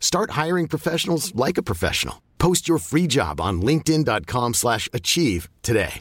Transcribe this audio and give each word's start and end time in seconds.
Start 0.00 0.30
hiring 0.32 0.66
professionals 0.66 1.32
like 1.36 1.58
a 1.58 1.62
professional. 1.62 2.16
Post 2.38 2.66
your 2.66 2.78
free 2.78 3.06
job 3.06 3.40
on 3.40 3.60
linkedin.com/achieve 3.60 4.54
slash 4.54 4.88
achieve 4.92 5.48
today. 5.62 6.00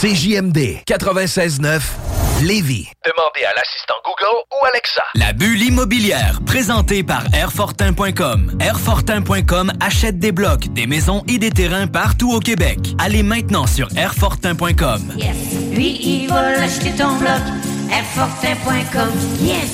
CJMD 0.00 0.82
96.9 0.86 2.10
Lévis. 2.42 2.88
Demandez 3.04 3.44
à 3.44 3.52
l'assistant 3.54 3.94
Google 4.04 4.44
ou 4.50 4.64
Alexa. 4.66 5.02
La 5.14 5.32
bulle 5.34 5.62
immobilière, 5.62 6.40
présentée 6.46 7.02
par 7.02 7.22
Airfortin.com. 7.34 8.56
Airfortin.com 8.60 9.72
achète 9.80 10.18
des 10.18 10.32
blocs, 10.32 10.68
des 10.72 10.86
maisons 10.86 11.22
et 11.28 11.38
des 11.38 11.50
terrains 11.50 11.86
partout 11.86 12.32
au 12.32 12.40
Québec. 12.40 12.78
Allez 12.98 13.22
maintenant 13.22 13.66
sur 13.66 13.88
Airfortin.com. 13.96 15.12
Yes. 15.16 15.36
Lui, 15.70 16.00
il 16.02 16.28
va 16.28 16.52
l'acheter 16.52 16.92
ton 16.96 17.16
bloc. 17.18 17.42
Airfortin.com. 17.90 19.10
Yes. 19.40 19.70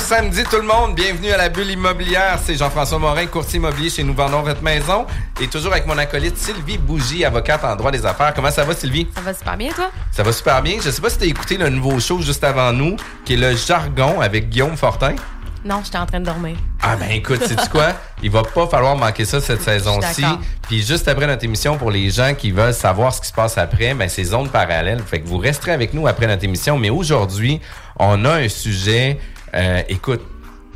Samedi 0.00 0.42
tout 0.44 0.56
le 0.56 0.62
monde, 0.62 0.94
bienvenue 0.94 1.30
à 1.30 1.36
la 1.36 1.48
bulle 1.48 1.70
immobilière. 1.70 2.38
C'est 2.42 2.56
Jean-François 2.56 2.98
Morin, 2.98 3.26
courtier 3.26 3.58
immobilier 3.58 3.90
chez 3.90 4.02
Nous 4.02 4.14
Vendons 4.14 4.42
Votre 4.42 4.62
Maison. 4.62 5.06
Et 5.40 5.46
toujours 5.46 5.72
avec 5.72 5.86
mon 5.86 5.98
acolyte 5.98 6.38
Sylvie 6.38 6.78
Bougie, 6.78 7.24
avocate 7.24 7.62
en 7.64 7.76
droit 7.76 7.90
des 7.90 8.04
affaires. 8.06 8.32
Comment 8.34 8.50
ça 8.50 8.64
va 8.64 8.74
Sylvie? 8.74 9.06
Ça 9.14 9.20
va 9.20 9.34
super 9.34 9.56
bien, 9.56 9.70
toi? 9.72 9.90
Ça 10.10 10.22
va 10.22 10.32
super 10.32 10.62
bien. 10.62 10.78
Je 10.82 10.90
sais 10.90 11.02
pas 11.02 11.10
si 11.10 11.18
tu 11.18 11.24
as 11.24 11.26
écouté 11.28 11.58
le 11.58 11.68
nouveau 11.68 12.00
show 12.00 12.20
juste 12.20 12.42
avant 12.42 12.72
nous, 12.72 12.96
qui 13.24 13.34
est 13.34 13.36
le 13.36 13.54
jargon 13.54 14.20
avec 14.20 14.48
Guillaume 14.48 14.76
Fortin. 14.76 15.14
Non, 15.62 15.82
j'étais 15.84 15.98
en 15.98 16.06
train 16.06 16.20
de 16.20 16.24
dormir. 16.24 16.56
Ah 16.80 16.96
ben 16.96 17.10
écoute, 17.10 17.46
sais-tu 17.46 17.68
quoi? 17.68 17.92
Il 18.22 18.30
va 18.30 18.42
pas 18.42 18.66
falloir 18.66 18.96
manquer 18.96 19.26
ça 19.26 19.42
cette 19.42 19.60
saison-ci. 19.60 20.24
Puis 20.62 20.82
juste 20.82 21.06
après 21.08 21.26
notre 21.26 21.44
émission, 21.44 21.76
pour 21.76 21.90
les 21.90 22.08
gens 22.08 22.32
qui 22.34 22.50
veulent 22.50 22.72
savoir 22.72 23.12
ce 23.12 23.20
qui 23.20 23.28
se 23.28 23.34
passe 23.34 23.58
après, 23.58 23.92
ben 23.92 24.08
c'est 24.08 24.24
zone 24.24 24.48
parallèle. 24.48 25.02
Fait 25.04 25.20
que 25.20 25.28
vous 25.28 25.36
resterez 25.36 25.72
avec 25.72 25.92
nous 25.92 26.06
après 26.06 26.26
notre 26.26 26.44
émission. 26.44 26.78
Mais 26.78 26.88
aujourd'hui, 26.88 27.60
on 27.98 28.24
a 28.24 28.36
un 28.36 28.48
sujet, 28.48 29.18
euh, 29.54 29.82
écoute, 29.88 30.22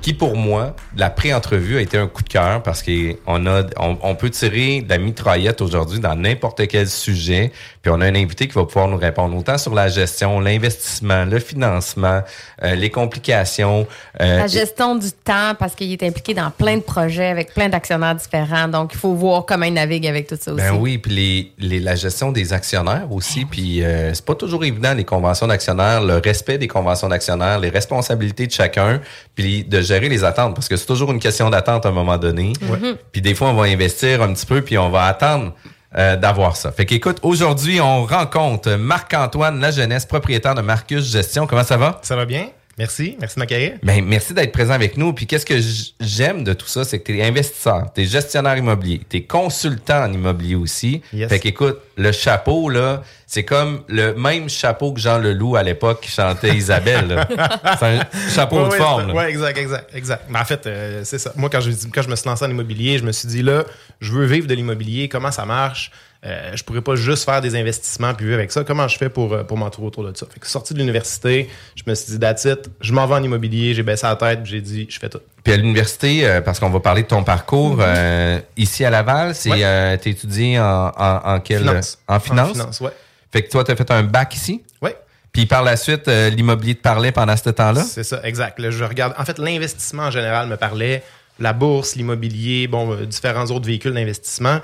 qui 0.04 0.12
pour 0.12 0.36
moi, 0.36 0.76
la 0.96 1.08
pré-entrevue 1.08 1.78
a 1.78 1.80
été 1.80 1.96
un 1.96 2.08
coup 2.08 2.22
de 2.22 2.28
cœur 2.28 2.62
parce 2.62 2.82
qu'on 2.82 3.46
a, 3.46 3.62
on, 3.78 4.14
peut 4.14 4.28
tirer 4.28 4.82
de 4.82 4.90
la 4.90 4.98
mitraillette 4.98 5.62
aujourd'hui 5.62 5.98
dans 5.98 6.14
n'importe 6.14 6.66
quel 6.68 6.88
sujet. 6.88 7.52
Puis 7.84 7.92
on 7.94 8.00
a 8.00 8.06
un 8.06 8.14
invité 8.14 8.48
qui 8.48 8.54
va 8.54 8.64
pouvoir 8.64 8.88
nous 8.88 8.96
répondre 8.96 9.36
autant 9.36 9.58
sur 9.58 9.74
la 9.74 9.88
gestion, 9.88 10.40
l'investissement, 10.40 11.26
le 11.26 11.38
financement, 11.38 12.22
euh, 12.62 12.74
les 12.76 12.88
complications. 12.88 13.86
euh, 14.22 14.38
La 14.38 14.46
gestion 14.46 14.94
du 14.96 15.12
temps, 15.12 15.52
parce 15.58 15.74
qu'il 15.74 15.92
est 15.92 16.02
impliqué 16.02 16.32
dans 16.32 16.50
plein 16.50 16.76
de 16.78 16.82
projets 16.82 17.26
avec 17.26 17.52
plein 17.52 17.68
d'actionnaires 17.68 18.14
différents. 18.14 18.68
Donc, 18.68 18.92
il 18.94 18.98
faut 18.98 19.12
voir 19.12 19.44
comment 19.44 19.66
il 19.66 19.74
navigue 19.74 20.06
avec 20.06 20.26
tout 20.28 20.38
ça 20.40 20.54
aussi. 20.54 20.62
Ben 20.64 20.72
oui, 20.80 20.96
puis 20.96 21.12
les, 21.14 21.52
les- 21.58 21.80
la 21.80 21.94
gestion 21.94 22.32
des 22.32 22.54
actionnaires 22.54 23.06
aussi. 23.10 23.44
Puis 23.44 23.84
euh, 23.84 24.14
c'est 24.14 24.24
pas 24.24 24.34
toujours 24.34 24.64
évident, 24.64 24.94
les 24.94 25.04
conventions 25.04 25.46
d'actionnaires, 25.46 26.00
le 26.00 26.16
respect 26.24 26.56
des 26.56 26.68
conventions 26.68 27.10
d'actionnaires, 27.10 27.58
les 27.58 27.68
responsabilités 27.68 28.46
de 28.46 28.52
chacun, 28.52 29.02
puis 29.34 29.62
de 29.62 29.82
gérer 29.82 30.08
les 30.08 30.24
attentes. 30.24 30.54
Parce 30.54 30.68
que 30.68 30.76
c'est 30.78 30.86
toujours 30.86 31.12
une 31.12 31.20
question 31.20 31.50
d'attente 31.50 31.84
à 31.84 31.90
un 31.90 31.92
moment 31.92 32.16
donné. 32.16 32.54
Puis 33.12 33.20
des 33.20 33.34
fois, 33.34 33.48
on 33.48 33.54
va 33.54 33.64
investir 33.64 34.22
un 34.22 34.32
petit 34.32 34.46
peu, 34.46 34.62
puis 34.62 34.78
on 34.78 34.88
va 34.88 35.04
attendre 35.04 35.52
euh, 35.96 36.16
d'avoir 36.16 36.56
ça. 36.56 36.72
Fait 36.72 36.86
qu'écoute, 36.86 37.18
aujourd'hui, 37.22 37.80
on 37.80 38.04
rencontre 38.04 38.72
Marc-Antoine 38.72 39.60
La 39.60 39.70
Jeunesse, 39.70 40.06
propriétaire 40.06 40.54
de 40.54 40.62
Marcus 40.62 41.04
Gestion. 41.04 41.46
Comment 41.46 41.64
ça 41.64 41.76
va? 41.76 42.00
Ça 42.02 42.16
va 42.16 42.24
bien? 42.24 42.48
Merci. 42.78 43.16
Merci 43.20 43.38
m'accueillir. 43.38 43.74
Ben, 43.82 44.04
merci 44.04 44.34
d'être 44.34 44.50
présent 44.50 44.72
avec 44.72 44.96
nous. 44.96 45.12
Puis 45.12 45.26
qu'est-ce 45.26 45.46
que 45.46 45.54
j'aime 46.00 46.42
de 46.42 46.52
tout 46.52 46.66
ça, 46.66 46.84
c'est 46.84 46.98
que 46.98 47.04
tu 47.04 47.18
es 47.18 47.24
investisseur, 47.24 47.86
tu 47.94 48.02
es 48.02 48.04
gestionnaire 48.04 48.56
immobilier, 48.56 49.00
tu 49.08 49.18
es 49.18 49.22
consultant 49.22 50.02
en 50.04 50.12
immobilier 50.12 50.56
aussi. 50.56 51.00
Yes. 51.12 51.28
Fait 51.28 51.38
qu'écoute, 51.38 51.78
le 51.96 52.10
chapeau, 52.10 52.68
là, 52.68 53.02
c'est 53.34 53.44
comme 53.44 53.82
le 53.88 54.14
même 54.14 54.48
chapeau 54.48 54.92
que 54.92 55.00
Jean 55.00 55.18
Leloup 55.18 55.56
à 55.56 55.64
l'époque 55.64 56.02
qui 56.02 56.10
chantait 56.12 56.54
Isabelle. 56.54 57.26
c'est 57.80 57.84
un 57.84 58.00
chapeau 58.32 58.58
Ouais, 58.58 58.64
de 58.66 58.68
ouais, 58.68 58.78
forme. 58.78 59.10
Ouais, 59.10 59.28
exact, 59.28 59.58
exact, 59.58 59.90
exact. 59.92 60.22
Mais 60.28 60.38
en 60.38 60.44
fait, 60.44 60.64
euh, 60.68 61.00
c'est 61.02 61.18
ça. 61.18 61.32
Moi, 61.34 61.50
quand 61.50 61.60
je, 61.60 61.72
quand 61.92 62.02
je 62.02 62.08
me 62.08 62.14
suis 62.14 62.28
lancé 62.28 62.44
en 62.44 62.50
immobilier, 62.50 62.96
je 62.96 63.02
me 63.02 63.10
suis 63.10 63.26
dit, 63.26 63.42
là, 63.42 63.64
je 64.00 64.12
veux 64.12 64.24
vivre 64.24 64.46
de 64.46 64.54
l'immobilier, 64.54 65.08
comment 65.08 65.32
ça 65.32 65.44
marche? 65.46 65.90
Euh, 66.24 66.52
je 66.54 66.62
pourrais 66.62 66.80
pas 66.80 66.94
juste 66.94 67.24
faire 67.24 67.40
des 67.40 67.56
investissements 67.56 68.14
puis 68.14 68.24
vivre 68.24 68.38
avec 68.38 68.52
ça. 68.52 68.62
Comment 68.62 68.86
je 68.86 68.96
fais 68.96 69.08
pour, 69.08 69.32
euh, 69.32 69.42
pour 69.42 69.58
m'entourer 69.58 69.88
autour 69.88 70.04
de 70.04 70.16
ça? 70.16 70.26
Fait 70.32 70.38
que 70.38 70.46
sorti 70.46 70.72
de 70.72 70.78
l'université, 70.78 71.50
je 71.74 71.82
me 71.88 71.94
suis 71.96 72.16
dit, 72.16 72.24
it, 72.24 72.70
je 72.80 72.92
m'en 72.92 73.06
vais 73.08 73.14
en 73.16 73.22
immobilier, 73.22 73.74
j'ai 73.74 73.82
baissé 73.82 74.06
la 74.06 74.14
tête, 74.14 74.44
puis 74.44 74.52
j'ai 74.52 74.60
dit, 74.60 74.86
je 74.88 74.98
fais 75.00 75.08
tout. 75.08 75.20
Puis 75.42 75.52
à 75.52 75.56
l'université, 75.56 76.24
euh, 76.24 76.40
parce 76.40 76.60
qu'on 76.60 76.70
va 76.70 76.78
parler 76.80 77.02
de 77.02 77.08
ton 77.08 77.24
parcours, 77.24 77.78
euh, 77.80 78.38
ici 78.56 78.84
à 78.84 78.90
Laval, 78.90 79.34
c'est 79.34 79.50
Mm-hmm. 79.50 79.90
Ouais. 79.90 79.98
t'es 79.98 80.10
étudié 80.10 80.58
en, 80.60 80.92
en, 80.96 81.20
en 81.24 81.40
quelle 81.40 81.58
Finance. 81.58 81.98
En 82.08 82.20
finance? 82.20 82.50
En 82.50 82.52
finance, 82.54 82.80
ouais. 82.80 82.90
Fait 83.34 83.42
que 83.42 83.50
toi, 83.50 83.64
tu 83.64 83.72
as 83.72 83.74
fait 83.74 83.90
un 83.90 84.04
bac 84.04 84.32
ici? 84.36 84.62
Ouais. 84.80 84.96
Puis 85.32 85.46
par 85.46 85.64
la 85.64 85.76
suite, 85.76 86.06
euh, 86.06 86.30
l'immobilier 86.30 86.76
te 86.76 86.82
parlait 86.82 87.10
pendant 87.10 87.36
ce 87.36 87.50
temps-là? 87.50 87.82
C'est 87.82 88.04
ça, 88.04 88.20
exact. 88.22 88.60
Là, 88.60 88.70
je 88.70 88.84
regarde. 88.84 89.12
En 89.18 89.24
fait, 89.24 89.40
l'investissement 89.40 90.04
en 90.04 90.10
général 90.12 90.46
me 90.46 90.56
parlait. 90.56 91.02
La 91.40 91.52
bourse, 91.52 91.96
l'immobilier, 91.96 92.68
bon, 92.68 92.92
euh, 92.92 93.06
différents 93.06 93.46
autres 93.46 93.66
véhicules 93.66 93.92
d'investissement. 93.92 94.60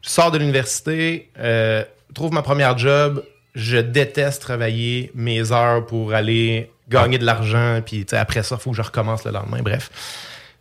Je 0.00 0.10
sors 0.10 0.30
de 0.30 0.38
l'université, 0.38 1.28
euh, 1.40 1.82
trouve 2.14 2.32
ma 2.32 2.42
première 2.42 2.78
job. 2.78 3.24
Je 3.56 3.78
déteste 3.78 4.40
travailler 4.42 5.10
mes 5.16 5.50
heures 5.50 5.84
pour 5.84 6.14
aller 6.14 6.70
gagner 6.88 7.18
de 7.18 7.24
l'argent. 7.24 7.80
Puis 7.84 8.06
après 8.12 8.44
ça, 8.44 8.58
il 8.60 8.62
faut 8.62 8.70
que 8.70 8.76
je 8.76 8.82
recommence 8.82 9.24
le 9.24 9.32
lendemain. 9.32 9.58
Bref. 9.60 9.90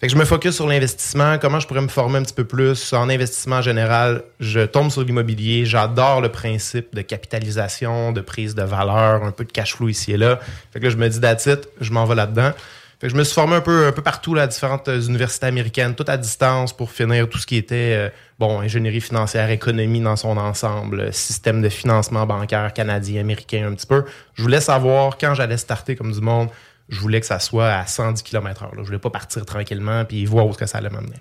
Fait 0.04 0.08
que 0.08 0.14
je 0.16 0.20
me 0.20 0.26
focus 0.26 0.56
sur 0.56 0.68
l'investissement, 0.68 1.38
comment 1.38 1.62
je 1.62 1.66
pourrais 1.66 1.80
me 1.80 1.88
former 1.88 2.18
un 2.18 2.24
petit 2.24 2.34
peu 2.34 2.44
plus 2.44 2.92
en 2.92 3.08
investissement 3.08 3.56
en 3.56 3.62
général? 3.62 4.24
Je 4.42 4.60
tombe 4.60 4.92
sur 4.92 5.02
l'immobilier, 5.02 5.66
j'adore 5.66 6.20
le 6.20 6.28
principe 6.28 6.94
de 6.94 7.02
capitalisation, 7.02 8.12
de 8.12 8.20
prise 8.20 8.54
de 8.54 8.64
valeur, 8.64 9.24
un 9.24 9.32
peu 9.32 9.46
de 9.46 9.52
cash 9.54 9.78
flow 9.78 9.88
ici 9.88 10.12
et 10.12 10.18
là. 10.18 10.42
Fait 10.74 10.82
que 10.82 10.84
là, 10.84 10.90
je 10.90 10.98
me 10.98 11.08
dis, 11.08 11.20
it, 11.20 11.70
je 11.80 11.92
m'en 11.94 12.04
vais 12.04 12.16
là-dedans. 12.16 12.52
Fait 13.00 13.08
que 13.08 13.14
je 13.14 13.18
me 13.18 13.24
suis 13.24 13.34
formé 13.34 13.56
un 13.56 13.62
peu, 13.62 13.88
un 13.88 13.94
peu 13.94 14.02
partout, 14.02 14.34
là, 14.34 14.42
à 14.42 14.48
différentes 14.48 14.90
euh, 14.90 15.00
universités 15.00 15.46
américaines, 15.46 15.96
tout 15.96 16.04
à 16.08 16.18
distance 16.18 16.74
pour 16.74 16.92
finir 16.92 17.30
tout 17.30 17.38
ce 17.38 17.48
qui 17.48 17.56
était 17.56 17.94
euh, 17.96 18.10
bon, 18.40 18.60
ingénierie 18.60 19.00
financière, 19.00 19.50
économie 19.52 20.02
dans 20.02 20.18
son 20.18 20.36
ensemble, 20.36 21.00
euh, 21.00 21.12
système 21.14 21.62
de 21.62 21.70
financement 21.70 22.26
bancaire 22.26 22.74
canadien, 22.74 23.22
américain 23.22 23.70
un 23.70 23.74
petit 23.74 23.88
peu. 23.88 24.04
Je 24.34 24.42
voulais 24.42 24.60
savoir 24.60 25.18
quand 25.18 25.34
j'allais 25.34 25.56
starter 25.56 25.96
comme 25.96 26.12
du 26.12 26.20
monde, 26.20 26.50
je 26.94 27.00
voulais 27.00 27.20
que 27.20 27.26
ça 27.26 27.40
soit 27.40 27.70
à 27.70 27.86
110 27.86 28.24
km/h. 28.24 28.70
Je 28.78 28.82
voulais 28.82 29.00
pas 29.00 29.10
partir 29.10 29.46
tranquillement 29.46 30.06
puis 30.06 30.26
voir 30.26 30.48
où 30.48 30.54
que 30.54 30.66
ça 30.66 30.78
allait 30.78 30.90
m'amener. 30.90 31.18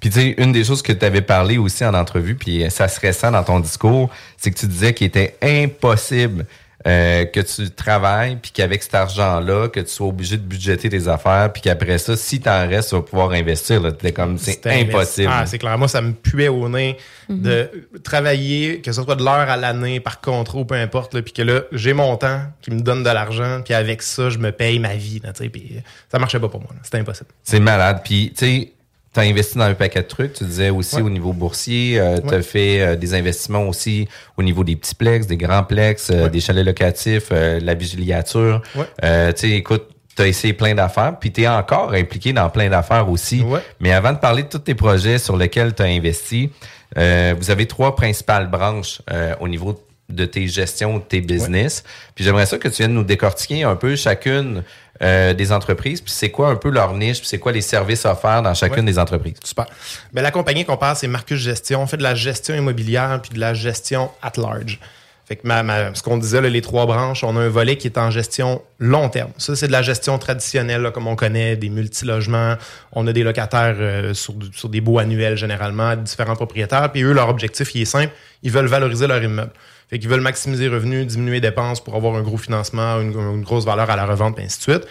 Puis 0.00 0.10
tu 0.10 0.20
sais, 0.20 0.34
une 0.38 0.52
des 0.52 0.64
choses 0.64 0.80
que 0.80 0.92
tu 0.92 1.04
avais 1.04 1.22
parlé 1.22 1.58
aussi 1.58 1.84
en 1.84 1.92
entrevue, 1.94 2.36
puis 2.36 2.70
ça 2.70 2.86
se 2.86 3.04
ressent 3.04 3.32
dans 3.32 3.42
ton 3.42 3.58
discours, 3.60 4.10
c'est 4.36 4.50
que 4.50 4.58
tu 4.58 4.66
disais 4.66 4.94
qu'il 4.94 5.08
était 5.08 5.36
impossible 5.42 6.46
euh, 6.86 7.24
que 7.24 7.40
tu 7.40 7.70
travailles, 7.70 8.38
puis 8.40 8.52
qu'avec 8.52 8.84
cet 8.84 8.94
argent-là, 8.94 9.68
que 9.68 9.80
tu 9.80 9.88
sois 9.88 10.06
obligé 10.06 10.36
de 10.36 10.42
budgéter 10.42 10.88
tes 10.88 11.08
affaires, 11.08 11.52
puis 11.52 11.60
qu'après 11.60 11.98
ça, 11.98 12.16
si 12.16 12.40
t'en 12.40 12.68
restes, 12.68 12.90
tu 12.90 12.94
vas 12.94 13.02
pouvoir 13.02 13.32
investir. 13.32 13.80
là. 13.80 13.90
T'es 13.90 14.12
comme, 14.12 14.38
c'est 14.38 14.64
impossible. 14.66 15.32
Ah, 15.32 15.44
c'est 15.44 15.58
clair. 15.58 15.76
Moi, 15.76 15.88
ça 15.88 16.00
me 16.00 16.12
puait 16.12 16.48
au 16.48 16.68
nez 16.68 16.96
de 17.28 17.68
travailler, 18.04 18.80
que 18.80 18.92
ce 18.92 19.02
soit 19.02 19.16
de 19.16 19.24
l'heure 19.24 19.50
à 19.50 19.56
l'année, 19.56 19.98
par 19.98 20.20
contrat 20.20 20.58
ou 20.60 20.64
peu 20.64 20.76
importe, 20.76 21.14
là, 21.14 21.22
puis 21.22 21.32
que 21.32 21.42
là, 21.42 21.62
j'ai 21.72 21.94
mon 21.94 22.16
temps 22.16 22.42
qui 22.62 22.70
me 22.70 22.80
donne 22.80 23.02
de 23.02 23.10
l'argent, 23.10 23.60
puis 23.64 23.74
avec 23.74 24.00
ça, 24.02 24.30
je 24.30 24.38
me 24.38 24.52
paye 24.52 24.78
ma 24.78 24.94
vie. 24.94 25.20
Là, 25.22 25.32
tu 25.32 25.42
sais, 25.42 25.48
puis 25.50 25.82
ça 26.10 26.18
marchait 26.18 26.40
pas 26.40 26.48
pour 26.48 26.60
moi. 26.60 26.70
C'était 26.84 26.98
impossible. 26.98 27.30
C'est 27.42 27.60
malade. 27.60 28.02
Puis, 28.04 28.32
tu 28.36 28.46
sais, 28.46 28.72
tu 29.14 29.20
as 29.20 29.22
investi 29.22 29.56
dans 29.58 29.64
un 29.64 29.74
paquet 29.74 30.02
de 30.02 30.06
trucs. 30.06 30.32
Tu 30.34 30.44
disais 30.44 30.70
aussi 30.70 30.96
Ouais. 30.96 31.02
au 31.02 31.10
niveau 31.10 31.32
boursier, 31.32 31.98
euh, 31.98 32.18
tu 32.18 32.28
as 32.34 32.36
Ouais. 32.38 32.42
fait 32.42 32.80
euh, 32.80 32.96
des 32.96 33.14
investissements 33.14 33.66
aussi 33.68 34.06
au 34.36 34.42
niveau 34.42 34.64
des 34.64 34.76
petits 34.76 34.94
plex, 34.94 35.26
des 35.26 35.36
grands 35.36 35.64
plex, 35.64 36.10
euh, 36.10 36.24
Ouais. 36.24 36.30
des 36.30 36.40
chalets 36.40 36.64
locatifs, 36.66 37.28
euh, 37.32 37.58
la 37.62 37.74
vigiliature. 37.74 38.62
Ouais. 38.74 38.84
Euh, 39.04 39.32
tu 39.32 39.48
sais, 39.48 39.50
écoute, 39.56 39.84
tu 40.16 40.22
as 40.22 40.26
essayé 40.26 40.52
plein 40.52 40.74
d'affaires, 40.74 41.16
puis 41.18 41.30
tu 41.32 41.42
es 41.42 41.48
encore 41.48 41.92
impliqué 41.94 42.32
dans 42.32 42.50
plein 42.50 42.68
d'affaires 42.68 43.08
aussi. 43.08 43.40
Ouais. 43.42 43.60
Mais 43.80 43.92
avant 43.92 44.12
de 44.12 44.18
parler 44.18 44.42
de 44.42 44.48
tous 44.48 44.58
tes 44.58 44.74
projets 44.74 45.18
sur 45.18 45.36
lesquels 45.36 45.74
tu 45.74 45.82
as 45.82 45.86
investi, 45.86 46.50
euh, 46.96 47.34
vous 47.38 47.50
avez 47.50 47.66
trois 47.66 47.94
principales 47.94 48.48
branches 48.50 49.00
euh, 49.12 49.34
au 49.40 49.46
niveau 49.48 49.80
de 50.08 50.24
tes 50.24 50.48
gestions, 50.48 50.96
de 50.98 51.02
tes 51.02 51.20
business. 51.20 51.84
Puis 52.14 52.24
j'aimerais 52.24 52.46
ça 52.46 52.56
que 52.56 52.66
tu 52.68 52.76
viennes 52.82 52.94
nous 52.94 53.04
décortiquer 53.04 53.62
un 53.64 53.76
peu 53.76 53.94
chacune 53.94 54.62
euh, 55.02 55.32
des 55.34 55.52
entreprises, 55.52 56.00
puis 56.00 56.12
c'est 56.12 56.30
quoi 56.30 56.48
un 56.48 56.56
peu 56.56 56.70
leur 56.70 56.94
niche, 56.94 57.18
puis 57.18 57.28
c'est 57.28 57.38
quoi 57.38 57.52
les 57.52 57.60
services 57.60 58.04
offerts 58.04 58.42
dans 58.42 58.54
chacune 58.54 58.80
Ouais. 58.84 58.92
des 58.92 58.98
entreprises? 58.98 59.34
Super. 59.44 59.66
Ben, 60.12 60.22
la 60.22 60.30
compagnie 60.30 60.64
qu'on 60.64 60.76
parle, 60.76 60.96
c'est 60.96 61.08
Marcus 61.08 61.38
Gestion. 61.40 61.82
On 61.82 61.86
fait 61.86 61.96
de 61.98 62.02
la 62.02 62.14
gestion 62.14 62.54
immobilière 62.54 63.20
puis 63.22 63.30
de 63.34 63.38
la 63.40 63.54
gestion 63.54 64.10
at 64.22 64.32
large. 64.36 64.78
Fait 65.26 65.36
que 65.36 65.46
ma, 65.46 65.62
ma- 65.62 65.94
ce 65.94 66.02
qu'on 66.02 66.16
disait, 66.16 66.40
là, 66.40 66.48
les 66.48 66.62
trois 66.62 66.86
branches, 66.86 67.22
on 67.22 67.36
a 67.36 67.40
un 67.40 67.48
volet 67.50 67.76
qui 67.76 67.86
est 67.86 67.98
en 67.98 68.10
gestion 68.10 68.62
long 68.78 69.10
terme. 69.10 69.30
Ça, 69.36 69.54
c'est 69.54 69.66
de 69.66 69.72
la 69.72 69.82
gestion 69.82 70.16
traditionnelle, 70.18 70.80
là, 70.80 70.90
comme 70.90 71.06
on 71.06 71.16
connaît, 71.16 71.54
des 71.54 71.68
multilogements. 71.68 72.54
On 72.92 73.06
a 73.06 73.12
des 73.12 73.22
locataires 73.22 73.76
euh, 73.78 74.14
sur, 74.14 74.32
sur 74.54 74.70
des 74.70 74.80
baux 74.80 74.98
annuels, 74.98 75.36
généralement, 75.36 75.94
différents 75.96 76.34
propriétaires. 76.34 76.90
Puis 76.90 77.02
eux, 77.02 77.12
leur 77.12 77.28
objectif, 77.28 77.74
il 77.74 77.82
est 77.82 77.84
simple. 77.84 78.12
Ils 78.42 78.50
veulent 78.50 78.66
valoriser 78.68 79.06
leur 79.06 79.22
immeuble. 79.22 79.52
Fait 79.88 79.98
qu'ils 79.98 80.08
veulent 80.08 80.20
maximiser 80.20 80.68
revenus, 80.68 81.06
diminuer 81.06 81.34
les 81.34 81.40
dépenses 81.40 81.82
pour 81.82 81.94
avoir 81.94 82.14
un 82.14 82.22
gros 82.22 82.36
financement, 82.36 83.00
une, 83.00 83.42
grosse 83.42 83.64
valeur 83.64 83.88
à 83.88 83.96
la 83.96 84.04
revente, 84.04 84.36
puis 84.36 84.44
ainsi 84.44 84.58
de 84.58 84.62
suite. 84.62 84.86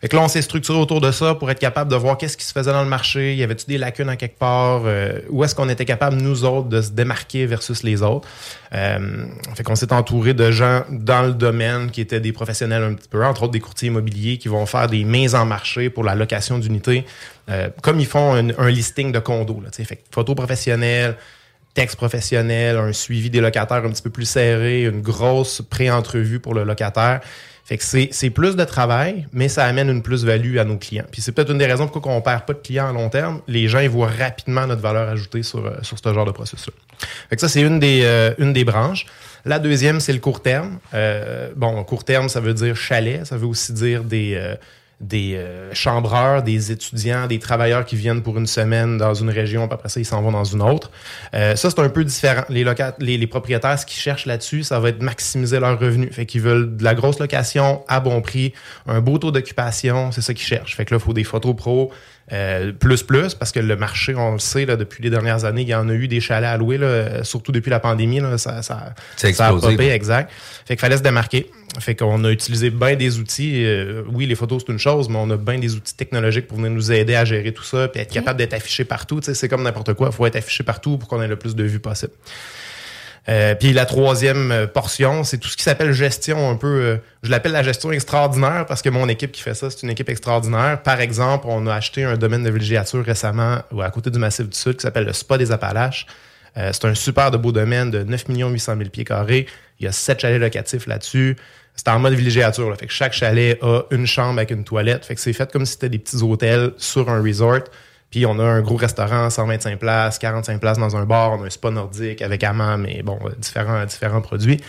Fait 0.00 0.08
que 0.08 0.16
là, 0.16 0.22
on 0.22 0.28
s'est 0.28 0.40
structuré 0.40 0.78
autour 0.78 1.02
de 1.02 1.12
ça 1.12 1.34
pour 1.34 1.50
être 1.50 1.58
capable 1.58 1.90
de 1.90 1.96
voir 1.96 2.16
qu'est-ce 2.16 2.38
qui 2.38 2.44
se 2.46 2.52
faisait 2.54 2.72
dans 2.72 2.82
le 2.82 2.88
marché. 2.88 3.34
Y 3.34 3.42
avait-tu 3.42 3.66
des 3.66 3.76
lacunes 3.76 4.08
à 4.08 4.16
quelque 4.16 4.38
part? 4.38 4.82
Euh, 4.86 5.20
où 5.28 5.44
est-ce 5.44 5.54
qu'on 5.54 5.68
était 5.68 5.84
capable, 5.84 6.16
nous 6.16 6.44
autres, 6.44 6.70
de 6.70 6.80
se 6.80 6.90
démarquer 6.90 7.44
versus 7.44 7.82
les 7.82 8.00
autres? 8.00 8.26
Euh, 8.72 9.26
fait 9.54 9.62
qu'on 9.62 9.74
s'est 9.74 9.92
entouré 9.92 10.32
de 10.32 10.50
gens 10.50 10.84
dans 10.88 11.20
le 11.26 11.34
domaine 11.34 11.90
qui 11.90 12.00
étaient 12.00 12.20
des 12.20 12.32
professionnels 12.32 12.82
un 12.82 12.94
petit 12.94 13.10
peu, 13.10 13.22
entre 13.22 13.42
autres 13.42 13.52
des 13.52 13.60
courtiers 13.60 13.88
immobiliers 13.88 14.38
qui 14.38 14.48
vont 14.48 14.64
faire 14.64 14.88
des 14.88 15.04
mises 15.04 15.34
en 15.34 15.44
marché 15.44 15.90
pour 15.90 16.02
la 16.02 16.14
location 16.14 16.58
d'unités, 16.58 17.04
euh, 17.50 17.68
comme 17.82 18.00
ils 18.00 18.06
font 18.06 18.32
un, 18.36 18.70
listing 18.70 19.12
de 19.12 19.18
condos. 19.18 19.60
Là, 19.60 19.68
fait 19.70 19.96
que 19.96 20.02
photos 20.10 20.34
professionnelles, 20.34 21.16
texte 21.80 21.96
professionnel, 21.96 22.76
un 22.76 22.92
suivi 22.92 23.30
des 23.30 23.40
locataires 23.40 23.82
un 23.86 23.88
petit 23.88 24.02
peu 24.02 24.10
plus 24.10 24.26
serré, 24.26 24.84
une 24.84 25.00
grosse 25.00 25.62
pré-entrevue 25.62 26.38
pour 26.38 26.52
le 26.52 26.62
locataire. 26.62 27.20
Fait 27.64 27.78
que 27.78 27.84
c'est 27.84 28.30
plus 28.30 28.54
de 28.54 28.64
travail, 28.64 29.26
mais 29.32 29.48
ça 29.48 29.64
amène 29.64 29.88
une 29.88 30.02
plus-value 30.02 30.58
à 30.58 30.64
nos 30.64 30.76
clients. 30.76 31.06
Puis 31.10 31.22
c'est 31.22 31.32
peut-être 31.32 31.50
une 31.52 31.56
des 31.56 31.64
raisons 31.64 31.88
pourquoi 31.88 32.12
on 32.12 32.20
perd 32.20 32.44
pas 32.44 32.52
de 32.52 32.58
clients 32.58 32.90
à 32.90 32.92
long 32.92 33.08
terme. 33.08 33.40
Les 33.48 33.66
gens 33.66 33.78
ils 33.78 33.88
voient 33.88 34.10
rapidement 34.10 34.66
notre 34.66 34.82
valeur 34.82 35.08
ajoutée 35.08 35.42
sur, 35.42 35.64
euh, 35.64 35.78
sur 35.80 35.96
ce 35.98 36.12
genre 36.12 36.26
de 36.26 36.32
processus-là. 36.32 36.74
Fait 37.30 37.36
que 37.36 37.40
ça, 37.40 37.48
c'est 37.48 37.62
une 37.62 37.78
des, 37.78 38.02
euh, 38.04 38.34
une 38.36 38.52
des 38.52 38.64
branches. 38.64 39.06
La 39.46 39.58
deuxième, 39.58 40.00
c'est 40.00 40.12
le 40.12 40.18
court 40.18 40.42
terme. 40.42 40.80
Euh, 40.92 41.48
bon, 41.56 41.82
court 41.84 42.04
terme, 42.04 42.28
ça 42.28 42.40
veut 42.40 42.52
dire 42.52 42.76
chalet. 42.76 43.24
Ça 43.24 43.38
veut 43.38 43.46
aussi 43.46 43.72
dire 43.72 44.04
des, 44.04 44.38
des 45.00 45.34
euh, 45.36 45.72
chambreurs, 45.72 46.42
des 46.42 46.72
étudiants, 46.72 47.26
des 47.26 47.38
travailleurs 47.38 47.86
qui 47.86 47.96
viennent 47.96 48.22
pour 48.22 48.36
une 48.36 48.46
semaine 48.46 48.98
dans 48.98 49.14
une 49.14 49.30
région, 49.30 49.66
puis 49.66 49.74
après 49.74 49.88
ça, 49.88 49.98
ils 49.98 50.04
s'en 50.04 50.20
vont 50.20 50.30
dans 50.30 50.44
une 50.44 50.60
autre. 50.60 50.90
Euh, 51.32 51.56
ça, 51.56 51.70
c'est 51.70 51.80
un 51.80 51.88
peu 51.88 52.04
différent. 52.04 52.42
Les, 52.50 52.66
les, 52.98 53.16
les 53.16 53.26
propriétaires, 53.26 53.78
ce 53.78 53.86
qu'ils 53.86 54.00
cherchent 54.00 54.26
là-dessus, 54.26 54.62
ça 54.62 54.78
va 54.78 54.90
être 54.90 55.00
maximiser 55.00 55.58
leurs 55.58 55.78
revenus. 55.80 56.10
Fait 56.12 56.26
qu'ils 56.26 56.42
veulent 56.42 56.76
de 56.76 56.84
la 56.84 56.94
grosse 56.94 57.18
location 57.18 57.82
à 57.88 58.00
bon 58.00 58.20
prix, 58.20 58.52
un 58.86 59.00
beau 59.00 59.16
taux 59.16 59.30
d'occupation, 59.30 60.12
c'est 60.12 60.20
ça 60.20 60.34
qu'ils 60.34 60.46
cherchent. 60.46 60.76
Fait 60.76 60.84
que 60.84 60.94
là, 60.94 61.00
il 61.00 61.04
faut 61.04 61.14
des 61.14 61.24
photos 61.24 61.56
pro, 61.56 61.90
euh, 62.32 62.72
plus 62.72 63.02
plus, 63.02 63.34
parce 63.34 63.52
que 63.52 63.60
le 63.60 63.76
marché, 63.76 64.14
on 64.14 64.32
le 64.32 64.38
sait, 64.38 64.66
là, 64.66 64.76
depuis 64.76 65.02
les 65.02 65.10
dernières 65.10 65.46
années, 65.46 65.62
il 65.62 65.68
y 65.68 65.74
en 65.74 65.88
a 65.88 65.94
eu 65.94 66.08
des 66.08 66.20
chalets 66.20 66.50
à 66.50 66.58
louer, 66.58 66.76
là, 66.76 67.24
surtout 67.24 67.52
depuis 67.52 67.70
la 67.70 67.80
pandémie, 67.80 68.20
là, 68.20 68.36
ça, 68.36 68.62
ça, 68.62 68.94
Ça 69.16 69.48
a 69.48 69.52
popé, 69.54 69.88
exact. 69.88 70.30
Fait 70.66 70.74
qu'il 70.76 70.80
fallait 70.80 70.98
se 70.98 71.02
démarquer. 71.02 71.50
Fait 71.78 71.94
qu'on 71.94 72.24
a 72.24 72.30
utilisé 72.30 72.70
bien 72.70 72.96
des 72.96 73.18
outils. 73.18 73.64
euh, 73.64 74.02
oui, 74.12 74.26
les 74.26 74.34
photos, 74.34 74.64
c'est 74.66 74.72
une 74.72 74.78
chose, 74.78 75.08
mais 75.08 75.18
on 75.18 75.30
a 75.30 75.36
bien 75.36 75.58
des 75.58 75.76
outils 75.76 75.94
technologiques 75.94 76.48
pour 76.48 76.56
venir 76.56 76.72
nous 76.72 76.90
aider 76.90 77.14
à 77.14 77.24
gérer 77.24 77.52
tout 77.52 77.62
ça, 77.62 77.86
puis 77.88 78.00
être 78.00 78.12
capable 78.12 78.38
d'être 78.38 78.54
affiché 78.54 78.84
partout. 78.84 79.20
C'est 79.22 79.48
comme 79.48 79.62
n'importe 79.62 79.94
quoi. 79.94 80.08
Il 80.10 80.14
faut 80.14 80.26
être 80.26 80.36
affiché 80.36 80.64
partout 80.64 80.98
pour 80.98 81.08
qu'on 81.08 81.22
ait 81.22 81.28
le 81.28 81.36
plus 81.36 81.54
de 81.54 81.62
vues 81.62 81.78
possible. 81.78 82.12
Euh, 83.28 83.54
puis 83.54 83.72
la 83.72 83.84
troisième 83.84 84.50
euh, 84.50 84.66
portion, 84.66 85.22
c'est 85.22 85.38
tout 85.38 85.48
ce 85.48 85.56
qui 85.56 85.62
s'appelle 85.62 85.92
gestion 85.92 86.50
un 86.50 86.56
peu. 86.56 86.98
je 87.22 87.30
l'appelle 87.30 87.52
la 87.52 87.62
gestion 87.62 87.92
extraordinaire 87.92 88.64
parce 88.66 88.82
que 88.82 88.88
mon 88.88 89.08
équipe 89.08 89.30
qui 89.30 89.42
fait 89.42 89.54
ça, 89.54 89.70
c'est 89.70 89.82
une 89.82 89.90
équipe 89.90 90.08
extraordinaire. 90.08 90.82
Par 90.82 91.00
exemple, 91.00 91.46
on 91.48 91.66
a 91.68 91.74
acheté 91.74 92.02
un 92.02 92.16
domaine 92.16 92.42
de 92.42 92.50
villégiature 92.50 93.04
récemment 93.04 93.58
à 93.80 93.90
côté 93.90 94.10
du 94.10 94.18
Massif 94.18 94.48
du 94.48 94.56
Sud 94.56 94.76
qui 94.76 94.82
s'appelle 94.82 95.04
le 95.04 95.12
Spa 95.12 95.38
des 95.38 95.52
Appalaches. 95.52 96.06
C'est 96.56 96.84
un 96.84 96.96
super 96.96 97.30
de 97.30 97.36
beau 97.36 97.52
domaine 97.52 97.92
de 97.92 98.02
9 98.02 98.24
800 98.28 98.76
000 98.76 98.90
pieds 98.90 99.04
carrés. 99.04 99.46
Il 99.78 99.84
y 99.84 99.86
a 99.86 99.92
sept 99.92 100.20
chalets 100.20 100.40
locatifs 100.40 100.86
là-dessus. 100.86 101.36
C'est 101.82 101.88
en 101.88 101.98
mode 101.98 102.12
villégiature. 102.12 102.68
Là. 102.68 102.76
Fait 102.76 102.86
que 102.86 102.92
chaque 102.92 103.14
chalet 103.14 103.58
a 103.62 103.84
une 103.90 104.06
chambre 104.06 104.38
avec 104.38 104.50
une 104.50 104.64
toilette. 104.64 105.06
Fait 105.06 105.14
que 105.14 105.20
c'est 105.22 105.32
fait 105.32 105.50
comme 105.50 105.64
si 105.64 105.72
c'était 105.72 105.88
des 105.88 105.98
petits 105.98 106.22
hôtels 106.22 106.72
sur 106.76 107.08
un 107.08 107.22
resort. 107.22 107.60
Puis 108.10 108.26
on 108.26 108.38
a 108.38 108.42
un 108.42 108.60
gros 108.60 108.76
restaurant, 108.76 109.30
125 109.30 109.78
places, 109.78 110.18
45 110.18 110.60
places 110.60 110.76
dans 110.76 110.94
un 110.94 111.06
bar, 111.06 111.32
on 111.32 111.42
a 111.42 111.46
un 111.46 111.50
spa 111.50 111.70
nordique 111.70 112.20
avec 112.20 112.44
hammam 112.44 112.84
et 112.84 113.02
bon, 113.02 113.18
différents, 113.38 113.86
différents 113.86 114.20
produits. 114.20 114.60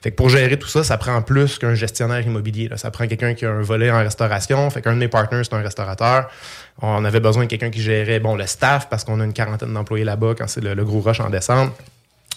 Fait 0.00 0.12
que 0.12 0.16
pour 0.16 0.28
gérer 0.28 0.56
tout 0.60 0.68
ça, 0.68 0.84
ça 0.84 0.96
prend 0.96 1.20
plus 1.22 1.58
qu'un 1.58 1.74
gestionnaire 1.74 2.24
immobilier. 2.24 2.68
Là. 2.68 2.76
Ça 2.76 2.92
prend 2.92 3.08
quelqu'un 3.08 3.34
qui 3.34 3.46
a 3.46 3.50
un 3.50 3.62
volet 3.62 3.90
en 3.90 3.98
restauration. 3.98 4.70
Fait 4.70 4.80
qu'un 4.80 4.92
de 4.92 4.98
mes 4.98 5.08
partners, 5.08 5.42
c'est 5.42 5.54
un 5.54 5.62
restaurateur. 5.62 6.30
On 6.82 7.04
avait 7.04 7.20
besoin 7.20 7.46
de 7.46 7.48
quelqu'un 7.48 7.70
qui 7.70 7.82
gérait 7.82 8.20
bon 8.20 8.36
le 8.36 8.46
staff 8.46 8.88
parce 8.88 9.02
qu'on 9.02 9.18
a 9.18 9.24
une 9.24 9.32
quarantaine 9.32 9.74
d'employés 9.74 10.04
là-bas 10.04 10.34
quand 10.38 10.46
c'est 10.46 10.62
le, 10.62 10.74
le 10.74 10.84
gros 10.84 11.00
rush 11.00 11.18
en 11.18 11.30
décembre. 11.30 11.72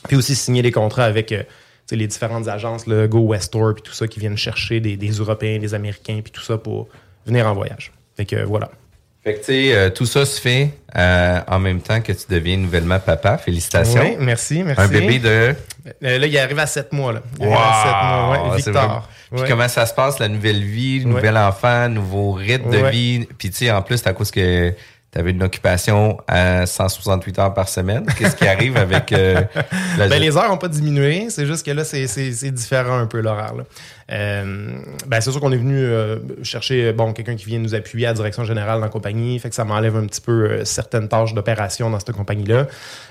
Puis 0.07 0.17
aussi 0.17 0.34
signer 0.34 0.63
des 0.63 0.72
contrats 0.72 1.05
avec 1.05 1.31
euh, 1.34 1.43
les 1.91 2.07
différentes 2.07 2.47
agences, 2.47 2.87
le 2.87 3.07
Go 3.07 3.19
West 3.19 3.51
Tour, 3.53 3.73
puis 3.75 3.83
tout 3.83 3.93
ça, 3.93 4.07
qui 4.07 4.19
viennent 4.19 4.37
chercher 4.37 4.79
des, 4.79 4.97
des 4.97 5.11
Européens, 5.11 5.59
des 5.59 5.73
Américains, 5.73 6.19
puis 6.23 6.31
tout 6.31 6.41
ça 6.41 6.57
pour 6.57 6.87
venir 7.25 7.47
en 7.47 7.53
voyage. 7.53 7.91
Fait 8.17 8.25
que 8.25 8.43
voilà. 8.43 8.69
Fait 9.23 9.35
que, 9.35 9.39
tu 9.39 9.45
sais, 9.45 9.73
euh, 9.73 9.89
tout 9.89 10.05
ça 10.05 10.25
se 10.25 10.41
fait 10.41 10.71
euh, 10.97 11.39
en 11.47 11.57
même 11.57 11.79
temps 11.79 12.01
que 12.01 12.11
tu 12.11 12.25
deviens 12.29 12.57
nouvellement 12.57 12.99
papa. 12.99 13.37
Félicitations. 13.37 14.01
Oui, 14.01 14.17
merci, 14.19 14.61
merci. 14.63 14.81
Un 14.81 14.87
bébé 14.89 15.19
de. 15.19 15.55
Euh, 16.03 16.17
là, 16.19 16.27
il 16.27 16.37
arrive 16.37 16.59
à 16.59 16.67
7 16.67 16.91
mois. 16.91 17.13
Là. 17.13 17.21
Il 17.39 17.45
arrive 17.45 17.57
à 17.57 17.83
sept 17.83 17.93
mois, 17.93 18.31
ouais, 18.31 18.49
c'est 18.61 18.65
Victor. 18.65 18.73
vraiment- 18.85 19.03
Puis 19.31 19.41
Ouais. 19.41 19.47
comment 19.49 19.67
ça 19.69 19.85
se 19.85 19.93
passe, 19.93 20.19
la 20.19 20.27
nouvelle 20.27 20.61
vie, 20.63 20.99
Ouais. 20.99 21.05
nouvel 21.05 21.37
enfant, 21.37 21.87
nouveau 21.89 22.33
rythme 22.33 22.69
de 22.69 22.85
vie? 22.89 23.25
Puis 23.37 23.49
tu 23.49 23.55
sais, 23.65 23.71
en 23.71 23.81
plus, 23.81 23.97
c'est 23.97 24.07
à 24.09 24.13
cause 24.13 24.29
que 24.29 24.73
tu 25.13 25.20
avais 25.20 25.29
une 25.29 25.43
occupation 25.43 26.17
à 26.27 26.65
168 26.65 27.38
heures 27.38 27.53
par 27.53 27.70
semaine. 27.70 28.03
Qu'est-ce 28.17 28.36
qui 28.36 28.48
arrive 28.48 28.77
avec 28.77 29.12
euh, 29.12 29.41
la 29.98 30.08
Ben, 30.08 30.20
les 30.20 30.36
heures 30.36 30.50
n'ont 30.50 30.58
pas 30.58 30.67
diminué, 30.67 31.27
c'est 31.29 31.46
juste 31.46 31.63
que 31.63 31.70
là, 31.72 31.84
c'est- 31.84 32.51
différent 32.51 32.98
un 32.98 33.05
peu 33.05 33.22
l'horaire. 33.22 33.53
Euh, 34.12 34.75
ben, 35.05 35.22
c'est 35.22 35.32
sûr 35.32 35.39
qu'on 35.39 35.51
est 35.51 35.58
venu 35.58 35.77
euh, 35.77 36.17
chercher 36.41 36.93
bon 36.93 37.13
quelqu'un 37.13 37.36
qui 37.36 37.46
vient 37.46 37.60
nous 37.60 37.75
appuyer 37.75 38.08
à 38.08 38.10
la 38.10 38.15
direction 38.15 38.43
générale 38.43 38.79
dans 38.79 38.86
la 38.86 38.89
compagnie, 38.89 39.38
fait 39.38 39.50
que 39.50 39.55
ça 39.55 39.65
m'enlève 39.65 39.96
un 39.96 40.08
petit 40.08 40.22
peu 40.22 40.32
euh, 40.32 40.65
certaines 40.65 41.08
tâches 41.08 41.36
d'opération 41.36 41.91
dans 41.91 42.00
cette 42.00 42.13
compagnie-là. 42.13 42.65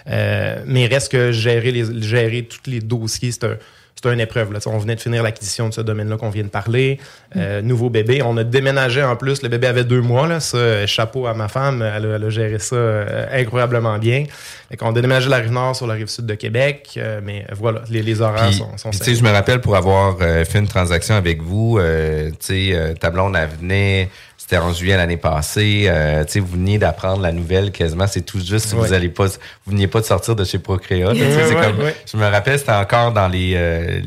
Mais 0.07 0.83
il 0.83 0.93
reste 0.93 1.13
que 1.13 1.31
gérer, 1.31 1.71
les, 1.71 2.03
gérer 2.03 2.43
tous 2.43 2.69
les 2.69 2.81
dossiers, 2.81 3.31
c'est 3.31 3.45
un 3.45 3.57
c'est 3.95 4.13
une 4.13 4.21
épreuve. 4.21 4.53
Là. 4.53 4.59
On 4.67 4.79
venait 4.79 4.97
de 4.97 5.01
finir 5.01 5.23
l'acquisition 5.23 5.69
de 5.69 5.75
ce 5.75 5.81
domaine-là 5.81 6.17
qu'on 6.17 6.31
vient 6.31 6.43
de 6.43 6.49
parler. 6.49 6.99
Euh, 7.37 7.63
nouveau 7.63 7.91
bébé. 7.91 8.23
On 8.23 8.37
a 8.37 8.45
déménagé 8.45 9.03
en 9.03 9.17
plus. 9.17 9.43
Le 9.43 9.49
bébé 9.49 9.67
avait 9.67 9.85
deux 9.85 10.01
mois. 10.01 10.27
Là. 10.27 10.41
Ça, 10.41 10.57
euh, 10.57 10.87
chapeau 10.87 11.27
à 11.27 11.35
ma 11.35 11.49
femme. 11.49 11.83
Elle 11.83 12.07
a, 12.07 12.17
elle 12.17 12.25
a 12.25 12.31
géré 12.31 12.59
ça 12.59 12.77
euh, 12.77 13.27
incroyablement 13.33 13.99
bien. 13.99 14.25
Fait 14.71 14.77
qu'on 14.77 14.91
a 14.91 14.93
déménagé 14.93 15.29
la 15.29 15.37
rive 15.37 15.53
nord 15.53 15.77
sur 15.77 15.87
la 15.87 15.95
rive 15.95 16.09
sud 16.09 16.27
de 16.27 16.35
Québec. 16.35 16.95
Euh, 16.97 17.21
mais 17.23 17.47
voilà, 17.53 17.83
les, 17.91 18.03
les 18.03 18.21
horaires 18.21 18.49
Puis, 18.49 18.55
sont, 18.55 18.77
sont 18.77 18.91
puis, 18.91 19.15
je 19.15 19.23
me 19.23 19.31
rappelle 19.31 19.61
pour 19.61 19.77
avoir 19.77 20.19
fait 20.19 20.59
une 20.59 20.69
transaction 20.69 21.15
avec 21.15 21.43
vous, 21.43 21.79
ta 21.79 23.11
blonde, 23.11 23.37
elle 23.37 23.49
venait 23.61 24.09
c'était 24.43 24.59
en 24.59 24.73
juillet 24.73 24.97
l'année 24.97 25.17
passée. 25.17 25.85
Euh, 25.87 26.25
tu 26.25 26.33
sais, 26.33 26.41
vous 26.41 26.49
veniez 26.49 26.77
d'apprendre 26.79 27.23
la 27.23 27.31
nouvelle 27.31 27.71
quasiment. 27.71 28.09
C'est 28.09 28.23
tout 28.23 28.41
juste 28.41 28.67
si 28.67 28.75
Ouais. 28.75 28.87
vous 28.89 28.93
allez 28.93 29.09
pas, 29.09 29.27
vous 29.27 29.71
veniez 29.73 29.87
pas 29.87 30.01
de 30.01 30.05
sortir 30.05 30.35
de 30.35 30.45
chez 30.45 30.59
Ouais, 30.59 30.75
ouais, 31.05 31.55
comme-. 31.55 31.93
Je 32.11 32.17
me 32.17 32.27
rappelle, 32.27 32.59
c'était 32.59 32.73
encore 32.73 33.13
dans 33.13 33.29
les 33.29 33.53
euh, 33.55 34.01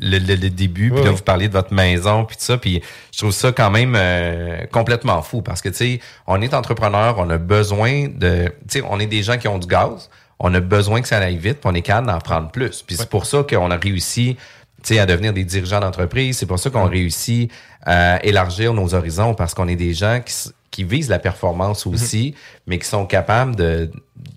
le, 0.00 0.18
le- 0.18 0.34
le 0.36 0.50
début. 0.50 0.90
Puis 0.90 1.02
là, 1.02 1.10
vous 1.10 1.22
parliez 1.22 1.48
de 1.48 1.54
votre 1.54 1.72
maison, 1.72 2.24
puis 2.26 2.36
tout 2.36 2.44
ça. 2.44 2.58
Puis 2.58 2.82
je 3.12 3.18
trouve 3.18 3.32
ça 3.32 3.50
quand 3.50 3.70
même 3.70 3.94
euh, 3.96 4.58
complètement 4.70 5.22
fou 5.22 5.40
parce 5.42 5.62
que 5.62 5.70
tu 5.70 5.74
sais, 5.76 6.00
on 6.26 6.40
est 6.42 6.52
entrepreneur, 6.54 7.16
on 7.18 7.28
a 7.30 7.38
besoin 7.38 8.08
de, 8.08 8.44
tu 8.68 8.80
sais, 8.80 8.82
on 8.88 9.00
est 9.00 9.06
des 9.06 9.22
gens 9.22 9.38
qui 9.38 9.48
ont 9.48 9.58
du 9.58 9.66
gaz. 9.66 10.10
On 10.38 10.54
a 10.54 10.60
besoin 10.60 11.00
que 11.00 11.08
ça 11.08 11.16
aille 11.18 11.36
vite, 11.38 11.60
puis 11.60 11.70
on 11.70 11.74
est 11.74 11.82
capable 11.82 12.06
d'en 12.08 12.18
prendre 12.20 12.50
plus. 12.52 12.82
Puis 12.86 12.94
c'est 12.96 13.08
pour 13.08 13.26
ça 13.26 13.42
qu'on 13.48 13.70
a 13.72 13.76
réussi 13.76 14.36
tu 14.84 14.94
sais, 14.94 15.00
à 15.00 15.06
devenir 15.06 15.32
des 15.32 15.42
dirigeants 15.42 15.80
d'entreprise. 15.80 16.38
C'est 16.38 16.46
pour 16.46 16.60
ça 16.60 16.70
qu'on 16.70 16.88
réussit 16.88 17.50
à 17.84 18.24
élargir 18.24 18.74
nos 18.74 18.94
horizons 18.94 19.34
parce 19.34 19.54
qu'on 19.54 19.68
est 19.68 19.76
des 19.76 19.94
gens 19.94 20.20
qui, 20.24 20.50
qui 20.70 20.84
visent 20.84 21.08
la 21.08 21.18
performance 21.18 21.86
aussi, 21.86 22.34
mais 22.66 22.78
qui 22.78 22.86
sont 22.86 23.06
capables 23.06 23.56
de, 23.56 23.90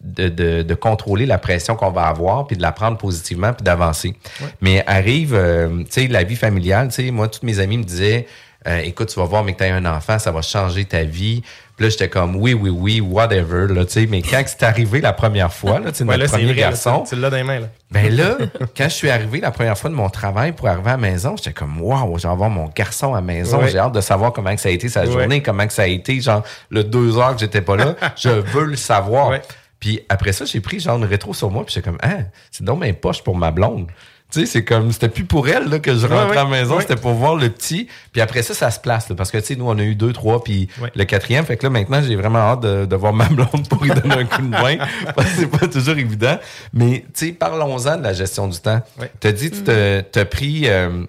de, 0.04 0.30
de, 0.30 0.62
de 0.64 0.74
contrôler 0.76 1.26
la 1.26 1.38
pression 1.38 1.76
qu'on 1.76 1.92
va 1.92 2.04
avoir, 2.04 2.48
puis 2.48 2.58
de 2.58 2.62
la 2.62 2.72
prendre 2.72 2.98
positivement, 2.98 3.54
puis 3.54 3.64
d'avancer. 3.64 4.16
Mais 4.62 4.84
arrive, 4.88 5.34
euh, 5.34 5.80
tu 5.84 5.86
sais, 5.90 6.08
la 6.08 6.24
vie 6.24 6.36
familiale, 6.36 6.88
tu 6.90 7.06
sais, 7.06 7.12
moi, 7.12 7.28
tous 7.28 7.46
mes 7.46 7.60
amis 7.60 7.78
me 7.78 7.84
disaient, 7.84 8.28
euh, 8.68 8.80
écoute, 8.80 9.10
tu 9.10 9.20
vas 9.20 9.26
voir, 9.26 9.44
mais 9.44 9.54
que 9.54 9.58
tu 9.60 9.64
as 9.64 9.74
un 9.76 9.86
enfant, 9.86 10.20
ça 10.20 10.32
va 10.32 10.42
changer 10.42 10.86
ta 10.86 11.04
vie. 11.04 11.42
Puis 11.76 11.86
là, 11.86 11.90
j'étais 11.90 12.10
comme, 12.10 12.36
oui, 12.36 12.54
oui, 12.54 12.70
oui, 12.70 13.02
whatever, 13.02 13.66
là, 13.74 13.86
tu 13.86 13.94
sais. 13.94 14.08
Mais 14.08 14.22
quand 14.22 14.44
c'est 14.46 14.62
arrivé 14.64 15.02
la 15.02 15.14
première 15.14 15.52
fois, 15.52 15.80
là, 15.80 15.92
tu 15.92 15.98
sais, 16.00 16.04
Ouais, 16.04 16.16
notre 16.18 16.24
là, 16.32 16.38
premier 16.38 16.46
vrai, 16.54 16.62
garçon, 16.62 17.04
Tu 17.10 17.16
l'as 17.16 17.30
dans 17.32 17.38
les 17.38 17.44
mains, 17.44 17.60
là. 17.62 17.68
ben 17.90 18.16
là, 18.16 18.38
quand 18.78 18.84
je 18.84 18.94
suis 18.94 19.10
arrivé 19.10 19.40
la 19.40 19.50
première 19.50 19.76
fois 19.78 19.90
de 19.90 19.96
mon 19.96 20.10
travail 20.10 20.52
pour 20.52 20.68
arriver 20.68 20.90
à 20.90 20.94
la 20.94 20.98
maison, 20.98 21.36
j'étais 21.38 21.54
comme 21.54 21.82
waouh, 21.82 22.20
j'ai 22.20 22.28
avoir 22.28 22.52
mon 22.52 22.68
garçon 22.68 23.14
à 23.14 23.18
la 23.18 23.22
maison. 23.22 23.60
Ouais. 23.62 23.70
J'ai 23.70 23.80
hâte 23.80 23.94
de 23.94 24.02
savoir 24.02 24.32
comment 24.32 24.54
que 24.54 24.62
ça 24.62 24.70
a 24.70 24.72
été 24.72 24.90
sa 24.90 25.02
Ouais. 25.06 25.12
journée, 25.12 25.42
comment 25.42 25.66
que 25.66 25.74
ça 25.74 25.84
a 25.84 25.88
été, 25.88 26.22
genre 26.22 26.44
le 26.70 26.84
deux 26.84 27.18
heures 27.18 27.34
que 27.34 27.40
j'étais 27.40 27.62
pas 27.62 27.76
là. 27.78 27.96
je 28.16 28.30
veux 28.30 28.66
le 28.66 28.76
savoir. 28.76 29.32
Puis 29.80 30.02
après 30.10 30.34
ça, 30.34 30.46
j'ai 30.46 30.62
pris 30.62 30.80
genre 30.80 30.98
une 30.98 31.06
rétro 31.06 31.34
sur 31.34 31.50
moi, 31.50 31.66
puis 31.66 31.74
j'étais 31.74 31.90
comme 31.90 31.98
ah, 32.04 32.18
c'est 32.52 32.64
donc 32.64 32.80
mes 32.82 32.94
poches 32.94 33.24
pour 33.24 33.36
ma 33.36 33.50
blonde. 33.50 33.88
Tu 34.32 34.40
sais, 34.40 34.46
c'est 34.46 34.64
comme, 34.64 34.92
c'était 34.94 35.10
plus 35.10 35.26
pour 35.26 35.50
elle 35.50 35.68
là, 35.68 35.80
que 35.80 35.94
je 35.94 36.08
rentrais 36.08 36.26
ouais, 36.30 36.38
à 36.38 36.44
la 36.44 36.50
maison, 36.50 36.76
ouais. 36.76 36.82
c'était 36.82 36.96
pour 36.96 37.12
voir 37.14 37.36
le 37.36 37.50
petit. 37.50 37.88
Puis 38.14 38.22
après 38.22 38.44
ça, 38.44 38.54
ça 38.54 38.72
se 38.72 38.80
place, 38.80 39.10
là, 39.10 39.16
parce 39.16 39.30
que, 39.30 39.38
tu 39.40 39.44
sais, 39.46 39.56
nous, 39.58 39.68
on 39.70 39.78
a 39.78 39.84
eu 39.84 39.94
deux, 39.96 40.14
trois, 40.14 40.42
puis 40.44 40.70
Ouais. 40.82 40.90
le 40.96 41.04
quatrième. 41.04 41.46
Fait 41.46 41.58
que 41.58 41.64
là, 41.64 41.70
maintenant, 41.70 42.02
j'ai 42.02 42.16
vraiment 42.16 42.40
hâte 42.40 42.62
de, 42.62 42.86
de 42.86 42.96
voir 42.96 43.12
ma 43.12 43.26
blonde 43.28 43.68
pour 43.70 43.84
lui 43.84 43.92
donner 43.92 44.16
un 44.16 44.26
coup 44.26 44.42
de 44.42 44.48
main. 44.48 44.78
Parce 45.16 45.30
que 45.32 45.36
c'est 45.42 45.48
pas 45.60 45.68
toujours 45.68 45.98
évident. 45.98 46.40
Mais, 46.74 47.04
tu 47.14 47.28
sais, 47.28 47.32
parlons-en 47.34 47.98
de 47.98 48.04
la 48.04 48.14
gestion 48.14 48.48
du 48.48 48.58
temps. 48.60 48.82
Ouais. 49.00 49.12
T'as 49.20 49.34
dit, 49.34 49.52
tu 49.52 49.64
te- 49.64 50.00
t'as 50.02 50.26
pris, 50.26 50.62
euh, 50.68 51.04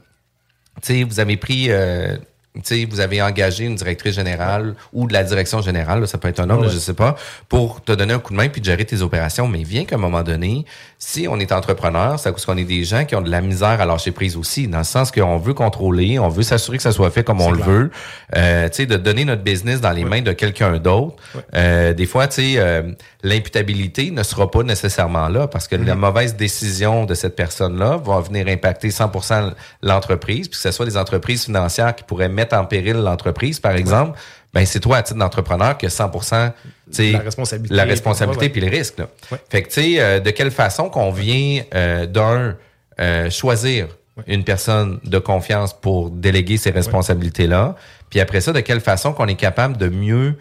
tu 0.83 0.95
sais, 0.95 1.03
vous 1.05 1.21
avez 1.21 1.37
pris, 1.37 1.67
euh, 1.71 2.17
tu 2.55 2.61
sais, 2.65 2.85
vous 2.85 3.01
avez 3.01 3.23
engagé 3.23 3.65
une 3.65 3.77
directrice 3.77 4.15
générale 4.15 4.75
ou 4.93 5.07
de 5.07 5.15
la 5.15 5.25
direction 5.25 5.63
générale, 5.63 6.01
là, 6.01 6.07
ça 6.07 6.19
peut 6.19 6.29
être 6.29 6.41
un 6.41 6.51
homme, 6.51 6.61
là, 6.61 6.69
Ouais. 6.69 6.73
je 6.75 6.79
sais 6.79 6.93
pas, 6.93 7.17
pour 7.49 7.83
te 7.83 7.93
donner 7.93 8.13
un 8.13 8.19
coup 8.19 8.33
de 8.33 8.37
main 8.37 8.49
puis 8.51 8.61
de 8.61 8.67
gérer 8.67 8.85
tes 8.85 9.01
opérations. 9.01 9.49
Mais 9.49 9.63
vient 9.63 9.87
qu'à 9.87 9.97
un 9.97 9.99
moment 9.99 10.23
donné, 10.23 10.67
si 10.99 11.27
on 11.29 11.39
est 11.41 11.51
entrepreneur, 11.51 12.19
c'est 12.19 12.31
parce 12.31 12.45
qu'on 12.45 12.59
est 12.59 12.65
des 12.65 12.85
gens 12.85 13.07
qui 13.07 13.17
ont 13.17 13.23
de 13.23 13.31
la 13.31 13.41
misère 13.41 13.81
à 13.81 13.87
lâcher 13.87 14.11
prise 14.13 14.37
aussi, 14.37 14.69
dans 14.69 14.79
le 14.79 14.85
sens 14.85 15.11
qu'on 15.11 15.39
veut 15.39 15.55
contrôler, 15.55 16.19
on 16.19 16.29
veut 16.29 16.43
s'assurer 16.43 16.77
que 16.77 16.83
ça 16.83 16.93
soit 16.93 17.11
fait 17.11 17.25
comme 17.25 17.41
on 17.41 17.51
le 17.53 17.63
veut, 17.63 17.91
euh, 18.37 18.69
tu 18.69 18.77
sais, 18.77 18.87
de 18.87 18.97
donner 18.97 19.25
notre 19.25 19.43
business 19.43 19.81
dans 19.81 19.93
les 19.93 20.05
mains 20.05 20.21
de 20.21 20.33
quelqu'un 20.33 20.77
d'autre. 20.77 21.17
Euh, 21.55 21.95
des 21.95 22.07
fois, 22.07 22.29
tu 22.29 22.35
sais, 22.35 22.55
euh, 22.59 22.83
l'imputabilité 23.23 24.11
ne 24.11 24.23
sera 24.23 24.51
pas 24.51 24.63
nécessairement 24.63 25.29
là 25.29 25.47
parce 25.47 25.69
que 25.69 25.77
la 25.77 25.95
mauvaise 25.95 26.35
décision 26.35 27.05
de 27.05 27.15
cette 27.15 27.37
personne-là 27.37 27.97
va 27.99 28.21
venir 28.21 28.49
impacter 28.49 28.89
100% 28.89 29.53
l'entreprise, 29.83 30.49
puis 30.49 30.57
que 30.57 30.63
ce 30.63 30.73
soit 30.73 30.87
des 30.87 30.97
entreprises 30.97 31.45
financières 31.45 31.95
qui 31.95 32.03
pourraient 32.05 32.29
mettre 32.29 32.57
en 32.57 32.65
péril 32.65 32.97
l'entreprise, 32.97 33.61
par 33.61 33.73
exemple, 33.73 34.19
ben 34.53 34.67
c'est 34.67 34.81
toi 34.81 34.99
à 34.99 35.03
titre 35.03 35.19
d'entrepreneur 35.19 35.79
qui 35.79 35.87
a 35.87 35.89
100% 35.89 36.53
tu 36.53 36.95
sais, 36.95 37.13
La 37.13 37.21
responsabilité. 37.21 37.75
la 37.75 37.85
responsabilité 37.85 38.49
puis 38.49 38.61
le 38.61 38.69
risque. 38.69 38.99
Là. 38.99 39.09
Ouais. 39.31 39.39
Fait 39.49 39.63
que 39.63 39.69
tu 39.69 39.81
sais, 39.81 40.01
euh, 40.01 40.21
de 40.21 40.31
quelle 40.31 40.51
façon 40.51 40.91
qu'on 40.91 41.11
vient 41.11 41.63
euh, 41.75 42.07
d'un 42.07 42.57
euh, 43.01 43.31
choisir 43.31 43.89
une 44.27 44.45
personne 44.45 45.01
de 45.05 45.19
confiance 45.19 45.73
pour 45.73 46.11
déléguer 46.11 46.59
ces 46.59 46.71
responsabilités-là, 46.71 47.77
puis 48.11 48.21
après 48.21 48.43
ça, 48.43 48.53
de 48.53 48.61
quelle 48.61 48.81
façon 48.81 49.15
qu'on 49.15 49.27
est 49.27 49.37
capable 49.37 49.79
de 49.79 49.89
mieux 49.89 50.37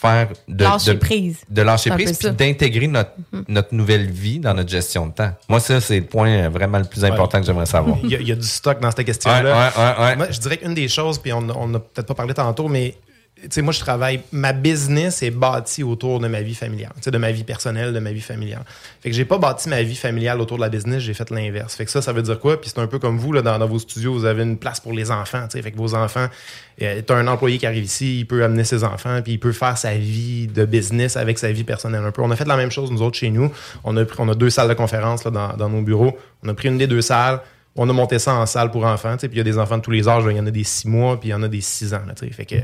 faire 0.00 0.28
de 0.48 0.64
Lâcher 0.64 0.94
de- 0.94 0.98
prise. 0.98 1.38
de 1.48 1.62
lâcher 1.62 1.90
prise 1.90 2.16
puis 2.18 2.30
d'intégrer 2.30 2.86
notre 2.86 3.10
notre 3.48 3.74
nouvelle 3.74 4.10
vie 4.10 4.38
dans 4.38 4.54
notre 4.54 4.70
gestion 4.70 5.06
de 5.06 5.12
temps. 5.12 5.32
Moi 5.48 5.60
ça 5.60 5.80
c'est 5.80 6.00
le 6.00 6.06
point 6.06 6.48
vraiment 6.48 6.78
le 6.78 6.84
plus 6.84 7.04
important 7.04 7.38
que 7.40 7.46
j'aimerais 7.46 7.66
savoir. 7.66 7.98
Il 8.02 8.10
y, 8.10 8.16
a, 8.16 8.20
il 8.20 8.28
y 8.28 8.32
a 8.32 8.36
du 8.36 8.46
stock 8.46 8.80
dans 8.80 8.90
cette 8.90 9.04
question-là. 9.04 9.42
ouais, 9.42 9.82
ouais, 9.82 10.04
ouais. 10.04 10.16
Moi, 10.16 10.26
je 10.30 10.40
dirais 10.40 10.56
qu'une 10.56 10.74
des 10.74 10.88
choses, 10.88 11.18
puis 11.18 11.32
on 11.32 11.42
n'a 11.42 11.78
peut-être 11.78 12.06
pas 12.06 12.14
parlé 12.14 12.32
tantôt, 12.34 12.68
mais 12.68 12.94
sais, 13.48 13.62
moi, 13.62 13.72
je 13.72 13.80
travaille, 13.80 14.20
ma 14.32 14.52
business 14.52 15.22
est 15.22 15.30
bâtie 15.30 15.82
autour 15.82 16.20
de 16.20 16.28
ma 16.28 16.42
vie 16.42 16.54
familiale, 16.54 16.92
de 17.04 17.18
ma 17.18 17.32
vie 17.32 17.44
personnelle, 17.44 17.92
de 17.92 17.98
ma 17.98 18.12
vie 18.12 18.20
familiale. 18.20 18.64
Fait 19.00 19.10
que 19.10 19.16
j'ai 19.16 19.24
pas 19.24 19.38
bâti 19.38 19.68
ma 19.68 19.82
vie 19.82 19.96
familiale 19.96 20.40
autour 20.40 20.56
de 20.56 20.62
la 20.62 20.68
business, 20.68 21.02
j'ai 21.02 21.14
fait 21.14 21.30
l'inverse. 21.30 21.74
Fait 21.74 21.84
que 21.84 21.90
ça, 21.90 22.02
ça 22.02 22.12
veut 22.12 22.22
dire 22.22 22.38
quoi? 22.38 22.60
Puis 22.60 22.70
c'est 22.70 22.80
un 22.80 22.86
peu 22.86 22.98
comme 22.98 23.18
vous, 23.18 23.32
là, 23.32 23.42
dans, 23.42 23.66
vos 23.66 23.78
studios, 23.78 24.12
vous 24.12 24.24
avez 24.24 24.42
une 24.42 24.58
place 24.58 24.80
pour 24.80 24.92
les 24.92 25.10
enfants, 25.10 25.42
tu 25.44 25.56
sais. 25.56 25.62
Fait 25.62 25.72
que 25.72 25.76
vos 25.76 25.94
enfants, 25.94 26.26
euh, 26.82 27.02
t'as 27.04 27.16
un 27.16 27.26
employé 27.26 27.58
qui 27.58 27.66
arrive 27.66 27.84
ici, 27.84 28.20
il 28.20 28.26
peut 28.26 28.44
amener 28.44 28.64
ses 28.64 28.84
enfants, 28.84 29.20
puis 29.22 29.32
il 29.32 29.38
peut 29.38 29.52
faire 29.52 29.78
sa 29.78 29.94
vie 29.94 30.46
de 30.46 30.64
business 30.64 31.16
avec 31.16 31.38
sa 31.38 31.52
vie 31.52 31.64
personnelle 31.64 32.04
un 32.04 32.12
peu. 32.12 32.22
On 32.22 32.30
a 32.30 32.36
fait 32.36 32.48
la 32.48 32.56
même 32.56 32.70
chose, 32.70 32.90
nous 32.90 33.02
autres, 33.02 33.16
chez 33.16 33.30
nous. 33.30 33.50
On 33.84 33.96
a, 33.96 34.04
pris- 34.04 34.18
on 34.20 34.28
a 34.28 34.34
deux 34.34 34.50
salles 34.50 34.68
de 34.68 34.74
conférence 34.74 35.24
là, 35.24 35.30
dans 35.30 35.68
nos 35.68 35.82
bureaux. 35.82 36.16
On 36.42 36.48
a 36.48 36.54
pris 36.54 36.68
une 36.68 36.78
des 36.78 36.86
deux 36.86 37.02
salles. 37.02 37.40
On 37.76 37.88
a 37.88 37.92
monté 37.92 38.18
ça 38.18 38.34
en 38.34 38.46
salle 38.46 38.72
pour 38.72 38.84
enfants, 38.84 39.16
puis 39.16 39.28
il 39.30 39.38
y 39.38 39.40
a 39.40 39.44
des 39.44 39.56
enfants 39.56 39.78
de 39.78 39.82
tous 39.82 39.92
les 39.92 40.08
âges, 40.08 40.24
il 40.28 40.36
y 40.36 40.40
en 40.40 40.46
a 40.46 40.50
des 40.50 40.64
6 40.64 40.88
mois, 40.88 41.20
puis 41.20 41.28
il 41.28 41.32
y 41.32 41.34
en 41.34 41.42
a 41.44 41.48
des 41.48 41.60
6 41.60 41.94
ans, 41.94 42.00
là. 42.06 42.14
Fait 42.32 42.44
que 42.44 42.56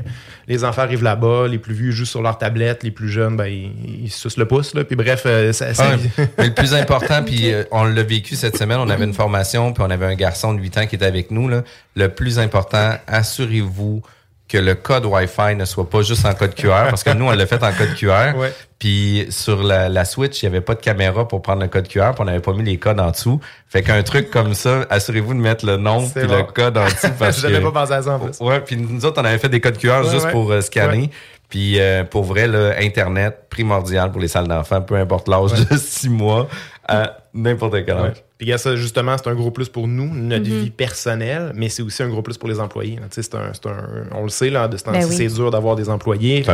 les 0.49 0.63
enfants 0.65 0.81
arrivent 0.81 1.03
là-bas, 1.03 1.47
les 1.47 1.59
plus 1.59 1.73
vieux 1.73 1.91
jouent 1.91 2.03
sur 2.05 2.21
leur 2.21 2.37
tablette, 2.37 2.83
les 2.83 2.91
plus 2.91 3.07
jeunes, 3.09 3.37
ben, 3.37 3.45
ils, 3.47 4.03
ils 4.03 4.11
se 4.11 4.19
sucent 4.19 4.37
le 4.37 4.45
pouce, 4.47 4.73
là, 4.75 4.83
puis 4.83 4.97
bref, 4.97 5.23
euh, 5.25 5.53
ça, 5.53 5.73
ça- 5.73 5.91
Ouais, 5.95 5.97
mais 6.37 6.47
le 6.47 6.53
plus 6.53 6.73
important, 6.73 7.23
puis 7.23 7.53
euh, 7.53 7.63
on 7.71 7.85
l'a 7.85 8.03
vécu 8.03 8.35
cette 8.35 8.57
semaine, 8.57 8.79
on 8.79 8.89
avait 8.89 9.05
une 9.05 9.13
formation, 9.13 9.71
puis 9.71 9.81
on 9.85 9.89
avait 9.89 10.05
un 10.05 10.15
garçon 10.15 10.53
de 10.53 10.59
8 10.61 10.77
ans 10.77 10.85
qui 10.87 10.95
était 10.95 11.05
avec 11.05 11.31
nous. 11.31 11.47
Là. 11.47 11.63
Le 11.95 12.09
plus 12.09 12.37
important, 12.37 12.95
assurez-vous 13.07 14.01
que 14.47 14.57
le 14.57 14.75
code 14.75 15.05
Wi-Fi 15.05 15.55
ne 15.55 15.65
soit 15.65 15.89
pas 15.89 16.01
juste 16.01 16.25
en 16.25 16.33
code 16.33 16.55
QR, 16.55 16.89
parce 16.89 17.03
que 17.03 17.09
nous, 17.11 17.25
on 17.25 17.31
l'a 17.31 17.45
fait 17.45 17.61
en 17.63 17.71
code 17.71 17.95
QR. 17.95 18.33
Ouais. 18.37 18.53
Puis 18.79 19.25
sur 19.29 19.63
la, 19.63 19.89
la 19.89 20.05
Switch, 20.05 20.43
il 20.43 20.45
n'y 20.45 20.55
avait 20.55 20.63
pas 20.63 20.75
de 20.75 20.81
caméra 20.81 21.27
pour 21.27 21.41
prendre 21.41 21.61
le 21.63 21.67
code 21.67 21.87
QR, 21.87 22.11
puis 22.11 22.19
on 22.19 22.25
n'avait 22.25 22.39
pas 22.39 22.53
mis 22.53 22.63
les 22.63 22.77
codes 22.77 22.99
en 22.99 23.09
dessous. 23.09 23.39
Fait 23.67 23.81
qu'un 23.81 24.03
truc 24.03 24.29
comme 24.29 24.53
ça, 24.53 24.85
assurez-vous 24.89 25.33
de 25.33 25.39
mettre 25.39 25.65
le 25.65 25.77
nom 25.77 26.07
puis 26.07 26.27
bon. 26.27 26.37
le 26.37 26.43
code 26.43 26.77
en 26.77 26.85
dessous. 26.85 27.07
Parce 27.19 27.41
J'avais 27.41 27.59
que, 27.59 27.63
pas 27.63 27.71
pensé 27.71 27.93
à 27.93 28.01
ça 28.03 28.15
en 28.15 28.19
plus. 28.19 28.39
Ouais, 28.39 28.59
puis 28.59 28.77
nous 28.77 29.03
autres, 29.05 29.19
on 29.19 29.25
avait 29.25 29.39
fait 29.39 29.49
des 29.49 29.61
codes 29.61 29.77
QR 29.77 30.03
Ouais, 30.03 30.11
juste 30.11 30.25
ouais. 30.25 30.31
pour 30.31 30.51
euh, 30.51 30.61
scanner. 30.61 31.09
Puis 31.49 31.79
euh, 31.79 32.03
pour 32.03 32.23
vrai, 32.23 32.47
là, 32.47 32.73
Internet, 32.79 33.45
primordial 33.49 34.11
pour 34.11 34.19
les 34.21 34.27
salles 34.27 34.47
d'enfants, 34.47 34.81
peu 34.81 34.95
importe 34.95 35.27
l'âge 35.27 35.53
de 35.53 35.77
six 35.77 36.09
mois 36.09 36.47
à 36.87 37.17
n'importe 37.33 37.73
quel 37.85 37.97
âge. 37.97 38.13
Ouais. 38.17 38.23
Puis 38.37 38.53
ça, 38.57 38.75
justement, 38.75 39.15
c'est 39.17 39.27
un 39.29 39.35
gros 39.35 39.51
plus 39.51 39.67
pour 39.69 39.87
nous, 39.87 40.13
notre 40.13 40.45
vie 40.45 40.69
personnelle, 40.69 41.51
mais 41.55 41.69
c'est 41.69 41.81
aussi 41.81 42.03
un 42.03 42.07
gros 42.09 42.21
plus 42.21 42.37
pour 42.37 42.47
les 42.49 42.59
employés. 42.59 42.95
là. 42.95 43.03
Tu 43.09 43.21
sais, 43.21 43.23
C'est 43.23 43.35
un, 43.35 43.51
c'est 43.53 43.65
un- 43.67 44.05
on 44.13 44.23
le 44.23 44.29
sait, 44.29 44.49
là, 44.49 44.67
de 44.67 44.77
ce 44.77 44.83
temps-ci, 44.83 44.99
Ben 44.99 45.05
oui. 45.07 45.15
c'est 45.15 45.27
dur 45.27 45.49
d'avoir 45.51 45.75
des 45.75 45.89
employés. 45.89 46.45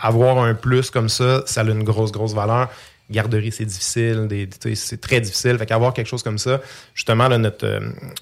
Avoir 0.00 0.38
un 0.38 0.54
plus 0.54 0.90
comme 0.90 1.08
ça, 1.08 1.42
ça 1.46 1.62
a 1.62 1.64
une 1.64 1.84
grosse, 1.84 2.12
grosse 2.12 2.34
valeur. 2.34 2.68
Garderie, 3.10 3.52
c'est 3.52 3.64
difficile, 3.66 4.26
c'est 4.74 5.00
très 5.00 5.20
difficile. 5.20 5.58
Fait 5.58 5.66
qu'avoir 5.66 5.92
quelque 5.92 6.06
chose 6.06 6.22
comme 6.22 6.38
ça, 6.38 6.60
justement, 6.94 7.28
là, 7.28 7.36
notre, 7.36 7.66
euh, 7.66 7.80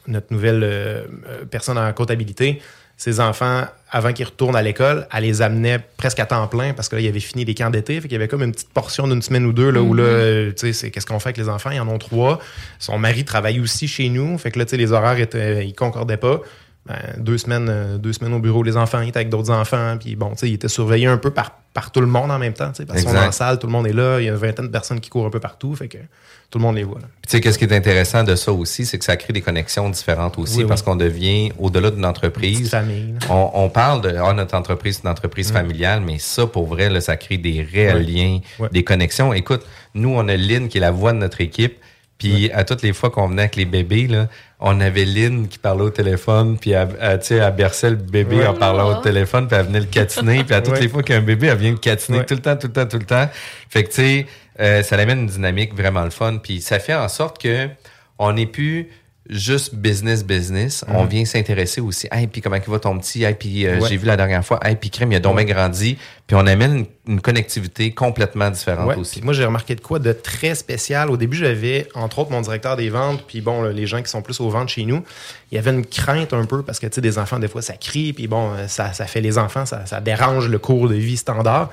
notre 0.08 0.32
nouvelle 0.32 0.62
euh, 0.64 1.02
euh, 1.28 1.44
personne 1.48 1.78
en 1.78 1.92
comptabilité, 1.92 2.60
ses 3.00 3.18
enfants, 3.18 3.64
avant 3.90 4.12
qu'ils 4.12 4.26
retournent 4.26 4.56
à 4.56 4.60
l'école, 4.60 5.06
elle 5.10 5.22
les 5.22 5.40
amenait 5.40 5.80
presque 5.96 6.20
à 6.20 6.26
temps 6.26 6.46
plein 6.48 6.74
parce 6.74 6.90
que 6.90 6.96
là, 6.96 7.00
il 7.00 7.08
avait 7.08 7.18
fini 7.18 7.46
les 7.46 7.54
camps 7.54 7.70
d'été. 7.70 7.94
Fait 7.98 8.08
qu'il 8.08 8.12
y 8.12 8.16
avait 8.16 8.28
comme 8.28 8.42
une 8.42 8.52
petite 8.52 8.68
portion 8.74 9.08
d'une 9.08 9.22
semaine 9.22 9.46
ou 9.46 9.54
deux 9.54 9.70
là, 9.70 9.80
où 9.80 9.94
là, 9.94 10.02
euh, 10.02 10.50
tu 10.50 10.66
sais, 10.66 10.72
c'est 10.74 10.90
qu'est-ce 10.90 11.06
qu'on 11.06 11.18
fait 11.18 11.30
avec 11.30 11.38
les 11.38 11.48
enfants? 11.48 11.70
Ils 11.70 11.80
en 11.80 11.88
ont 11.88 11.96
trois. 11.96 12.40
Son 12.78 12.98
mari 12.98 13.24
travaille 13.24 13.58
aussi 13.58 13.88
chez 13.88 14.10
nous. 14.10 14.36
Fait 14.36 14.50
que 14.50 14.58
là, 14.58 14.66
tu 14.66 14.72
sais, 14.72 14.76
les 14.76 14.92
horaires 14.92 15.18
étaient, 15.18 15.66
ils 15.66 15.72
concordaient 15.72 16.18
pas. 16.18 16.42
Ben, 16.86 16.96
deux 17.18 17.36
semaines, 17.38 17.68
euh, 17.68 17.98
deux 17.98 18.12
semaines 18.14 18.32
au 18.32 18.38
bureau, 18.38 18.62
les 18.62 18.76
enfants, 18.76 19.00
ils 19.00 19.10
étaient 19.10 19.18
avec 19.18 19.28
d'autres 19.28 19.50
enfants. 19.50 19.96
Puis 20.00 20.16
bon, 20.16 20.32
ils 20.42 20.54
étaient 20.54 20.68
surveillés 20.68 21.06
un 21.06 21.18
peu 21.18 21.30
par, 21.30 21.52
par 21.74 21.92
tout 21.92 22.00
le 22.00 22.06
monde 22.06 22.30
en 22.30 22.38
même 22.38 22.54
temps. 22.54 22.72
Parce 22.88 23.04
qu'on 23.04 23.14
est 23.14 23.18
en 23.18 23.32
salle, 23.32 23.58
tout 23.58 23.66
le 23.66 23.72
monde 23.72 23.86
est 23.86 23.92
là. 23.92 24.18
Il 24.18 24.24
y 24.24 24.28
a 24.28 24.32
une 24.32 24.38
vingtaine 24.38 24.66
de 24.66 24.70
personnes 24.72 24.98
qui 24.98 25.10
courent 25.10 25.26
un 25.26 25.30
peu 25.30 25.40
partout. 25.40 25.74
Fait 25.76 25.88
que 25.88 25.98
tout 26.50 26.58
le 26.58 26.62
monde 26.64 26.76
les 26.76 26.82
voit. 26.82 26.98
là. 26.98 27.06
Puis 27.20 27.30
tu 27.30 27.36
sais, 27.36 27.40
qu'est-ce 27.40 27.58
qui 27.58 27.64
est 27.64 27.72
intéressant 27.72 28.24
de 28.24 28.34
ça 28.34 28.50
aussi, 28.50 28.84
c'est 28.86 28.98
que 28.98 29.04
ça 29.04 29.16
crée 29.16 29.32
des 29.32 29.42
connexions 29.42 29.88
différentes 29.90 30.38
aussi 30.38 30.58
Oui, 30.58 30.64
parce 30.66 30.80
oui. 30.80 30.86
qu'on 30.86 30.96
devient, 30.96 31.52
au-delà 31.58 31.90
d'une 31.90 32.06
entreprise, 32.06 32.70
famille. 32.70 33.14
on, 33.28 33.50
on 33.54 33.68
parle 33.68 34.00
de 34.00 34.16
ah, 34.16 34.32
notre 34.32 34.56
entreprise, 34.56 34.96
c'est 34.96 35.04
une 35.04 35.10
entreprise 35.10 35.52
familiale, 35.52 36.00
mais 36.04 36.18
ça, 36.18 36.46
pour 36.46 36.66
vrai, 36.66 36.88
là, 36.88 37.00
ça 37.00 37.16
crée 37.16 37.38
des 37.38 37.62
réels 37.62 38.04
liens, 38.04 38.40
des 38.72 38.82
connexions. 38.84 39.32
Écoute, 39.32 39.64
nous, 39.94 40.08
on 40.08 40.26
a 40.28 40.36
Lynn 40.36 40.68
qui 40.68 40.78
est 40.78 40.80
la 40.80 40.90
voix 40.90 41.12
de 41.12 41.18
notre 41.18 41.40
équipe. 41.40 41.76
Puis 42.18 42.50
à 42.50 42.64
toutes 42.64 42.82
les 42.82 42.92
fois 42.92 43.08
qu'on 43.10 43.28
venait 43.28 43.42
avec 43.42 43.56
les 43.56 43.64
bébés, 43.64 44.06
là, 44.06 44.28
on 44.60 44.78
avait 44.80 45.04
Lynn 45.06 45.48
qui 45.48 45.58
parlait 45.58 45.82
au 45.84 45.90
téléphone, 45.90 46.58
puis 46.58 46.72
elle, 46.72 46.88
elle, 47.00 47.18
tu 47.20 47.26
sais, 47.26 47.36
elle 47.36 47.54
berçait 47.54 47.90
le 47.90 47.96
bébé 47.96 48.36
Ouais. 48.36 48.46
en 48.46 48.54
parlant 48.54 48.98
au 48.98 49.00
téléphone, 49.02 49.48
puis 49.48 49.56
elle 49.58 49.66
venait 49.66 49.80
le 49.80 49.86
catiner, 49.90 50.44
puis 50.44 50.54
à 50.54 50.60
toutes 50.60 50.74
Ouais. 50.74 50.80
les 50.80 50.88
fois 50.88 51.02
qu'il 51.02 51.14
y 51.14 51.18
a 51.18 51.20
un 51.20 51.24
bébé, 51.24 51.46
elle 51.46 51.56
vient 51.58 51.70
le 51.70 51.78
catiner 51.78 52.18
Ouais. 52.18 52.26
tout 52.26 52.34
le 52.34 52.40
temps, 52.42 52.56
tout 52.56 52.66
le 52.66 52.72
temps, 52.72 52.86
tout 52.86 52.98
le 52.98 53.04
temps. 53.06 53.28
Fait 53.70 53.84
que 53.84 53.88
tu 53.88 53.94
sais, 53.94 54.26
euh, 54.60 54.82
ça 54.82 54.96
amène 54.96 55.20
une 55.20 55.26
dynamique 55.26 55.74
vraiment 55.74 56.04
le 56.04 56.10
fun, 56.10 56.36
puis 56.42 56.60
ça 56.60 56.78
fait 56.78 56.94
en 56.94 57.08
sorte 57.08 57.40
que 57.40 57.68
on 58.18 58.32
n'est 58.34 58.46
plus 58.46 58.88
juste 59.30 59.74
business, 59.74 60.24
business. 60.24 60.84
On 60.88 61.04
vient 61.04 61.24
s'intéresser 61.24 61.80
aussi. 61.80 62.08
Hey, 62.10 62.26
puis 62.26 62.40
comment 62.40 62.58
va 62.66 62.78
ton 62.78 62.98
petit? 62.98 63.22
Hey, 63.24 63.34
puis 63.34 63.66
euh, 63.66 63.78
Ouais. 63.80 63.88
j'ai 63.88 63.96
vu 63.96 64.06
la 64.06 64.16
dernière 64.16 64.44
fois. 64.44 64.58
Hey, 64.62 64.76
puis 64.76 64.90
crème, 64.90 65.12
il 65.12 65.16
a 65.16 65.20
donc 65.20 65.36
bien 65.36 65.44
grandi. 65.44 65.96
Puis 66.26 66.36
on 66.36 66.46
amène 66.46 66.76
une, 67.06 67.14
une 67.14 67.20
connectivité 67.20 67.92
complètement 67.92 68.50
différente 68.50 68.88
Ouais, 68.88 68.96
aussi. 68.96 69.16
puis 69.16 69.24
moi, 69.24 69.32
j'ai 69.32 69.44
remarqué 69.44 69.74
de 69.74 69.80
quoi 69.80 69.98
de 69.98 70.12
très 70.12 70.54
spécial. 70.54 71.10
Au 71.10 71.16
début, 71.16 71.36
j'avais, 71.36 71.86
entre 71.94 72.18
autres, 72.20 72.30
mon 72.30 72.40
directeur 72.40 72.76
des 72.76 72.90
ventes, 72.90 73.24
puis 73.26 73.40
bon, 73.40 73.62
là, 73.62 73.72
les 73.72 73.86
gens 73.86 74.02
qui 74.02 74.10
sont 74.10 74.22
plus 74.22 74.40
aux 74.40 74.50
ventes 74.50 74.68
chez 74.68 74.84
nous, 74.84 75.02
il 75.50 75.56
y 75.56 75.58
avait 75.58 75.70
une 75.70 75.86
crainte 75.86 76.32
un 76.32 76.44
peu 76.44 76.62
parce 76.62 76.78
que, 76.78 76.86
tu 76.86 76.96
sais, 76.96 77.00
des 77.00 77.18
enfants, 77.18 77.38
des 77.38 77.48
fois, 77.48 77.62
ça 77.62 77.74
crie, 77.74 78.12
puis 78.12 78.26
bon, 78.28 78.52
euh, 78.52 78.66
ça, 78.68 78.92
ça 78.92 79.06
fait 79.06 79.20
les 79.20 79.38
enfants, 79.38 79.66
ça, 79.66 79.86
ça 79.86 80.00
dérange 80.00 80.48
le 80.48 80.58
cours 80.58 80.88
de 80.88 80.94
vie 80.94 81.16
standard. 81.16 81.70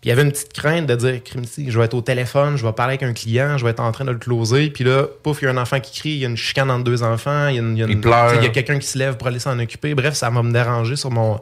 Puis 0.00 0.08
il 0.08 0.10
y 0.10 0.12
avait 0.12 0.22
une 0.22 0.32
petite 0.32 0.52
crainte 0.54 0.86
de 0.86 0.94
dire, 0.94 1.22
crime, 1.22 1.44
si, 1.44 1.70
je 1.70 1.78
vais 1.78 1.84
être 1.84 1.92
au 1.94 2.00
téléphone, 2.00 2.56
je 2.56 2.64
vais 2.66 2.72
parler 2.72 2.92
avec 2.94 3.02
un 3.02 3.12
client, 3.12 3.58
je 3.58 3.64
vais 3.64 3.70
être 3.70 3.80
en 3.80 3.92
train 3.92 4.06
de 4.06 4.12
le 4.12 4.18
closer, 4.18 4.70
puis 4.70 4.82
là, 4.84 5.04
pouf, 5.22 5.42
il 5.42 5.44
y 5.44 5.48
a 5.48 5.50
un 5.50 5.56
enfant 5.58 5.78
qui 5.78 5.98
crie, 6.00 6.10
il 6.12 6.18
y 6.18 6.24
a 6.24 6.28
une 6.28 6.38
chicane 6.38 6.70
entre 6.70 6.84
deux 6.84 7.02
enfants, 7.02 7.48
il 7.48 7.56
y 7.56 7.58
a, 7.58 7.60
une- 7.62 7.76
il 7.76 7.80
y 7.80 7.82
a 7.82 7.86
une- 7.92 8.00
Il 8.36 8.42
y 8.42 8.46
a 8.46 8.48
quelqu'un 8.50 8.78
qui 8.78 8.86
se 8.86 8.96
lève 8.98 9.16
pour 9.18 9.28
aller 9.28 9.38
s'en 9.38 9.58
occuper. 9.58 9.94
Bref, 9.94 10.14
ça 10.14 10.30
va 10.30 10.42
me 10.42 10.52
déranger 10.52 10.96
sur 10.96 11.10
mon, 11.10 11.38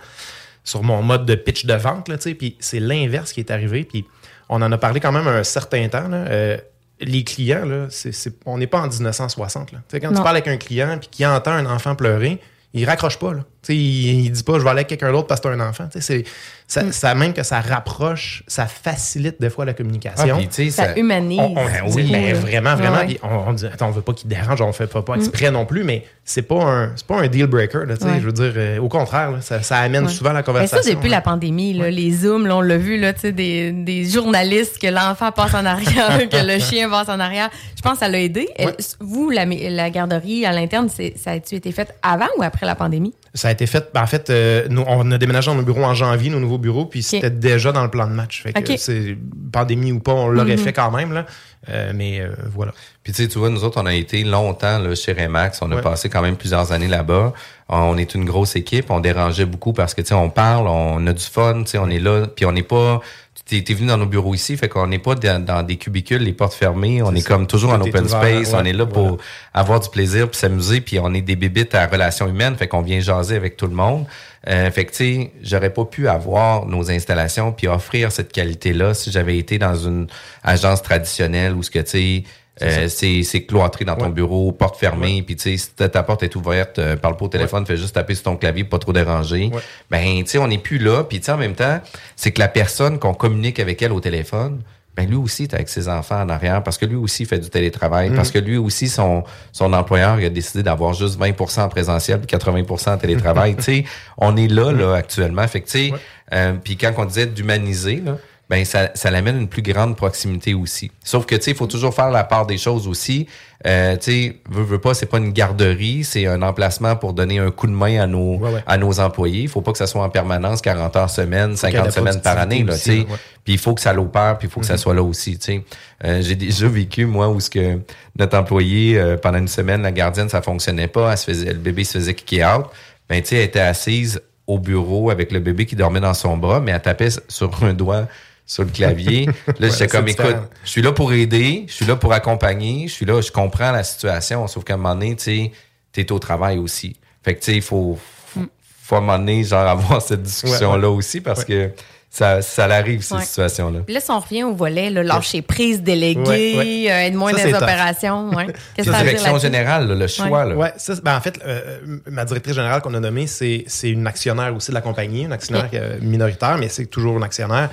sur 0.64 0.82
mon 0.82 1.02
mode 1.02 1.24
de 1.24 1.34
pitch 1.36 1.66
de 1.66 1.74
vente, 1.74 2.08
là, 2.08 2.16
tu 2.16 2.24
sais. 2.24 2.34
Puis 2.34 2.56
c'est 2.58 2.80
l'inverse 2.80 3.32
qui 3.32 3.38
est 3.40 3.50
arrivé. 3.52 3.84
Puis 3.84 4.04
on 4.48 4.60
en 4.60 4.72
a 4.72 4.78
parlé 4.78 4.98
quand 4.98 5.12
même 5.12 5.28
un 5.28 5.44
certain 5.44 5.88
temps, 5.88 6.08
là. 6.08 6.16
Euh, 6.28 6.56
les 7.00 7.22
clients, 7.22 7.64
là, 7.64 7.86
c'est, 7.90 8.10
c'est- 8.10 8.34
on 8.44 8.58
n'est 8.58 8.66
pas 8.66 8.80
en 8.80 8.88
1960. 8.88 9.70
Là. 9.70 9.78
Tu 9.88 9.92
sais, 9.92 10.00
quand 10.00 10.08
tu 10.08 10.14
parles 10.24 10.36
avec 10.36 10.48
un 10.48 10.56
client 10.56 10.98
puis 10.98 11.08
qui 11.08 11.24
entend 11.24 11.52
un 11.52 11.66
enfant 11.66 11.94
pleurer, 11.94 12.40
il 12.74 12.84
raccroche 12.84 13.18
pas. 13.20 13.32
Là. 13.34 13.44
Il, 13.74 14.24
il 14.26 14.30
dit 14.30 14.42
pas 14.42 14.54
je 14.58 14.64
vais 14.64 14.70
aller 14.70 14.78
avec 14.80 14.88
quelqu'un 14.88 15.12
d'autre 15.12 15.26
parce 15.26 15.40
que 15.40 15.48
c'est 15.48 15.54
un 15.54 15.68
enfant. 15.68 15.88
C'est, 15.98 16.24
ça, 16.66 16.82
Mm. 16.82 16.92
ça 16.92 17.14
même 17.14 17.32
que 17.32 17.42
ça 17.42 17.60
rapproche, 17.60 18.42
ça 18.46 18.66
facilite 18.66 19.40
des 19.40 19.48
fois 19.48 19.64
la 19.64 19.70
Ah, 19.70 19.74
communication. 19.74 20.38
sais, 20.50 20.70
Ça, 20.70 20.86
ça- 20.88 20.98
humanise. 20.98 21.38
On- 21.40 21.52
on- 21.52 21.54
Ben 21.54 21.82
oui. 21.94 22.10
ben, 22.12 22.34
vraiment, 22.34 22.76
vraiment. 22.76 22.98
Ouais. 22.98 23.18
On, 23.22 23.48
on 23.48 23.52
dit, 23.54 23.64
attends, 23.66 23.88
on 23.88 23.90
veut 23.92 24.02
pas 24.02 24.12
qu'il 24.12 24.28
dérange, 24.28 24.60
on 24.60 24.72
fait 24.72 24.86
pas, 24.86 25.00
pas 25.02 25.14
exprès 25.14 25.50
non 25.50 25.64
plus, 25.64 25.82
mais 25.84 26.04
c'est 26.26 26.42
pas 26.42 26.62
un, 26.62 26.92
c'est 26.94 27.06
pas 27.06 27.16
un 27.20 27.26
deal 27.28 27.46
breaker. 27.46 27.86
Là, 27.86 27.96
tu 27.96 28.02
sais, 28.04 28.10
Ouais. 28.10 28.20
Je 28.20 28.26
veux 28.26 28.32
dire, 28.32 28.52
euh, 28.56 28.78
au 28.80 28.88
contraire, 28.88 29.30
là, 29.30 29.40
ça, 29.40 29.62
ça 29.62 29.78
amène 29.78 30.04
Ouais. 30.04 30.10
souvent 30.12 30.32
la 30.32 30.40
Mais 30.40 30.44
conversation. 30.44 30.82
ça, 30.82 30.90
depuis 30.94 31.08
là. 31.08 31.16
la 31.16 31.22
pandémie, 31.22 31.72
là, 31.72 31.90
les 31.90 32.10
Zooms, 32.12 32.46
là, 32.46 32.56
on 32.56 32.60
l'a 32.60 32.76
vu, 32.76 32.98
là, 32.98 33.12
des, 33.14 33.72
des 33.72 34.04
journalistes, 34.04 34.78
que 34.78 34.88
l'enfant 34.88 35.32
passe 35.32 35.54
en 35.54 35.64
arrière, 35.64 36.18
que 36.30 36.36
le 36.46 36.58
chien 36.60 36.90
passe 36.90 37.08
en 37.08 37.18
arrière. 37.18 37.48
Je 37.76 37.80
pense 37.82 37.92
que 37.94 37.98
ça 38.00 38.08
l'a 38.08 38.20
aidé. 38.20 38.46
Ouais. 38.58 38.76
Vous, 39.00 39.30
la, 39.30 39.46
la 39.46 39.88
garderie 39.88 40.44
à 40.44 40.52
l'interne, 40.52 40.88
ça 40.90 41.30
a-tu 41.30 41.54
été 41.54 41.72
fait 41.72 41.94
avant 42.02 42.28
ou 42.36 42.42
après 42.42 42.66
la 42.66 42.74
pandémie? 42.74 43.14
Ça 43.34 43.48
a 43.48 43.50
été 43.52 43.66
fait. 43.66 43.90
ben, 43.92 44.02
en 44.02 44.06
fait, 44.06 44.30
euh, 44.30 44.66
nous, 44.70 44.82
on 44.86 45.10
a 45.12 45.18
déménagé 45.18 45.50
dans 45.50 45.56
nos 45.56 45.62
bureaux 45.62 45.84
en 45.84 45.94
janvier, 45.94 46.30
nos 46.30 46.40
nouveaux 46.40 46.58
bureaux, 46.58 46.86
puis 46.86 47.02
c'était 47.02 47.30
déjà 47.30 47.72
dans 47.72 47.82
le 47.84 47.90
plan 47.90 48.06
de 48.06 48.12
match. 48.12 48.42
Fait 48.42 48.52
que 48.52 48.76
c'est 48.76 49.16
pandémie 49.52 49.92
ou 49.92 50.00
pas, 50.00 50.12
on 50.12 50.28
l'aurait 50.28 50.56
Mhm. 50.56 50.64
fait 50.64 50.72
quand 50.72 50.90
même 50.90 51.12
là. 51.12 51.26
Euh, 51.70 51.92
mais 51.94 52.20
euh, 52.20 52.30
voilà. 52.54 52.72
Puis 53.02 53.12
tu 53.12 53.22
sais, 53.22 53.28
tu 53.28 53.38
vois, 53.38 53.50
nous 53.50 53.64
autres, 53.64 53.80
on 53.82 53.84
a 53.86 53.92
été 53.92 54.24
longtemps 54.24 54.78
là, 54.78 54.94
chez 54.94 55.12
Remax. 55.12 55.60
On 55.60 55.70
a 55.72 55.76
Ouais. 55.76 55.82
passé 55.82 56.08
quand 56.08 56.22
même 56.22 56.36
plusieurs 56.36 56.72
années 56.72 56.88
là-bas. 56.88 57.32
On 57.68 57.98
est 57.98 58.14
une 58.14 58.24
grosse 58.24 58.56
équipe. 58.56 58.90
On 58.90 59.00
dérangeait 59.00 59.44
beaucoup 59.44 59.72
parce 59.74 59.92
que 59.92 60.00
tu 60.00 60.08
sais, 60.08 60.14
on 60.14 60.30
parle, 60.30 60.66
on 60.68 61.04
a 61.06 61.12
du 61.12 61.22
fun, 61.24 61.62
tu 61.64 61.70
sais, 61.72 61.78
on 61.78 61.90
est 61.90 61.98
là. 61.98 62.26
Puis 62.34 62.46
on 62.46 62.52
n'est 62.52 62.62
pas. 62.62 63.00
Tu 63.46 63.56
es, 63.56 63.74
venu 63.74 63.88
dans 63.88 63.96
nos 63.96 64.06
bureaux 64.06 64.34
ici, 64.34 64.56
fait 64.56 64.68
qu'on 64.68 64.86
n'est 64.86 64.98
pas 64.98 65.14
dans, 65.14 65.42
dans 65.42 65.62
des 65.62 65.76
cubicules, 65.76 66.22
les 66.22 66.32
portes 66.32 66.54
fermées. 66.54 67.02
On 67.02 67.14
est, 67.14 67.26
comme 67.26 67.46
toujours 67.46 67.72
en 67.72 67.80
open 67.80 68.04
ouvert, 68.04 68.08
space. 68.08 68.52
ouais, 68.52 68.58
on 68.60 68.64
est 68.64 68.72
là 68.72 68.84
voilà. 68.84 69.08
pour 69.10 69.18
avoir 69.54 69.80
du 69.80 69.88
plaisir 69.88 70.28
puis 70.28 70.38
s'amuser. 70.38 70.80
Puis 70.80 70.98
on 70.98 71.14
est 71.14 71.22
des 71.22 71.36
bébites 71.36 71.74
à 71.74 71.86
relations 71.86 72.28
humaines, 72.28 72.56
fait 72.56 72.68
qu'on 72.68 72.82
vient 72.82 73.00
jaser 73.00 73.36
avec 73.36 73.56
tout 73.56 73.66
le 73.66 73.74
monde. 73.74 74.06
Euh, 74.46 74.70
fait 74.70 74.84
que 74.84 74.90
tu 74.90 74.96
sais, 74.96 75.32
j'aurais 75.42 75.72
pas 75.72 75.84
pu 75.84 76.08
avoir 76.08 76.66
nos 76.66 76.90
installations 76.90 77.52
puis 77.52 77.66
offrir 77.66 78.12
cette 78.12 78.32
qualité-là 78.32 78.94
si 78.94 79.10
j'avais 79.10 79.36
été 79.36 79.58
dans 79.58 79.74
une 79.74 80.06
agence 80.44 80.82
traditionnelle 80.82 81.54
où 81.54 81.62
ce 81.62 81.70
que 81.70 81.80
tu 81.80 81.90
sais. 81.90 82.24
Euh, 82.62 82.88
c'est 82.88 83.22
c'est 83.22 83.42
cloîtré 83.44 83.84
dans 83.84 83.96
ton 83.96 84.06
Ouais. 84.06 84.10
bureau, 84.10 84.52
porte 84.52 84.76
fermée, 84.76 85.22
puis 85.22 85.36
tu 85.36 85.42
sais, 85.42 85.56
si 85.56 85.70
ta 85.70 86.02
porte 86.02 86.22
est 86.22 86.34
ouverte, 86.36 86.78
euh, 86.78 86.96
parle 86.96 87.16
pas 87.16 87.24
au 87.26 87.28
téléphone, 87.28 87.64
fais 87.66 87.76
juste 87.76 87.94
taper 87.94 88.14
sur 88.14 88.24
ton 88.24 88.36
clavier, 88.36 88.64
pas 88.64 88.78
trop 88.78 88.92
déranger. 88.92 89.50
Ouais. 89.52 89.60
Ben, 89.90 90.22
tu 90.24 90.30
sais, 90.30 90.38
on 90.38 90.48
n'est 90.48 90.58
plus 90.58 90.78
là, 90.78 91.04
puis 91.04 91.20
tu 91.20 91.26
sais, 91.26 91.32
en 91.32 91.36
même 91.36 91.54
temps, 91.54 91.80
c'est 92.16 92.32
que 92.32 92.40
la 92.40 92.48
personne 92.48 92.98
qu'on 92.98 93.14
communique 93.14 93.60
avec 93.60 93.80
elle 93.82 93.92
au 93.92 94.00
téléphone, 94.00 94.60
ben 94.96 95.08
lui 95.08 95.14
aussi 95.14 95.44
est 95.44 95.54
avec 95.54 95.68
ses 95.68 95.88
enfants 95.88 96.20
en 96.20 96.28
arrière, 96.28 96.60
parce 96.64 96.76
que 96.76 96.84
lui 96.84 96.96
aussi 96.96 97.24
fait 97.24 97.38
du 97.38 97.48
télétravail, 97.50 98.10
parce 98.16 98.32
que 98.32 98.40
lui 98.40 98.56
aussi, 98.56 98.88
son, 98.88 99.22
son 99.52 99.72
employeur 99.72 100.18
il 100.18 100.26
a 100.26 100.28
décidé 100.28 100.64
d'avoir 100.64 100.92
juste 100.94 101.20
20% 101.20 101.60
en 101.62 101.68
présentiel, 101.68 102.18
puis 102.20 102.36
80% 102.36 102.94
en 102.94 102.98
télétravail. 102.98 103.54
tu 103.58 103.62
sais, 103.62 103.84
on 104.16 104.36
est 104.36 104.48
là, 104.48 104.72
là, 104.72 104.94
actuellement. 104.94 105.46
Fait 105.46 105.60
que, 105.60 105.68
tu 105.68 105.90
sais, 105.90 105.92
euh, 106.32 106.54
puis 106.62 106.76
quand 106.76 106.92
on 106.96 107.04
disait 107.04 107.26
d'humaniser, 107.26 108.02
là, 108.04 108.16
ben 108.50 108.64
ça, 108.64 108.90
ça 108.94 109.10
l'amène 109.10 109.38
une 109.38 109.48
plus 109.48 109.62
grande 109.62 109.94
proximité 109.94 110.54
aussi. 110.54 110.90
Sauf 111.04 111.26
que 111.26 111.34
tu 111.34 111.42
sais, 111.42 111.50
il 111.50 111.56
faut 111.56 111.66
toujours 111.66 111.94
faire 111.94 112.10
la 112.10 112.24
part 112.24 112.46
des 112.46 112.56
choses 112.56 112.88
aussi. 112.88 113.26
Euh, 113.66 113.96
tu 113.96 114.12
sais, 114.12 114.36
veux, 114.48 114.62
veux 114.62 114.78
pas, 114.80 114.94
c'est 114.94 115.06
pas 115.06 115.18
une 115.18 115.32
garderie, 115.32 116.02
c'est 116.04 116.26
un 116.26 116.40
emplacement 116.40 116.96
pour 116.96 117.12
donner 117.12 117.40
un 117.40 117.50
coup 117.50 117.66
de 117.66 117.72
main 117.72 118.00
à 118.00 118.06
nos 118.06 118.36
Ouais, 118.36 118.52
ouais. 118.52 118.64
à 118.66 118.78
nos 118.78 119.00
employés. 119.00 119.42
Il 119.42 119.48
faut 119.48 119.60
pas 119.60 119.72
que 119.72 119.78
ça 119.78 119.86
soit 119.86 120.02
en 120.02 120.08
permanence 120.08 120.62
40 120.62 120.96
heures 120.96 121.10
semaine, 121.10 121.56
qu'il 121.56 121.68
y 121.68 121.72
ait 121.72 121.76
50 121.76 121.80
de 121.80 121.86
la 121.86 121.90
semaines 121.90 122.20
par 122.22 122.38
année 122.38 122.64
là, 122.64 122.74
tu 122.74 122.80
sais. 122.80 123.06
Puis 123.44 123.54
il 123.54 123.58
faut 123.58 123.74
que 123.74 123.80
ça 123.80 123.92
l'opère, 123.92 124.38
puis 124.38 124.48
il 124.48 124.50
faut 124.50 124.60
que 124.60 124.66
ça 124.66 124.78
soit 124.78 124.94
là 124.94 125.02
aussi, 125.02 125.38
tu 125.38 125.44
sais. 125.44 125.64
Euh, 126.04 126.22
j'ai 126.22 126.36
déjà 126.36 126.68
vécu 126.68 127.04
moi 127.04 127.28
où 127.28 127.40
ce 127.40 127.50
que 127.50 127.80
notre 128.18 128.38
employé 128.38 128.98
euh, 128.98 129.16
pendant 129.16 129.38
une 129.38 129.48
semaine 129.48 129.82
la 129.82 129.92
gardienne 129.92 130.28
ça 130.28 130.40
fonctionnait 130.40 130.88
pas, 130.88 131.10
elle 131.10 131.18
se 131.18 131.24
faisait 131.24 131.52
le 131.52 131.58
bébé 131.58 131.84
se 131.84 131.98
faisait 131.98 132.14
kicker 132.14 132.44
out. 132.44 132.66
Ben 133.10 133.20
tu 133.20 133.28
sais, 133.28 133.36
elle 133.36 133.42
était 133.42 133.60
assise 133.60 134.22
au 134.46 134.58
bureau 134.58 135.10
avec 135.10 135.32
le 135.32 135.40
bébé 135.40 135.66
qui 135.66 135.76
dormait 135.76 136.00
dans 136.00 136.14
son 136.14 136.36
bras, 136.36 136.60
mais 136.60 136.72
elle 136.72 136.80
tapait 136.80 137.10
sur 137.28 137.62
un 137.62 137.74
doigt 137.74 138.06
sur 138.48 138.64
le 138.64 138.70
clavier. 138.70 139.26
Là, 139.46 139.52
Ouais, 139.60 139.70
j'étais 139.70 139.86
comme, 139.86 140.06
c'est 140.06 140.14
écoute, 140.14 140.26
différent. 140.26 140.44
je 140.64 140.70
suis 140.70 140.82
là 140.82 140.90
pour 140.92 141.12
aider, 141.12 141.66
je 141.68 141.72
suis 141.74 141.84
là 141.86 141.94
pour 141.96 142.12
accompagner, 142.14 142.88
je 142.88 142.92
suis 142.94 143.06
là, 143.06 143.20
je 143.20 143.30
comprends 143.30 143.70
la 143.72 143.84
situation, 143.84 144.46
sauf 144.48 144.64
qu'à 144.64 144.74
un 144.74 144.78
moment 144.78 144.94
donné, 144.94 145.14
tu 145.16 145.22
sais, 145.24 145.52
t'es 145.92 146.10
au 146.10 146.18
travail 146.18 146.58
aussi. 146.58 146.96
Fait 147.22 147.34
que, 147.34 147.40
tu 147.40 147.44
sais, 147.52 147.56
il 147.56 147.62
faut, 147.62 147.98
faut, 148.26 148.40
faut 148.82 148.94
à 148.94 148.98
un 148.98 149.00
moment 149.02 149.18
donné, 149.18 149.44
genre, 149.44 149.68
avoir 149.68 150.00
cette 150.02 150.22
discussion-là 150.22 150.88
aussi 150.90 151.20
parce 151.20 151.44
que 151.44 151.70
ça, 152.10 152.40
ça 152.40 152.66
l'arrive, 152.66 153.02
ces 153.02 153.16
Ouais. 153.16 153.22
situations-là. 153.22 153.80
Puis 153.84 153.92
là, 153.94 154.00
si 154.00 154.10
on 154.10 154.18
revient 154.18 154.44
au 154.44 154.54
volet, 154.54 154.88
là, 154.88 155.02
lâcher 155.02 155.42
prise, 155.42 155.82
déléguer, 155.82 156.22
Ouais, 156.24 156.56
ouais. 156.56 156.90
euh, 156.90 157.06
être 157.06 157.14
moins 157.14 157.32
tough. 157.34 157.52
opérations. 157.54 158.30
Ouais. 158.30 158.46
Qu'est-ce 158.74 158.86
que 158.86 158.92
La 158.92 159.02
direction 159.02 159.38
générale, 159.38 159.88
là, 159.88 159.94
le 159.94 160.06
choix, 160.06 160.46
là. 160.46 160.56
Ouais, 160.56 160.72
ça, 160.78 160.94
ben, 161.02 161.18
en 161.18 161.20
fait, 161.20 161.38
euh, 161.44 161.78
ma 162.06 162.24
directrice 162.24 162.54
générale 162.54 162.80
qu'on 162.80 162.94
a 162.94 163.00
nommée, 163.00 163.26
c'est, 163.26 163.64
c'est 163.66 163.90
une 163.90 164.06
actionnaire 164.06 164.56
aussi 164.56 164.70
de 164.70 164.74
la 164.74 164.80
compagnie, 164.80 165.24
une 165.24 165.32
actionnaire 165.34 165.68
euh, 165.74 165.98
minoritaire, 166.00 166.56
mais 166.56 166.70
c'est 166.70 166.86
toujours 166.86 167.18
une 167.18 167.24
actionnaire. 167.24 167.68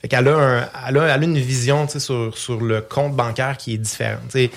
Fait 0.00 0.08
qu'elle 0.08 0.28
a, 0.28 0.36
un, 0.36 0.68
elle 0.88 0.98
a, 0.98 1.14
elle 1.14 1.22
a 1.22 1.24
une 1.24 1.38
vision 1.38 1.88
sur, 1.88 2.36
sur 2.36 2.60
le 2.60 2.80
compte 2.80 3.16
bancaire 3.16 3.56
qui 3.56 3.74
est 3.74 3.78
différente. 3.78 4.32
Les, 4.34 4.50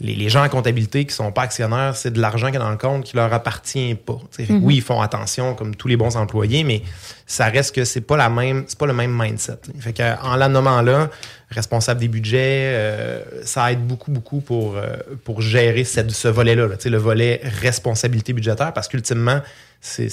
les 0.00 0.28
gens 0.28 0.44
en 0.44 0.48
comptabilité 0.48 1.04
qui 1.04 1.14
sont 1.14 1.30
pas 1.30 1.42
actionnaires, 1.42 1.94
c'est 1.94 2.10
de 2.10 2.20
l'argent 2.20 2.50
qui 2.50 2.56
est 2.56 2.58
dans 2.58 2.70
le 2.70 2.76
compte 2.76 3.04
qui 3.04 3.16
leur 3.16 3.32
appartient 3.32 3.94
pas. 3.94 4.18
que 4.36 4.52
Oui, 4.52 4.76
ils 4.76 4.82
font 4.82 5.00
attention 5.00 5.54
comme 5.54 5.76
tous 5.76 5.86
les 5.88 5.96
bons 5.96 6.16
employés, 6.16 6.64
mais 6.64 6.82
ça 7.26 7.46
reste 7.46 7.74
que 7.74 7.84
c'est 7.84 8.00
pas 8.00 8.16
la 8.16 8.28
même, 8.28 8.64
c'est 8.66 8.78
pas 8.78 8.86
le 8.86 8.94
même 8.94 9.16
mindset. 9.16 9.60
Fait 9.78 9.92
que, 9.92 10.22
en 10.24 10.36
la 10.36 10.48
nommant 10.48 10.82
là, 10.82 11.08
responsable 11.52 12.00
des 12.00 12.08
budgets, 12.08 12.72
euh, 12.74 13.20
ça 13.44 13.70
aide 13.72 13.86
beaucoup, 13.86 14.10
beaucoup 14.10 14.40
pour, 14.40 14.76
euh, 14.76 14.96
pour 15.24 15.40
gérer 15.40 15.84
cette, 15.84 16.10
ce 16.10 16.28
volet-là, 16.28 16.66
là, 16.66 16.74
le 16.84 16.96
volet 16.98 17.40
responsabilité 17.60 18.32
budgétaire, 18.32 18.72
parce 18.72 18.88
qu'ultimement, 18.88 19.40
c'est, 19.80 20.08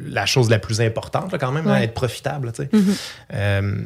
la 0.00 0.26
chose 0.26 0.50
la 0.50 0.58
plus 0.58 0.80
importante 0.80 1.30
là, 1.32 1.38
quand 1.38 1.52
même, 1.52 1.66
là, 1.66 1.74
Ouais. 1.74 1.84
être 1.84 1.94
profitable. 1.94 2.52
sais. 2.54 2.68
Euh, 3.34 3.82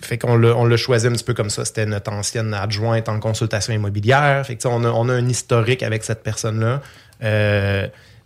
fait 0.00 0.18
qu'on 0.18 0.36
l'a, 0.36 0.76
choisi 0.76 1.06
un 1.06 1.12
petit 1.12 1.24
peu 1.24 1.34
comme 1.34 1.50
ça. 1.50 1.64
C'était 1.64 1.86
notre 1.86 2.10
ancienne 2.12 2.54
adjointe 2.54 3.08
en 3.08 3.20
consultation 3.20 3.72
immobilière. 3.74 4.46
Fait 4.46 4.56
que, 4.56 4.66
on, 4.68 4.82
a, 4.84 4.88
on 4.88 5.08
a 5.08 5.12
un 5.12 5.28
historique 5.28 5.82
avec 5.82 6.04
cette 6.04 6.22
personne-là. 6.22 6.80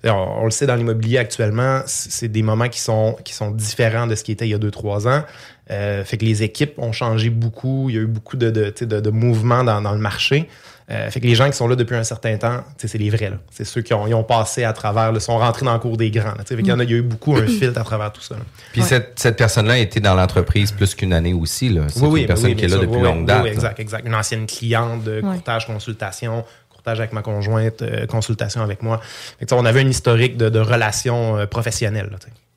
On, 0.04 0.10
on 0.10 0.44
le 0.44 0.50
sait 0.50 0.66
dans 0.66 0.76
l'immobilier 0.76 1.18
actuellement, 1.18 1.82
c'est 1.86 2.10
c'est 2.10 2.28
des 2.28 2.42
moments 2.42 2.68
qui 2.68 2.80
sont, 2.80 3.16
qui 3.24 3.34
sont 3.34 3.50
différents 3.50 4.06
de 4.06 4.14
ce 4.14 4.24
qui 4.24 4.32
était 4.32 4.46
il 4.46 4.50
y 4.50 4.54
a 4.54 4.58
deux, 4.58 4.70
trois 4.70 5.06
ans. 5.06 5.24
Euh, 5.70 6.04
fait 6.04 6.18
que 6.18 6.24
les 6.24 6.42
équipes 6.42 6.74
ont 6.78 6.92
changé 6.92 7.30
beaucoup. 7.30 7.88
Il 7.90 7.94
y 7.94 7.98
a 7.98 8.02
eu 8.02 8.06
beaucoup 8.06 8.36
de, 8.36 8.50
de, 8.50 8.72
de, 8.84 9.00
de 9.00 9.10
mouvements 9.10 9.62
dans, 9.64 9.80
dans 9.80 9.92
le 9.92 9.98
marché. 9.98 10.48
Euh, 10.90 11.08
fait 11.08 11.20
que 11.20 11.26
les 11.26 11.36
gens 11.36 11.48
qui 11.48 11.56
sont 11.56 11.68
là 11.68 11.76
depuis 11.76 11.94
un 11.94 12.02
certain 12.02 12.36
temps, 12.36 12.64
c'est 12.76 12.98
les 12.98 13.10
vrais. 13.10 13.30
là. 13.30 13.36
C'est 13.52 13.64
ceux 13.64 13.80
qui 13.80 13.94
ont, 13.94 14.08
ils 14.08 14.14
ont 14.14 14.24
passé 14.24 14.64
à 14.64 14.72
travers, 14.72 15.12
là, 15.12 15.20
sont 15.20 15.38
rentrés 15.38 15.64
dans 15.64 15.72
le 15.74 15.78
cours 15.78 15.96
des 15.96 16.10
grands. 16.10 16.30
là. 16.34 16.42
Fait 16.44 16.56
qu'il 16.56 16.66
y 16.66 16.72
en 16.72 16.80
a, 16.80 16.82
il 16.82 16.90
y 16.90 16.94
a 16.94 16.96
eu 16.96 17.02
beaucoup 17.02 17.36
un 17.36 17.46
filtre 17.46 17.80
à 17.80 17.84
travers 17.84 18.12
tout 18.12 18.20
ça. 18.22 18.34
là. 18.34 18.40
Puis 18.72 18.82
cette, 18.82 19.12
cette 19.16 19.36
personne-là 19.36 19.74
a 19.74 19.78
été 19.78 20.00
dans 20.00 20.16
l'entreprise 20.16 20.72
plus 20.72 20.96
qu'une 20.96 21.12
année 21.12 21.32
aussi, 21.32 21.68
là. 21.68 21.82
C'est 21.88 22.00
une 22.00 22.26
personne 22.26 22.46
oui, 22.46 22.56
qui 22.56 22.64
est 22.64 22.68
là 22.68 22.78
sûr. 22.78 22.80
depuis 22.80 22.96
Oui, 22.96 23.04
longue 23.04 23.18
oui, 23.20 23.24
date. 23.26 23.42
oui, 23.44 23.50
exact, 23.50 23.78
exact. 23.78 24.04
Une 24.04 24.14
ancienne 24.16 24.46
cliente 24.46 25.04
de 25.04 25.20
Ouais. 25.22 25.34
courtage 25.36 25.66
consultation, 25.68 26.44
courtage 26.68 26.98
avec 26.98 27.12
ma 27.12 27.22
conjointe, 27.22 27.82
euh, 27.82 28.06
consultation 28.06 28.60
avec 28.62 28.82
moi. 28.82 28.98
Fait 29.38 29.44
que, 29.44 29.50
tu 29.50 29.54
sais, 29.54 29.60
on 29.60 29.64
avait 29.66 29.82
un 29.82 29.88
historique 29.88 30.36
de, 30.36 30.48
de 30.48 30.58
relations 30.58 31.36
euh, 31.36 31.46
professionnelles. 31.46 32.10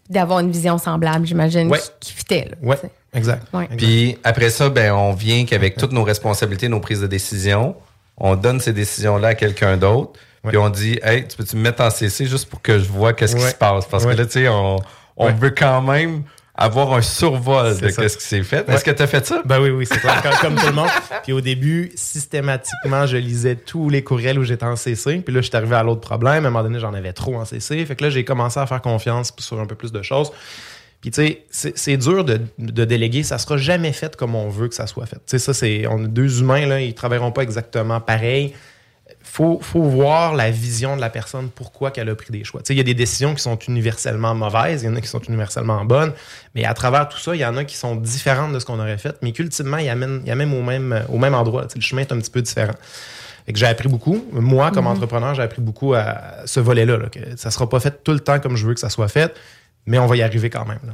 D'avoir 0.09 0.39
une 0.39 0.51
vision 0.51 0.77
semblable, 0.77 1.25
j'imagine, 1.25 1.69
Ouais. 1.69 1.79
qui, 1.79 2.11
qui 2.11 2.13
fitait. 2.13 2.49
là, 2.51 2.55
Ouais, 2.61 2.77
exact. 3.13 3.47
Ouais. 3.53 3.67
Puis 3.77 4.17
après 4.23 4.49
ça, 4.49 4.69
ben 4.69 4.91
on 4.93 5.13
vient 5.13 5.45
qu'avec 5.45 5.77
toutes 5.77 5.93
nos 5.93 6.03
responsabilités, 6.03 6.67
nos 6.67 6.79
prises 6.81 6.99
de 7.01 7.07
décision, 7.07 7.75
on 8.17 8.35
donne 8.35 8.59
ces 8.59 8.73
décisions-là 8.73 9.29
à 9.29 9.35
quelqu'un 9.35 9.77
d'autre. 9.77 10.11
Puis 10.45 10.57
on 10.57 10.69
dit, 10.69 10.99
hey, 11.03 11.25
tu 11.25 11.37
peux-tu 11.37 11.55
me 11.55 11.61
mettre 11.61 11.81
en 11.81 11.89
CC 11.89 12.25
juste 12.25 12.49
pour 12.49 12.61
que 12.61 12.77
je 12.77 12.89
vois 12.89 13.13
qu'est-ce 13.13 13.35
qui 13.35 13.41
se 13.41 13.55
passe? 13.55 13.85
Parce 13.85 14.03
Ouais. 14.03 14.13
que 14.13 14.17
là, 14.19 14.25
tu 14.25 14.31
sais, 14.33 14.47
on, 14.49 14.75
on 15.15 15.27
Ouais. 15.27 15.33
veut 15.33 15.51
quand 15.51 15.81
même 15.81 16.23
avoir 16.55 16.93
un 16.93 17.01
survol 17.01 17.79
de 17.79 17.89
ça. 17.89 18.07
ce 18.07 18.17
qui 18.17 18.23
s'est 18.23 18.43
fait. 18.43 18.67
Ouais. 18.67 18.75
Est-ce 18.75 18.83
que 18.83 18.91
tu 18.91 19.01
as 19.01 19.07
fait 19.07 19.25
ça? 19.25 19.41
Ben 19.45 19.59
oui, 19.59 19.69
oui, 19.71 19.85
c'est 19.87 19.99
clair, 19.99 20.21
comme, 20.39 20.55
tout 20.55 20.67
le 20.67 20.73
monde. 20.73 20.89
Puis 21.23 21.33
au 21.33 21.41
début, 21.41 21.91
systématiquement, 21.95 23.07
je 23.07 23.17
lisais 23.17 23.55
tous 23.55 23.89
les 23.89 24.03
courriels 24.03 24.37
où 24.37 24.43
j'étais 24.43 24.65
en 24.65 24.75
CC. 24.75 25.17
Puis 25.25 25.33
là, 25.33 25.41
je 25.41 25.47
suis 25.47 25.57
arrivé 25.57 25.75
à 25.75 25.83
l'autre 25.83 26.01
problème. 26.01 26.45
À 26.45 26.47
un 26.47 26.51
moment 26.51 26.63
donné, 26.63 26.79
j'en 26.79 26.93
avais 26.93 27.13
trop 27.13 27.35
en 27.35 27.45
CC. 27.45 27.83
Fait 27.85 27.95
que 27.95 28.03
là, 28.03 28.09
j'ai 28.09 28.23
commencé 28.23 28.59
à 28.59 28.67
faire 28.67 28.81
confiance 28.81 29.33
sur 29.39 29.59
un 29.59 29.65
peu 29.65 29.75
plus 29.75 29.91
de 29.91 30.01
choses. 30.03 30.31
Puis 31.01 31.11
tu 31.11 31.21
sais, 31.21 31.43
c'est 31.49 31.77
c'est 31.77 31.97
dur 31.97 32.23
de, 32.23 32.39
de 32.59 32.85
déléguer. 32.85 33.23
Ça 33.23 33.37
sera 33.37 33.57
jamais 33.57 33.91
fait 33.91 34.15
comme 34.15 34.35
on 34.35 34.47
veut 34.47 34.69
que 34.69 34.75
ça 34.75 34.87
soit 34.87 35.05
fait. 35.05 35.17
Tu 35.17 35.21
sais, 35.25 35.39
ça, 35.39 35.53
c'est... 35.53 35.85
On 35.87 36.05
est 36.05 36.07
deux 36.07 36.39
humains, 36.39 36.65
là, 36.65 36.79
ils 36.79 36.93
travailleront 36.93 37.31
pas 37.31 37.41
exactement 37.41 37.99
pareil. 37.99 38.53
Faut, 39.36 39.58
faut 39.63 39.82
voir 39.82 40.36
la 40.36 40.52
vision 40.52 40.96
de 40.96 41.02
la 41.02 41.10
personne, 41.10 41.50
pourquoi 41.50 41.89
qu'elle 41.89 42.08
a 42.08 42.13
pris 42.13 42.32
des 42.32 42.43
choix. 42.43 42.62
Tu 42.62 42.67
sais, 42.67 42.74
il 42.76 42.78
y 42.78 42.82
a 42.82 42.84
des 42.84 42.93
décisions 42.93 43.34
qui 43.34 43.41
sont 43.41 43.58
universellement 43.67 44.36
mauvaises, 44.36 44.84
il 44.84 44.86
y 44.86 44.89
en 44.89 44.96
a 44.96 45.02
qui 45.02 45.08
sont 45.08 45.22
universellement 45.22 45.84
bonnes, 45.86 46.13
mais 46.54 46.65
à 46.65 46.76
travers 46.76 47.10
tout 47.10 47.17
ça, 47.17 47.34
il 47.34 47.41
y 47.41 47.46
en 47.46 47.58
a 47.58 47.63
qui 47.63 47.76
sont 47.76 47.96
différentes 47.96 48.54
de 48.54 48.60
ce 48.60 48.65
qu'on 48.65 48.80
aurait 48.80 49.00
fait, 49.00 49.15
mais 49.24 49.32
qu'ultimement, 49.32 49.78
ils 49.78 49.89
amènent, 49.89 50.22
ils 50.24 50.32
amènent 50.32 50.54
au 50.54 50.62
même, 50.62 51.04
au 51.10 51.17
même 51.17 51.34
endroit. 51.34 51.63
Tu 51.63 51.69
sais, 51.74 51.80
le 51.80 51.84
chemin 51.84 52.02
est 52.02 52.12
un 52.12 52.19
petit 52.19 52.30
peu 52.30 52.43
différent. 52.43 52.76
Fait 53.48 53.54
que 53.54 53.58
j'ai 53.58 53.65
appris 53.65 53.89
beaucoup. 53.89 54.24
Moi, 54.32 54.69
comme 54.69 54.86
Mhm. 54.86 54.91
entrepreneur, 54.91 55.34
j'ai 55.34 55.41
appris 55.41 55.62
beaucoup 55.63 55.96
à 55.96 56.15
ce 56.46 56.60
volet-là. 56.60 56.98
là, 56.98 57.08
que 57.10 57.19
ça 57.36 57.50
sera 57.50 57.67
pas 57.67 57.80
fait 57.80 58.04
tout 58.04 58.12
le 58.13 58.19
temps 58.19 58.39
comme 58.39 58.56
je 58.56 58.67
veux 58.67 58.76
que 58.76 58.80
ça 58.80 58.89
soit 58.91 59.08
fait, 59.08 59.34
mais 59.88 59.98
on 59.98 60.06
va 60.06 60.15
y 60.15 60.22
arriver 60.22 60.52
quand 60.52 60.65
même. 60.65 60.80
là. 60.86 60.93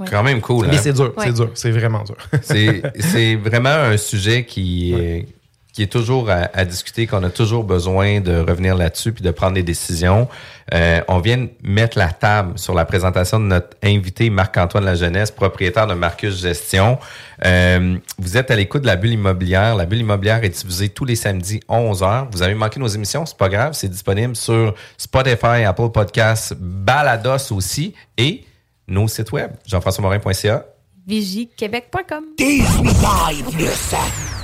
Ouais. 0.00 0.06
Quand 0.10 0.24
même 0.24 0.40
cool. 0.40 0.66
Mais 0.66 0.74
hein? 0.76 0.80
c'est 0.82 0.92
dur, 0.92 1.14
Ouais. 1.16 1.24
c'est 1.26 1.32
dur, 1.34 1.50
c'est 1.54 1.70
vraiment 1.70 2.02
dur. 2.02 2.16
C'est 2.42 3.36
vraiment 3.44 3.68
un 3.70 3.96
sujet 3.96 4.44
qui, 4.44 4.92
est- 4.92 5.26
qui 5.76 5.82
est 5.82 5.92
toujours 5.92 6.30
à, 6.30 6.48
à 6.54 6.64
discuter, 6.64 7.06
qu'on 7.06 7.22
a 7.22 7.28
toujours 7.28 7.62
besoin 7.62 8.22
de 8.22 8.38
revenir 8.38 8.74
là-dessus 8.74 9.12
puis 9.12 9.22
de 9.22 9.30
prendre 9.30 9.52
des 9.52 9.62
décisions. 9.62 10.26
Euh, 10.72 11.02
on 11.06 11.18
vient 11.18 11.36
de 11.36 11.50
mettre 11.62 11.98
la 11.98 12.08
table 12.08 12.58
sur 12.58 12.72
la 12.72 12.86
présentation 12.86 13.38
de 13.38 13.44
notre 13.44 13.76
invité 13.82 14.30
Marc-Antoine 14.30 14.86
La 14.86 14.94
Jeunesse, 14.94 15.30
propriétaire 15.30 15.86
de 15.86 15.92
Marcus 15.92 16.40
Gestion. 16.40 16.98
Euh, 17.44 17.98
vous 18.18 18.38
êtes 18.38 18.50
à 18.50 18.56
l'écoute 18.56 18.80
de 18.80 18.86
la 18.86 18.96
bulle 18.96 19.12
immobilière. 19.12 19.76
La 19.76 19.84
bulle 19.84 19.98
immobilière 19.98 20.42
est 20.44 20.48
diffusée 20.48 20.88
tous 20.88 21.04
les 21.04 21.14
samedis 21.14 21.60
11h. 21.68 22.28
Vous 22.32 22.40
avez 22.40 22.54
manqué 22.54 22.80
nos 22.80 22.88
émissions, 22.88 23.26
c'est 23.26 23.36
pas 23.36 23.50
grave, 23.50 23.74
c'est 23.74 23.90
disponible 23.90 24.34
sur 24.34 24.74
Spotify, 24.96 25.64
Apple 25.66 25.90
Podcasts, 25.92 26.54
Balados 26.58 27.52
aussi 27.52 27.92
et 28.16 28.46
nos 28.88 29.08
sites 29.08 29.30
web, 29.30 29.50
jean-françois-morin.ca. 29.66 30.64
Vigiequebec.com. 31.06 32.24
18 32.38 32.88
ans 33.04 33.28
et 33.28 33.42
plus. 33.52 34.35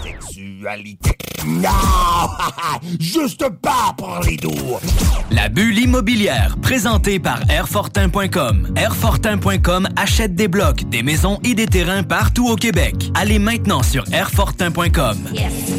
Non! 1.46 1.70
Juste 3.00 3.48
pas 3.60 3.92
pour 3.96 4.20
les 4.24 4.36
doux. 4.36 4.78
La 5.30 5.48
bulle 5.48 5.78
immobilière, 5.78 6.56
présentée 6.62 7.18
par 7.18 7.40
Airfortin.com. 7.50 8.72
Airfortin.com 8.76 9.88
achète 9.96 10.34
des 10.34 10.48
blocs, 10.48 10.88
des 10.88 11.02
maisons 11.02 11.40
et 11.44 11.54
des 11.54 11.66
terrains 11.66 12.02
partout 12.02 12.48
au 12.48 12.56
Québec. 12.56 13.10
Allez 13.14 13.38
maintenant 13.38 13.82
sur 13.82 14.04
Airfortin.com. 14.12 15.18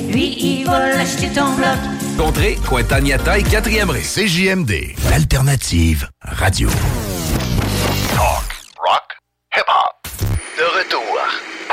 Lui, 0.09 0.35
il 0.39 0.65
va 0.65 0.89
l'acheter 0.89 1.29
ton 1.29 1.53
bloc. 1.55 1.77
Contrée, 2.17 2.57
Cointagnata 2.67 3.39
et 3.39 3.43
4e 3.43 3.89
rue. 3.89 4.01
CJMD, 4.01 4.95
l'alternative 5.09 6.09
radio. 6.21 6.69
Talk, 8.15 8.52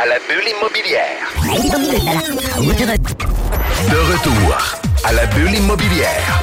à 0.00 0.06
la 0.06 0.16
bulle 0.28 0.48
immobilière. 0.48 1.28
De 3.90 3.96
retour 4.12 4.56
à 5.04 5.12
la 5.12 5.26
bulle 5.26 5.54
immobilière. 5.54 6.42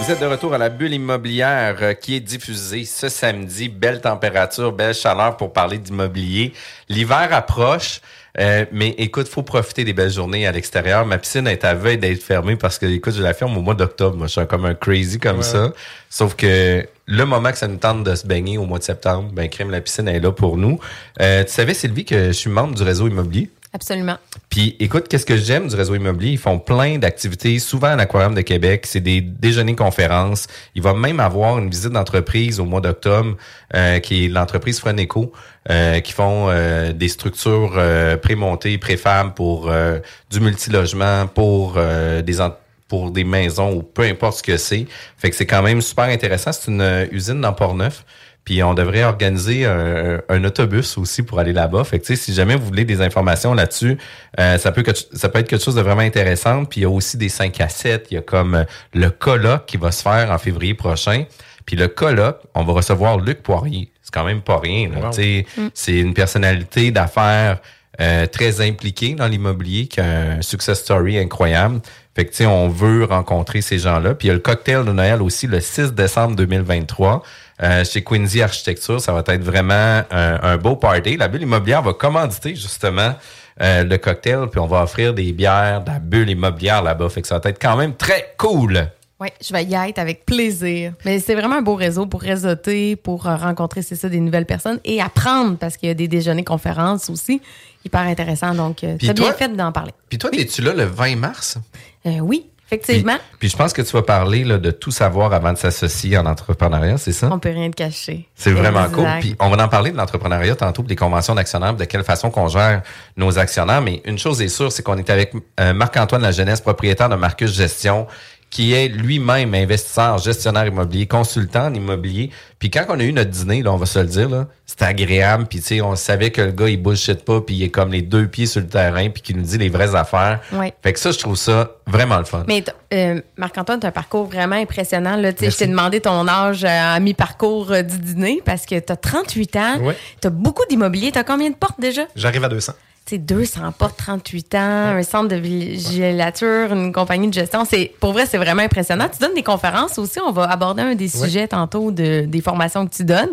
Vous 0.00 0.10
êtes 0.10 0.20
de 0.20 0.26
retour 0.26 0.54
à 0.54 0.58
la 0.58 0.68
bulle 0.68 0.94
immobilière 0.94 1.76
euh, 1.82 1.92
qui 1.94 2.16
est 2.16 2.20
diffusée 2.20 2.84
ce 2.84 3.08
samedi. 3.08 3.68
Belle 3.68 4.00
température, 4.00 4.72
belle 4.72 4.94
chaleur 4.94 5.36
pour 5.36 5.52
parler 5.52 5.78
d'immobilier. 5.78 6.52
L'hiver 6.88 7.28
approche, 7.32 8.00
euh, 8.38 8.64
mais 8.72 8.90
écoute, 8.98 9.28
faut 9.28 9.42
profiter 9.42 9.84
des 9.84 9.92
belles 9.92 10.10
journées 10.12 10.46
à 10.46 10.52
l'extérieur. 10.52 11.06
Ma 11.06 11.18
piscine 11.18 11.46
est 11.46 11.64
à 11.64 11.74
veille 11.74 11.98
d'être 11.98 12.22
fermée 12.22 12.56
parce 12.56 12.78
que, 12.78 12.86
écoute, 12.86 13.14
je 13.14 13.22
la 13.22 13.34
ferme 13.34 13.56
au 13.56 13.62
mois 13.62 13.74
d'octobre. 13.74 14.16
Moi, 14.16 14.26
je 14.26 14.32
suis 14.32 14.46
comme 14.46 14.64
un 14.64 14.74
crazy 14.74 15.18
comme 15.18 15.38
Ouais. 15.38 15.42
ça. 15.42 15.72
Sauf 16.10 16.34
que 16.36 16.86
le 17.06 17.24
moment 17.24 17.50
que 17.50 17.58
ça 17.58 17.68
nous 17.68 17.76
tente 17.76 18.04
de 18.04 18.14
se 18.14 18.26
baigner 18.26 18.58
au 18.58 18.66
mois 18.66 18.78
de 18.78 18.84
septembre, 18.84 19.30
ben, 19.32 19.48
crème, 19.48 19.70
la 19.70 19.80
piscine 19.80 20.08
est 20.08 20.20
là 20.20 20.32
pour 20.32 20.56
nous. 20.56 20.78
Euh, 21.20 21.44
tu 21.44 21.52
savais, 21.52 21.74
Sylvie, 21.74 22.04
que 22.04 22.26
je 22.26 22.32
suis 22.32 22.50
membre 22.50 22.74
du 22.74 22.82
réseau 22.82 23.06
immobilier? 23.08 23.50
Absolument. 23.72 24.16
Puis 24.48 24.74
écoute, 24.80 25.06
qu'est-ce 25.06 25.26
que 25.26 25.36
j'aime 25.36 25.68
du 25.68 25.76
réseau 25.76 25.94
immobilier? 25.94 26.30
Ils 26.32 26.38
font 26.38 26.58
plein 26.58 26.96
d'activités, 26.96 27.58
souvent 27.58 27.88
à 27.88 27.96
l'Aquarium 27.96 28.34
de 28.34 28.40
Québec. 28.40 28.86
C'est 28.86 29.00
des 29.00 29.20
déjeuners-conférences. 29.20 30.46
Il 30.74 30.80
va 30.82 30.94
même 30.94 31.20
avoir 31.20 31.58
une 31.58 31.68
visite 31.68 31.90
d'entreprise 31.90 32.58
au 32.58 32.64
mois 32.64 32.80
d'octobre, 32.80 33.36
euh, 33.74 33.98
qui 33.98 34.24
est 34.24 34.28
l'entreprise 34.28 34.80
Freneco, 34.80 35.30
euh, 35.70 36.00
qui 36.00 36.12
font 36.12 36.46
euh, 36.48 36.92
des 36.92 37.08
structures 37.08 37.74
euh, 37.76 38.16
prémontées, 38.16 38.78
préfables 38.78 39.34
pour 39.34 39.68
euh, 39.68 39.98
du 40.30 40.40
multilogement, 40.40 41.26
pour 41.26 41.74
euh, 41.76 42.22
des 42.22 42.40
en- 42.40 42.54
pour 42.88 43.10
des 43.10 43.24
maisons 43.24 43.72
ou 43.74 43.82
peu 43.82 44.02
importe 44.02 44.38
ce 44.38 44.42
que 44.42 44.56
c'est. 44.56 44.86
Fait 45.16 45.30
que 45.30 45.36
c'est 45.36 45.46
quand 45.46 45.62
même 45.62 45.80
super 45.80 46.04
intéressant. 46.04 46.52
C'est 46.52 46.70
une 46.70 46.80
euh, 46.80 47.06
usine 47.10 47.40
dans 47.40 47.52
Port-Neuf. 47.52 48.04
Puis 48.44 48.62
on 48.62 48.74
devrait 48.74 49.02
organiser 49.02 49.66
un, 49.66 50.20
un 50.28 50.44
autobus 50.44 50.96
aussi 50.98 51.24
pour 51.24 51.40
aller 51.40 51.52
là-bas. 51.52 51.82
Fait 51.82 51.98
que 51.98 52.04
tu 52.06 52.14
sais, 52.14 52.22
si 52.22 52.32
jamais 52.32 52.54
vous 52.54 52.64
voulez 52.66 52.84
des 52.84 53.00
informations 53.00 53.54
là-dessus, 53.54 53.98
euh, 54.38 54.56
ça 54.56 54.70
peut 54.70 54.82
que- 54.82 54.92
ça 55.14 55.28
peut 55.28 55.40
être 55.40 55.48
quelque 55.48 55.64
chose 55.64 55.74
de 55.74 55.80
vraiment 55.80 56.02
intéressant. 56.02 56.64
Puis 56.64 56.80
il 56.80 56.82
y 56.84 56.86
a 56.86 56.90
aussi 56.90 57.16
des 57.16 57.28
5 57.28 57.60
à 57.60 57.68
7. 57.68 58.06
Il 58.12 58.14
y 58.14 58.18
a 58.18 58.22
comme 58.22 58.54
euh, 58.54 58.64
le 58.94 59.10
colloque 59.10 59.66
qui 59.66 59.78
va 59.78 59.90
se 59.90 60.00
faire 60.00 60.30
en 60.30 60.38
février 60.38 60.74
prochain. 60.74 61.24
Puis 61.64 61.74
le 61.74 61.88
colloque, 61.88 62.38
on 62.54 62.62
va 62.62 62.72
recevoir 62.74 63.18
Luc 63.18 63.42
Poirier. 63.42 63.90
C'est 64.00 64.14
quand 64.14 64.22
même 64.24 64.42
pas 64.42 64.58
rien. 64.60 64.90
là. 64.90 65.06
Wow. 65.06 65.10
Tu 65.10 65.16
sais, 65.16 65.46
C'est 65.74 65.98
une 65.98 66.14
personnalité 66.14 66.92
d'affaires 66.92 67.58
euh, 68.00 68.26
très 68.26 68.60
impliquée 68.60 69.14
dans 69.16 69.26
l'immobilier, 69.26 69.88
qui 69.88 69.98
a 70.00 70.04
un 70.04 70.42
success 70.42 70.78
story 70.78 71.18
incroyable. 71.18 71.80
Fait 72.16 72.24
que, 72.24 72.30
tu 72.30 72.36
sais, 72.38 72.46
on 72.46 72.70
veut 72.70 73.04
rencontrer 73.04 73.60
ces 73.60 73.78
gens-là. 73.78 74.14
Puis 74.14 74.26
il 74.26 74.28
y 74.28 74.30
a 74.30 74.34
le 74.34 74.40
cocktail 74.40 74.86
de 74.86 74.92
Noël 74.92 75.20
aussi 75.20 75.46
le 75.46 75.60
6 75.60 75.92
décembre 75.92 76.34
2023 76.34 77.22
euh, 77.62 77.84
chez 77.84 78.02
Quincy 78.02 78.40
Architecture. 78.40 79.02
Ça 79.02 79.12
va 79.12 79.22
être 79.26 79.44
vraiment 79.44 80.02
un, 80.10 80.40
un 80.42 80.56
beau 80.56 80.76
party. 80.76 81.18
La 81.18 81.28
bulle 81.28 81.42
immobilière 81.42 81.82
va 81.82 81.92
commanditer 81.92 82.54
justement 82.54 83.12
euh, 83.60 83.84
le 83.84 83.98
cocktail, 83.98 84.48
puis 84.50 84.58
on 84.60 84.66
va 84.66 84.82
offrir 84.82 85.12
des 85.12 85.30
bières 85.34 85.82
de 85.84 85.90
la 85.90 85.98
bulle 85.98 86.30
immobilière 86.30 86.82
là-bas. 86.82 87.10
Fait 87.10 87.20
que 87.20 87.28
ça 87.28 87.38
va 87.38 87.50
être 87.50 87.60
quand 87.60 87.76
même 87.76 87.94
très 87.94 88.34
cool. 88.38 88.88
Oui, 89.20 89.28
je 89.46 89.52
vais 89.52 89.64
y 89.64 89.74
être 89.74 89.98
avec 89.98 90.24
plaisir. 90.24 90.94
Mais 91.04 91.20
c'est 91.20 91.34
vraiment 91.34 91.56
un 91.56 91.62
beau 91.62 91.74
réseau 91.74 92.06
pour 92.06 92.22
réseauter, 92.22 92.96
pour 92.96 93.26
euh, 93.26 93.36
rencontrer, 93.36 93.82
c'est 93.82 93.94
ça, 93.94 94.08
des 94.08 94.20
nouvelles 94.20 94.46
personnes 94.46 94.80
et 94.86 95.02
apprendre 95.02 95.58
parce 95.58 95.76
qu'il 95.76 95.88
y 95.88 95.92
a 95.92 95.94
des 95.94 96.08
déjeuners 96.08 96.44
conférences 96.44 97.10
aussi. 97.10 97.42
Hyper 97.84 98.00
intéressant. 98.00 98.54
Donc, 98.54 98.78
c'est 98.80 99.12
bien 99.12 99.32
fait 99.34 99.54
d'en 99.54 99.70
parler. 99.70 99.92
Puis 100.08 100.16
toi, 100.16 100.30
es-tu 100.32 100.62
là 100.62 100.72
le 100.72 100.84
20 100.84 101.16
mars? 101.16 101.58
Euh, 102.06 102.18
oui, 102.20 102.46
effectivement. 102.66 103.16
puis 103.38 103.48
je 103.48 103.56
pense 103.56 103.72
que 103.72 103.82
tu 103.82 103.92
vas 103.92 104.02
parler 104.02 104.44
là, 104.44 104.58
de 104.58 104.70
tout 104.70 104.90
savoir 104.90 105.32
avant 105.32 105.52
de 105.52 105.58
s'associer 105.58 106.16
en 106.18 106.26
entrepreneuriat, 106.26 106.98
c'est 106.98 107.12
ça? 107.12 107.28
On 107.32 107.38
peut 107.38 107.50
rien 107.50 107.70
te 107.70 107.76
cacher. 107.76 108.28
C'est 108.34 108.52
vraiment 108.52 108.84
Exact. 108.84 108.94
cool. 108.94 109.08
Puis 109.20 109.36
on 109.40 109.48
va 109.50 109.64
en 109.64 109.68
parler 109.68 109.90
de 109.90 109.96
l'entrepreneuriat 109.96 110.54
tantôt, 110.56 110.82
des 110.82 110.96
conventions 110.96 111.34
d'actionnaires, 111.34 111.74
de 111.74 111.84
quelle 111.84 112.04
façon 112.04 112.30
qu'on 112.30 112.48
gère 112.48 112.82
nos 113.16 113.38
actionnaires. 113.38 113.82
Mais 113.82 114.02
une 114.04 114.18
chose 114.18 114.40
est 114.42 114.48
sûre, 114.48 114.70
c'est 114.72 114.82
qu'on 114.82 114.98
est 114.98 115.10
avec 115.10 115.32
euh, 115.60 115.72
Marc-Antoine 115.72 116.22
La 116.22 116.32
Jeunesse, 116.32 116.60
propriétaire 116.60 117.08
de 117.08 117.16
Marcus 117.16 117.52
Gestion, 117.52 118.06
qui 118.50 118.72
est 118.72 118.88
lui-même 118.88 119.54
investisseur, 119.54 120.18
gestionnaire 120.18 120.66
immobilier, 120.66 121.06
consultant 121.06 121.66
en 121.66 121.74
immobilier. 121.74 122.30
Puis 122.58 122.70
quand 122.70 122.84
on 122.88 122.98
a 122.98 123.02
eu 123.02 123.12
notre 123.12 123.30
dîner, 123.30 123.62
là, 123.62 123.72
on 123.72 123.76
va 123.76 123.86
se 123.86 123.98
le 123.98 124.06
dire, 124.06 124.46
c'était 124.64 124.86
agréable. 124.86 125.46
Puis 125.46 125.60
tu 125.60 125.66
sais, 125.66 125.80
on 125.80 125.94
savait 125.96 126.30
que 126.30 126.40
le 126.40 126.52
gars, 126.52 126.68
il 126.68 126.82
bullshit 126.82 127.24
pas, 127.24 127.40
puis 127.40 127.56
il 127.56 127.62
est 127.64 127.70
comme 127.70 127.92
les 127.92 128.02
deux 128.02 128.28
pieds 128.28 128.46
sur 128.46 128.60
le 128.60 128.68
terrain, 128.68 129.10
puis 129.10 129.20
qu'il 129.22 129.36
nous 129.36 129.42
dit 129.42 129.58
les 129.58 129.68
vraies 129.68 129.94
affaires. 129.94 130.40
Ouais. 130.52 130.72
Fait 130.82 130.92
que 130.92 130.98
ça, 130.98 131.10
je 131.10 131.18
trouve 131.18 131.36
ça 131.36 131.72
vraiment 131.86 132.18
le 132.18 132.24
fun. 132.24 132.44
Mais 132.46 132.64
euh, 132.94 133.20
Marc-Antoine, 133.36 133.80
tu 133.80 133.86
as 133.86 133.90
un 133.90 133.92
parcours 133.92 134.24
vraiment 134.24 134.56
impressionnant. 134.56 135.16
Là. 135.16 135.32
Tu 135.32 135.44
sais, 135.44 135.50
Je 135.50 135.56
t'ai 135.56 135.66
demandé 135.66 136.00
ton 136.00 136.26
âge 136.26 136.64
euh, 136.64 136.68
à 136.68 136.98
mi-parcours 137.00 137.72
euh, 137.72 137.82
du 137.82 137.98
dîner 137.98 138.40
parce 138.44 138.64
que 138.64 138.78
tu 138.78 138.92
as 138.92 138.96
38 138.96 139.56
ans. 139.56 139.78
Ouais. 139.80 139.96
Tu 140.20 140.28
as 140.28 140.30
beaucoup 140.30 140.64
d'immobilier. 140.68 141.12
Tu 141.12 141.18
as 141.18 141.24
combien 141.24 141.50
de 141.50 141.56
portes 141.56 141.80
déjà? 141.80 142.02
J'arrive 142.14 142.44
à 142.44 142.48
200. 142.48 142.72
Tu 143.06 143.14
sais, 143.14 143.18
200 143.18 143.70
portes, 143.78 143.96
38 143.98 144.54
ans, 144.56 144.58
un 144.58 145.02
centre 145.04 145.28
de 145.28 145.36
vigilature, 145.36 146.72
une 146.72 146.92
compagnie 146.92 147.28
de 147.28 147.34
gestion. 147.34 147.64
C'est 147.64 147.92
Pour 148.00 148.12
vrai, 148.12 148.26
c'est 148.26 148.36
vraiment 148.36 148.62
impressionnant. 148.62 149.06
Tu 149.08 149.18
donnes 149.20 149.34
des 149.34 149.44
conférences 149.44 149.96
aussi. 149.98 150.18
On 150.20 150.32
va 150.32 150.50
aborder 150.50 150.82
un 150.82 150.94
des 150.96 151.06
sujets 151.08 151.46
tantôt 151.46 151.92
de, 151.92 152.22
des 152.26 152.40
formations 152.40 152.84
que 152.84 152.92
tu 152.92 153.04
donnes. 153.04 153.30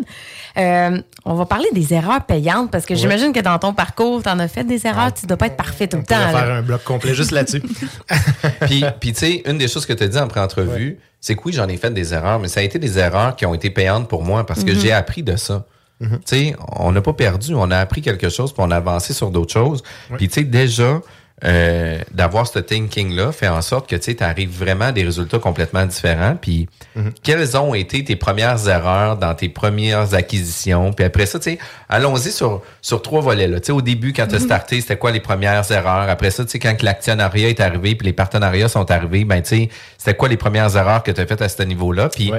Euh, 0.56 1.00
on 1.24 1.34
va 1.34 1.44
parler 1.46 1.66
des 1.72 1.92
erreurs 1.92 2.22
payantes 2.24 2.70
parce 2.70 2.86
que 2.86 2.94
j'imagine 2.94 3.32
que 3.32 3.40
dans 3.40 3.58
ton 3.58 3.74
parcours, 3.74 4.22
tu 4.22 4.28
en 4.28 4.38
as 4.38 4.46
fait 4.46 4.62
des 4.62 4.86
erreurs. 4.86 5.12
Tu 5.12 5.26
dois 5.26 5.36
pas 5.36 5.46
être 5.46 5.56
parfait 5.56 5.88
tout 5.88 5.96
On 5.96 6.00
le 6.00 6.06
temps. 6.06 6.14
pourrait 6.20 6.32
là. 6.32 6.38
faire 6.46 6.54
un 6.54 6.62
bloc 6.62 6.84
complet 6.84 7.12
juste 7.14 7.32
là-dessus. 7.32 7.62
puis, 8.60 8.84
puis 9.00 9.12
tu 9.12 9.18
sais, 9.18 9.42
une 9.46 9.58
des 9.58 9.66
choses 9.66 9.86
que 9.86 9.92
tu 9.92 10.04
as 10.04 10.08
dit 10.08 10.18
en 10.18 10.28
pré-entrevue, 10.28 10.98
c'est 11.20 11.34
que 11.34 11.40
oui, 11.46 11.52
j'en 11.52 11.66
ai 11.68 11.76
fait 11.78 11.90
des 11.92 12.14
erreurs, 12.14 12.38
mais 12.38 12.46
ça 12.48 12.60
a 12.60 12.62
été 12.62 12.78
des 12.78 12.98
erreurs 12.98 13.34
qui 13.34 13.44
ont 13.44 13.54
été 13.54 13.70
payantes 13.70 14.08
pour 14.08 14.22
moi 14.22 14.46
parce 14.46 14.62
que 14.62 14.70
Mhm. 14.72 14.78
j'ai 14.78 14.92
appris 14.92 15.22
de 15.24 15.34
ça. 15.34 15.64
Tu 16.10 16.18
sais, 16.24 16.56
on 16.78 16.92
n'a 16.92 17.00
pas 17.00 17.12
perdu, 17.12 17.54
on 17.54 17.70
a 17.70 17.78
appris 17.78 18.02
quelque 18.02 18.28
chose, 18.28 18.52
puis 18.52 18.62
on 18.66 18.70
a 18.70 18.76
avancé 18.76 19.12
sur 19.12 19.30
d'autres 19.30 19.52
choses. 19.52 19.82
Puis 20.16 20.28
tu 20.28 20.34
sais, 20.34 20.44
déjà, 20.44 21.00
euh, 21.44 21.98
d'avoir 22.12 22.46
ce 22.46 22.60
thinking-là 22.60 23.32
fait 23.32 23.48
en 23.48 23.60
sorte 23.60 23.90
que 23.90 23.96
tu 23.96 24.16
arrives 24.20 24.56
vraiment 24.56 24.86
à 24.86 24.92
des 24.92 25.02
résultats 25.02 25.40
complètement 25.40 25.84
différents. 25.84 26.36
Puis, 26.40 26.68
Mhm. 26.94 27.12
quelles 27.24 27.56
ont 27.56 27.74
été 27.74 28.04
tes 28.04 28.14
premières 28.14 28.66
erreurs 28.68 29.16
dans 29.16 29.34
tes 29.34 29.48
premières 29.48 30.14
acquisitions? 30.14 30.92
Puis 30.92 31.04
après 31.04 31.26
ça, 31.26 31.40
allons-y 31.88 32.30
sur, 32.30 32.62
sur 32.80 33.02
trois 33.02 33.20
volets. 33.20 33.48
Là. 33.48 33.58
Au 33.70 33.82
début, 33.82 34.12
quand 34.12 34.28
tu 34.28 34.36
as 34.36 34.38
Mhm. 34.38 34.44
starté, 34.44 34.80
c'était 34.80 34.96
quoi 34.96 35.10
les 35.10 35.20
premières 35.20 35.70
erreurs? 35.72 36.08
Après 36.08 36.30
ça, 36.30 36.44
quand 36.44 36.76
que 36.76 36.84
l'actionnariat 36.84 37.48
est 37.48 37.60
arrivé 37.60 37.96
puis 37.96 38.06
les 38.06 38.12
partenariats 38.12 38.68
sont 38.68 38.88
arrivés, 38.90 39.24
ben, 39.24 39.42
c'était 39.44 40.14
quoi 40.16 40.28
les 40.28 40.36
premières 40.36 40.74
erreurs 40.76 41.02
que 41.02 41.10
tu 41.10 41.20
as 41.20 41.26
faites 41.26 41.42
à 41.42 41.48
ce 41.48 41.62
niveau-là? 41.64 42.10
Puis 42.10 42.32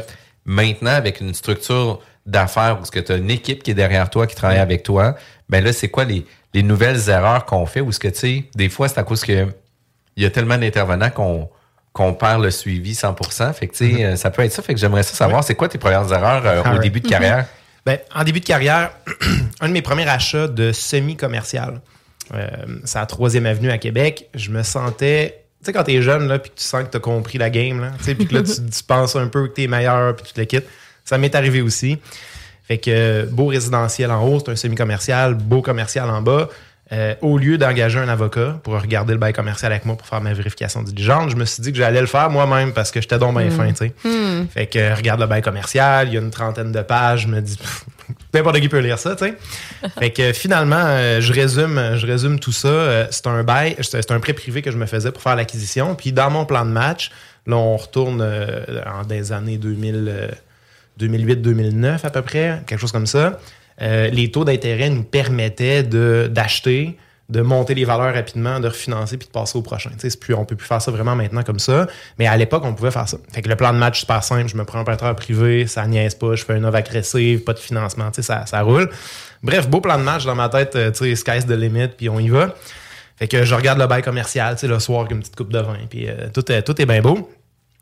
maintenant, 0.46 0.92
avec 0.92 1.20
une 1.20 1.34
structure 1.34 2.00
d'affaires 2.26 2.80
où 2.82 2.86
tu 2.86 3.12
as 3.12 3.16
une 3.16 3.32
équipe 3.32 3.64
qui 3.64 3.72
est 3.72 3.76
derrière 3.76 4.10
toi, 4.10 4.28
qui 4.28 4.36
travaille 4.36 4.58
avec 4.58 4.84
toi, 4.84 5.16
ben 5.50 5.64
là, 5.64 5.74
c'est 5.74 5.90
quoi 5.90 6.06
les, 6.06 6.26
les 6.54 6.64
nouvelles 6.64 7.10
erreurs 7.10 7.46
qu'on 7.46 7.66
fait? 7.66 7.82
Ou 7.82 7.92
ce 7.92 8.00
que, 8.00 8.08
tu 8.08 8.16
sais, 8.16 8.44
des 8.56 8.70
fois, 8.70 8.88
c'est 8.88 9.00
à 9.00 9.04
cause 9.04 9.24
que 9.24 9.48
il 10.18 10.24
y 10.24 10.26
a 10.26 10.30
tellement 10.30 10.58
d'intervenants 10.58 11.10
qu'on 11.10 11.50
qu'on 11.96 12.14
perd 12.14 12.44
le 12.44 12.52
suivi 12.52 12.92
100%. 12.92 13.54
Fait 13.54 13.68
que, 13.68 13.74
tu 13.74 13.96
sais, 13.96 14.04
euh, 14.04 14.16
ça 14.18 14.30
peut 14.30 14.42
être 14.42 14.52
ça. 14.52 14.62
Fait 14.62 14.74
que 14.74 14.80
j'aimerais 14.80 15.04
ça 15.04 15.14
savoir, 15.14 15.46
c'est 15.46 15.56
quoi 15.56 15.70
tes 15.70 15.78
premières 15.78 16.12
erreurs 16.12 16.46
euh, 16.46 16.76
au 16.76 16.80
début 16.80 17.00
de 17.00 17.08
carrière? 17.08 17.46
Ben, 17.86 18.00
en 18.14 18.26
début 18.26 18.42
de 18.42 18.46
carrière, 18.46 18.92
un 19.62 19.70
de 19.70 19.74
mes 19.74 19.82
premiers 19.82 20.08
achats 20.10 20.50
de 20.50 20.74
semi-commercial, 20.74 21.80
euh, 22.34 22.48
c'est 22.84 23.00
à 23.00 23.06
3e 23.06 23.46
Avenue 23.46 23.72
à 23.72 23.78
Québec. 23.78 24.28
Je 24.34 24.52
me 24.52 24.62
sentais. 24.62 25.46
Tu 25.62 25.68
sais, 25.68 25.74
quand 25.74 25.84
t'es 25.84 26.02
jeune, 26.02 26.28
là, 26.28 26.38
puis 26.38 26.52
que 26.52 26.58
tu 26.58 26.66
sens 26.66 26.84
que 26.84 26.90
t'as 26.90 27.00
compris 27.00 27.38
la 27.38 27.50
game, 27.50 27.80
là, 27.80 27.92
tu 27.98 28.04
sais, 28.04 28.16
puis 28.16 28.28
que 28.28 28.34
là, 28.34 28.44
tu, 28.44 28.52
tu 28.70 28.84
penses 28.84 29.16
un 29.16 29.28
peu 29.28 29.48
que 29.48 29.54
t'es 29.54 29.68
meilleur, 29.68 30.18
puis 30.18 30.26
tu 30.26 30.34
te 30.34 30.40
le 30.42 30.46
quittes. 30.48 30.68
Ça 31.06 31.18
m'est 31.18 31.34
arrivé 31.36 31.62
aussi. 31.62 31.98
Fait 32.68 32.80
que 32.80 33.26
beau 33.32 33.46
résidentiel 33.48 34.12
en 34.12 34.28
haut, 34.28 34.40
c'est 34.44 34.52
un 34.52 34.56
semi-commercial, 34.56 35.36
beau 35.36 35.62
commercial 35.62 36.10
en 36.10 36.22
bas. 36.22 36.50
Euh, 36.92 37.16
au 37.22 37.40
lieu 37.40 37.58
d'engager 37.58 37.98
un 37.98 38.08
avocat 38.10 38.60
pour 38.62 38.80
regarder 38.80 39.14
le 39.14 39.18
bail 39.18 39.34
commercial 39.34 39.72
avec 39.72 39.86
moi 39.86 39.96
pour 39.98 40.06
faire 40.06 40.22
ma 40.22 40.34
vérification 40.34 40.84
diligente, 40.84 41.32
je 41.32 41.36
me 41.36 41.44
suis 41.46 41.64
dit 41.64 41.72
que 41.72 41.80
j'allais 41.80 42.00
le 42.00 42.06
faire 42.06 42.30
moi-même 42.30 42.74
parce 42.74 42.92
que 42.92 43.02
j'étais 43.02 43.18
donc 43.18 43.36
bien 43.36 43.48
Mm. 43.48 43.52
fin, 43.52 43.70
tu 43.70 43.76
sais. 43.76 43.94
Mm. 44.08 44.48
Fait 44.50 44.68
que 44.68 44.78
euh, 44.78 44.94
regarde 44.94 45.20
le 45.20 45.26
bail 45.26 45.42
commercial, 45.42 46.08
il 46.08 46.14
y 46.14 46.18
a 46.18 46.22
une 46.22 46.30
trentaine 46.30 46.72
de 46.72 46.82
pages, 46.82 47.22
je 47.24 47.28
me 47.28 47.42
dis 47.42 47.58
n'importe 48.36 48.60
qui 48.60 48.70
peut 48.70 48.78
lire 48.82 49.00
ça, 49.00 49.16
tu 49.16 49.26
sais. 49.26 49.34
Fait 50.00 50.12
que 50.12 50.22
euh, 50.22 50.34
finalement, 50.34 50.76
euh, 50.80 51.22
je 51.22 51.34
résume, 51.34 51.96
je 51.96 52.06
résume 52.06 52.40
tout 52.40 52.52
ça. 52.52 52.68
Euh, 52.68 53.08
c'est 53.10 53.26
un 53.26 53.44
bail, 53.44 53.76
c'est 53.82 54.12
un 54.12 54.20
prêt 54.20 54.34
privé 54.34 54.62
que 54.62 54.70
je 54.70 54.78
me 54.78 54.86
faisais 54.86 55.12
pour 55.12 55.24
faire 55.24 55.36
l'acquisition. 55.36 55.96
Puis 55.96 56.12
dans 56.12 56.30
mon 56.30 56.46
plan 56.46 56.66
de 56.66 56.72
match, 56.72 57.10
là, 57.48 57.56
on 57.56 57.78
retourne 57.78 58.22
en 58.86 59.04
des 59.06 59.32
années 59.32 59.58
2000, 59.58 60.06
euh, 60.08 60.28
2008-2009 61.00 62.06
à 62.06 62.10
peu 62.10 62.22
près, 62.22 62.62
quelque 62.66 62.80
chose 62.80 62.92
comme 62.92 63.08
ça. 63.08 63.40
Euh, 63.82 64.10
les 64.10 64.32
taux 64.32 64.46
d'intérêt 64.46 64.90
nous 64.90 65.04
permettaient 65.04 65.84
d'acheter, 65.84 66.98
de 67.28 67.42
monter 67.42 67.74
les 67.74 67.86
valeurs 67.86 68.14
rapidement, 68.14 68.60
de 68.60 68.68
refinancer 68.68 69.18
puis 69.18 69.28
de 69.28 69.32
passer 69.32 69.58
au 69.58 69.62
prochain. 69.62 69.90
Tu 69.92 70.02
sais, 70.02 70.10
c'est 70.12 70.20
plus, 70.20 70.34
on 70.34 70.46
peut 70.46 70.56
plus 70.56 70.68
faire 70.68 70.82
ça 70.82 70.92
vraiment 70.92 71.16
maintenant 71.16 71.44
comme 71.44 71.60
ça, 71.60 71.88
mais 72.20 72.28
à 72.28 72.38
l'époque, 72.38 72.64
on 72.66 72.74
pouvait 72.74 72.92
faire 72.92 73.10
ça. 73.10 73.18
Fait 73.34 73.42
que 73.42 73.50
le 73.50 73.56
plan 73.56 73.74
de 73.74 73.78
match 73.78 74.00
super 74.00 74.24
simple, 74.24 74.48
je 74.48 74.56
me 74.56 74.64
prends 74.64 74.80
un 74.80 74.84
prêteur 74.84 75.16
privé, 75.16 75.68
ça 75.68 75.86
niaise 75.88 76.16
pas, 76.16 76.36
je 76.36 76.46
fais 76.46 76.56
une 76.56 76.66
offre 76.66 76.78
agressive, 76.78 77.44
pas 77.44 77.54
de 77.54 77.60
financement, 77.60 78.12
ça, 78.14 78.46
ça 78.46 78.62
roule. 78.62 78.90
Bref, 79.44 79.68
beau 79.68 79.82
plan 79.82 79.98
de 79.98 80.04
match 80.04 80.26
dans 80.26 80.36
ma 80.36 80.50
tête, 80.50 80.76
euh, 80.76 80.94
sais, 80.94 81.16
sky's 81.16 81.46
the 81.46 81.52
limit, 81.52 81.90
puis 81.90 82.10
on 82.10 82.20
y 82.20 82.30
va. 82.30 82.54
Fait 83.18 83.28
que 83.28 83.44
je 83.44 83.56
regarde 83.56 83.80
le 83.80 83.88
bail 83.88 84.02
commercial, 84.02 84.56
le 84.62 84.80
soir 84.80 85.02
avec 85.02 85.12
une 85.12 85.20
petite 85.20 85.36
coupe 85.36 85.52
de 85.52 85.60
vin, 85.60 85.78
puis 85.90 86.08
euh, 86.08 86.30
tout, 86.34 86.42
tout 86.42 86.82
est 86.82 86.86
bien 86.86 87.02
beau. 87.02 87.30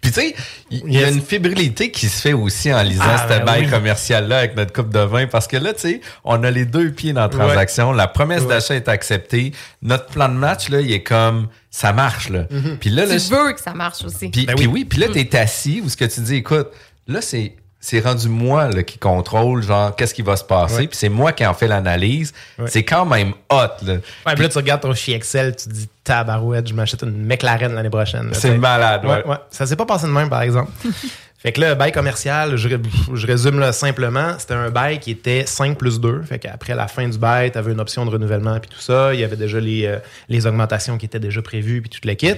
Puis 0.03 0.11
tu 0.11 0.19
sais, 0.19 0.35
il 0.69 0.93
y 0.93 1.03
a 1.03 1.09
une 1.09 1.21
fébrilité 1.21 1.89
qui 1.89 2.09
se 2.09 2.21
fait 2.21 2.33
aussi 2.33 2.71
en 2.73 2.83
lisant 2.83 3.03
Ah, 3.07 3.25
cette 3.27 3.39
ben 3.39 3.45
bail 3.45 3.63
oui. 3.65 3.69
commercial-là 3.71 4.37
avec 4.39 4.55
notre 4.57 4.73
coupe 4.73 4.89
de 4.89 4.99
vin 4.99 5.27
parce 5.27 5.47
que 5.47 5.55
là, 5.57 5.73
tu 5.73 5.79
sais, 5.79 6.01
on 6.25 6.43
a 6.43 6.51
les 6.51 6.65
deux 6.65 6.91
pieds 6.91 7.13
dans 7.13 7.21
la 7.21 7.29
transaction. 7.29 7.93
La 7.93 8.07
promesse 8.07 8.41
Ouais. 8.41 8.49
d'achat 8.49 8.75
est 8.75 8.89
acceptée. 8.89 9.53
Notre 9.81 10.07
plan 10.07 10.27
de 10.27 10.33
match, 10.33 10.67
là, 10.69 10.81
il 10.81 10.91
est 10.91 11.03
comme, 11.03 11.47
ça 11.71 11.93
marche, 11.93 12.27
là. 12.29 12.45
Mhm. 12.51 12.77
Puis 12.79 12.89
là, 12.89 13.03
tu 13.03 13.09
là, 13.09 13.17
je- 13.17 13.29
veux 13.29 13.53
que 13.53 13.61
ça 13.61 13.73
marche 13.73 14.03
aussi. 14.03 14.27
puis, 14.29 14.45
puis 14.45 14.67
oui, 14.67 14.83
puis 14.85 14.99
là, 14.99 15.07
t'es 15.07 15.35
assis 15.37 15.81
où 15.83 15.87
ce 15.89 15.95
que 15.95 16.05
tu 16.05 16.19
dis, 16.19 16.35
écoute, 16.35 16.67
là, 17.07 17.21
c'est 17.21 17.55
c'est 17.85 17.99
rendu 17.99 18.29
moi 18.29 18.69
là, 18.69 18.81
qui 18.81 18.97
contrôle, 18.97 19.61
genre, 19.61 19.93
qu'est-ce 19.93 20.13
qui 20.13 20.21
va 20.21 20.37
se 20.37 20.43
passer, 20.45 20.75
Ouais. 20.77 20.87
puis 20.87 20.97
c'est 20.97 21.09
moi 21.09 21.33
qui 21.33 21.45
en 21.45 21.53
fais 21.53 21.67
l'analyse. 21.67 22.31
Ouais. 22.57 22.67
C'est 22.69 22.85
quand 22.85 23.05
même 23.05 23.33
hot, 23.49 23.83
là. 23.85 23.95
Ouais, 24.25 24.33
puis 24.35 24.43
là, 24.43 24.47
tu 24.49 24.57
regardes 24.57 24.79
ton 24.81 24.93
fichier 24.93 25.15
Excel, 25.15 25.53
tu 25.53 25.65
te 25.67 25.73
dis 25.73 25.89
tabarouette, 26.01 26.69
je 26.69 26.73
m'achète 26.73 27.01
une 27.03 27.25
McLaren 27.25 27.73
l'année 27.75 27.89
prochaine. 27.89 28.29
C'est 28.31 28.57
malade, 28.57 29.03
ouais. 29.03 29.35
Ça 29.51 29.65
s'est 29.65 29.75
pas 29.75 29.85
passé 29.85 30.05
de 30.07 30.11
même, 30.11 30.29
par 30.29 30.41
exemple. 30.43 30.71
fait 31.39 31.51
que 31.51 31.59
là, 31.59 31.75
bail 31.75 31.91
commercial, 31.91 32.55
je, 32.55 32.69
je 33.13 33.27
résume 33.27 33.59
là, 33.59 33.73
simplement, 33.73 34.35
c'était 34.39 34.53
un 34.53 34.69
bail 34.69 34.99
qui 34.99 35.11
était 35.11 35.43
5 35.45 35.77
plus 35.77 35.99
2. 35.99 36.21
Fait 36.23 36.39
qu'après 36.39 36.75
la 36.75 36.87
fin 36.87 37.05
du 37.09 37.17
bail, 37.17 37.51
tu 37.51 37.57
avais 37.57 37.73
une 37.73 37.81
option 37.81 38.05
de 38.05 38.11
renouvellement 38.11 38.57
puis 38.61 38.69
tout 38.69 38.79
ça. 38.79 39.13
Il 39.13 39.19
y 39.19 39.25
avait 39.25 39.35
déjà 39.35 39.59
les, 39.59 39.87
euh, 39.87 39.97
les 40.29 40.47
augmentations 40.47 40.97
qui 40.97 41.05
étaient 41.05 41.19
déjà 41.19 41.41
prévues 41.41 41.81
puis 41.81 41.89
tout 41.89 42.07
le 42.07 42.13
kit. 42.13 42.35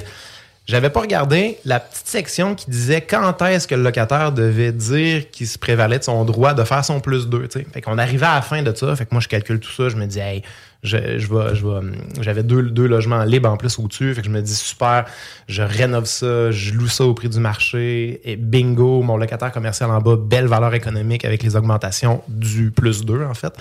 J'avais 0.67 0.89
pas 0.89 1.01
regardé 1.01 1.59
la 1.63 1.79
petite 1.79 2.07
section 2.07 2.55
qui 2.55 2.71
disait 2.71 3.01
quand 3.01 3.39
est-ce 3.43 3.67
que 3.67 3.75
le 3.75 3.83
locataire 3.83 4.31
devait 4.31 4.71
dire 4.71 5.29
qu'il 5.29 5.47
se 5.47 5.59
prévalait 5.59 5.99
de 5.99 6.03
son 6.03 6.25
droit 6.25 6.55
de 6.55 6.63
faire 6.63 6.83
son 6.83 6.99
plus 6.99 7.27
2. 7.27 7.47
Fait 7.71 7.81
qu'on 7.81 7.99
arrivait 7.99 8.25
à 8.25 8.35
la 8.35 8.41
fin 8.41 8.63
de 8.63 8.73
ça. 8.73 8.95
Fait 8.95 9.05
que 9.05 9.13
moi, 9.13 9.21
je 9.21 9.27
calcule 9.27 9.59
tout 9.59 9.69
ça. 9.69 9.89
Je 9.89 9.95
me 9.95 10.07
dis, 10.07 10.19
hey, 10.19 10.41
je, 10.81 11.19
je 11.19 11.27
vais, 11.31 11.53
je 11.53 11.67
vais, 11.67 11.93
j'avais 12.21 12.41
deux, 12.41 12.63
deux 12.63 12.87
logements 12.87 13.23
libres 13.25 13.47
en 13.47 13.57
plus 13.57 13.77
au-dessus. 13.77 14.15
Fait 14.15 14.21
que 14.21 14.27
je 14.27 14.31
me 14.31 14.41
dis, 14.41 14.55
super, 14.55 15.05
je 15.47 15.61
rénove 15.61 16.05
ça, 16.05 16.49
je 16.49 16.73
loue 16.73 16.87
ça 16.87 17.05
au 17.05 17.13
prix 17.13 17.29
du 17.29 17.39
marché. 17.39 18.21
Et 18.23 18.35
bingo, 18.35 19.03
mon 19.03 19.17
locataire 19.17 19.51
commercial 19.51 19.91
en 19.91 19.99
bas, 19.99 20.15
belle 20.15 20.47
valeur 20.47 20.73
économique 20.73 21.25
avec 21.25 21.43
les 21.43 21.55
augmentations 21.55 22.23
du 22.27 22.71
plus 22.71 23.05
2, 23.05 23.23
en 23.23 23.35
fait. 23.35 23.53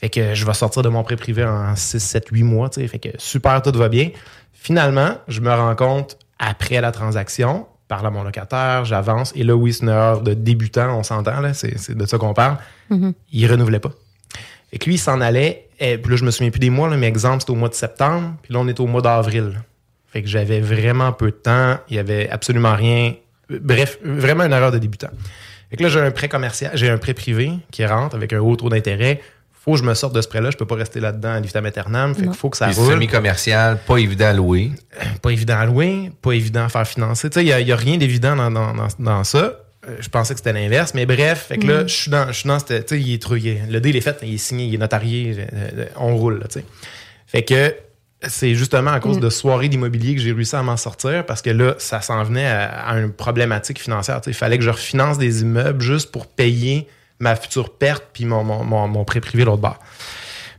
Fait 0.00 0.08
que 0.08 0.34
je 0.34 0.46
vais 0.46 0.54
sortir 0.54 0.82
de 0.82 0.88
mon 0.88 1.04
prêt 1.04 1.14
privé 1.14 1.44
en 1.44 1.76
6, 1.76 2.00
7, 2.00 2.28
8 2.32 2.42
mois. 2.42 2.70
Fait 2.70 2.98
que 2.98 3.10
super, 3.18 3.62
tout 3.62 3.78
va 3.78 3.88
bien. 3.88 4.08
Finalement, 4.62 5.16
je 5.26 5.40
me 5.40 5.50
rends 5.50 5.74
compte 5.74 6.18
après 6.38 6.82
la 6.82 6.92
transaction, 6.92 7.66
parle 7.88 8.06
à 8.06 8.10
mon 8.10 8.22
locataire, 8.22 8.84
j'avance. 8.84 9.32
Et 9.34 9.42
là, 9.42 9.56
oui, 9.56 9.72
c'est 9.72 9.84
une 9.84 9.88
erreur 9.88 10.20
de 10.20 10.34
débutant, 10.34 10.98
on 10.98 11.02
s'entend, 11.02 11.40
là, 11.40 11.54
c'est 11.54 11.96
de 11.96 12.04
ça 12.04 12.18
qu'on 12.18 12.34
parle. 12.34 12.58
Mhm. 12.90 13.14
Il 13.32 13.50
renouvelait 13.50 13.80
pas. 13.80 13.90
Fait 14.70 14.76
que 14.76 14.84
lui, 14.84 14.96
il 14.96 14.98
s'en 14.98 15.22
allait. 15.22 15.66
Et 15.78 15.96
puis 15.96 16.10
là, 16.10 16.16
je 16.18 16.24
me 16.26 16.30
souviens 16.30 16.50
plus 16.50 16.60
des 16.60 16.68
mois, 16.68 16.90
là, 16.90 16.98
mais 16.98 17.06
exemple, 17.06 17.40
c'était 17.40 17.52
au 17.52 17.56
mois 17.56 17.70
de 17.70 17.74
septembre. 17.74 18.34
Puis 18.42 18.52
là, 18.52 18.60
on 18.60 18.68
est 18.68 18.78
au 18.80 18.86
mois 18.86 19.00
d'avril. 19.00 19.62
Fait 20.08 20.20
que 20.20 20.28
j'avais 20.28 20.60
vraiment 20.60 21.12
peu 21.12 21.30
de 21.30 21.36
temps. 21.36 21.78
Il 21.88 21.96
y 21.96 21.98
avait 21.98 22.28
absolument 22.28 22.74
rien. 22.74 23.14
Bref, 23.48 23.98
vraiment 24.04 24.44
une 24.44 24.52
erreur 24.52 24.72
de 24.72 24.78
débutant. 24.78 25.10
Fait 25.70 25.78
que 25.78 25.82
là, 25.84 25.88
j'ai 25.88 26.00
un 26.00 26.10
prêt 26.10 26.28
commercial, 26.28 26.72
j'ai 26.74 26.90
un 26.90 26.98
prêt 26.98 27.14
privé 27.14 27.52
qui 27.70 27.86
rentre 27.86 28.14
avec 28.14 28.34
un 28.34 28.40
haut 28.40 28.56
taux 28.56 28.68
d'intérêt. 28.68 29.22
Faut 29.62 29.72
que 29.72 29.78
je 29.78 29.84
me 29.84 29.92
sorte 29.94 30.14
de 30.14 30.22
ce 30.22 30.28
prêt-là. 30.28 30.50
Je 30.50 30.56
peux 30.56 30.66
pas 30.66 30.76
rester 30.76 31.00
là-dedans 31.00 31.32
à 31.32 31.40
vitam 31.40 31.66
aeternam. 31.66 32.14
Fait 32.14 32.22
qu'il 32.22 32.32
faut 32.32 32.48
que 32.48 32.56
ça 32.56 32.66
Puis 32.68 32.76
roule. 32.76 32.92
semi-commercial, 32.94 33.78
pas 33.86 33.98
évident 33.98 34.26
à 34.26 34.32
louer. 34.32 34.72
Pas 35.20 35.30
évident 35.32 35.58
à 35.58 35.66
louer, 35.66 36.10
pas 36.22 36.32
évident 36.32 36.64
à 36.64 36.68
faire 36.70 36.86
financer. 36.88 37.28
Tu 37.28 37.34
sais, 37.40 37.44
il 37.44 37.48
y 37.66 37.72
a, 37.72 37.76
rien 37.76 37.98
d'évident 37.98 38.34
dans, 38.36 38.50
dans, 38.50 38.72
dans, 38.72 38.88
dans 38.98 39.24
ça. 39.24 39.60
Euh, 39.88 39.96
Je 40.00 40.08
pensais 40.08 40.32
que 40.34 40.40
c'était 40.40 40.54
l'inverse, 40.54 40.92
mais 40.94 41.04
bref, 41.04 41.46
fait 41.48 41.58
que 41.58 41.66
là, 41.66 41.82
Mm. 41.84 41.88
je 41.88 41.94
suis 41.94 42.10
dans, 42.10 42.26
je 42.28 42.32
suis 42.32 42.48
dans 42.48 42.58
cette, 42.58 42.86
tu 42.86 42.94
sais, 42.96 43.00
il 43.02 43.12
est 43.14 43.20
trop, 43.22 43.36
il 43.36 43.48
est- 43.48 43.62
le 43.70 43.80
deal 43.80 43.96
est 43.96 44.00
fait, 44.00 44.16
il 44.22 44.34
est 44.34 44.38
signé, 44.38 44.64
il 44.66 44.74
est 44.74 44.78
notarié, 44.78 45.36
euh, 45.38 45.44
euh, 45.78 45.84
on 45.96 46.16
roule, 46.16 46.38
là, 46.40 46.46
tu 46.48 46.60
sais. 46.60 46.64
Fait 47.26 47.42
que 47.44 47.74
c'est 48.28 48.54
justement 48.54 48.90
à 48.92 49.00
cause 49.00 49.16
Mm. 49.18 49.20
de 49.20 49.30
soirées 49.30 49.68
d'immobilier 49.68 50.14
que 50.14 50.20
j'ai 50.22 50.32
réussi 50.32 50.56
à 50.56 50.62
m'en 50.62 50.76
sortir 50.78 51.24
parce 51.26 51.40
que 51.42 51.50
là, 51.50 51.74
ça 51.78 52.00
s'en 52.02 52.22
venait 52.24 52.46
à, 52.46 52.66
à 52.88 52.98
une 52.98 53.12
problématique 53.12 53.78
financière. 53.80 54.20
Tu 54.20 54.24
sais, 54.26 54.30
Il 54.30 54.34
fallait 54.34 54.58
que 54.58 54.64
je 54.64 54.70
refinance 54.70 55.16
des 55.18 55.42
immeubles 55.42 55.80
juste 55.82 56.12
pour 56.12 56.26
payer 56.26 56.86
ma 57.20 57.36
future 57.36 57.70
perte 57.70 58.04
puis 58.12 58.24
mon, 58.24 58.42
mon, 58.42 58.64
mon, 58.64 58.88
mon 58.88 59.04
prêt 59.04 59.20
privé 59.20 59.44
l'autre 59.44 59.62
bord. 59.62 59.78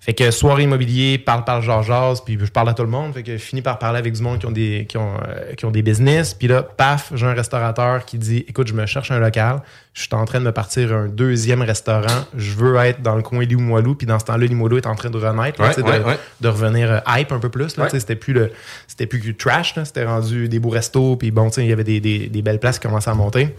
Fait 0.04 0.16
que 0.16 0.32
soirée 0.32 0.64
immobilier, 0.64 1.20
parle, 1.20 1.46
parle, 1.46 1.62
genre, 1.62 1.84
jase, 1.84 2.22
puis 2.26 2.36
je 2.40 2.52
parle 2.52 2.70
à 2.70 2.74
tout 2.74 2.82
le 2.82 2.90
monde. 2.90 3.14
Fait 3.14 3.22
que 3.22 3.34
je 3.34 3.38
finis 3.38 3.62
par 3.62 3.78
parler 3.78 4.00
avec 4.00 4.14
du 4.14 4.24
monde 4.24 4.40
qui 4.40 4.48
ont 4.48 4.52
des, 4.52 4.88
qui 4.90 4.98
ont, 4.98 5.14
euh, 5.28 5.54
qui 5.54 5.64
ont 5.66 5.70
des 5.70 5.84
business. 5.84 6.34
Puis 6.34 6.48
là, 6.48 6.64
paf, 6.64 7.12
j'ai 7.14 7.28
un 7.28 7.36
restaurateur 7.36 8.04
qui 8.04 8.18
dit 8.18 8.44
Écoute, 8.48 8.66
je 8.68 8.74
me 8.74 8.88
cherche 8.88 9.12
un 9.12 9.20
local. 9.20 9.62
Je 9.94 10.02
suis 10.02 10.10
en 10.14 10.26
train 10.26 10.40
de 10.40 10.46
me 10.46 10.52
partir 10.52 10.92
un 10.92 11.06
deuxième 11.06 11.62
restaurant. 11.62 12.26
Je 12.36 12.54
veux 12.56 12.78
être 12.78 13.04
dans 13.04 13.16
le 13.16 13.22
coin 13.22 13.46
Limoilou. 13.46 13.94
Puis 13.94 14.08
dans 14.08 14.18
ce 14.18 14.26
temps-là, 14.26 14.48
Limoilou 14.48 14.78
est 14.78 14.88
en 14.88 14.96
train 14.96 15.12
de 15.12 15.18
renaître, 15.20 15.62
là, 15.62 15.68
Ouais, 15.70 15.84
ouais, 15.84 16.00
de, 16.00 16.04
ouais. 16.04 16.18
de 16.42 16.48
revenir 16.48 16.92
euh, 16.92 17.00
hype 17.20 17.32
un 17.32 17.40
peu 17.40 17.50
plus. 17.50 17.76
C'était 17.92 18.16
plus 18.16 18.34
le, 18.34 18.52
c'était 18.88 19.06
plus 19.06 19.20
que 19.20 19.30
trash. 19.30 19.76
C'était 19.84 20.06
rendu 20.06 20.50
des 20.50 20.58
beaux 20.58 20.70
restos. 20.70 21.16
Puis 21.16 21.30
bon, 21.30 21.50
tu 21.50 21.58
sais, 21.58 21.64
il 21.64 21.70
y 21.70 21.74
avait 21.74 21.84
des, 21.84 22.00
des, 22.00 22.28
des 22.28 22.42
belles 22.42 22.60
places 22.60 22.80
qui 22.80 22.88
commençaient 22.88 23.12
à 23.12 23.14
monter. 23.14 23.56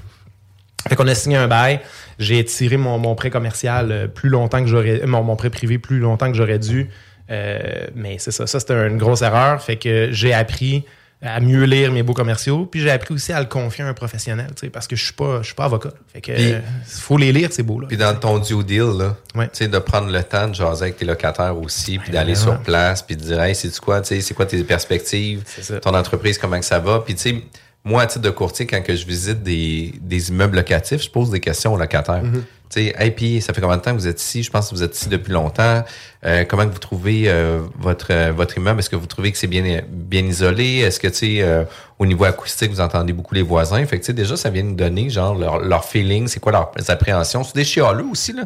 Fait 0.89 0.97
qu'on 0.97 1.07
a 1.09 1.15
signé 1.15 1.37
un 1.37 1.49
bail. 1.49 1.81
J'ai 2.19 2.39
étiré 2.39 2.77
mon, 2.77 2.99
mon 2.99 3.15
prêt 3.15 3.31
commercial 3.31 3.91
euh, 3.93 4.07
plus 4.09 4.29
longtemps 4.29 4.61
que 4.63 4.69
j'aurais. 4.69 5.03
euh, 5.03 5.07
Mon, 5.07 5.23
mon 5.23 5.37
prêt 5.37 5.51
privé 5.51 5.79
plus 5.79 5.99
longtemps 6.01 6.31
que 6.31 6.37
j'aurais 6.37 6.59
dû. 6.59 6.89
Euh, 7.31 7.87
mais 7.95 8.17
c'est 8.19 8.31
ça. 8.33 8.47
Ça, 8.47 8.61
c'était 8.61 8.75
une 8.89 8.99
grosse 8.99 9.23
erreur. 9.23 9.63
Fait 9.63 9.77
que 9.77 10.09
j'ai 10.13 10.35
appris 10.35 10.85
à 11.25 11.39
mieux 11.39 11.63
lire 11.65 11.93
mes 11.93 12.03
beaux 12.03 12.15
commerciaux. 12.15 12.67
Puis 12.67 12.81
j'ai 12.81 12.91
appris 12.91 13.15
aussi 13.15 13.33
à 13.33 13.39
le 13.39 13.47
confier 13.47 13.85
à 13.85 13.87
un 13.87 13.95
professionnel, 13.95 14.49
parce 14.73 14.89
que 14.89 14.97
je 14.97 15.05
suis 15.05 15.13
pas, 15.13 15.39
je 15.41 15.47
suis 15.47 15.55
pas 15.55 15.67
avocat. 15.67 15.91
Fait 16.13 16.21
que 16.21 16.33
Puis- 16.33 16.53
euh, 16.53 16.59
faut 16.85 17.17
les 17.17 17.33
lire, 17.33 17.53
ces 17.53 17.63
beaux-là. 17.63 17.87
Puis 17.87 17.97
dans 17.97 18.13
ton 18.17 18.39
due 18.41 18.65
deal, 18.65 18.99
là, 18.99 19.17
tu 19.35 19.41
sais, 19.53 19.69
de 19.69 19.79
prendre 19.79 20.11
le 20.11 20.23
temps 20.25 20.49
de 20.49 20.55
jaser 20.57 20.83
avec 20.83 20.97
tes 20.97 21.05
locataires 21.05 21.57
aussi, 21.57 21.99
puis 22.01 22.11
d'aller 22.11 22.35
sur 22.35 22.59
place, 22.59 23.03
puis 23.03 23.17
de 23.17 23.23
dire, 23.23 23.41
hey, 23.41 23.55
c'est 23.55 23.79
quoi, 23.79 24.01
tu 24.01 24.09
sais, 24.09 24.21
c'est 24.21 24.35
quoi 24.35 24.47
tes 24.47 24.65
perspectives, 24.65 25.45
ton 25.81 25.95
entreprise, 25.95 26.39
comment 26.39 26.59
que 26.59 26.65
ça 26.65 26.81
va? 26.81 26.99
Puis, 27.07 27.15
tu 27.15 27.21
sais, 27.21 27.43
moi, 27.85 28.03
à 28.03 28.07
titre 28.07 28.21
de 28.23 28.31
courtier, 28.31 28.67
quand 28.67 28.83
que 28.83 28.95
je 28.95 29.05
visite 29.07 29.43
des, 29.43 29.93
des 30.01 30.29
immeubles 30.31 30.57
locatifs, 30.57 31.03
je 31.03 31.11
pose 31.11 31.31
des 31.31 31.41
questions 31.41 31.73
aux 31.75 31.79
locataires. 31.79 32.23
Mhm. 32.23 32.45
Tu 32.75 32.87
sais, 32.87 32.95
hey, 32.99 33.11
puis 33.11 33.43
ça 33.43 33.53
fait 33.53 33.61
combien 33.61 33.77
de 33.77 33.83
temps 33.83 33.91
que 33.91 33.99
vous 33.99 34.09
êtes 34.09 34.23
ici? 34.23 34.43
Je 34.43 34.51
pense 34.51 34.71
que 34.71 34.75
vous 34.75 34.83
êtes 34.83 34.97
ici 34.97 35.11
depuis 35.11 35.31
longtemps. 35.33 35.85
Euh, 36.25 36.45
comment 36.49 36.65
que 36.67 36.73
vous 36.73 36.79
trouvez 36.79 37.25
euh, 37.27 37.61
votre 37.79 38.07
euh, 38.11 38.33
votre 38.35 38.57
immeuble? 38.57 38.79
Est-ce 38.81 38.89
que 38.89 38.97
vous 38.97 39.05
trouvez 39.07 39.31
que 39.31 39.37
c'est 39.37 39.47
bien 39.47 39.83
bien 39.91 40.23
isolé? 40.25 40.77
Est-ce 40.79 40.99
que, 40.99 41.09
tu 41.09 41.15
sais, 41.15 41.43
euh, 41.43 41.65
au 41.99 42.07
niveau 42.07 42.25
acoustique, 42.25 42.71
vous 42.71 42.81
entendez 42.81 43.13
beaucoup 43.13 43.35
les 43.35 43.43
voisins? 43.43 43.85
Fait 43.85 43.97
que, 43.99 44.03
tu 44.05 44.07
sais, 44.07 44.13
déjà, 44.15 44.39
ça 44.39 44.49
vient 44.49 44.63
nous 44.63 44.75
donner, 44.75 45.11
genre, 45.11 45.35
leur, 45.35 45.59
leur 45.59 45.85
feeling, 45.85 46.29
c'est 46.29 46.41
quoi 46.41 46.53
leurs 46.53 46.71
appréhensions? 46.89 47.45
C'est 47.45 47.57
des 47.57 47.65
chialeux 47.65 48.07
aussi, 48.11 48.33
là. 48.33 48.45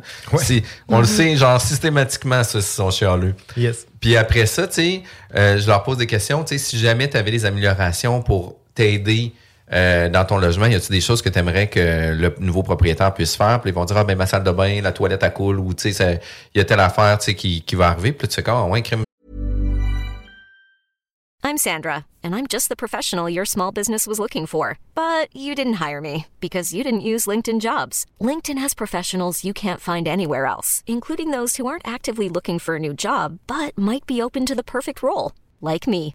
On 0.89 0.97
le 0.97 1.03
Mhm. 1.03 1.07
sait, 1.07 1.37
genre, 1.37 1.61
systématiquement, 1.61 2.43
ça, 2.43 2.59
ils 2.59 2.63
sont 2.65 2.91
chialeux. 2.91 3.35
Yes. 3.57 3.87
Puis 4.01 4.17
après 4.17 4.47
ça, 4.47 4.67
tu 4.67 4.75
sais, 4.75 5.03
euh, 5.37 5.57
je 5.57 5.69
leur 5.69 5.85
pose 5.85 5.99
des 5.99 6.07
questions. 6.09 6.43
Tu 6.43 6.59
sais, 6.59 6.65
si 6.65 6.79
jamais 6.81 7.09
tu 7.09 7.17
avais 7.17 7.31
des 7.31 7.45
améliorations 7.45 8.23
pour 8.23 8.57
t'aider 8.77 9.33
euh, 9.73 10.09
dans 10.09 10.25
ton 10.25 10.39
logement, 10.39 10.67
y 10.67 10.77
a-tu 10.77 10.93
des 10.93 11.01
choses 11.01 11.23
que 11.23 11.29
tu 11.29 11.39
aimerais 11.41 11.69
que 11.69 12.13
le 12.15 12.33
nouveau 12.39 12.63
propriétaire 12.63 13.13
puisse 13.13 13.35
faire? 13.35 13.61
Puis 13.61 13.71
ils 13.71 13.75
vont 13.75 13.85
dire, 13.85 13.97
ah, 13.97 14.05
ben, 14.05 14.17
ma 14.17 14.27
salle 14.27 14.45
de 14.45 14.53
bain, 14.53 14.81
la 14.81 14.93
toilette 14.93 15.25
à 15.25 15.31
coule, 15.31 15.59
ou 15.59 15.75
tu 15.75 15.83
sais, 15.83 15.93
ça- 15.93 16.21
y 16.55 16.61
a 16.61 16.65
telle 16.65 16.79
affaire, 16.79 17.19
tu 17.19 17.25
sais, 17.25 17.35
qui, 17.35 17.63
qui 17.63 17.75
va 17.75 17.89
arriver. 17.89 18.13
Puis 18.13 18.29
tu 18.29 18.35
fais? 18.41 18.49
Ah, 18.49 18.65
ouais, 18.67 18.83
crime. 18.83 19.03
I'm 21.43 21.59
Sandra, 21.59 22.07
and 22.25 22.35
I'm 22.35 22.47
just 22.49 22.69
the 22.69 22.77
professional 22.77 23.31
your 23.31 23.45
small 23.47 23.71
business 23.71 24.05
was 24.07 24.19
looking 24.19 24.47
for. 24.47 24.79
But 24.97 25.29
you 25.33 25.55
didn't 25.55 25.75
hire 25.75 26.01
me 26.01 26.27
because 26.41 26.73
you 26.75 26.83
didn't 26.83 27.03
use 27.13 27.27
LinkedIn 27.31 27.61
jobs. 27.61 28.05
LinkedIn 28.21 28.59
has 28.59 28.75
professionals 28.75 29.45
you 29.45 29.53
can't 29.55 29.81
find 29.81 30.09
anywhere 30.09 30.47
else, 30.47 30.83
including 30.87 31.31
those 31.31 31.57
who 31.57 31.67
aren't 31.69 31.87
actively 31.87 32.29
looking 32.29 32.59
for 32.59 32.75
a 32.75 32.81
new 32.81 32.93
job 32.93 33.39
but 33.47 33.77
might 33.79 34.07
be 34.07 34.21
open 34.21 34.45
to 34.47 34.55
the 34.57 34.65
perfect 34.65 35.03
role, 35.05 35.33
like 35.61 35.87
me. 35.87 36.15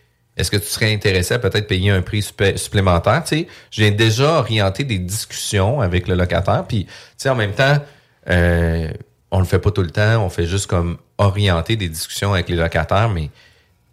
est-ce 0.37 0.49
que 0.49 0.57
tu 0.57 0.65
serais 0.67 0.93
intéressé 0.93 1.33
à 1.33 1.39
peut-être 1.39 1.67
payer 1.67 1.89
un 1.91 2.01
prix 2.01 2.21
supplé- 2.21 2.57
supplémentaire? 2.57 3.23
Tu 3.23 3.39
sais, 3.39 3.47
j'ai 3.69 3.91
déjà 3.91 4.39
orienté 4.39 4.83
des 4.83 4.97
discussions 4.99 5.81
avec 5.81 6.07
le 6.07 6.15
locataire. 6.15 6.65
Puis, 6.67 6.85
tu 6.85 6.91
sais, 7.17 7.29
en 7.29 7.35
même 7.35 7.51
temps, 7.53 7.77
euh, 8.29 8.89
on 9.31 9.39
le 9.39 9.45
fait 9.45 9.59
pas 9.59 9.71
tout 9.71 9.81
le 9.83 9.91
temps. 9.91 10.23
On 10.23 10.29
fait 10.29 10.45
juste 10.45 10.67
comme 10.67 10.97
orienter 11.17 11.75
des 11.75 11.89
discussions 11.89 12.33
avec 12.33 12.49
les 12.49 12.55
locataires, 12.55 13.09
mais 13.09 13.29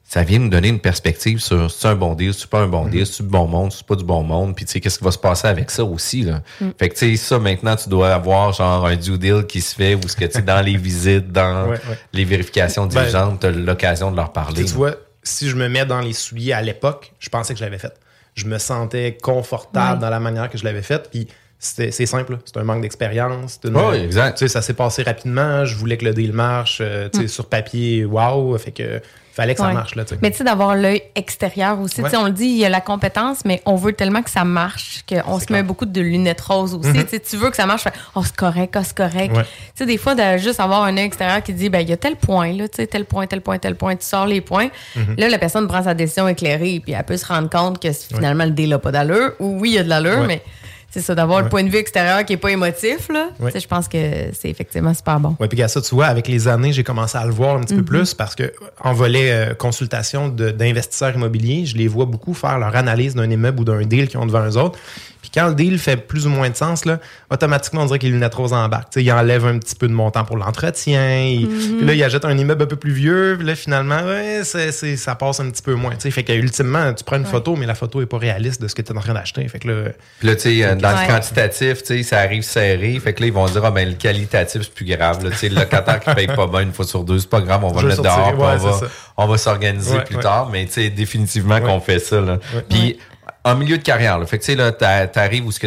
ça 0.05 0.23
vient 0.23 0.39
nous 0.39 0.49
donner 0.49 0.69
une 0.69 0.81
perspective 0.81 1.39
sur 1.39 1.71
c'est 1.71 1.87
un 1.89 1.95
bon 1.95 2.15
deal, 2.15 2.33
c'est 2.33 2.49
pas 2.49 2.61
un 2.61 2.67
bon 2.69 2.87
deal, 2.87 3.05
c'est 3.07 3.23
du 3.23 3.29
bon 3.29 3.47
monde, 3.47 3.71
c'est 3.73 3.85
pas 3.87 3.95
du 3.95 4.05
bon 4.05 4.23
monde. 4.23 4.57
Puis, 4.57 4.65
tu 4.65 4.73
sais, 4.73 4.81
qu'est-ce 4.81 4.99
qui 4.99 5.05
va 5.05 5.11
se 5.11 5.19
passer 5.19 5.49
avec 5.49 5.71
ça 5.71 5.85
aussi, 5.85 6.23
là? 6.23 6.41
Mm. 6.61 6.69
Fait 6.79 6.89
que, 6.89 6.95
tu 6.95 7.11
sais, 7.11 7.17
ça, 7.23 7.39
maintenant, 7.39 7.77
tu 7.77 7.89
dois 7.91 8.15
avoir 8.15 8.53
genre 8.55 8.87
un 8.87 8.97
due 8.97 9.19
deal 9.19 9.45
qui 9.47 9.61
se 9.61 9.75
fait 9.75 9.95
ou 9.97 10.09
ce 10.09 10.17
que, 10.17 10.25
tu 10.25 10.33
sais, 10.33 10.43
dans 10.43 10.63
les 10.65 10.77
visites, 10.79 11.31
dans 11.31 11.65
Ouais, 11.65 11.71
ouais. 11.73 11.99
les 12.15 12.25
vérifications 12.25 12.87
Ben, 12.87 13.01
diligentes, 13.03 13.41
tu 13.41 13.47
as 13.49 13.51
l'occasion 13.51 14.11
de 14.11 14.17
leur 14.17 14.33
parler. 14.33 14.65
Tu 14.65 14.73
vois, 14.73 14.95
si 15.29 15.49
je 15.49 15.57
me 15.57 15.69
mets 15.69 15.85
dans 15.87 16.01
les 16.01 16.13
souliers 16.13 16.53
à 16.53 16.63
l'époque, 16.63 17.13
je 17.21 17.29
pensais 17.29 17.53
que 17.55 17.59
je 17.59 17.65
l'avais 17.65 17.79
fait. 17.79 17.93
Je 18.35 18.47
me 18.47 18.59
sentais 18.59 19.17
confortable 19.21 20.01
dans 20.01 20.11
la 20.11 20.21
manière 20.21 20.49
que 20.49 20.59
je 20.59 20.65
l'avais 20.65 20.83
faite. 20.83 21.09
Puis 21.11 21.27
c'était- 21.59 21.91
c'est 21.91 22.07
simple, 22.07 22.39
c'est 22.45 22.57
un 22.57 22.65
manque 22.65 22.83
d'expérience. 22.83 23.59
Ouais, 23.91 24.05
exact. 24.05 24.39
Tu 24.39 24.45
sais, 24.47 24.49
ça 24.49 24.63
s'est 24.63 24.75
passé 24.75 25.03
rapidement. 25.03 25.65
Je 25.65 25.75
voulais 25.75 25.97
que 25.97 26.05
le 26.05 26.15
deal 26.15 26.33
marche. 26.33 26.79
euh, 26.81 27.09
tu 27.09 27.19
sais, 27.19 27.25
Mm. 27.25 27.29
Sur 27.29 27.47
papier, 27.47 28.05
waouh. 28.05 28.57
Fait 28.59 28.71
que 28.73 29.01
fallait 29.39 29.55
que 29.55 29.61
ça 29.61 29.73
marche. 29.73 29.95
Là. 29.95 30.05
Mais 30.21 30.31
tu 30.31 30.39
sais, 30.39 30.45
d'avoir 30.45 30.75
l'œil 30.75 31.03
extérieur 31.15 31.81
aussi. 31.81 32.03
Ouais. 32.03 32.17
On 32.17 32.27
le 32.27 32.33
dit, 32.33 32.47
il 32.47 32.57
y 32.57 32.65
a 32.65 32.69
la 32.69 32.81
compétence, 32.81 33.45
mais 33.45 33.63
on 33.67 33.77
veut 33.77 33.93
tellement 33.93 34.23
que 34.23 34.31
ça 34.31 34.45
marche 34.45 35.05
qu'on 35.09 35.39
se 35.39 35.53
met 35.53 35.63
beaucoup 35.63 35.87
de 35.87 36.01
lunettes 36.01 36.41
roses 36.41 36.75
aussi. 36.75 36.89
Mhm. 36.89 37.07
Tu 37.29 37.37
veux 37.37 37.51
que 37.51 37.57
ça 37.57 37.67
marche, 37.67 37.83
fait, 37.83 37.93
oh, 38.15 38.23
c'est 38.25 38.37
correct, 38.37 38.75
oh, 38.77 38.83
c'est 38.85 38.97
correct. 38.97 39.37
Ouais. 39.37 39.45
Tu 39.45 39.51
sais, 39.77 39.87
des 39.87 39.97
fois, 39.97 40.15
de 40.15 40.39
juste 40.39 40.61
avoir 40.61 40.83
un 40.83 40.97
œil 40.97 41.05
extérieur 41.05 41.43
qui 41.43 41.53
dit, 41.53 41.69
ben, 41.69 41.81
il 41.81 41.89
y 41.89 41.93
a 41.93 41.97
tel 41.97 42.17
point, 42.17 42.53
là, 42.53 42.69
tu 42.69 42.77
sais, 42.77 42.87
tel 42.87 43.05
point, 43.05 43.27
tel 43.27 43.41
point, 43.41 43.59
tel 43.59 43.77
point, 43.77 43.95
tu 43.95 44.05
sors 44.05 44.27
les 44.27 44.41
points. 44.41 44.69
Mhm. 44.97 45.15
Là, 45.17 45.29
la 45.29 45.39
personne 45.39 45.69
prend 45.69 45.83
sa 45.83 45.95
décision 45.95 46.27
éclairée, 46.27 46.81
puis 46.83 46.93
elle 46.93 47.05
peut 47.05 47.17
se 47.17 47.27
rendre 47.27 47.49
compte 47.49 47.81
que 47.81 47.93
finalement, 47.93 48.45
le 48.45 48.51
deal 48.51 48.71
n'a 48.71 48.79
pas 48.79 48.91
d'allure, 48.91 49.33
ou 49.39 49.61
oui, 49.61 49.71
il 49.71 49.75
y 49.75 49.79
a 49.79 49.85
de 49.85 49.89
l'allure, 49.89 50.25
mais 50.27 50.43
c'est 50.91 51.01
ça, 51.03 51.15
d'avoir 51.15 51.43
le 51.43 51.49
point 51.49 51.63
de 51.63 51.69
vue 51.69 51.77
extérieur 51.77 52.25
qui 52.25 52.33
n'est 52.33 52.39
pas 52.39 52.51
émotif, 52.51 53.09
là. 53.11 53.29
Ouais. 53.41 53.53
Je 53.59 53.67
pense 53.67 53.89
que 53.89 53.99
c'est 54.33 54.49
effectivement 54.49 54.95
super 54.95 55.21
bon. 55.21 55.37
Ouais, 55.39 55.47
puis 55.49 55.59
gars, 55.59 55.69
ça, 55.69 55.83
tu 55.83 55.95
vois, 55.95 56.07
avec 56.07 56.29
les 56.29 56.49
années, 56.49 56.73
j'ai 56.73 56.83
commencé 56.85 57.17
à 57.19 57.25
le 57.27 57.31
voir 57.33 57.57
un 57.57 57.61
petit 57.61 57.75
Mhm. 57.75 57.81
peu 57.81 57.85
plus 57.85 58.15
parce 58.15 58.35
que 58.35 58.53
en 58.83 58.93
volet 58.95 59.31
euh, 59.31 59.55
consultation 59.55 60.29
d'investisseurs 60.29 61.15
immobiliers, 61.15 61.67
je 61.67 61.77
les 61.77 61.89
vois 61.89 62.07
beaucoup 62.07 62.33
faire 62.35 62.59
leur 62.59 62.75
analyse 62.75 63.15
d'un 63.15 63.29
immeuble 63.31 63.61
ou 63.61 63.65
d'un 63.65 63.83
deal 63.83 64.09
qu'ils 64.09 64.19
ont 64.19 64.27
devant 64.27 64.47
eux 64.47 64.57
autres. 64.57 64.79
Puis 65.21 65.31
quand 65.35 65.49
le 65.49 65.55
deal 65.55 65.79
fait 65.79 65.97
plus 65.97 66.27
ou 66.27 66.31
moins 66.31 66.49
de 66.49 66.55
sens, 66.57 66.85
là, 66.85 66.99
automatiquement, 67.31 67.83
on 67.83 67.87
dirait 67.87 67.99
que 67.99 68.07
les 68.07 68.13
lunettes 68.13 68.35
roses 68.35 68.53
embarquent. 68.53 68.91
Tu 68.91 69.01
sais, 69.01 69.05
ils 69.05 69.13
enlèvent 69.13 69.47
un 69.47 69.59
petit 69.59 69.75
peu 69.75 69.89
de 69.89 69.93
montant 69.93 70.25
pour 70.25 70.37
l'entretien. 70.37 71.39
Mhm. 71.41 71.77
Puis 71.79 71.87
là, 71.87 71.95
ils 71.95 72.03
achètent 72.05 72.25
un 72.25 72.37
immeuble 72.37 72.63
un 72.63 72.67
peu 72.67 72.77
plus 72.77 72.93
vieux. 72.93 73.35
Puis 73.39 73.47
là, 73.47 73.55
finalement, 73.55 74.01
ouais, 74.03 74.41
c'est- 74.45 74.73
c'est- 74.73 74.97
ça 74.97 75.15
passe 75.15 75.41
un 75.41 75.51
petit 75.51 75.63
peu 75.63 75.75
moins. 75.75 75.93
Tu 75.95 76.03
sais, 76.03 76.11
fait 76.11 76.23
que 76.25 76.33
ultimement, 76.33 76.93
tu 76.95 77.05
prends 77.05 77.17
une 77.17 77.23
Ouais. 77.25 77.29
photo, 77.31 77.57
mais 77.57 77.67
la 77.67 77.75
photo 77.75 78.01
est 78.01 78.07
pas 78.07 78.19
réaliste 78.19 78.63
de 78.63 78.69
ce 78.69 78.75
que 78.75 78.83
tu 78.83 78.93
es 78.93 78.97
en 78.97 79.01
train 79.01 79.15
d'acheter. 79.15 79.47
Fait 79.49 79.59
que 79.59 79.69
là, 79.69 79.91
Puis 80.21 80.29
là, 80.29 80.37
tu 80.37 80.43
sais, 80.43 80.65
euh, 80.65 80.75
dans 80.77 80.89
Ouais. 80.95 81.07
le 81.07 81.13
quantitatif, 81.13 81.83
tu 81.83 81.87
sais, 81.99 82.03
ça 82.03 82.19
arrive 82.21 82.43
serré. 82.43 82.99
Fait 83.03 83.13
que 83.13 83.21
là, 83.21 83.27
ils 83.27 83.33
vont 83.33 83.47
dire, 83.47 83.65
ah, 83.65 83.71
ben, 83.71 83.89
le 83.89 83.95
qualitatif, 83.95 84.63
c'est 84.63 84.73
plus 84.75 84.85
grave. 84.85 85.23
là. 85.25 85.31
Tu 85.31 85.37
sais, 85.37 85.49
le 85.49 85.57
locataire 85.57 86.01
qui 86.01 86.15
paye 86.15 86.27
pas 86.29 86.47
bien 86.47 86.61
une 86.63 86.73
fois 86.73 86.85
sur 86.85 87.05
deux, 87.05 87.19
c'est 87.19 87.29
pas 87.31 87.41
grave, 87.41 87.65
on 87.65 87.69
va 87.73 87.81
Je 87.81 87.87
le 87.87 87.89
mettre 87.89 88.03
sortir, 88.05 88.17
dehors, 88.23 88.33
puis 88.35 88.43
ouais, 88.67 88.71
on 88.73 88.79
va, 88.79 88.87
on 89.17 89.27
va 89.27 89.39
s'organiser 89.39 89.97
Ouais, 89.99 90.05
plus 90.05 90.17
ouais. 90.17 90.23
tard. 90.23 90.49
Mais 90.51 90.65
tu 90.67 90.73
sais, 90.73 90.91
définitivement 90.91 91.61
qu'on 91.61 91.81
fait 91.81 91.99
ça, 91.99 92.21
là. 92.21 92.39
Puis, 92.69 92.99
en 93.45 93.55
milieu 93.57 93.79
de 93.79 93.83
carrière, 93.83 94.19
là, 94.19 94.27
fait 94.27 94.39
que 94.39 94.45
tu 94.45 94.53
sais, 94.53 94.57
là, 94.57 94.73
t'a- 94.73 95.07
t'arrives 95.07 95.47
où 95.47 95.53
ce 95.53 95.61
que 95.61 95.67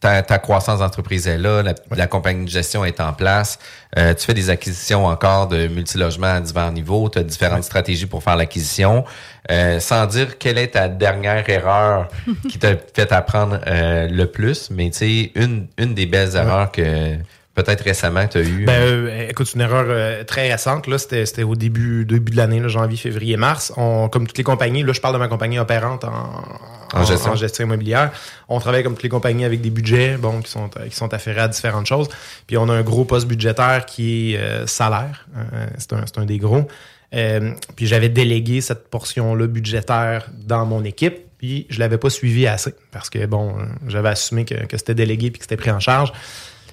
ta, 0.00 0.20
ta 0.22 0.38
croissance 0.38 0.80
d'entreprise 0.80 1.28
est 1.28 1.38
là, 1.38 1.62
la, 1.62 1.74
la 1.94 2.06
compagnie 2.08 2.44
de 2.44 2.50
gestion 2.50 2.84
est 2.84 3.00
en 3.00 3.12
place, 3.12 3.58
euh, 3.96 4.12
tu 4.14 4.24
fais 4.26 4.34
des 4.34 4.50
acquisitions 4.50 5.06
encore 5.06 5.46
de 5.46 5.68
multilogements 5.68 6.34
à 6.34 6.40
divers 6.40 6.72
niveaux, 6.72 7.08
tu 7.08 7.20
as 7.20 7.22
différentes 7.22 7.62
stratégies 7.62 8.06
pour 8.06 8.20
faire 8.22 8.34
l'acquisition. 8.36 9.04
Euh, 9.50 9.78
sans 9.80 10.06
dire 10.06 10.38
quelle 10.38 10.58
est 10.58 10.68
ta 10.72 10.88
dernière 10.88 11.48
erreur 11.48 12.08
qui 12.48 12.58
t'a 12.58 12.74
fait 12.94 13.12
apprendre 13.12 13.60
euh, 13.66 14.08
le 14.08 14.26
plus, 14.26 14.70
mais 14.70 14.90
tu 14.90 14.98
sais, 14.98 15.32
une, 15.36 15.66
une 15.78 15.94
des 15.94 16.06
belles 16.06 16.34
erreurs 16.36 16.70
que 16.72 17.16
peut-être 17.54 17.82
récemment 17.82 18.26
tu 18.26 18.38
as 18.38 18.42
eu. 18.42 18.64
Ben, 18.64 18.72
euh, 18.72 19.28
écoute, 19.28 19.46
c'est 19.46 19.54
une 19.54 19.62
erreur 19.62 19.84
euh, 19.88 20.24
très 20.24 20.50
récente. 20.50 20.86
Là, 20.86 20.98
c'était, 20.98 21.26
c'était 21.26 21.42
au 21.42 21.54
début, 21.54 22.04
début 22.04 22.32
de 22.32 22.36
l'année, 22.36 22.60
là, 22.60 22.68
janvier, 22.68 22.96
février, 22.96 23.36
mars. 23.36 23.72
On, 23.76 24.08
comme 24.08 24.26
toutes 24.26 24.38
les 24.38 24.44
compagnies, 24.44 24.82
là, 24.82 24.92
je 24.92 25.00
parle 25.00 25.14
de 25.14 25.18
ma 25.18 25.28
compagnie 25.28 25.58
opérante 25.58 26.04
en, 26.04 26.98
En 26.98 27.04
gestion. 27.36 27.64
immobilière. 27.64 28.10
On 28.48 28.58
travaille 28.60 28.82
comme 28.82 28.94
toutes 28.94 29.02
les 29.02 29.08
compagnies 29.08 29.44
avec 29.44 29.60
des 29.60 29.70
budgets, 29.70 30.16
bon, 30.16 30.40
qui 30.40 30.50
sont, 30.50 30.70
euh, 30.78 30.88
qui 30.88 30.96
sont 30.96 31.12
affairés 31.12 31.40
à 31.40 31.48
différentes 31.48 31.86
choses. 31.86 32.08
Puis 32.46 32.56
on 32.56 32.68
a 32.68 32.72
un 32.72 32.82
gros 32.82 33.04
poste 33.04 33.26
budgétaire 33.26 33.86
qui 33.86 34.34
est 34.34 34.38
euh, 34.38 34.66
salaire. 34.66 35.26
Euh, 35.36 35.66
c'est, 35.78 35.92
un, 35.92 36.04
c'est 36.06 36.18
un 36.18 36.24
des 36.24 36.38
gros. 36.38 36.66
Euh, 37.14 37.52
puis 37.76 37.86
j'avais 37.86 38.08
délégué 38.08 38.60
cette 38.60 38.88
portion-là 38.88 39.46
budgétaire 39.46 40.28
dans 40.34 40.64
mon 40.64 40.84
équipe. 40.84 41.16
Puis 41.38 41.66
je 41.68 41.80
l'avais 41.80 41.98
pas 41.98 42.08
suivi 42.08 42.46
assez 42.46 42.72
parce 42.92 43.10
que 43.10 43.26
bon, 43.26 43.50
euh, 43.58 43.64
j'avais 43.88 44.10
assumé 44.10 44.44
que, 44.44 44.54
que 44.66 44.76
c'était 44.78 44.94
délégué 44.94 45.30
puis 45.30 45.38
que 45.38 45.44
c'était 45.44 45.56
pris 45.56 45.70
en 45.70 45.80
charge. 45.80 46.12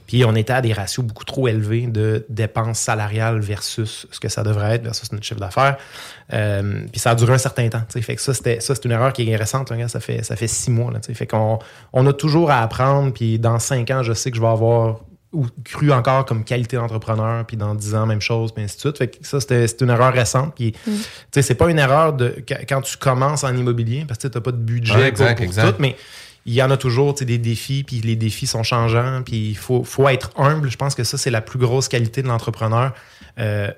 Puis 0.09 0.25
on 0.25 0.33
était 0.33 0.53
à 0.53 0.61
des 0.61 0.73
ratios 0.73 1.05
beaucoup 1.05 1.23
trop 1.23 1.47
élevés 1.47 1.85
de 1.85 2.25
dépenses 2.29 2.79
salariales 2.79 3.39
versus 3.41 4.07
ce 4.09 4.19
que 4.19 4.27
ça 4.27 4.41
devrait 4.41 4.73
être, 4.73 4.83
versus 4.83 5.11
notre 5.11 5.23
chiffre 5.23 5.39
d'affaires. 5.39 5.77
Euh, 6.33 6.81
puis 6.91 6.99
ça 6.99 7.11
a 7.11 7.15
duré 7.15 7.33
un 7.33 7.37
certain 7.37 7.69
temps. 7.69 7.81
tu 7.87 7.93
sais. 7.93 8.01
Fait 8.01 8.15
que 8.15 8.21
ça, 8.21 8.33
c'était, 8.33 8.59
ça, 8.59 8.73
c'est 8.73 8.85
une 8.85 8.91
erreur 8.91 9.13
qui 9.13 9.29
est 9.29 9.35
récente. 9.35 9.69
là, 9.69 9.87
ça, 9.87 9.99
fait, 9.99 10.23
ça 10.25 10.35
fait 10.35 10.47
six 10.47 10.71
mois. 10.71 10.91
Là, 10.91 10.99
tu 10.99 11.07
sais. 11.07 11.13
fait 11.13 11.27
qu'on 11.27 11.59
on 11.93 12.07
a 12.07 12.13
toujours 12.13 12.49
à 12.49 12.61
apprendre. 12.63 13.13
Puis 13.13 13.37
dans 13.37 13.59
cinq 13.59 13.91
ans, 13.91 14.01
je 14.01 14.13
sais 14.13 14.31
que 14.31 14.37
je 14.37 14.41
vais 14.41 14.47
avoir 14.47 15.01
ou 15.31 15.45
cru 15.63 15.91
encore 15.91 16.25
comme 16.25 16.43
qualité 16.43 16.75
d'entrepreneur, 16.75 17.45
puis 17.45 17.55
dans 17.55 17.75
dix 17.75 17.93
ans, 17.93 18.07
même 18.07 18.19
chose, 18.19 18.51
puis 18.51 18.63
ainsi 18.63 18.77
de 18.77 18.79
suite. 18.81 18.97
Fait 18.97 19.09
que 19.09 19.17
ça, 19.21 19.39
c'était, 19.39 19.67
c'est 19.67 19.81
une 19.81 19.91
erreur 19.91 20.11
récente. 20.11 20.55
Puis, 20.55 20.71
tu 20.71 20.91
sais, 21.31 21.43
c'est 21.43 21.53
pas 21.53 21.69
une 21.69 21.77
erreur 21.77 22.13
de 22.13 22.43
quand- 22.67 22.81
tu 22.81 22.97
commences 22.97 23.43
en 23.43 23.55
immobilier, 23.55 24.05
parce 24.07 24.19
que 24.19 24.27
tu 24.27 24.35
n'as 24.35 24.41
pas 24.41 24.51
de 24.51 24.57
budget 24.57 24.93
Ouais, 24.95 25.11
pour- 25.11 25.21
exact, 25.27 25.35
pour, 25.35 25.45
exact. 25.45 25.67
tout, 25.73 25.75
mais 25.77 25.95
il 26.49 26.55
y 26.55 26.63
en 26.63 26.71
a 26.71 26.77
toujours 26.77 27.13
des 27.13 27.37
défis, 27.37 27.83
puis 27.83 27.97
les 28.01 28.15
défis 28.15 28.47
sont 28.47 28.63
changeants, 28.63 29.21
puis 29.23 29.49
il 29.51 29.55
faut, 29.55 29.85
être 30.09 30.31
humble. 30.35 30.71
Je 30.71 30.77
pense 30.77 30.95
que 30.95 31.03
ça, 31.03 31.15
c'est 31.15 31.29
la 31.29 31.41
plus 31.41 31.59
grosse 31.59 31.87
qualité 31.87 32.23
de 32.23 32.27
l'entrepreneur. 32.27 32.93
Euh, 33.37 33.69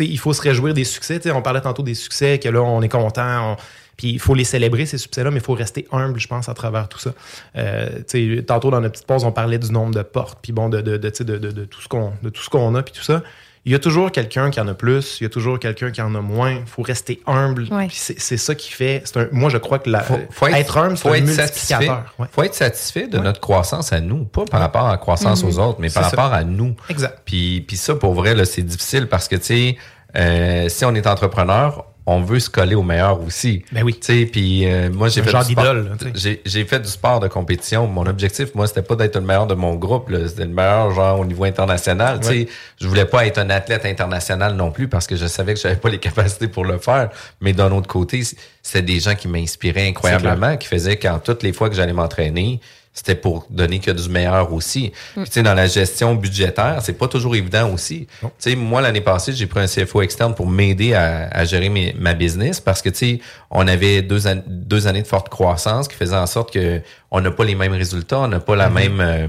il 0.00 0.18
faut 0.18 0.32
se 0.32 0.42
réjouir 0.42 0.74
des 0.74 0.82
succès. 0.82 1.20
On 1.30 1.42
parlait 1.42 1.60
tantôt 1.60 1.84
des 1.84 1.94
succès, 1.94 2.40
que 2.40 2.48
là, 2.48 2.60
on 2.60 2.82
est 2.82 2.88
content. 2.88 3.52
on- 3.52 3.56
Puis 3.96 4.08
il 4.10 4.18
faut 4.18 4.34
les 4.34 4.42
célébrer, 4.42 4.84
ces 4.84 4.98
succès-là, 4.98 5.30
mais 5.30 5.36
il 5.38 5.42
faut 5.44 5.54
rester 5.54 5.86
humble, 5.92 6.18
je 6.18 6.26
pense, 6.26 6.48
à 6.48 6.54
travers 6.54 6.88
tout 6.88 6.98
ça. 6.98 7.12
Euh, 7.56 8.00
tantôt, 8.46 8.72
dans 8.72 8.80
notre 8.80 8.94
petite 8.94 9.06
pause, 9.06 9.22
on 9.24 9.30
parlait 9.30 9.58
du 9.58 9.70
nombre 9.70 9.94
de 9.94 10.02
portes, 10.02 10.40
puis 10.42 10.50
bon, 10.52 10.68
de, 10.68 10.80
de, 10.80 10.96
de, 10.96 11.38
de 11.38 11.64
tout 11.66 11.80
ce 11.80 12.48
qu'on 12.48 12.74
a, 12.74 12.82
puis 12.82 12.92
tout 12.94 13.02
ça. 13.04 13.22
Il 13.68 13.72
y 13.72 13.74
a 13.74 13.78
toujours 13.78 14.10
quelqu'un 14.10 14.50
qui 14.50 14.58
en 14.60 14.66
a 14.68 14.72
plus, 14.72 15.18
il 15.20 15.24
y 15.24 15.26
a 15.26 15.28
toujours 15.28 15.58
quelqu'un 15.58 15.90
qui 15.90 16.00
en 16.00 16.14
a 16.14 16.22
moins. 16.22 16.52
Il 16.52 16.66
faut 16.66 16.80
rester 16.80 17.20
humble. 17.26 17.68
Ouais. 17.70 17.86
Puis 17.88 17.96
C'est 18.16 18.36
ça 18.38 18.54
qui 18.54 18.72
fait. 18.72 19.02
Un, 19.14 19.28
moi, 19.30 19.50
je 19.50 19.58
crois 19.58 19.78
que 19.78 19.90
la, 19.90 20.00
Faut, 20.00 20.18
faut 20.30 20.46
être, 20.46 20.56
être 20.56 20.78
humble, 20.78 20.96
c'est 20.96 21.02
faut 21.02 21.10
un 21.10 21.16
être 21.16 21.28
satisfait. 21.28 21.74
multiplicateur. 21.76 22.14
Ouais. 22.18 22.26
Faut 22.32 22.42
être 22.44 22.54
satisfait 22.54 23.06
de 23.08 23.18
notre 23.18 23.40
croissance 23.40 23.92
à 23.92 24.00
nous, 24.00 24.24
pas 24.24 24.46
par 24.46 24.60
rapport 24.60 24.86
à 24.86 24.92
la 24.92 24.96
croissance 24.96 25.42
Mhm. 25.44 25.48
aux 25.50 25.58
autres, 25.58 25.80
mais 25.80 25.90
par 25.90 26.04
ça. 26.04 26.16
rapport 26.16 26.32
à 26.32 26.44
nous. 26.44 26.74
Exact. 26.88 27.18
Puis, 27.26 27.60
puis 27.60 27.76
ça, 27.76 27.94
pour 27.94 28.14
vrai, 28.14 28.42
c'est 28.46 28.62
difficile 28.62 29.06
parce 29.06 29.28
que, 29.28 29.36
tu 29.36 29.44
sais, 29.44 29.76
euh, 30.16 30.68
si 30.70 30.86
on 30.86 30.94
est 30.94 31.06
entrepreneur, 31.06 31.84
on 32.10 32.22
veut 32.22 32.40
se 32.40 32.48
coller 32.48 32.74
au 32.74 32.82
meilleur 32.82 33.22
aussi. 33.22 33.62
Ben 33.70 33.82
oui. 33.84 33.92
Tu 34.00 34.06
sais, 34.20 34.24
puis 34.26 34.64
euh, 34.66 34.88
moi, 34.90 35.08
j'ai 35.08 35.22
fait 35.22 35.30
genre 35.30 35.44
du 35.44 35.52
sport. 35.52 35.74
J'ai 36.14 36.64
fait 36.64 36.80
du 36.80 36.88
sport 36.88 37.20
de 37.20 37.28
compétition. 37.28 37.86
Mon 37.86 38.06
objectif, 38.06 38.54
moi, 38.54 38.66
c'était 38.66 38.80
pas 38.80 38.96
d'être 38.96 39.16
le 39.16 39.20
meilleur 39.26 39.46
de 39.46 39.54
mon 39.54 39.74
groupe. 39.74 40.10
C'était 40.26 40.46
le 40.46 40.52
meilleur, 40.54 40.90
genre, 40.92 41.20
au 41.20 41.26
niveau 41.26 41.44
international. 41.44 42.20
Tu 42.20 42.26
sais, 42.26 42.32
Ouais. 42.38 42.48
je 42.80 42.88
voulais 42.88 43.04
pas 43.04 43.26
être 43.26 43.36
un 43.36 43.50
athlète 43.50 43.84
international 43.84 44.54
non 44.54 44.70
plus 44.70 44.88
parce 44.88 45.06
que 45.06 45.16
je 45.16 45.26
savais 45.26 45.52
que 45.52 45.60
j'avais 45.60 45.76
pas 45.76 45.90
les 45.90 45.98
capacités 46.08 46.48
pour 46.48 46.64
le 46.64 46.78
faire. 46.78 47.10
Mais 47.42 47.52
d'un 47.52 47.70
autre 47.72 47.88
côté, 47.88 48.22
c'était 48.62 48.82
des 48.82 49.00
gens 49.00 49.14
qui 49.14 49.28
m'inspiraient 49.28 49.88
incroyablement, 49.88 50.56
qui 50.56 50.66
faisaient 50.66 50.96
qu'en 50.96 51.18
toutes 51.18 51.42
les 51.42 51.52
fois 51.52 51.68
que 51.68 51.76
j'allais 51.76 51.92
m'entraîner, 51.92 52.60
c'était 52.98 53.14
pour 53.14 53.46
donner 53.48 53.78
que 53.78 53.92
du 53.92 54.08
meilleur 54.08 54.52
aussi. 54.52 54.92
Puis, 55.14 55.22
sais, 55.30 55.42
dans 55.44 55.54
la 55.54 55.68
gestion 55.68 56.16
budgétaire, 56.16 56.78
c'est 56.82 56.94
pas 56.94 57.06
toujours 57.06 57.36
évident 57.36 57.70
aussi. 57.72 58.08
Tu 58.20 58.26
sais, 58.38 58.56
moi, 58.56 58.80
l'année 58.80 59.00
passée, 59.00 59.32
j'ai 59.32 59.46
pris 59.46 59.60
un 59.60 59.66
CFO 59.66 60.02
externe 60.02 60.34
pour 60.34 60.48
m'aider 60.48 60.94
à, 60.94 61.28
à 61.30 61.44
gérer 61.44 61.68
mes- 61.68 61.94
ma 61.96 62.14
business 62.14 62.58
parce 62.60 62.82
que, 62.82 62.88
tu 62.88 62.96
sais, 62.98 63.20
on 63.52 63.68
avait 63.68 64.02
deux, 64.02 64.26
an- 64.26 64.42
deux 64.48 64.88
années 64.88 65.02
de 65.02 65.06
forte 65.06 65.28
croissance 65.28 65.86
qui 65.86 65.94
faisaient 65.94 66.16
en 66.16 66.26
sorte 66.26 66.52
que 66.52 66.80
on 67.12 67.20
n'a 67.20 67.30
pas 67.30 67.44
les 67.44 67.54
mêmes 67.54 67.72
résultats, 67.72 68.18
on 68.18 68.28
n'a 68.28 68.40
pas 68.40 68.56
la 68.56 68.68
même... 68.68 69.00
euh, 69.00 69.26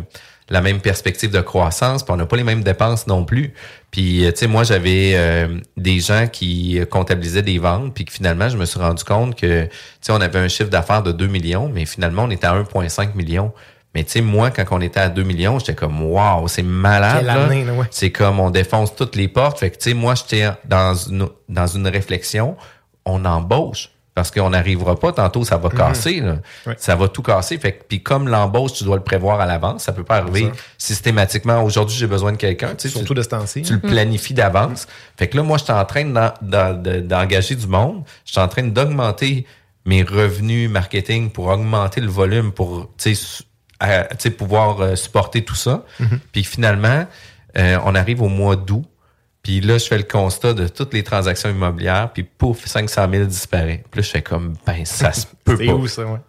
la 0.49 0.61
même 0.61 0.79
perspective 0.79 1.31
de 1.31 1.41
croissance, 1.41 2.03
puis 2.03 2.13
on 2.13 2.17
n'a 2.17 2.25
pas 2.25 2.37
les 2.37 2.43
mêmes 2.43 2.63
dépenses 2.63 3.07
non 3.07 3.23
plus. 3.23 3.53
Puis, 3.91 4.25
euh, 4.25 4.31
tu 4.31 4.39
sais, 4.39 4.47
moi, 4.47 4.63
j'avais 4.63 5.13
euh, 5.15 5.59
des 5.77 5.99
gens 5.99 6.27
qui 6.27 6.79
comptabilisaient 6.89 7.41
des 7.41 7.59
ventes, 7.59 7.93
puis 7.93 8.05
que 8.05 8.11
finalement, 8.11 8.49
je 8.49 8.57
me 8.57 8.65
suis 8.65 8.79
rendu 8.79 9.03
compte 9.03 9.35
que, 9.35 9.65
tu 9.65 9.69
sais, 10.01 10.11
on 10.11 10.21
avait 10.21 10.39
un 10.39 10.47
chiffre 10.47 10.69
d'affaires 10.69 11.03
de 11.03 11.11
2 11.11 11.27
millions, 11.27 11.69
mais 11.73 11.85
finalement, 11.85 12.23
on 12.23 12.29
était 12.29 12.47
à 12.47 12.55
1,5 12.55 13.15
million. 13.15 13.51
Mais 13.95 14.03
tu 14.03 14.11
sais, 14.11 14.21
moi, 14.21 14.51
quand 14.51 14.65
on 14.71 14.81
était 14.81 14.99
à 14.99 15.09
2 15.09 15.23
millions, 15.23 15.57
j'étais 15.57 15.73
comme, 15.73 16.01
waouh, 16.01 16.47
c'est 16.47 16.63
malade. 16.63 17.25
Ouais. 17.25 17.87
C'est 17.89 18.11
comme, 18.11 18.39
on 18.39 18.51
défonce 18.51 18.95
toutes 18.95 19.15
les 19.15 19.27
portes. 19.27 19.59
Fait 19.59 19.71
que, 19.71 19.77
tu 19.77 19.89
sais, 19.89 19.95
moi, 19.95 20.13
j'étais 20.15 20.49
dans 20.65 20.93
une, 20.93 21.27
dans 21.47 21.67
une 21.67 21.87
réflexion, 21.87 22.55
on 23.05 23.25
embauche. 23.25 23.89
Parce 24.19 24.31
qu'on 24.31 24.49
n'arrivera 24.49 24.97
pas, 24.97 25.13
tantôt 25.13 25.45
ça 25.45 25.55
va 25.55 25.69
casser. 25.69 26.19
là. 26.19 26.33
Mhm. 26.33 26.41
Ouais. 26.67 26.75
Ça 26.77 26.93
va 26.97 27.07
tout 27.07 27.21
casser. 27.21 27.57
Fait 27.57 27.71
que, 27.71 27.83
puis 27.87 28.03
comme 28.03 28.27
l'embauche, 28.27 28.73
tu 28.73 28.83
dois 28.83 28.97
le 28.97 29.01
prévoir 29.03 29.39
à 29.39 29.45
l'avance, 29.45 29.83
ça 29.83 29.93
peut 29.93 30.03
pas 30.03 30.17
arriver 30.17 30.51
systématiquement. 30.77 31.63
Aujourd'hui, 31.63 31.95
j'ai 31.97 32.07
besoin 32.07 32.33
de 32.33 32.37
quelqu'un. 32.37 32.75
Tu 32.75 32.89
sais, 32.89 32.89
Surtout 32.89 33.13
tu, 33.13 33.17
de 33.19 33.21
ce 33.21 33.29
temps-ci. 33.29 33.61
tu 33.61 33.73
le 33.73 33.79
planifies 33.79 34.33
d'avance. 34.33 34.87
Fait 35.17 35.27
que 35.29 35.37
là, 35.37 35.43
moi, 35.43 35.57
je 35.57 35.63
suis 35.63 35.71
en 35.71 35.85
train 35.85 36.03
d'en- 36.03 36.33
d'en- 36.41 36.73
de- 36.73 36.99
d'engager 36.99 37.55
du 37.55 37.67
monde. 37.67 38.03
Je 38.25 38.31
suis 38.33 38.41
en 38.41 38.47
train 38.49 38.63
d'augmenter 38.63 39.45
mes 39.85 40.03
revenus 40.03 40.69
marketing 40.69 41.29
pour 41.31 41.47
augmenter 41.47 42.01
le 42.01 42.09
volume 42.09 42.51
pour 42.51 42.89
tu 42.97 43.15
sais, 43.15 44.29
pouvoir 44.31 44.81
euh, 44.81 44.95
supporter 44.95 45.43
tout 45.45 45.55
ça. 45.55 45.85
Puis 46.33 46.43
finalement, 46.43 47.05
euh, 47.57 47.77
on 47.85 47.95
arrive 47.95 48.21
au 48.21 48.27
mois 48.27 48.55
d'août. 48.57 48.83
Puis 49.49 49.61
là, 49.61 49.79
je 49.79 49.87
fais 49.87 49.97
le 49.97 50.03
constat 50.03 50.53
de 50.53 50.67
toutes 50.67 50.93
les 50.93 51.01
transactions 51.01 51.49
immobilières. 51.49 52.11
Puis 52.13 52.21
pouf, 52.21 52.67
500 52.67 53.07
000 53.11 53.25
disparaît. 53.25 53.83
Puis 53.89 53.99
là, 53.99 54.05
je 54.05 54.11
fais 54.11 54.21
comme, 54.21 54.53
ben, 54.63 54.85
ça 54.85 55.11
se 55.11 55.25
peut 55.43 55.55
C'est 55.57 55.65
pas. 55.65 55.73
où 55.73 55.87
ça, 55.87 56.05
ouais? 56.05 56.19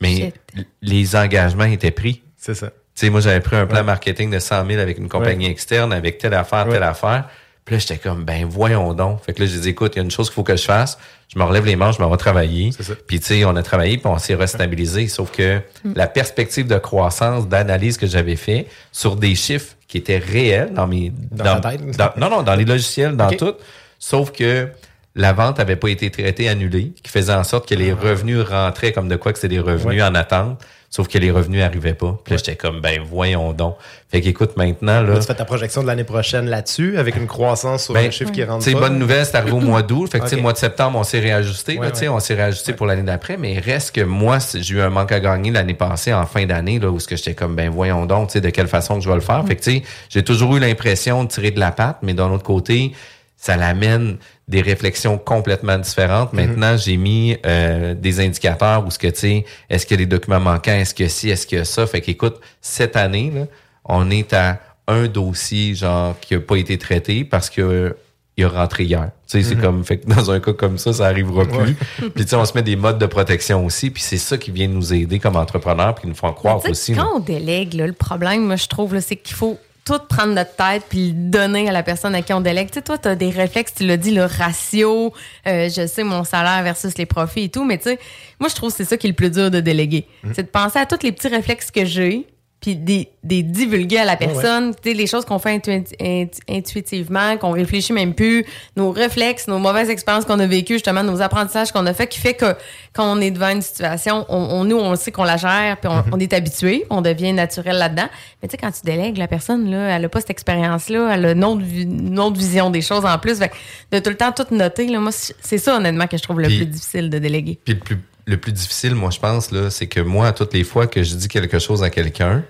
Mais 0.00 0.32
les 0.80 1.16
engagements 1.16 1.64
étaient 1.64 1.90
pris. 1.90 2.22
C'est 2.36 2.54
ça. 2.54 2.68
Tu 2.68 2.72
sais, 2.94 3.10
moi, 3.10 3.18
j'avais 3.20 3.40
pris 3.40 3.56
un 3.56 3.66
plan 3.66 3.82
marketing 3.82 4.30
de 4.30 4.38
100 4.38 4.64
000 4.64 4.80
avec 4.80 4.96
une 4.98 5.08
compagnie 5.08 5.46
externe, 5.46 5.92
avec 5.92 6.18
telle 6.18 6.34
affaire, 6.34 6.68
telle 6.68 6.74
Ouais. 6.82 6.86
affaire. 6.86 7.28
Puis 7.64 7.74
là, 7.74 7.78
j'étais 7.80 7.98
comme, 7.98 8.24
ben 8.24 8.44
voyons 8.44 8.94
donc. 8.94 9.24
Fait 9.24 9.32
que 9.32 9.40
là, 9.42 9.46
j'ai 9.48 9.58
dit, 9.58 9.70
écoute, 9.70 9.94
il 9.96 9.98
y 9.98 10.00
a 10.00 10.04
une 10.04 10.12
chose 10.12 10.28
qu'il 10.28 10.36
faut 10.36 10.44
que 10.44 10.54
je 10.56 10.62
fasse. 10.62 10.98
Je 11.32 11.38
me 11.38 11.44
relève 11.44 11.66
les 11.66 11.76
manches, 11.76 11.96
je 11.98 12.02
m'en 12.02 12.08
vais 12.10 12.16
travailler. 12.16 12.70
C'est 12.74 12.82
ça. 12.82 12.94
Puis 13.06 13.20
tu 13.20 13.26
sais, 13.26 13.44
on 13.44 13.54
a 13.56 13.62
travaillé, 13.62 13.98
puis 13.98 14.06
on 14.06 14.18
s'est 14.18 14.34
restabilisé. 14.46 15.08
Sauf 15.08 15.30
que 15.30 15.60
la 15.94 16.06
perspective 16.06 16.66
de 16.66 16.78
croissance, 16.78 17.46
d'analyse 17.48 17.98
que 17.98 18.06
j'avais 18.06 18.36
fait 18.36 18.66
sur 18.92 19.16
des 19.16 19.34
chiffres 19.34 19.74
qui 19.86 19.98
étaient 19.98 20.18
réels 20.18 20.72
dans 20.72 20.86
mes... 20.86 21.12
Dans 21.30 21.60
tête? 21.60 21.96
dans- 21.96 22.12
non, 22.16 22.30
non, 22.30 22.42
dans 22.42 22.54
les 22.54 22.64
logiciels, 22.64 23.16
dans 23.16 23.30
tout. 23.30 23.54
Sauf 23.98 24.32
que 24.32 24.68
la 25.14 25.32
vente 25.32 25.58
avait 25.60 25.76
pas 25.76 25.88
été 25.88 26.10
traitée, 26.10 26.48
annulée, 26.48 26.92
qui 27.02 27.10
faisait 27.10 27.32
en 27.32 27.44
sorte 27.44 27.68
que 27.68 27.74
les 27.74 27.92
revenus 27.92 28.40
rentraient 28.40 28.92
comme 28.92 29.08
de 29.08 29.16
quoi 29.16 29.32
que 29.32 29.38
c'est 29.38 29.48
des 29.48 29.58
revenus 29.60 30.00
Ouais. 30.00 30.02
en 30.08 30.14
attente. 30.14 30.62
Sauf 30.90 31.06
que 31.06 31.18
les 31.18 31.30
revenus 31.30 31.62
arrivaient 31.62 31.92
pas. 31.92 32.18
Puis 32.24 32.32
là, 32.32 32.38
j'étais 32.38 32.56
comme, 32.56 32.80
ben 32.80 33.02
voyons 33.02 33.52
donc. 33.52 33.76
Fait 34.10 34.22
qu'écoute, 34.22 34.56
maintenant, 34.56 35.02
là... 35.02 35.18
Tu 35.18 35.26
fais 35.26 35.34
ta 35.34 35.44
projection 35.44 35.82
de 35.82 35.86
l'année 35.86 36.02
prochaine 36.04 36.46
là-dessus, 36.46 36.96
avec 36.96 37.16
une 37.16 37.26
croissance 37.26 37.84
sur 37.84 37.92
Ben, 37.94 38.06
un 38.06 38.10
chiffre 38.10 38.32
qui 38.32 38.42
rentre 38.42 38.64
pas. 38.72 38.80
bonne 38.80 38.98
nouvelle, 38.98 39.26
c'est 39.26 39.36
arrivé 39.36 39.52
au 39.52 39.60
mois 39.60 39.82
d'août. 39.82 40.10
Fait 40.10 40.18
que, 40.18 40.24
tu 40.24 40.30
sais, 40.30 40.36
Ok. 40.36 40.42
mois 40.42 40.54
de 40.54 40.58
septembre, 40.58 40.98
on 40.98 41.02
s'est 41.04 41.20
réajusté. 41.20 41.74
là, 41.74 41.80
Ouais. 41.92 42.08
On 42.08 42.20
s'est 42.20 42.34
réajusté 42.34 42.72
pour 42.72 42.86
l'année 42.86 43.02
d'après. 43.02 43.36
Mais 43.36 43.58
reste 43.58 43.94
que 43.94 44.00
moi, 44.00 44.38
j'ai 44.54 44.76
eu 44.76 44.80
un 44.80 44.88
manque 44.88 45.12
à 45.12 45.20
gagner 45.20 45.50
l'année 45.50 45.74
passée, 45.74 46.14
en 46.14 46.24
fin 46.24 46.46
d'année, 46.46 46.78
là, 46.78 46.88
où 46.90 46.98
ce 46.98 47.06
que 47.06 47.16
j'étais 47.16 47.34
comme, 47.34 47.54
ben 47.54 47.68
voyons 47.68 48.06
donc, 48.06 48.34
de 48.34 48.48
quelle 48.48 48.68
façon 48.68 48.94
que 48.96 49.02
je 49.04 49.08
vais 49.10 49.14
le 49.14 49.20
faire. 49.20 49.44
Fait 49.46 49.56
que, 49.56 49.62
tu 49.62 49.70
sais, 49.72 49.82
j'ai 50.08 50.24
toujours 50.24 50.56
eu 50.56 50.58
l'impression 50.60 51.22
de 51.22 51.28
tirer 51.28 51.50
de 51.50 51.60
la 51.60 51.70
patte, 51.70 51.98
mais 52.02 52.14
d'un 52.14 52.30
autre 52.30 52.44
côté, 52.44 52.92
ça 53.38 53.56
l'amène 53.56 54.18
des 54.48 54.60
réflexions 54.60 55.16
complètement 55.16 55.78
différentes. 55.78 56.32
Maintenant, 56.32 56.76
j'ai 56.76 56.96
mis 56.96 57.36
euh, 57.46 57.94
des 57.94 58.20
indicateurs 58.20 58.84
où 58.84 58.90
ce 58.90 58.98
que, 58.98 59.06
tu 59.06 59.18
sais, 59.20 59.44
est-ce 59.70 59.86
qu'il 59.86 59.98
y 59.98 60.02
a 60.02 60.04
des 60.04 60.10
documents 60.10 60.40
manquants, 60.40 60.72
est-ce 60.72 60.92
que 60.92 61.06
si, 61.06 61.30
est-ce 61.30 61.46
que 61.46 61.62
ça? 61.62 61.86
Fait 61.86 62.00
qu'écoute, 62.00 62.40
cette 62.60 62.96
année, 62.96 63.30
là, 63.32 63.46
on 63.84 64.10
est 64.10 64.32
à 64.32 64.60
un 64.88 65.06
dossier, 65.06 65.74
genre, 65.74 66.18
qui 66.20 66.34
a 66.34 66.40
pas 66.40 66.56
été 66.56 66.78
traité 66.78 67.24
parce 67.24 67.48
que 67.48 67.62
euh, 67.62 67.96
il 68.36 68.44
a 68.44 68.48
rentré 68.48 68.84
hier. 68.84 69.10
Tu 69.28 69.42
sais, 69.42 69.48
c'est 69.48 69.56
comme, 69.56 69.84
fait 69.84 69.98
que 69.98 70.08
dans 70.08 70.30
un 70.30 70.40
cas 70.40 70.52
comme 70.52 70.78
ça, 70.78 70.92
ça 70.92 71.06
arrivera 71.06 71.44
plus. 71.44 71.74
puis, 72.14 72.24
tu 72.24 72.28
sais, 72.28 72.36
on 72.36 72.44
se 72.44 72.54
met 72.54 72.62
des 72.62 72.76
modes 72.76 72.98
de 72.98 73.06
protection 73.06 73.64
aussi. 73.64 73.90
Puis, 73.90 74.02
c'est 74.02 74.16
ça 74.18 74.36
qui 74.36 74.50
vient 74.50 74.68
nous 74.68 74.92
aider 74.92 75.18
comme 75.20 75.36
entrepreneurs 75.36 75.94
puis 75.94 76.08
nous 76.08 76.14
font 76.14 76.32
croire 76.32 76.60
aussi. 76.68 76.94
là. 76.94 77.02
Quand 77.02 77.16
on 77.16 77.20
délègue, 77.20 77.74
là, 77.74 77.86
le 77.86 77.92
problème, 77.92 78.46
moi, 78.46 78.56
je 78.56 78.66
trouve, 78.66 78.94
là, 78.94 79.00
c'est 79.00 79.16
qu'il 79.16 79.36
faut 79.36 79.58
tout 79.88 79.98
prendre 80.06 80.34
notre 80.34 80.54
tête 80.54 80.84
puis 80.88 81.12
le 81.12 81.30
donner 81.30 81.68
à 81.68 81.72
la 81.72 81.82
personne 81.82 82.14
à 82.14 82.22
qui 82.22 82.32
on 82.34 82.40
délègue. 82.40 82.68
Tu 82.70 82.74
sais, 82.74 82.82
toi, 82.82 82.98
tu 82.98 83.08
as 83.08 83.16
des 83.16 83.30
réflexes, 83.30 83.74
tu 83.74 83.86
l'as 83.86 83.96
dit, 83.96 84.10
le 84.10 84.24
ratio, 84.24 85.14
euh, 85.46 85.68
je 85.68 85.86
sais, 85.86 86.04
mon 86.04 86.24
salaire 86.24 86.62
versus 86.62 86.96
les 86.98 87.06
profits 87.06 87.44
et 87.44 87.48
tout, 87.48 87.64
mais 87.64 87.78
tu 87.78 87.84
sais, 87.84 87.98
moi, 88.38 88.48
je 88.48 88.54
trouve 88.54 88.70
que 88.70 88.76
c'est 88.76 88.84
ça 88.84 88.96
qui 88.96 89.06
est 89.06 89.10
le 89.10 89.16
plus 89.16 89.30
dur 89.30 89.50
de 89.50 89.60
déléguer. 89.60 90.06
C'est 90.34 90.42
de 90.42 90.48
penser 90.48 90.78
à 90.78 90.86
tous 90.86 91.02
les 91.02 91.12
petits 91.12 91.28
réflexes 91.28 91.70
que 91.70 91.84
j'ai 91.84 92.26
puis 92.60 92.74
des, 92.74 93.08
des 93.22 93.44
divulguer 93.44 93.98
à 93.98 94.04
la 94.04 94.16
personne, 94.16 94.74
tu 94.74 94.90
sais, 94.90 94.94
les 94.96 95.06
choses 95.06 95.24
qu'on 95.24 95.38
fait 95.38 95.56
intu- 95.56 95.84
intu- 96.00 96.40
intuitivement, 96.48 97.36
qu'on 97.36 97.52
réfléchit 97.52 97.92
même 97.92 98.14
plus, 98.14 98.44
nos 98.76 98.90
réflexes, 98.90 99.46
nos 99.46 99.58
mauvaises 99.58 99.90
expériences 99.90 100.24
qu'on 100.24 100.40
a 100.40 100.46
vécues, 100.46 100.74
justement, 100.74 101.04
nos 101.04 101.22
apprentissages 101.22 101.70
qu'on 101.70 101.86
a 101.86 101.94
fait, 101.94 102.08
qui 102.08 102.18
fait 102.18 102.34
que 102.34 102.54
quand 102.92 103.04
on 103.16 103.20
est 103.20 103.30
devant 103.30 103.50
une 103.50 103.62
situation, 103.62 104.26
on, 104.28 104.36
on- 104.38 104.64
nous, 104.64 104.76
on 104.76 104.96
sait 104.96 105.12
qu'on 105.12 105.22
la 105.24 105.36
gère, 105.36 105.76
puis 105.80 105.88
on, 105.88 106.02
on 106.12 106.18
est 106.18 106.32
habitué, 106.32 106.84
on 106.90 107.00
devient 107.00 107.32
naturel 107.32 107.76
là-dedans. 107.78 108.08
Mais 108.42 108.48
tu 108.48 108.52
sais, 108.52 108.56
quand 108.58 108.72
tu 108.72 108.80
délègues, 108.84 109.18
la 109.18 109.28
personne, 109.28 109.70
là, 109.70 109.96
elle 109.96 110.04
a 110.04 110.08
pas 110.08 110.20
cette 110.20 110.30
expérience-là, 110.30 111.10
elle 111.14 111.26
a 111.26 111.30
une 111.32 111.44
autre, 111.44 111.62
vi- 111.62 111.82
une 111.84 112.18
autre 112.18 112.36
vision 112.38 112.70
des 112.70 112.82
choses 112.82 113.04
en 113.04 113.18
plus. 113.18 113.38
Fait 113.38 113.50
que 113.50 113.54
de 113.92 114.00
tout 114.02 114.10
le 114.10 114.16
temps 114.16 114.32
tout 114.32 114.52
noter, 114.52 114.88
là, 114.88 114.98
moi, 114.98 115.12
c'est 115.12 115.58
ça, 115.58 115.76
honnêtement, 115.76 116.08
que 116.08 116.16
je 116.16 116.22
trouve 116.24 116.40
le 116.40 116.48
plus 116.48 116.66
difficile 116.66 117.08
de 117.08 117.18
déléguer. 117.20 117.58
Le 117.68 117.74
plus, 117.78 117.98
le 118.28 118.36
plus 118.36 118.52
difficile, 118.52 118.94
moi, 118.94 119.10
je 119.10 119.18
pense, 119.18 119.50
là, 119.50 119.70
c'est 119.70 119.86
que 119.86 120.00
moi, 120.00 120.32
toutes 120.32 120.52
les 120.52 120.62
fois 120.62 120.86
que 120.86 121.02
je 121.02 121.14
dis 121.14 121.28
quelque 121.28 121.58
chose 121.58 121.82
à 121.82 121.88
quelqu'un, 121.88 122.44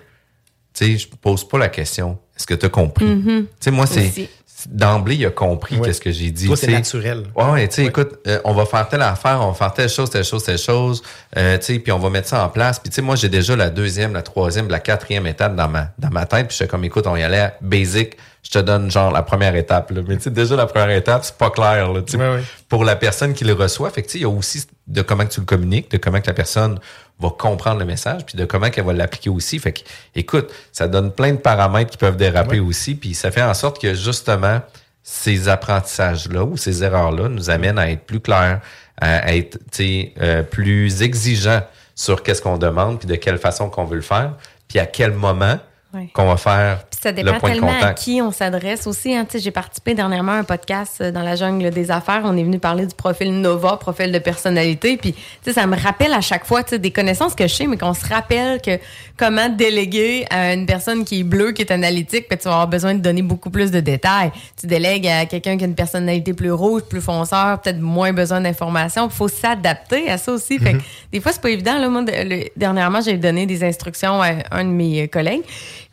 tu 0.73 0.85
sais, 0.85 0.97
je 0.97 1.07
pose 1.07 1.47
pas 1.47 1.57
la 1.57 1.69
question. 1.69 2.19
Est-ce 2.35 2.45
que 2.45 2.53
tu 2.53 2.65
as 2.65 2.69
compris? 2.69 3.05
Tu 3.05 3.47
sais, 3.61 3.71
moi, 3.71 3.87
c'est. 3.87 4.29
D'emblée, 4.67 5.15
il 5.15 5.25
a 5.25 5.29
compris 5.29 5.75
Ouais. 5.77 5.87
qu'est-ce 5.87 6.01
que 6.01 6.11
j'ai 6.11 6.31
dit. 6.31 6.47
Toi, 6.47 6.55
c'est 6.57 6.67
naturel. 6.67 7.23
Ouais, 7.35 7.67
tu 7.67 7.75
sais, 7.75 7.85
écoute, 7.85 8.19
euh, 8.27 8.39
on 8.43 8.53
va 8.53 8.65
faire 8.65 8.87
telle 8.89 9.01
affaire, 9.01 9.39
on 9.41 9.49
va 9.49 9.53
faire 9.53 9.73
telle 9.73 9.89
chose, 9.89 10.09
telle 10.09 10.23
chose, 10.25 10.43
telle 10.43 10.57
chose, 10.57 11.01
euh, 11.37 11.57
tu 11.57 11.65
sais, 11.65 11.79
puis 11.79 11.91
on 11.91 11.99
va 11.99 12.09
mettre 12.09 12.27
ça 12.27 12.43
en 12.43 12.49
place. 12.49 12.79
Puis 12.79 12.89
tu 12.89 12.95
sais, 12.95 13.01
moi, 13.01 13.15
j'ai 13.15 13.29
déjà 13.29 13.55
la 13.55 13.69
deuxième, 13.69 14.13
la 14.13 14.21
troisième, 14.21 14.69
la 14.69 14.79
quatrième 14.79 15.27
étape 15.27 15.55
dans 15.55 15.67
ma 15.67 15.89
dans 15.97 16.09
ma 16.09 16.25
tête. 16.25 16.47
Puis 16.47 16.57
je 16.57 16.63
suis 16.63 16.67
comme, 16.67 16.83
écoute, 16.83 17.07
on 17.07 17.15
y 17.15 17.23
allait 17.23 17.39
à 17.39 17.53
basic. 17.61 18.17
Je 18.41 18.51
te 18.51 18.59
donne 18.59 18.89
genre 18.89 19.11
la 19.11 19.21
première 19.21 19.55
étape. 19.55 19.91
Là. 19.91 20.01
Mais 20.07 20.15
tu 20.15 20.23
sais, 20.23 20.29
déjà 20.31 20.55
la 20.55 20.65
première 20.65 20.89
étape, 20.91 21.25
c'est 21.25 21.35
pas 21.37 21.49
clair. 21.49 21.91
Là, 21.91 21.99
ouais. 22.01 22.43
Pour 22.69 22.85
la 22.85 22.95
personne 22.95 23.33
qui 23.33 23.43
le 23.43 23.53
reçoit, 23.53 23.89
fait 23.89 24.01
que 24.01 24.07
tu 24.07 24.13
sais, 24.13 24.17
il 24.19 24.21
y 24.21 24.25
a 24.25 24.29
aussi 24.29 24.65
de 24.87 25.01
comment 25.01 25.25
que 25.25 25.31
tu 25.33 25.41
le 25.41 25.45
communiques, 25.45 25.91
de 25.91 25.97
comment 25.97 26.21
que 26.21 26.27
la 26.27 26.33
personne 26.33 26.79
va 27.19 27.29
comprendre 27.29 27.79
le 27.79 27.85
message, 27.85 28.25
puis 28.25 28.37
de 28.37 28.45
comment 28.45 28.69
qu'elle 28.69 28.85
va 28.85 28.93
l'appliquer 28.93 29.29
aussi. 29.29 29.59
Fait 29.59 29.73
que, 29.73 29.81
écoute, 30.15 30.51
ça 30.71 30.87
donne 30.87 31.11
plein 31.11 31.33
de 31.33 31.37
paramètres 31.37 31.91
qui 31.91 31.97
peuvent 31.97 32.17
déraper 32.17 32.59
aussi, 32.59 32.95
puis 32.95 33.13
ça 33.13 33.31
fait 33.31 33.41
en 33.41 33.53
sorte 33.53 33.81
que 33.81 33.93
justement 33.93 34.61
ces 35.03 35.49
apprentissages-là 35.49 36.43
ou 36.43 36.55
ces 36.55 36.83
erreurs-là 36.83 37.29
nous 37.29 37.49
amènent 37.49 37.79
à 37.79 37.89
être 37.89 38.05
plus 38.05 38.19
clairs, 38.19 38.61
à, 39.01 39.35
être 39.35 39.57
euh, 39.79 40.43
plus 40.43 41.01
exigeants 41.01 41.61
sur 41.95 42.23
qu'est-ce 42.23 42.41
qu'on 42.41 42.57
demande, 42.57 42.99
puis 42.99 43.07
de 43.07 43.15
quelle 43.15 43.37
façon 43.37 43.69
qu'on 43.69 43.85
veut 43.85 43.95
le 43.95 44.01
faire, 44.01 44.33
puis 44.67 44.79
à 44.79 44.85
quel 44.85 45.11
moment 45.11 45.59
Ouais. 45.91 46.07
qu'on 46.13 46.27
va 46.27 46.37
faire 46.37 46.83
Puis 46.91 46.99
ça 47.01 47.09
le 47.09 47.15
dépend 47.15 47.37
de 47.37 47.51
tellement 47.51 47.73
à 47.81 47.93
qui 47.95 48.21
on 48.21 48.31
s'adresse 48.31 48.85
aussi. 48.85 49.15
Hein. 49.15 49.25
J'ai 49.33 49.49
participé 49.49 49.95
dernièrement 49.95 50.33
à 50.33 50.35
un 50.35 50.43
podcast 50.43 50.97
euh, 51.01 51.11
dans 51.11 51.23
la 51.23 51.35
jungle 51.35 51.71
des 51.71 51.89
affaires. 51.89 52.21
On 52.25 52.37
est 52.37 52.43
venu 52.43 52.59
parler 52.59 52.85
du 52.85 52.93
profil 52.93 53.33
Nova, 53.41 53.75
profil 53.77 54.11
de 54.11 54.19
personnalité. 54.19 54.97
Puis 54.97 55.15
ça 55.51 55.65
me 55.65 55.75
rappelle 55.75 56.13
à 56.13 56.21
chaque 56.21 56.45
fois 56.45 56.61
des 56.61 56.91
connaissances 56.91 57.33
que 57.33 57.47
je 57.47 57.55
sais, 57.55 57.65
mais 57.65 57.75
qu'on 57.75 57.95
se 57.95 58.07
rappelle 58.07 58.61
que 58.61 58.77
comment 59.17 59.49
déléguer 59.49 60.27
à 60.29 60.53
une 60.53 60.67
personne 60.67 61.03
qui 61.05 61.21
est 61.21 61.23
bleue, 61.23 61.53
qui 61.53 61.63
est 61.63 61.71
analytique, 61.71 62.27
puis 62.29 62.37
tu 62.37 62.43
vas 62.43 62.51
avoir 62.53 62.67
besoin 62.67 62.93
de 62.93 62.99
donner 63.01 63.23
beaucoup 63.23 63.49
plus 63.49 63.71
de 63.71 63.79
détails. 63.79 64.31
Tu 64.61 64.67
délègues 64.67 65.07
à 65.07 65.25
quelqu'un 65.25 65.57
qui 65.57 65.63
a 65.63 65.67
une 65.67 65.73
personnalité 65.73 66.33
plus 66.33 66.51
rouge, 66.51 66.83
plus 66.83 67.01
fonceur, 67.01 67.59
peut-être 67.61 67.79
moins 67.79 68.13
besoin 68.13 68.41
d'informations. 68.41 69.07
Il 69.11 69.15
faut 69.15 69.27
s'adapter 69.27 70.07
à 70.11 70.19
ça 70.19 70.33
aussi. 70.33 70.59
Fait 70.59 70.73
que 70.73 70.77
des 71.11 71.19
fois, 71.19 71.31
c'est 71.31 71.41
pas 71.41 71.49
évident. 71.49 71.79
Là, 71.79 71.89
moi, 71.89 72.03
le- 72.07 72.45
dernièrement, 72.55 73.01
j'ai 73.01 73.17
donné 73.17 73.47
des 73.47 73.63
instructions 73.63 74.21
à 74.21 74.29
un 74.51 74.63
de 74.65 74.69
mes 74.69 75.07
collègues. 75.07 75.41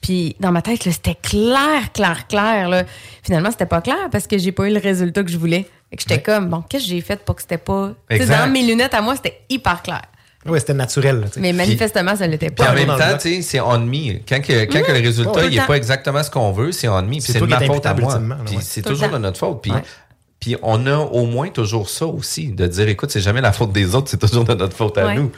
Puis 0.01 0.37
dans 0.41 0.53
ma 0.53 0.63
tête, 0.63 0.85
là, 0.85 0.93
c'était 0.93 1.17
clair, 1.21 1.93
clair, 1.93 2.27
clair. 2.29 2.69
Là. 2.69 2.85
Finalement, 3.23 3.51
c'était 3.51 3.67
pas 3.67 3.81
clair 3.81 4.09
parce 4.13 4.27
que 4.27 4.39
j'ai 4.39 4.53
pas 4.53 4.69
eu 4.69 4.73
le 4.75 4.81
résultat 4.81 5.23
que 5.25 5.31
je 5.31 5.39
voulais. 5.39 5.67
Fait 5.91 5.97
que 5.97 6.03
j'étais 6.03 6.23
comme, 6.23 6.49
bon, 6.49 6.63
qu'est-ce 6.69 6.85
que 6.85 6.91
j'ai 6.91 7.01
fait 7.01 7.19
pour 7.25 7.35
que 7.37 7.43
c'était 7.43 7.59
pas. 7.59 7.93
Dans 8.11 8.51
mes 8.53 8.63
lunettes 8.65 8.95
à 8.95 9.01
moi, 9.01 9.17
c'était 9.17 9.41
hyper 9.49 9.83
clair. 9.83 10.03
Oui, 10.49 10.61
c'était 10.61 10.75
naturel. 10.75 11.21
là. 11.23 11.27
Mais 11.39 11.53
manifestement, 11.53 12.15
ça 12.15 12.25
l'était 12.29 12.47
Puis 12.51 12.57
pas. 12.65 12.71
en 12.71 12.75
même 12.75 12.87
temps, 12.87 12.97
bloc. 12.97 13.19
tu 13.19 13.35
sais, 13.37 13.43
c'est 13.43 13.59
on 13.61 13.81
me. 13.81 14.19
Quand, 14.29 14.41
que, 14.41 14.65
quand 14.67 14.81
que 14.83 14.93
le 14.93 15.01
Mmh. 15.01 15.03
résultat 15.05 15.33
Tout 15.33 15.39
le 15.41 15.47
il 15.47 15.55
est 15.55 15.61
temps. 15.61 15.67
pas 15.67 15.77
exactement 15.77 16.23
ce 16.23 16.31
qu'on 16.31 16.53
veut, 16.53 16.71
c'est 16.71 16.87
on 16.87 17.03
me. 17.03 17.09
Puis 17.11 17.21
C'est 17.23 17.41
de 17.41 17.47
ma 17.47 17.61
faute 17.61 17.85
à 17.85 17.95
moi. 17.95 18.17
ouais. 18.17 18.57
c'est 18.61 18.83
toujours 18.83 19.09
de 19.09 19.19
notre 19.19 19.39
faute. 19.39 19.61
Puis, 19.63 19.73
Ouais. 19.73 19.83
puis 20.39 20.57
on 20.63 20.87
a 20.87 20.97
au 20.99 21.27
moins 21.27 21.49
toujours 21.49 21.89
ça 21.89 22.07
aussi, 22.07 22.53
de 22.53 22.65
dire, 22.69 22.87
écoute, 22.89 23.11
c'est 23.11 23.21
jamais 23.21 23.41
la 23.41 23.51
faute 23.53 23.73
des 23.73 23.97
autres, 23.97 24.09
c'est 24.09 24.21
toujours 24.21 24.45
de 24.45 24.55
notre 24.55 24.77
faute 24.77 24.97
à 24.99 25.07
Ouais. 25.07 25.15
nous. 25.17 25.33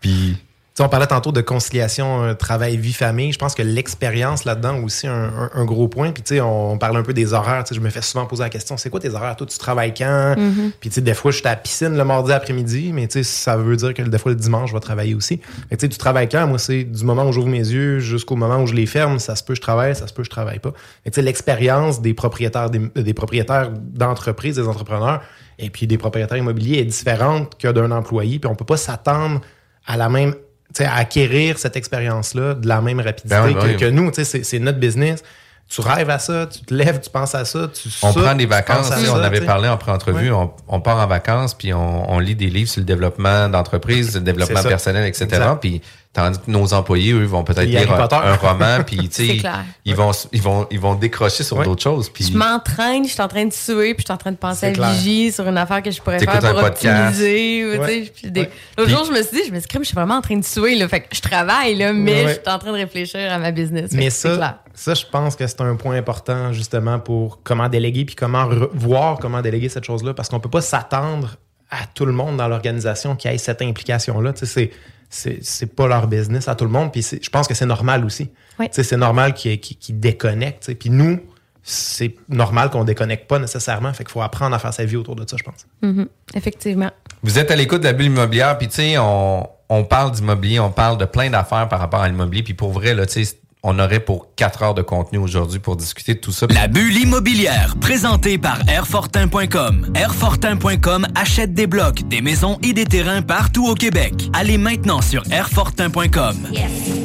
Puis 0.00 0.36
on 0.84 0.88
parlait 0.88 1.06
tantôt 1.06 1.32
de 1.32 1.40
conciliation 1.40 2.22
euh, 2.24 2.34
travail-vie-famille. 2.34 3.32
Je 3.32 3.38
pense 3.38 3.54
que 3.54 3.62
l'expérience 3.62 4.44
là-dedans 4.44 4.82
aussi 4.82 5.06
un, 5.06 5.24
un- 5.24 5.50
un 5.54 5.64
gros 5.64 5.88
point. 5.88 6.12
Puis 6.12 6.22
tu 6.22 6.34
sais, 6.36 6.40
on, 6.40 6.78
parle 6.78 6.96
un 6.96 7.02
peu 7.02 7.12
des 7.12 7.32
horaires. 7.32 7.64
Tu 7.64 7.70
sais, 7.70 7.74
je 7.74 7.80
me 7.84 7.90
fais 7.90 8.02
souvent 8.02 8.26
poser 8.26 8.42
la 8.42 8.50
question, 8.50 8.76
c'est 8.76 8.90
quoi 8.90 9.00
tes 9.00 9.10
horaires? 9.10 9.36
Toi, 9.36 9.46
tu 9.46 9.58
travailles 9.58 9.94
quand? 9.94 10.34
Puis 10.80 10.90
tu 10.90 10.94
sais, 10.96 11.00
des 11.00 11.14
fois, 11.14 11.30
je 11.30 11.38
suis 11.38 11.46
à 11.46 11.50
la 11.50 11.56
piscine 11.56 11.96
le 11.96 12.04
mardi 12.04 12.32
après-midi, 12.32 12.92
mais 12.92 13.06
tu 13.08 13.18
sais, 13.18 13.22
ça 13.22 13.56
veut 13.56 13.76
dire 13.76 13.94
que 13.94 14.02
des 14.02 14.18
fois, 14.18 14.32
le 14.32 14.36
dimanche, 14.36 14.70
je 14.70 14.74
vais 14.74 14.80
travailler 14.80 15.14
aussi. 15.14 15.38
Que, 15.38 15.44
tu 15.74 15.78
sais, 15.80 15.88
tu 15.88 15.98
travailles 15.98 16.28
quand? 16.28 16.46
Moi, 16.46 16.58
c'est 16.58 16.84
du 16.84 17.04
moment 17.04 17.24
où 17.26 17.32
j'ouvre 17.32 17.48
mes 17.48 17.58
yeux 17.58 17.98
jusqu'au 17.98 18.36
moment 18.36 18.58
où 18.62 18.66
je 18.66 18.74
les 18.74 18.86
ferme. 18.86 19.18
Ça 19.18 19.36
se 19.36 19.42
peut, 19.44 19.54
je 19.54 19.60
travaille, 19.60 19.94
ça 19.94 20.06
se 20.06 20.12
peut, 20.14 20.24
je 20.24 20.30
travaille 20.30 20.58
pas. 20.60 20.70
Que, 20.70 21.10
tu 21.10 21.12
sais, 21.14 21.22
l'expérience 21.22 22.00
des 22.00 22.14
propriétaires, 22.14 22.70
des, 22.70 22.80
des 22.94 23.14
propriétaires 23.14 23.70
d'entreprises, 23.70 24.56
des 24.56 24.66
entrepreneurs, 24.68 25.20
et 25.58 25.68
puis 25.70 25.86
des 25.86 25.98
propriétaires 25.98 26.38
immobiliers 26.38 26.78
est 26.78 26.84
différente 26.84 27.58
que 27.58 27.68
d'un 27.68 27.90
employé. 27.90 28.38
Puis 28.38 28.50
on 28.50 28.54
peut 28.54 28.64
pas 28.64 28.76
s'attendre 28.78 29.40
à 29.86 29.96
la 29.96 30.08
même 30.08 30.34
à 30.80 30.96
acquérir 30.96 31.58
cette 31.58 31.76
expérience-là 31.76 32.54
de 32.54 32.66
la 32.68 32.80
même 32.80 33.00
rapidité 33.00 33.28
Ben 33.34 33.44
oui, 33.46 33.54
ben 33.54 33.60
que, 33.60 33.66
oui. 33.66 33.76
que 33.76 33.86
nous. 33.86 34.10
Tu 34.10 34.24
sais, 34.24 34.42
C'est 34.44 34.58
notre 34.58 34.78
business. 34.78 35.22
Tu 35.68 35.80
rêves 35.82 36.10
à 36.10 36.18
ça, 36.18 36.46
tu 36.46 36.62
te 36.62 36.74
lèves, 36.74 36.98
tu 37.00 37.10
penses 37.10 37.32
à 37.36 37.44
ça, 37.44 37.68
tu 37.72 37.88
on 38.02 38.12
prend 38.12 38.34
des 38.34 38.46
vacances. 38.46 38.88
ça, 38.88 38.96
on 39.12 39.22
avait 39.22 39.40
parlé 39.42 39.68
en 39.68 39.76
pré-entrevue, 39.76 40.30
Ouais. 40.32 40.36
on, 40.36 40.50
on 40.66 40.80
part 40.80 40.96
en 40.98 41.06
vacances, 41.06 41.54
puis 41.54 41.72
on, 41.72 42.10
on 42.10 42.18
lit 42.18 42.34
des 42.34 42.48
livres 42.50 42.68
sur 42.68 42.80
le 42.80 42.86
développement 42.86 43.48
d'entreprise, 43.48 44.14
le 44.14 44.20
développement 44.22 44.64
personnel, 44.64 45.06
etc. 45.06 45.28
Puis 45.60 45.80
tandis 46.12 46.38
que 46.40 46.50
nos 46.50 46.74
employés, 46.74 47.12
eux, 47.12 47.24
vont 47.24 47.44
peut-être 47.44 47.68
lire 47.68 47.90
un, 47.92 48.34
roman, 48.36 48.82
puis 48.86 48.96
tu 48.96 49.08
C'est 49.10 49.26
sais, 49.26 49.36
clair. 49.36 49.64
ils 49.84 49.94
vont, 49.94 50.10
ils 50.32 50.42
vont, 50.42 50.66
ils 50.70 50.80
vont 50.80 50.94
décrocher 50.96 51.44
sur 51.44 51.56
Ouais. 51.58 51.64
d'autres 51.64 51.82
choses. 51.82 52.08
Puis 52.10 52.24
Je 52.24 52.36
m'entraîne, 52.36 53.04
je 53.04 53.10
suis 53.10 53.22
en 53.22 53.28
train 53.28 53.44
de 53.44 53.52
suer, 53.52 53.94
puis 53.94 54.02
je 54.02 54.06
suis 54.06 54.12
en 54.12 54.16
train 54.16 54.32
de 54.32 54.36
penser 54.36 54.66
à 54.66 54.72
clair. 54.72 54.90
Vigie 54.90 55.30
sur 55.30 55.46
une 55.46 55.56
affaire 55.56 55.82
que 55.82 55.90
je 55.90 56.00
pourrais 56.02 56.18
faire 56.18 56.38
pour 56.40 56.48
un 56.48 56.54
podcast. 56.62 57.08
optimiser. 57.10 57.64
ou, 57.64 57.80
Ouais. 57.82 58.12
des- 58.24 58.40
Ouais. 58.40 58.50
L'autre 58.76 58.90
jour, 58.90 59.04
je 59.04 59.12
me 59.12 59.22
suis 59.22 59.36
dit, 59.36 59.42
je 59.48 59.52
me 59.52 59.60
suis 59.60 59.68
dit, 59.68 59.78
je 59.78 59.84
suis 59.84 59.94
vraiment 59.94 60.16
en 60.16 60.20
train 60.20 60.36
de 60.36 60.44
suer. 60.44 60.74
Là, 60.74 60.88
fait 60.88 61.00
que 61.02 61.06
je 61.14 61.20
travaille, 61.20 61.76
là, 61.76 61.92
mais 61.92 62.24
Ouais, 62.24 62.28
je 62.28 62.40
suis 62.40 62.48
en 62.54 62.58
train 62.58 62.72
de 62.72 62.76
réfléchir 62.76 63.32
à 63.32 63.38
ma 63.38 63.52
business. 63.52 63.90
Mais 63.92 64.08
clair. 64.08 64.12
ça, 64.12 64.62
ça, 64.74 64.94
je 64.94 65.04
pense 65.10 65.36
que 65.36 65.46
c'est 65.46 65.60
un 65.60 65.76
point 65.76 65.96
important 65.96 66.52
justement 66.52 66.98
pour 66.98 67.40
comment 67.44 67.68
déléguer 67.68 68.04
puis 68.04 68.14
comment 68.16 68.48
voir 68.74 69.18
comment 69.20 69.40
déléguer 69.42 69.68
cette 69.68 69.84
chose-là 69.84 70.14
parce 70.14 70.28
qu'on 70.28 70.40
peut 70.40 70.50
pas 70.50 70.60
s'attendre 70.60 71.36
à 71.70 71.86
tout 71.94 72.04
le 72.06 72.12
monde 72.12 72.36
dans 72.36 72.48
l'organisation 72.48 73.16
qui 73.16 73.28
ait 73.28 73.38
cette 73.38 73.62
implication-là. 73.62 74.32
Tu 74.32 74.40
sais, 74.40 74.46
c'est 74.46 74.70
c'est 75.12 75.38
c'est 75.42 75.74
pas 75.74 75.88
leur 75.88 76.06
business 76.06 76.46
à 76.48 76.54
tout 76.54 76.64
le 76.64 76.70
monde 76.70 76.92
puis 76.92 77.02
je 77.02 77.30
pense 77.30 77.48
que 77.48 77.54
c'est 77.54 77.66
normal 77.66 78.04
aussi. 78.04 78.30
Oui. 78.58 78.68
Tu 78.68 78.74
sais, 78.76 78.82
c'est 78.84 78.96
normal 78.96 79.34
qu'ils 79.34 79.58
qu'ils- 79.60 79.76
qu'ils 79.76 79.98
déconnectent. 79.98 80.60
tu 80.62 80.66
sais. 80.66 80.74
Puis 80.74 80.90
nous, 80.90 81.18
c'est 81.62 82.14
normal 82.28 82.70
qu'on 82.70 82.84
déconnecte 82.84 83.28
pas 83.28 83.38
nécessairement. 83.38 83.92
Fait 83.92 84.04
qu'il 84.04 84.12
faut 84.12 84.22
apprendre 84.22 84.54
à 84.54 84.58
faire 84.58 84.72
sa 84.72 84.84
vie 84.84 84.96
autour 84.96 85.16
de 85.16 85.28
ça, 85.28 85.36
je 85.36 85.42
pense. 85.44 85.66
Mhm. 85.82 86.06
Effectivement. 86.34 86.90
Vous 87.22 87.38
êtes 87.38 87.50
à 87.50 87.56
l'écoute 87.56 87.80
de 87.80 87.86
la 87.86 87.92
bulle 87.92 88.06
immobilière, 88.06 88.56
puis 88.56 88.68
tu 88.68 88.74
sais, 88.76 88.98
on, 88.98 89.46
on 89.68 89.84
parle 89.84 90.10
d'immobilier, 90.12 90.58
on 90.58 90.70
parle 90.70 90.96
de 90.96 91.04
plein 91.04 91.28
d'affaires 91.28 91.68
par 91.68 91.78
rapport 91.80 92.00
à 92.00 92.08
l'immobilier, 92.08 92.42
puis 92.42 92.54
pour 92.54 92.72
vrai, 92.72 92.94
là, 92.94 93.04
tu 93.04 93.24
sais, 93.24 93.36
on 93.62 93.78
aurait 93.78 94.00
pour 94.00 94.34
quatre 94.34 94.62
heures 94.62 94.74
de 94.74 94.82
contenu 94.82 95.18
aujourd'hui 95.18 95.58
pour 95.58 95.76
discuter 95.76 96.14
de 96.14 96.20
tout 96.20 96.32
ça. 96.32 96.46
La 96.50 96.68
bulle 96.68 96.96
immobilière, 96.96 97.76
présentée 97.80 98.38
par 98.38 98.58
Airfortin.com. 98.68 99.92
Airfortin.com 99.94 101.06
achète 101.14 101.54
des 101.54 101.66
blocs, 101.66 102.06
des 102.08 102.22
maisons 102.22 102.58
et 102.62 102.72
des 102.72 102.84
terrains 102.84 103.22
partout 103.22 103.66
au 103.66 103.74
Québec. 103.74 104.14
Allez 104.32 104.58
maintenant 104.58 105.02
sur 105.02 105.22
Airfortin.com. 105.30 106.36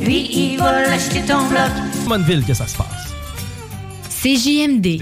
Lui, 0.02 0.30
il 0.32 0.58
va 0.58 0.82
l'acheter 0.84 1.22
ton 1.22 1.48
bloc. 1.48 1.72
Bonne 2.08 2.24
ville 2.24 2.46
que 2.46 2.54
ça 2.54 2.68
se 2.68 2.78
passe? 2.78 3.14
CJMD. 4.10 5.02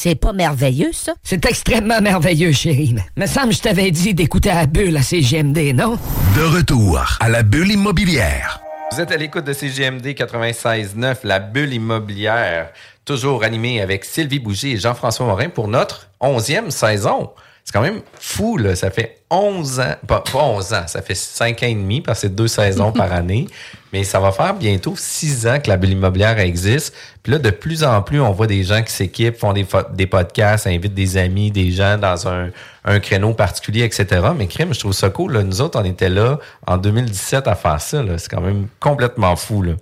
C'est 0.00 0.14
pas 0.14 0.32
merveilleux, 0.32 0.92
ça? 0.92 1.14
C'est 1.24 1.44
extrêmement 1.44 2.00
merveilleux, 2.00 2.52
chérie. 2.52 2.94
Me 3.16 3.26
semble 3.26 3.48
que 3.48 3.56
je 3.56 3.62
t'avais 3.62 3.90
dit 3.90 4.14
d'écouter 4.14 4.50
la 4.50 4.66
bulle 4.66 4.96
à 4.96 5.02
CGMD, 5.02 5.74
non? 5.74 5.98
De 6.36 6.56
retour 6.56 7.04
à 7.18 7.28
la 7.28 7.42
bulle 7.42 7.72
immobilière. 7.72 8.60
Vous 8.92 9.00
êtes 9.00 9.10
à 9.10 9.16
l'écoute 9.16 9.44
de 9.44 9.52
CGMD 9.52 10.06
96.9, 10.06 11.16
la 11.24 11.40
bulle 11.40 11.74
immobilière, 11.74 12.70
toujours 13.04 13.42
animée 13.42 13.80
avec 13.80 14.04
Sylvie 14.04 14.38
Bougie 14.38 14.74
et 14.74 14.76
Jean-François 14.76 15.26
Morin 15.26 15.48
pour 15.48 15.66
notre 15.66 16.08
onzième 16.20 16.70
saison. 16.70 17.30
C'est 17.68 17.74
quand 17.74 17.82
même 17.82 18.00
fou, 18.18 18.56
là. 18.56 18.74
Ça 18.74 18.90
fait 18.90 19.18
11 19.28 19.80
ans, 19.80 19.94
pas, 20.06 20.22
pas 20.22 20.42
11 20.42 20.72
ans, 20.72 20.84
ça 20.86 21.02
fait 21.02 21.14
5 21.14 21.62
ans 21.62 21.66
et 21.66 21.74
demi 21.74 22.00
parce 22.00 22.20
que 22.22 22.28
c'est 22.28 22.34
deux 22.34 22.48
saisons 22.48 22.92
par 22.92 23.12
année. 23.12 23.46
Mais 23.92 24.04
ça 24.04 24.20
va 24.20 24.32
faire 24.32 24.54
bientôt 24.54 24.94
6 24.96 25.46
ans 25.46 25.58
que 25.62 25.68
la 25.68 25.76
bulle 25.76 25.90
immobilière 25.90 26.38
existe. 26.38 26.94
Puis 27.22 27.32
là, 27.32 27.38
de 27.38 27.50
plus 27.50 27.84
en 27.84 28.00
plus, 28.00 28.22
on 28.22 28.32
voit 28.32 28.46
des 28.46 28.64
gens 28.64 28.82
qui 28.82 28.90
s'équipent, 28.90 29.36
font 29.36 29.52
des, 29.52 29.66
des 29.92 30.06
podcasts, 30.06 30.66
invitent 30.66 30.94
des 30.94 31.18
amis, 31.18 31.50
des 31.50 31.70
gens 31.70 31.98
dans 31.98 32.26
un, 32.26 32.48
un 32.86 33.00
créneau 33.00 33.34
particulier, 33.34 33.84
etc. 33.84 34.28
Mais 34.34 34.46
crime, 34.46 34.72
je 34.72 34.78
trouve 34.78 34.94
ça 34.94 35.10
cool. 35.10 35.34
là. 35.34 35.42
Nous 35.42 35.60
autres, 35.60 35.78
on 35.78 35.84
était 35.84 36.08
là 36.08 36.38
en 36.66 36.78
2017 36.78 37.48
à 37.48 37.54
faire 37.54 37.82
ça. 37.82 38.02
C'est 38.16 38.30
quand 38.30 38.40
même 38.40 38.68
complètement 38.80 39.36
fou. 39.36 39.60
Là. 39.60 39.74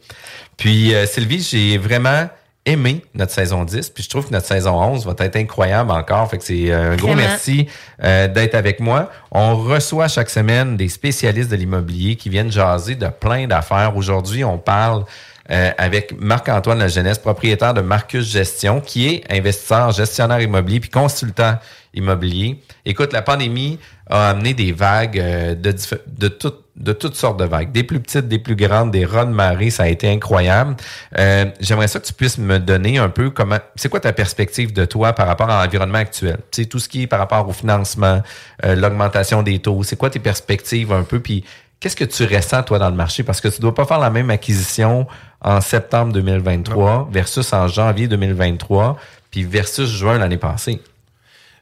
Puis, 0.56 0.92
euh, 0.92 1.06
Sylvie, 1.06 1.40
j'ai 1.40 1.78
vraiment 1.78 2.28
aimé 2.66 3.02
notre 3.14 3.32
saison 3.32 3.64
10, 3.64 3.90
puis 3.90 4.02
je 4.02 4.10
trouve 4.10 4.26
que 4.26 4.32
notre 4.32 4.46
saison 4.46 4.74
11 4.74 5.06
va 5.06 5.14
être 5.20 5.36
incroyable 5.36 5.90
encore. 5.92 6.28
Fait 6.28 6.38
que 6.38 6.44
c'est 6.44 6.70
euh, 6.70 6.92
un 6.92 6.96
gros 6.96 7.08
Vraiment. 7.08 7.22
merci 7.22 7.68
euh, 8.02 8.28
d'être 8.28 8.54
avec 8.54 8.80
moi. 8.80 9.10
On 9.30 9.56
reçoit 9.56 10.08
chaque 10.08 10.28
semaine 10.28 10.76
des 10.76 10.88
spécialistes 10.88 11.50
de 11.50 11.56
l'immobilier 11.56 12.16
qui 12.16 12.28
viennent 12.28 12.50
jaser 12.50 12.96
de 12.96 13.06
plein 13.06 13.46
d'affaires. 13.46 13.96
Aujourd'hui, 13.96 14.44
on 14.44 14.58
parle 14.58 15.04
euh, 15.50 15.70
avec 15.78 16.14
Marc-Antoine 16.18 16.78
La 16.78 16.88
Jeunesse, 16.88 17.18
propriétaire 17.18 17.74
de 17.74 17.80
Marcus 17.80 18.24
Gestion, 18.24 18.80
qui 18.80 19.08
est 19.08 19.32
investisseur, 19.32 19.90
gestionnaire 19.92 20.40
immobilier 20.40 20.80
puis 20.80 20.90
consultant 20.90 21.58
immobilier. 21.94 22.60
Écoute, 22.84 23.12
la 23.12 23.22
pandémie 23.22 23.78
a 24.08 24.30
amené 24.30 24.54
des 24.54 24.72
vagues 24.72 25.18
euh, 25.18 25.54
de, 25.54 25.74
de, 26.06 26.28
toutes 26.28 26.66
de 26.76 26.92
toutes 26.92 27.14
sortes 27.14 27.38
de 27.38 27.44
vagues, 27.44 27.72
des 27.72 27.82
plus 27.82 28.00
petites, 28.00 28.28
des 28.28 28.38
plus 28.38 28.54
grandes, 28.54 28.90
des 28.90 29.04
raz 29.04 29.24
de 29.24 29.30
marée, 29.30 29.70
ça 29.70 29.84
a 29.84 29.88
été 29.88 30.10
incroyable. 30.10 30.76
Euh, 31.18 31.46
J'aimerais 31.60 31.88
ça 31.88 32.00
que 32.00 32.06
tu 32.06 32.12
puisses 32.12 32.38
me 32.38 32.58
donner 32.58 32.98
un 32.98 33.08
peu 33.08 33.30
comment, 33.30 33.58
c'est 33.76 33.88
quoi 33.88 34.00
ta 34.00 34.12
perspective 34.12 34.72
de 34.72 34.84
toi 34.84 35.14
par 35.14 35.26
rapport 35.26 35.48
à 35.48 35.64
l'environnement 35.64 35.98
actuel? 35.98 36.36
Tu 36.50 36.62
sais, 36.62 36.68
tout 36.68 36.78
ce 36.78 36.88
qui 36.88 37.02
est 37.02 37.06
par 37.06 37.18
rapport 37.18 37.48
au 37.48 37.52
financement, 37.52 38.22
euh, 38.64 38.74
l'augmentation 38.74 39.42
des 39.42 39.58
taux, 39.58 39.82
c'est 39.84 39.96
quoi 39.96 40.10
tes 40.10 40.18
perspectives 40.18 40.92
un 40.92 41.02
peu? 41.02 41.18
Puis 41.18 41.44
qu'est-ce 41.80 41.96
que 41.96 42.04
tu 42.04 42.24
ressens, 42.24 42.62
toi, 42.64 42.78
dans 42.78 42.90
le 42.90 42.96
marché? 42.96 43.22
Parce 43.22 43.40
que 43.40 43.48
tu 43.48 43.60
dois 43.60 43.74
pas 43.74 43.86
faire 43.86 43.98
la 43.98 44.10
même 44.10 44.28
acquisition 44.28 45.06
en 45.40 45.60
septembre 45.60 46.12
2023 46.12 47.08
versus 47.12 47.52
en 47.52 47.68
janvier 47.68 48.08
2023, 48.08 48.98
puis 49.30 49.44
versus 49.44 49.88
juin 49.90 50.18
l'année 50.18 50.38
passée. 50.38 50.80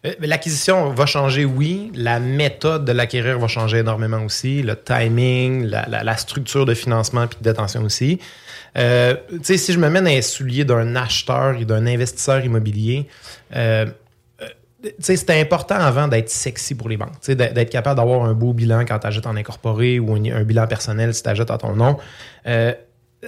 Euh, 0.06 0.12
L'acquisition 0.20 0.90
va 0.90 1.06
changer, 1.06 1.44
oui. 1.44 1.90
La 1.94 2.20
méthode 2.20 2.84
de 2.84 2.92
l'acquérir 2.92 3.38
va 3.38 3.46
changer 3.48 3.78
énormément 3.78 4.22
aussi. 4.24 4.62
Le 4.62 4.76
timing, 4.76 5.64
la, 5.64 5.86
la- 5.88 6.04
la 6.04 6.16
structure 6.16 6.66
de 6.66 6.74
financement 6.74 7.26
puis 7.26 7.38
de 7.40 7.44
détention 7.44 7.82
aussi. 7.82 8.20
Euh, 8.76 9.14
si 9.42 9.72
je 9.72 9.78
me 9.78 9.88
mets 9.88 10.00
dans 10.02 10.06
les 10.10 10.20
souliers 10.22 10.64
d'un 10.64 10.94
acheteur 10.96 11.56
et 11.56 11.64
d'un 11.64 11.86
investisseur 11.86 12.44
immobilier, 12.44 13.08
euh, 13.56 13.86
euh, 14.42 14.90
c'était 14.98 15.40
important 15.40 15.76
avant 15.76 16.06
d'être 16.08 16.28
sexy 16.28 16.74
pour 16.74 16.88
les 16.90 16.96
banques. 16.98 17.14
D'être 17.26 17.54
d'être 17.54 17.70
capable 17.70 17.96
d'avoir 17.96 18.24
un 18.24 18.34
beau 18.34 18.52
bilan 18.52 18.84
quand 18.84 18.98
tu 18.98 19.06
achètes 19.06 19.26
en 19.26 19.36
incorporé 19.36 19.98
ou 20.00 20.14
un, 20.14 20.24
un 20.36 20.42
bilan 20.42 20.66
personnel 20.66 21.14
si 21.14 21.22
tu 21.22 21.28
achètes 21.30 21.50
à 21.50 21.56
ton 21.56 21.74
nom. 21.74 21.96
Euh, 22.46 22.74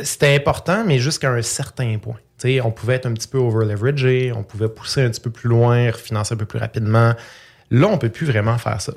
c'était 0.03 0.35
important, 0.35 0.85
mais 0.87 0.99
jusqu'à 0.99 1.31
un 1.31 1.43
certain 1.43 1.97
point. 1.99 2.17
On 2.63 2.71
pouvait 2.71 2.95
être 2.95 3.07
un 3.07 3.13
petit 3.13 3.29
peu 3.29 3.39
over-leveragé, 3.39 4.33
on 4.37 4.43
pouvait 4.43 4.69
pousser 4.69 5.03
un 5.03 5.11
petit 5.11 5.21
peu 5.21 5.31
plus 5.31 5.49
loin, 5.49 5.91
refinancer 5.91 6.35
un 6.35 6.37
peu 6.37 6.45
plus 6.45 6.59
rapidement. 6.59 7.15
Là, 7.71 7.87
on 7.89 7.99
peut 7.99 8.11
plus 8.11 8.27
vraiment 8.27 8.59
faire 8.59 8.81
ça. 8.81 8.93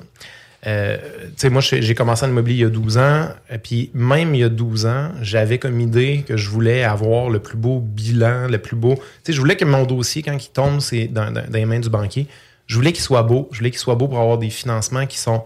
Euh, 0.66 0.98
moi, 1.44 1.62
j'ai 1.62 1.94
commencé 1.94 2.26
en 2.26 2.28
immobilier 2.28 2.58
il 2.58 2.62
y 2.62 2.64
a 2.66 2.68
12 2.68 2.98
ans, 2.98 3.28
et 3.50 3.56
puis 3.58 3.90
même 3.94 4.34
il 4.34 4.42
y 4.42 4.44
a 4.44 4.50
12 4.50 4.84
ans, 4.86 5.10
j'avais 5.22 5.58
comme 5.58 5.80
idée 5.80 6.22
que 6.28 6.36
je 6.36 6.48
voulais 6.50 6.84
avoir 6.84 7.30
le 7.30 7.38
plus 7.40 7.56
beau 7.56 7.80
bilan, 7.80 8.46
le 8.48 8.58
plus 8.58 8.76
beau. 8.76 9.00
Je 9.26 9.38
voulais 9.38 9.56
que 9.56 9.64
mon 9.64 9.84
dossier, 9.84 10.22
quand 10.22 10.36
il 10.36 10.50
tombe, 10.50 10.80
c'est 10.80 11.06
dans, 11.08 11.30
dans- 11.32 11.40
dans 11.46 11.52
les 11.58 11.64
mains 11.64 11.80
du 11.80 11.88
banquier, 11.88 12.26
je 12.66 12.76
voulais 12.76 12.92
qu'il 12.92 13.02
soit 13.02 13.22
beau. 13.22 13.48
Je 13.52 13.58
voulais 13.58 13.70
qu'il 13.70 13.80
soit 13.80 13.94
beau 13.94 14.06
pour 14.06 14.20
avoir 14.20 14.36
des 14.38 14.50
financements 14.50 15.06
qui 15.06 15.18
sont 15.18 15.42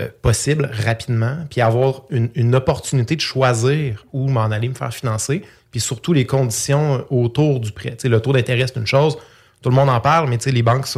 euh, 0.00 0.08
possibles 0.22 0.68
rapidement, 0.72 1.36
puis 1.48 1.60
avoir 1.60 2.02
une, 2.10 2.56
opportunité 2.56 3.14
de 3.14 3.20
choisir 3.20 4.04
où 4.12 4.28
m'en 4.28 4.46
aller 4.46 4.68
me 4.68 4.74
faire 4.74 4.92
financer, 4.92 5.42
puis 5.70 5.78
surtout 5.78 6.12
les 6.12 6.26
conditions 6.26 6.96
euh, 6.96 7.02
autour 7.10 7.60
du 7.60 7.70
prêt. 7.70 7.96
Le 8.02 8.18
taux 8.18 8.32
d'intérêt, 8.32 8.66
c'est 8.66 8.80
une 8.80 8.88
chose, 8.88 9.16
tout 9.62 9.70
le 9.70 9.76
monde 9.76 9.88
en 9.88 10.00
parle, 10.00 10.28
mais 10.28 10.38
les 10.46 10.62
banques. 10.64 10.88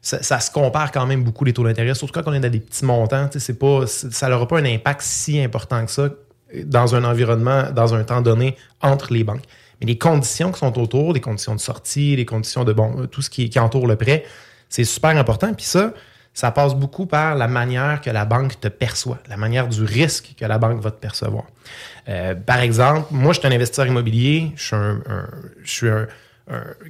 Ça, 0.00 0.38
se 0.38 0.50
compare 0.52 0.92
quand 0.92 1.06
même 1.06 1.24
beaucoup 1.24 1.44
les 1.44 1.52
taux 1.52 1.64
d'intérêt, 1.64 1.96
surtout 1.96 2.12
quand 2.12 2.30
on 2.30 2.34
est 2.34 2.38
dans 2.38 2.48
des 2.48 2.60
petits 2.60 2.84
montants. 2.84 3.28
C'est 3.32 3.58
ça 3.88 4.28
n'aura 4.28 4.46
pas 4.46 4.60
un 4.60 4.64
impact 4.64 5.00
si 5.02 5.40
important 5.40 5.84
que 5.84 5.90
ça 5.90 6.02
euh, 6.02 6.10
dans 6.64 6.94
un 6.94 7.02
environnement, 7.02 7.72
dans 7.72 7.94
un 7.94 8.04
temps 8.04 8.20
donné, 8.20 8.56
entre 8.80 9.12
les 9.12 9.24
banques. 9.24 9.42
Mais 9.80 9.88
les 9.88 9.98
conditions 9.98 10.52
qui 10.52 10.60
sont 10.60 10.78
autour, 10.78 11.12
les 11.14 11.20
conditions 11.20 11.56
de 11.56 11.60
sortie, 11.60 12.14
les 12.14 12.26
conditions 12.26 12.62
de 12.62 12.72
bon, 12.72 13.08
tout 13.08 13.22
ce 13.22 13.28
qui, 13.28 13.50
qui 13.50 13.58
entoure 13.58 13.88
le 13.88 13.96
prêt, 13.96 14.24
c'est 14.68 14.84
super 14.84 15.16
important. 15.16 15.52
Puis 15.52 15.66
ça, 15.66 15.92
ça 16.36 16.50
passe 16.50 16.74
beaucoup 16.74 17.06
par 17.06 17.34
la 17.34 17.48
manière 17.48 18.02
que 18.02 18.10
la 18.10 18.26
banque 18.26 18.60
te 18.60 18.68
perçoit, 18.68 19.18
la 19.26 19.38
manière 19.38 19.68
du 19.68 19.82
risque 19.82 20.34
que 20.38 20.44
la 20.44 20.58
banque 20.58 20.82
va 20.82 20.90
te 20.90 21.00
percevoir. 21.00 21.44
Euh, 22.10 22.34
par 22.34 22.60
exemple, 22.60 23.06
moi, 23.10 23.32
je 23.32 23.38
suis 23.38 23.48
un 23.48 23.52
investisseur 23.52 23.86
immobilier, 23.86 24.52
je 24.54 24.76
suis, 25.64 25.88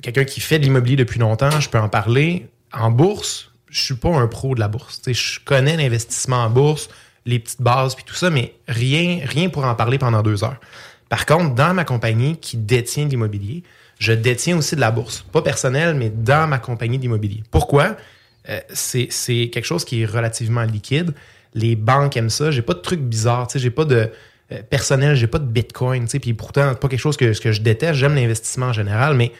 quelqu'un 0.03 0.25
qui 0.25 0.41
fait 0.41 0.59
de 0.59 0.65
l'immobilier 0.65 0.97
depuis 0.97 1.21
longtemps, 1.21 1.61
je 1.61 1.69
peux 1.69 1.79
en 1.79 1.89
parler. 1.89 2.49
En 2.73 2.91
bourse, 2.91 3.53
je 3.71 3.85
suis 3.85 3.95
pas 3.95 4.09
un 4.09 4.27
pro 4.27 4.57
de 4.57 4.61
la 4.61 4.67
bourse. 4.67 5.01
Je 5.07 5.39
connais 5.45 5.77
l'investissement 5.77 6.43
en 6.43 6.51
bourse, 6.51 6.89
les 7.25 7.39
petites 7.39 7.63
bases, 7.63 7.95
puis 7.95 8.05
tout 8.05 8.17
ça, 8.17 8.31
mais 8.31 8.53
rien, 8.67 9.21
rien 9.23 9.49
pour 9.49 9.65
en 9.65 9.77
parler 9.77 9.99
pendant 9.99 10.23
deux 10.23 10.43
heures. 10.43 10.59
Par 11.09 11.25
contre, 11.25 11.55
dans 11.55 11.73
ma 11.73 11.85
compagnie 11.85 12.37
qui 12.37 12.57
détient 12.57 13.05
de 13.05 13.11
l'immobilier, 13.11 13.63
je 14.01 14.13
détiens 14.13 14.57
aussi 14.59 14.75
de 14.75 14.81
la 14.81 14.91
bourse. 14.91 15.25
Pas 15.31 15.41
personnel, 15.41 15.95
mais 15.95 16.11
dans 16.11 16.49
ma 16.49 16.59
compagnie 16.59 16.99
d'immobilier. 16.99 17.45
Pourquoi? 17.53 17.97
Euh, 18.49 18.61
c'est 18.73 19.09
quelque 19.53 19.65
chose 19.65 19.85
qui 19.85 20.03
est 20.03 20.07
relativement 20.07 20.63
liquide. 20.63 21.13
Les 21.55 21.75
banques 21.77 22.17
aiment 22.17 22.31
ça. 22.31 22.51
J'ai 22.51 22.63
pas 22.63 22.75
de 22.75 22.81
trucs 22.81 23.01
bizarres. 23.01 23.47
tu 23.49 23.55
sais, 23.55 23.59
J'ai 23.59 23.71
pas 23.71 23.85
de 23.85 24.11
euh, 24.53 24.63
personnel, 24.71 25.17
j'ai 25.17 25.27
pas 25.27 25.39
de 25.39 25.47
bitcoin. 25.47 26.05
tu 26.05 26.11
sais, 26.11 26.19
Puis 26.21 26.35
pourtant, 26.35 26.75
pas 26.75 26.89
quelque 26.89 27.01
chose 27.01 27.17
que, 27.17 27.37
que 27.39 27.53
je 27.53 27.61
déteste. 27.61 27.95
J'aime 27.95 28.15
l'investissement 28.15 28.67
en 28.67 28.73
général, 28.73 29.15
mais 29.17 29.33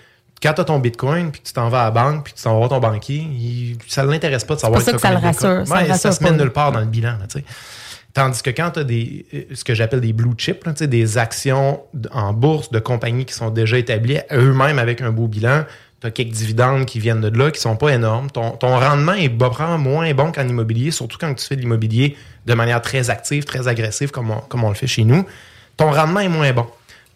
quand 0.43 0.53
tu 0.55 0.61
as 0.61 0.65
ton 0.65 0.79
bitcoin, 0.81 1.31
puis 1.31 1.41
que 1.41 1.47
tu 1.47 1.53
t'en 1.53 1.69
vas 1.69 1.83
à 1.83 1.85
la 1.85 1.91
banque, 1.93 2.25
puis 2.25 2.33
que 2.33 2.39
tu 2.39 2.45
t'en 2.45 2.53
vas 2.53 2.57
voir 2.67 2.69
ton 2.71 2.81
banquier, 2.81 3.17
il- 3.19 3.79
ça 3.87 4.05
ne 4.05 4.11
l'intéresse 4.11 4.45
pas 4.45 4.55
de 4.57 4.61
savoir 4.61 4.81
C'est 4.81 4.91
ça 4.91 4.97
que 4.97 5.01
ça 5.03 5.11
le 5.13 5.17
rassure, 5.19 5.67
ça 5.67 5.83
le 5.83 5.89
rassure 5.89 6.13
se 6.13 6.23
met 6.25 6.31
pas. 6.31 6.37
nulle 6.37 6.51
part 6.53 6.73
dans 6.73 6.81
le 6.81 6.87
bilan. 6.87 7.13
là, 7.19 7.27
tu 7.29 7.39
sais. 7.39 7.45
Tandis 8.13 8.43
que 8.43 8.49
quand 8.51 8.71
tu 8.71 8.81
as 8.81 8.85
des, 8.85 9.27
euh, 9.35 9.43
ce 9.55 9.63
que 9.63 9.75
j'appelle 9.75 10.01
des 10.01 10.15
blue 10.15 10.33
chips, 10.39 10.65
là, 10.65 10.73
tu 10.73 10.79
sais, 10.79 10.87
des 10.89 11.19
actions 11.19 11.83
en 12.13 12.33
bourse 12.33 12.71
de 12.71 12.79
compagnies 12.79 13.27
qui 13.27 13.35
sont 13.35 13.51
déjà 13.51 13.77
établies 13.79 14.19
eux-mêmes 14.33 14.79
avec 14.79 15.03
un 15.03 15.11
beau 15.11 15.27
bilan, 15.29 15.65
tu 16.01 16.07
as 16.07 16.11
quelques 16.11 16.33
dividendes 16.33 16.85
qui 16.85 17.01
viennent 17.01 17.21
de 17.21 17.37
là, 17.37 17.51
qui 17.51 17.61
sont 17.61 17.77
pas 17.77 17.91
énormes. 17.91 18.31
Ton, 18.31 18.53
ton 18.53 18.79
rendement 18.79 19.15
est 19.15 19.29
probablement 19.29 19.79
moins 19.79 20.13
bon 20.15 20.33
qu'en 20.33 20.47
immobilier, 20.47 20.91
surtout 20.91 21.17
quand 21.19 21.33
tu 21.35 21.45
fais 21.45 21.57
de 21.57 21.63
l'immobilier 21.63 22.17
de 22.47 22.55
manière 22.55 22.83
très 22.83 23.11
active, 23.11 23.45
très 23.45 23.69
agressive, 23.69 24.11
comme 24.11 24.31
on, 24.31 24.41
comme 24.41 24.65
on 24.65 24.69
le 24.69 24.75
fait 24.75 24.87
chez 24.87 25.05
nous. 25.05 25.25
Ton 25.77 25.91
rendement 25.91 26.21
est 26.21 26.29
moins 26.29 26.53
bon. 26.53 26.67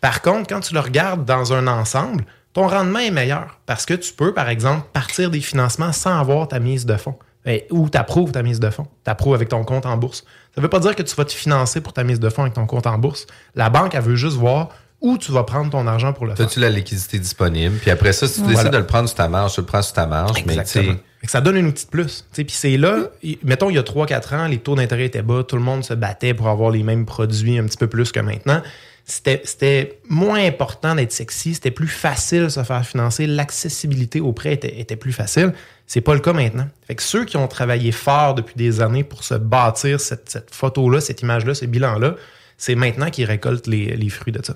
Par 0.00 0.22
contre, 0.22 0.48
quand 0.48 0.60
tu 0.60 0.74
le 0.74 0.80
regardes 0.80 1.24
dans 1.24 1.52
un 1.52 1.66
ensemble, 1.66 2.24
ton 2.52 2.66
rendement 2.66 2.98
est 2.98 3.10
meilleur 3.10 3.58
parce 3.66 3.86
que 3.86 3.94
tu 3.94 4.12
peux, 4.12 4.34
par 4.34 4.48
exemple, 4.48 4.86
partir 4.92 5.30
des 5.30 5.40
financements 5.40 5.92
sans 5.92 6.18
avoir 6.18 6.48
ta 6.48 6.58
mise 6.58 6.86
de 6.86 6.96
fonds. 6.96 7.16
Eh, 7.46 7.66
Ou 7.70 7.88
tu 7.88 7.96
approuves 7.96 8.32
ta 8.32 8.42
mise 8.42 8.60
de 8.60 8.70
fonds. 8.70 8.86
Tu 9.04 9.10
approuves 9.10 9.34
avec 9.34 9.48
ton 9.48 9.64
compte 9.64 9.86
en 9.86 9.96
bourse. 9.96 10.24
Ça 10.54 10.60
ne 10.60 10.62
veut 10.62 10.68
pas 10.68 10.80
dire 10.80 10.94
que 10.96 11.02
tu 11.02 11.14
vas 11.14 11.24
te 11.24 11.32
financer 11.32 11.80
pour 11.80 11.92
ta 11.92 12.02
mise 12.02 12.20
de 12.20 12.28
fonds 12.28 12.42
avec 12.42 12.54
ton 12.54 12.66
compte 12.66 12.86
en 12.86 12.98
bourse. 12.98 13.26
La 13.54 13.70
banque, 13.70 13.94
elle 13.94 14.02
veut 14.02 14.16
juste 14.16 14.36
voir 14.36 14.70
où 15.00 15.16
tu 15.16 15.32
vas 15.32 15.44
prendre 15.44 15.70
ton 15.70 15.86
argent 15.86 16.12
pour 16.12 16.26
le 16.26 16.34
faire. 16.34 16.46
As-tu 16.46 16.60
la 16.60 16.70
liquidité 16.70 17.18
disponible? 17.18 17.76
Puis 17.78 17.90
après 17.90 18.12
ça, 18.12 18.28
si 18.28 18.42
tu 18.42 18.48
décides 18.48 18.70
de 18.70 18.76
le 18.76 18.86
prendre 18.86 19.08
sur 19.08 19.16
ta 19.16 19.28
marge, 19.28 19.54
tu 19.54 19.60
le 19.60 19.66
prends 19.66 19.82
sur 19.82 19.94
ta 19.94 20.06
marge. 20.06 20.44
Mais 20.46 20.54
tu 20.54 20.60
Exactement. 20.60 20.96
que 21.22 21.30
ça 21.30 21.40
donne 21.40 21.56
un 21.56 21.64
outil 21.64 21.86
de 21.86 21.90
plus. 21.90 22.26
Tu 22.32 22.36
sais, 22.36 22.44
Puis 22.44 22.54
c'est 22.54 22.76
là, 22.76 23.10
mettons, 23.42 23.70
il 23.70 23.76
y 23.76 23.78
a 23.78 23.82
3-4 23.82 24.34
ans, 24.34 24.46
les 24.46 24.58
taux 24.58 24.74
d'intérêt 24.74 25.06
étaient 25.06 25.22
bas, 25.22 25.42
tout 25.42 25.56
le 25.56 25.62
monde 25.62 25.84
se 25.84 25.94
battait 25.94 26.34
pour 26.34 26.48
avoir 26.48 26.70
les 26.70 26.82
mêmes 26.82 27.06
produits 27.06 27.58
un 27.58 27.64
petit 27.64 27.78
peu 27.78 27.86
plus 27.86 28.12
que 28.12 28.20
maintenant. 28.20 28.62
C'était 29.06 29.40
c'était 29.44 29.98
moins 30.08 30.44
important 30.44 30.94
d'être 30.94 31.10
sexy, 31.12 31.54
c'était 31.54 31.72
plus 31.72 31.88
facile 31.88 32.44
de 32.44 32.48
se 32.48 32.62
faire 32.62 32.86
financer, 32.86 33.26
l'accessibilité 33.26 34.20
au 34.20 34.32
prêt 34.32 34.52
était, 34.52 34.78
était 34.78 34.96
plus 34.96 35.12
facile. 35.12 35.52
C'est 35.86 36.02
pas 36.02 36.14
le 36.14 36.20
cas 36.20 36.32
maintenant. 36.32 36.68
Fait 36.86 36.94
que 36.94 37.02
ceux 37.02 37.24
qui 37.24 37.36
ont 37.36 37.48
travaillé 37.48 37.90
fort 37.90 38.34
depuis 38.34 38.54
des 38.56 38.80
années 38.80 39.02
pour 39.02 39.24
se 39.24 39.34
bâtir 39.34 40.00
cette, 40.00 40.30
cette 40.30 40.54
photo-là, 40.54 41.00
cette 41.00 41.22
image-là, 41.22 41.54
ce 41.54 41.64
bilan-là, 41.64 42.14
c'est 42.56 42.76
maintenant 42.76 43.10
qu'ils 43.10 43.24
récoltent 43.24 43.66
les, 43.66 43.96
les 43.96 44.08
fruits 44.10 44.32
de 44.32 44.44
ça. 44.44 44.54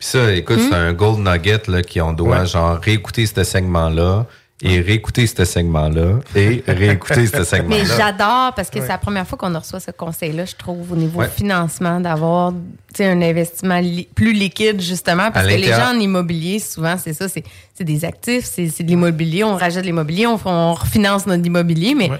Puis 0.00 0.08
ça, 0.08 0.32
écoute, 0.32 0.56
Hmm? 0.56 0.68
c'est 0.70 0.74
un 0.76 0.92
gold 0.94 1.18
nugget 1.20 1.68
là, 1.68 1.82
qu'on 1.82 2.12
doit 2.14 2.40
Ouais. 2.40 2.46
genre 2.46 2.78
réécouter 2.80 3.26
ce 3.26 3.44
segment-là 3.44 4.24
et 4.62 4.80
réécouter 4.80 5.26
ce 5.26 5.44
segment-là 5.44 6.20
et 6.34 6.62
réécouter 6.66 7.26
ce 7.26 7.44
segment-là. 7.44 7.76
Mais 7.82 7.84
j'adore 7.84 8.54
parce 8.54 8.70
que 8.70 8.80
c'est 8.80 8.88
la 8.88 8.96
première 8.98 9.26
fois 9.26 9.36
qu'on 9.38 9.58
reçoit 9.58 9.78
ce 9.80 9.90
conseil-là, 9.90 10.46
je 10.46 10.54
trouve, 10.56 10.92
au 10.92 10.96
niveau 10.96 11.20
Ouais. 11.20 11.28
financement, 11.28 12.00
d'avoir 12.00 12.52
tu 12.52 12.58
sais, 12.96 13.06
un 13.10 13.20
investissement 13.20 13.78
li- 13.78 14.08
plus 14.14 14.32
liquide, 14.32 14.80
justement. 14.80 15.30
Parce 15.30 15.46
À 15.46 15.50
que 15.50 15.54
les 15.56 15.68
gens 15.68 15.94
en 15.94 15.98
immobilier, 16.00 16.58
souvent, 16.60 16.96
c'est 17.02 17.12
ça, 17.12 17.28
c'est 17.28 17.44
c'est 17.74 17.84
des 17.84 18.04
actifs, 18.06 18.44
c'est 18.46 18.68
c'est 18.68 18.82
de 18.84 18.88
l'immobilier, 18.88 19.44
on 19.44 19.56
rajoute 19.56 19.82
de 19.82 19.86
l'immobilier, 19.86 20.26
on, 20.26 20.38
on 20.46 20.72
refinance 20.74 21.26
notre 21.26 21.44
immobilier, 21.46 21.94
mais 21.94 22.10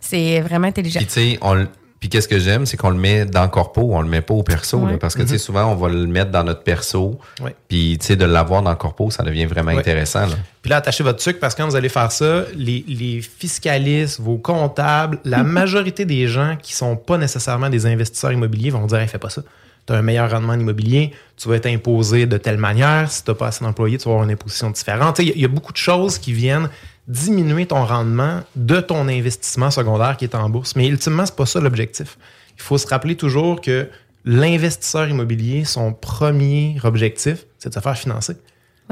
c'est 0.00 0.40
vraiment 0.40 0.68
intelligent. 0.68 1.00
Puis 1.00 1.06
tu 1.06 1.12
sais, 1.14 1.38
on 1.42 1.54
le- 1.54 1.68
puis 2.00 2.08
qu'est-ce 2.08 2.26
que 2.28 2.38
j'aime, 2.38 2.64
c'est 2.64 2.76
qu'on 2.78 2.88
le 2.90 2.96
met 2.96 3.26
dans 3.26 3.42
le 3.42 3.48
corpo, 3.48 3.90
on 3.92 4.00
le 4.00 4.08
met 4.08 4.22
pas 4.22 4.32
au 4.34 4.42
perso, 4.42 4.86
là, 4.86 4.96
parce 4.98 5.14
que 5.14 5.20
tu 5.22 5.28
sais 5.28 5.34
Mhm. 5.34 5.38
souvent 5.38 5.66
on 5.70 5.74
va 5.76 5.88
le 5.90 6.06
mettre 6.06 6.30
dans 6.30 6.42
notre 6.42 6.62
perso. 6.62 7.18
Ouais. 7.42 7.54
Puis 7.68 7.98
tu 8.00 8.06
sais 8.06 8.16
de 8.16 8.24
l'avoir 8.24 8.62
dans 8.62 8.70
le 8.70 8.76
corpo, 8.76 9.10
ça 9.10 9.22
devient 9.22 9.44
vraiment 9.44 9.70
intéressant. 9.72 10.20
Là. 10.26 10.34
Puis 10.62 10.70
là, 10.70 10.76
attachez 10.78 11.04
votre 11.04 11.20
sucre 11.22 11.38
parce 11.38 11.54
que 11.54 11.60
quand 11.62 11.68
vous 11.68 11.76
allez 11.76 11.88
faire 11.90 12.10
ça, 12.10 12.44
les, 12.56 12.84
les 12.88 13.20
fiscalistes, 13.20 14.18
vos 14.20 14.38
comptables, 14.38 15.18
la 15.24 15.42
majorité 15.42 16.04
des 16.06 16.26
gens 16.26 16.56
qui 16.60 16.72
sont 16.74 16.96
pas 16.96 17.18
nécessairement 17.18 17.68
des 17.68 17.84
investisseurs 17.86 18.32
immobiliers 18.32 18.70
vont 18.70 18.86
dire 18.86 18.98
hey, 18.98 19.08
fais 19.08 19.18
pas 19.18 19.30
ça. 19.30 19.42
Tu 19.86 19.92
as 19.92 19.96
un 19.96 20.02
meilleur 20.02 20.30
rendement 20.30 20.52
en 20.52 20.60
immobilier, 20.60 21.12
tu 21.36 21.48
vas 21.48 21.56
être 21.56 21.66
imposé 21.66 22.26
de 22.26 22.36
telle 22.38 22.58
manière. 22.58 23.10
Si 23.10 23.24
tu 23.24 23.30
n'as 23.30 23.34
pas 23.34 23.48
assez 23.48 23.64
d'employés, 23.64 23.98
tu 23.98 24.04
vas 24.04 24.12
avoir 24.12 24.24
une 24.24 24.32
imposition 24.32 24.70
différente. 24.70 25.18
Y, 25.18 25.32
il 25.34 25.40
y 25.40 25.44
a 25.44 25.48
beaucoup 25.48 25.72
de 25.72 25.78
choses 25.78 26.18
qui 26.18 26.32
viennent 26.32 26.68
diminuer 27.10 27.66
ton 27.66 27.84
rendement 27.84 28.40
de 28.56 28.80
ton 28.80 29.08
investissement 29.08 29.70
secondaire 29.70 30.16
qui 30.16 30.24
est 30.24 30.34
en 30.34 30.48
bourse. 30.48 30.76
Mais 30.76 30.86
ultimement, 30.88 31.26
c'est 31.26 31.36
pas 31.36 31.46
ça 31.46 31.60
l'objectif. 31.60 32.16
Il 32.56 32.62
faut 32.62 32.78
se 32.78 32.86
rappeler 32.86 33.16
toujours 33.16 33.60
que 33.60 33.88
l'investisseur 34.24 35.08
immobilier, 35.08 35.64
son 35.64 35.92
premier 35.92 36.76
objectif, 36.84 37.46
c'est 37.58 37.68
de 37.70 37.74
se 37.74 37.80
faire 37.80 37.96
financer. 37.98 38.34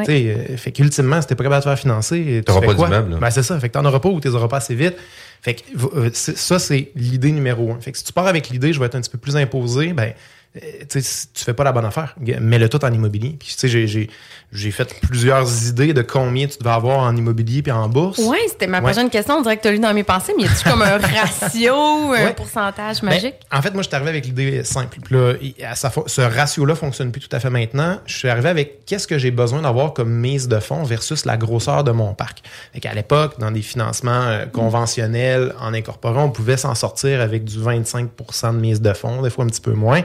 Sais, 0.05 0.27
euh, 0.53 0.57
fait 0.57 0.71
qu'ultimement, 0.71 1.21
si 1.21 1.27
t'es 1.27 1.35
pas 1.35 1.43
capable 1.43 1.61
de 1.61 1.64
te 1.64 1.69
faire 1.71 1.79
financer, 1.79 2.25
tu 2.39 2.45
T'auras 2.45 2.61
fais 2.61 2.66
pas 2.69 2.75
quoi? 2.75 2.87
d'immeuble, 2.87 3.11
là. 3.14 3.16
Ben, 3.19 3.31
c'est 3.31 3.43
ça. 3.43 3.59
Fait 3.59 3.69
que 3.69 3.75
t'en 3.75 3.85
auras 3.85 3.99
pas 3.99 4.09
ou 4.09 4.21
t'es 4.21 4.29
auras 4.29 4.47
pas 4.47 4.59
assez 4.59 4.77
vite. 4.77 4.95
Fait 5.43 5.55
que 5.55 5.62
euh, 5.97 6.11
ça, 6.12 6.59
c'est 6.61 6.93
l'idée 6.95 7.33
numéro 7.33 7.73
un. 7.73 7.81
Fait 7.81 7.91
que 7.91 7.99
si 7.99 8.05
tu 8.05 8.12
pars 8.12 8.29
avec 8.29 8.49
l'idée, 8.49 8.73
je 8.73 8.79
vais 8.79 8.87
être 8.87 8.95
un 8.95 9.01
petit 9.01 9.11
peu 9.11 9.19
plus 9.19 9.37
imposé, 9.37 9.93
ben, 9.93 10.12
euh, 10.57 10.61
tu 10.83 10.87
sais, 10.89 11.01
si 11.01 11.27
tu 11.33 11.43
fais 11.43 11.53
pas 11.53 11.64
la 11.64 11.73
bonne 11.73 11.85
affaire. 11.85 12.14
Mets-le 12.21 12.69
tout 12.69 12.85
en 12.85 12.93
immobilier. 12.93 13.37
Puis, 13.41 13.49
tu 13.49 13.69
sais, 13.69 13.87
j'ai- 13.89 14.09
j'ai 14.51 14.70
fait 14.70 14.94
plusieurs 15.03 15.66
idées 15.68 15.92
de 15.92 16.01
combien 16.01 16.46
tu 16.46 16.57
devais 16.59 16.70
avoir 16.70 17.01
en 17.01 17.14
immobilier 17.14 17.61
puis 17.61 17.70
en 17.70 17.86
bourse. 17.88 18.18
Oui, 18.22 18.38
c'était 18.49 18.66
ma 18.66 18.78
Ouais. 18.78 18.84
prochaine 18.84 19.11
question. 19.11 19.34
On 19.36 19.42
dirait 19.42 19.59
que 19.59 19.62
tu 19.62 19.68
as 19.68 19.72
lu 19.72 19.78
dans 19.78 19.92
mes 19.92 20.05
pensées, 20.05 20.32
mais 20.36 20.44
y 20.44 20.46
a-tu 20.46 20.68
comme 20.68 20.80
un 20.80 20.96
ratio, 21.20 21.74
un 22.14 22.32
pourcentage 22.32 23.01
Ben, 23.03 23.09
magique? 23.11 23.34
en 23.53 23.61
fait, 23.61 23.72
moi, 23.74 23.82
je 23.82 23.88
suis 23.88 23.94
arrivé 23.94 24.09
avec 24.11 24.24
l'idée 24.24 24.64
simple. 24.64 24.99
Puis 25.03 25.14
là, 25.14 25.34
à 25.70 25.74
ce 25.74 26.20
ratio-là 26.20 26.74
fonctionne 26.74 27.12
plus 27.12 27.20
tout 27.20 27.36
à 27.36 27.40
fait 27.40 27.51
maintenant. 27.51 27.99
Je 28.07 28.16
suis 28.16 28.28
arrivé 28.28 28.49
avec 28.49 28.86
qu'est-ce 28.86 29.07
que 29.07 29.18
j'ai 29.18 29.30
besoin 29.30 29.61
d'avoir 29.62 29.92
comme 29.92 30.11
mise 30.11 30.49
de 30.49 30.59
fonds 30.61 30.82
versus 30.82 31.26
la 31.26 31.36
grosseur 31.36 31.84
de 31.84 31.90
mon 31.90 32.14
parc. 32.14 32.42
Fait 32.72 32.80
qu'à 32.80 32.94
l'époque, 32.94 33.38
dans 33.38 33.51
des 33.51 33.62
financements 33.62 34.22
euh, 34.28 34.46
conventionnels 34.46 35.55
en 35.61 35.74
incorporant, 35.74 36.24
on 36.24 36.30
pouvait 36.30 36.57
s'en 36.57 36.74
sortir 36.74 37.20
avec 37.20 37.44
du 37.44 37.61
25 37.61 38.09
de 38.16 38.51
mise 38.59 38.80
de 38.80 38.92
fonds, 38.94 39.20
des 39.22 39.30
fois 39.30 39.44
un 39.44 39.49
petit 39.49 39.61
peu 39.61 39.72
moins. 39.72 40.03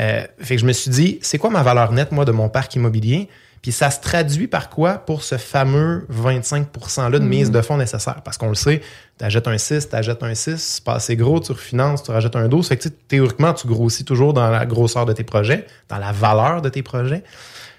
Euh, 0.00 0.24
fait 0.40 0.56
que 0.56 0.60
je 0.60 0.66
me 0.66 0.72
suis 0.72 0.90
dit, 0.90 1.18
c'est 1.22 1.38
quoi 1.38 1.50
ma 1.50 1.62
valeur 1.62 1.92
nette, 1.92 2.10
moi, 2.12 2.24
de 2.24 2.32
mon 2.32 2.48
parc 2.48 2.74
immobilier? 2.74 3.28
Puis 3.66 3.72
ça 3.72 3.90
se 3.90 3.98
traduit 4.00 4.46
par 4.46 4.70
quoi? 4.70 4.92
Pour 4.94 5.24
ce 5.24 5.38
fameux 5.38 6.06
25%-là 6.08 7.18
de 7.18 7.24
Mhm. 7.24 7.28
mise 7.28 7.50
de 7.50 7.60
fonds 7.62 7.76
nécessaire? 7.76 8.22
Parce 8.24 8.38
qu'on 8.38 8.48
le 8.50 8.54
sait, 8.54 8.80
tu 9.18 9.24
achètes 9.24 9.48
un 9.48 9.58
6, 9.58 9.88
tu 9.88 9.96
achètes 9.96 10.22
un 10.22 10.36
6, 10.36 10.62
c'est 10.62 10.84
pas 10.84 10.94
assez 10.94 11.16
gros, 11.16 11.40
tu 11.40 11.50
refinances, 11.50 12.04
tu 12.04 12.12
rajoutes 12.12 12.36
un 12.36 12.46
12. 12.46 12.68
Fait 12.68 12.76
que 12.76 12.88
théoriquement, 12.88 13.52
tu 13.54 13.66
grossis 13.66 14.04
toujours 14.04 14.34
dans 14.34 14.48
la 14.50 14.66
grosseur 14.66 15.04
de 15.04 15.12
tes 15.12 15.24
projets, 15.24 15.66
dans 15.88 15.98
la 15.98 16.12
valeur 16.12 16.62
de 16.62 16.68
tes 16.68 16.84
projets. 16.84 17.24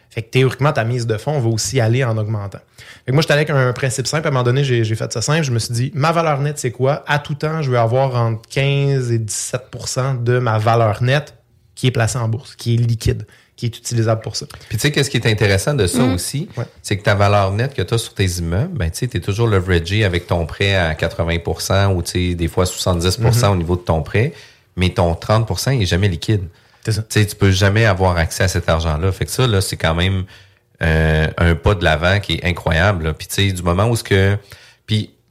Fait 0.09 0.23
que 0.23 0.29
théoriquement, 0.29 0.73
ta 0.73 0.83
mise 0.83 1.07
de 1.07 1.15
fonds 1.15 1.39
va 1.39 1.47
aussi 1.47 1.79
aller 1.79 2.03
en 2.03 2.17
augmentant. 2.17 2.59
Fait 3.05 3.11
que 3.11 3.13
moi, 3.13 3.21
j'étais 3.21 3.35
avec 3.35 3.49
un 3.49 3.71
principe 3.71 4.07
simple. 4.07 4.27
À 4.27 4.29
un 4.29 4.33
moment 4.33 4.43
donné, 4.43 4.65
j'ai 4.65 4.83
j'ai 4.83 4.95
fait 4.95 5.13
ça 5.13 5.21
simple. 5.21 5.43
Je 5.43 5.51
me 5.53 5.59
suis 5.59 5.73
dit, 5.73 5.91
ma 5.93 6.11
valeur 6.11 6.41
nette, 6.41 6.59
c'est 6.59 6.71
quoi? 6.71 7.05
À 7.07 7.17
tout 7.19 7.35
temps, 7.35 7.61
je 7.61 7.71
veux 7.71 7.79
avoir 7.79 8.13
entre 8.17 8.41
15 8.49 9.09
et 9.09 9.19
17% 9.19 10.15
de 10.21 10.37
ma 10.39 10.57
valeur 10.57 11.01
nette 11.01 11.35
qui 11.75 11.87
est 11.87 11.91
placée 11.91 12.17
en 12.17 12.27
bourse, 12.27 12.57
qui 12.57 12.73
est 12.73 12.77
liquide, 12.77 13.25
qui 13.57 13.65
est 13.65 13.77
utilisable 13.77 14.21
pour 14.21 14.35
ça. 14.37 14.45
Puis 14.69 14.77
tu 14.77 14.81
sais, 14.83 14.91
qu'est-ce 14.91 15.09
qui 15.09 15.17
est 15.17 15.25
intéressant 15.25 15.73
de 15.73 15.85
ça 15.87 16.03
Mhm. 16.03 16.13
aussi, 16.13 16.47
c'est 16.81 16.95
que 16.97 17.03
ta 17.03 17.15
valeur 17.15 17.51
nette 17.51 17.73
que 17.73 17.81
tu 17.81 17.93
as 17.93 17.97
sur 17.97 18.13
tes 18.13 18.25
immeubles, 18.37 18.77
ben, 18.77 18.89
tu 18.89 18.99
sais, 18.99 19.09
es 19.13 19.19
toujours 19.19 19.47
leveragé 19.47 20.05
avec 20.05 20.27
ton 20.27 20.45
prêt 20.45 20.75
à 20.75 20.93
80% 20.93 21.93
ou 21.93 22.01
tu 22.03 22.29
sais, 22.29 22.35
des 22.35 22.47
fois 22.47 22.65
70 22.65 23.17
Mhm. 23.19 23.51
au 23.51 23.55
niveau 23.55 23.75
de 23.75 23.81
ton 23.81 24.01
prêt, 24.03 24.31
mais 24.75 24.89
ton 24.91 25.13
30 25.15 25.73
il 25.73 25.81
est 25.81 25.85
jamais 25.87 26.07
liquide. 26.07 26.43
C'est 26.85 26.91
ça. 26.93 27.01
Tu 27.01 27.19
sais, 27.19 27.25
tu 27.25 27.35
peux 27.35 27.51
jamais 27.51 27.85
avoir 27.85 28.15
accès 28.17 28.43
à 28.43 28.47
cet 28.47 28.69
argent-là. 28.69 29.11
Fait 29.11 29.25
que 29.25 29.31
ça, 29.31 29.45
là, 29.47 29.59
c'est 29.59 29.75
quand 29.75 29.95
même 29.95 30.23
euh, 30.83 31.27
un 31.39 31.55
pas 31.55 31.73
de 31.73 31.83
l'avant 31.83 32.19
qui 32.19 32.33
est 32.35 32.45
incroyable. 32.45 33.05
là. 33.05 33.13
Puis 33.13 33.25
tu 33.27 33.33
sais, 33.33 33.51
du 33.51 33.63
moment 33.63 33.87
où 33.89 33.95
ce 33.95 34.03
que... 34.03 34.37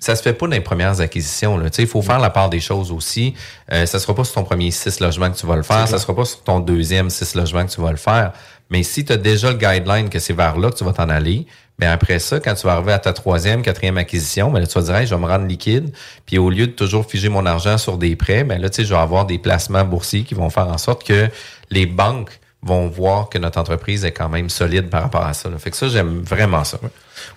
Ça 0.07 0.15
se 0.15 0.23
fait 0.23 0.35
pas 0.35 0.47
dans 0.47 0.53
les 0.53 0.61
premières 0.61 1.01
acquisitions. 1.01 1.59
là. 1.59 1.69
Tu 1.69 1.77
sais, 1.77 1.83
il 1.83 1.89
faut 1.89 2.01
faire 2.01 2.21
la 2.21 2.31
part 2.31 2.49
des 2.49 2.61
choses 2.61 2.93
aussi. 2.93 3.35
Euh, 3.73 3.87
ça 3.87 3.99
sera 3.99 4.15
pas 4.15 4.23
sur 4.23 4.35
ton 4.35 4.45
premier 4.45 4.71
six 4.71 5.01
logements 5.01 5.29
que 5.33 5.37
tu 5.37 5.47
vas 5.47 5.57
le 5.57 5.65
faire. 5.65 5.89
Ça 5.89 5.99
sera 5.99 6.15
pas 6.15 6.25
sur 6.25 6.43
ton 6.45 6.61
deuxième 6.61 7.11
six 7.11 7.35
logements 7.35 7.67
que 7.67 7.73
tu 7.73 7.81
vas 7.81 7.91
le 7.91 7.97
faire. 7.97 8.33
Mais 8.71 8.85
si 8.85 9.05
tu 9.05 9.13
as 9.13 9.17
déjà 9.17 9.51
le 9.51 9.57
guideline 9.57 10.09
que 10.09 10.21
c'est 10.21 10.33
vers 10.33 10.59
là 10.59 10.71
que 10.71 10.77
tu 10.77 10.85
vas 10.85 10.93
t'en 10.93 11.09
aller, 11.09 11.45
ben 11.81 11.91
après 11.91 12.21
ça, 12.21 12.39
quand 12.39 12.55
tu 12.55 12.69
vas 12.69 12.75
arriver 12.75 12.93
à 12.93 13.01
ta 13.01 13.13
troisième, 13.13 13.63
quatrième 13.63 13.97
acquisition, 13.99 14.53
ben 14.53 14.61
là, 14.61 14.69
tu 14.69 14.79
vas 14.79 14.85
dire, 14.85 14.95
Hey, 14.95 15.07
je 15.09 15.15
vais 15.17 15.21
me 15.21 15.27
rendre 15.27 15.47
liquide. 15.47 15.93
Puis 16.25 16.39
au 16.39 16.51
lieu 16.51 16.69
de 16.69 16.73
toujours 16.73 17.05
figer 17.05 17.29
mon 17.29 17.45
argent 17.45 17.77
sur 17.77 17.99
des 17.99 18.15
prêts, 18.15 18.45
ben 18.45 18.61
là, 18.61 18.71
tu 18.71 18.77
sais, 18.77 18.85
je 18.85 18.95
vais 18.95 19.01
avoir 19.01 19.27
des 19.27 19.39
placements 19.39 19.85
boursiers 19.85 20.23
qui 20.23 20.35
vont 20.35 20.51
faire 20.51 20.69
en 20.69 20.79
sorte 20.79 21.05
que 21.05 21.29
les 21.71 21.87
banques 21.87 22.39
vont 22.63 22.87
voir 22.87 23.29
que 23.29 23.39
notre 23.39 23.59
entreprise 23.59 24.05
est 24.05 24.13
quand 24.13 24.29
même 24.29 24.51
solide 24.51 24.89
par 24.89 25.03
rapport 25.03 25.25
à 25.25 25.33
ça. 25.33 25.49
là. 25.51 25.59
Fait 25.59 25.71
que 25.71 25.77
ça, 25.77 25.89
j'aime 25.89 26.21
vraiment 26.23 26.63
ça. 26.63 26.79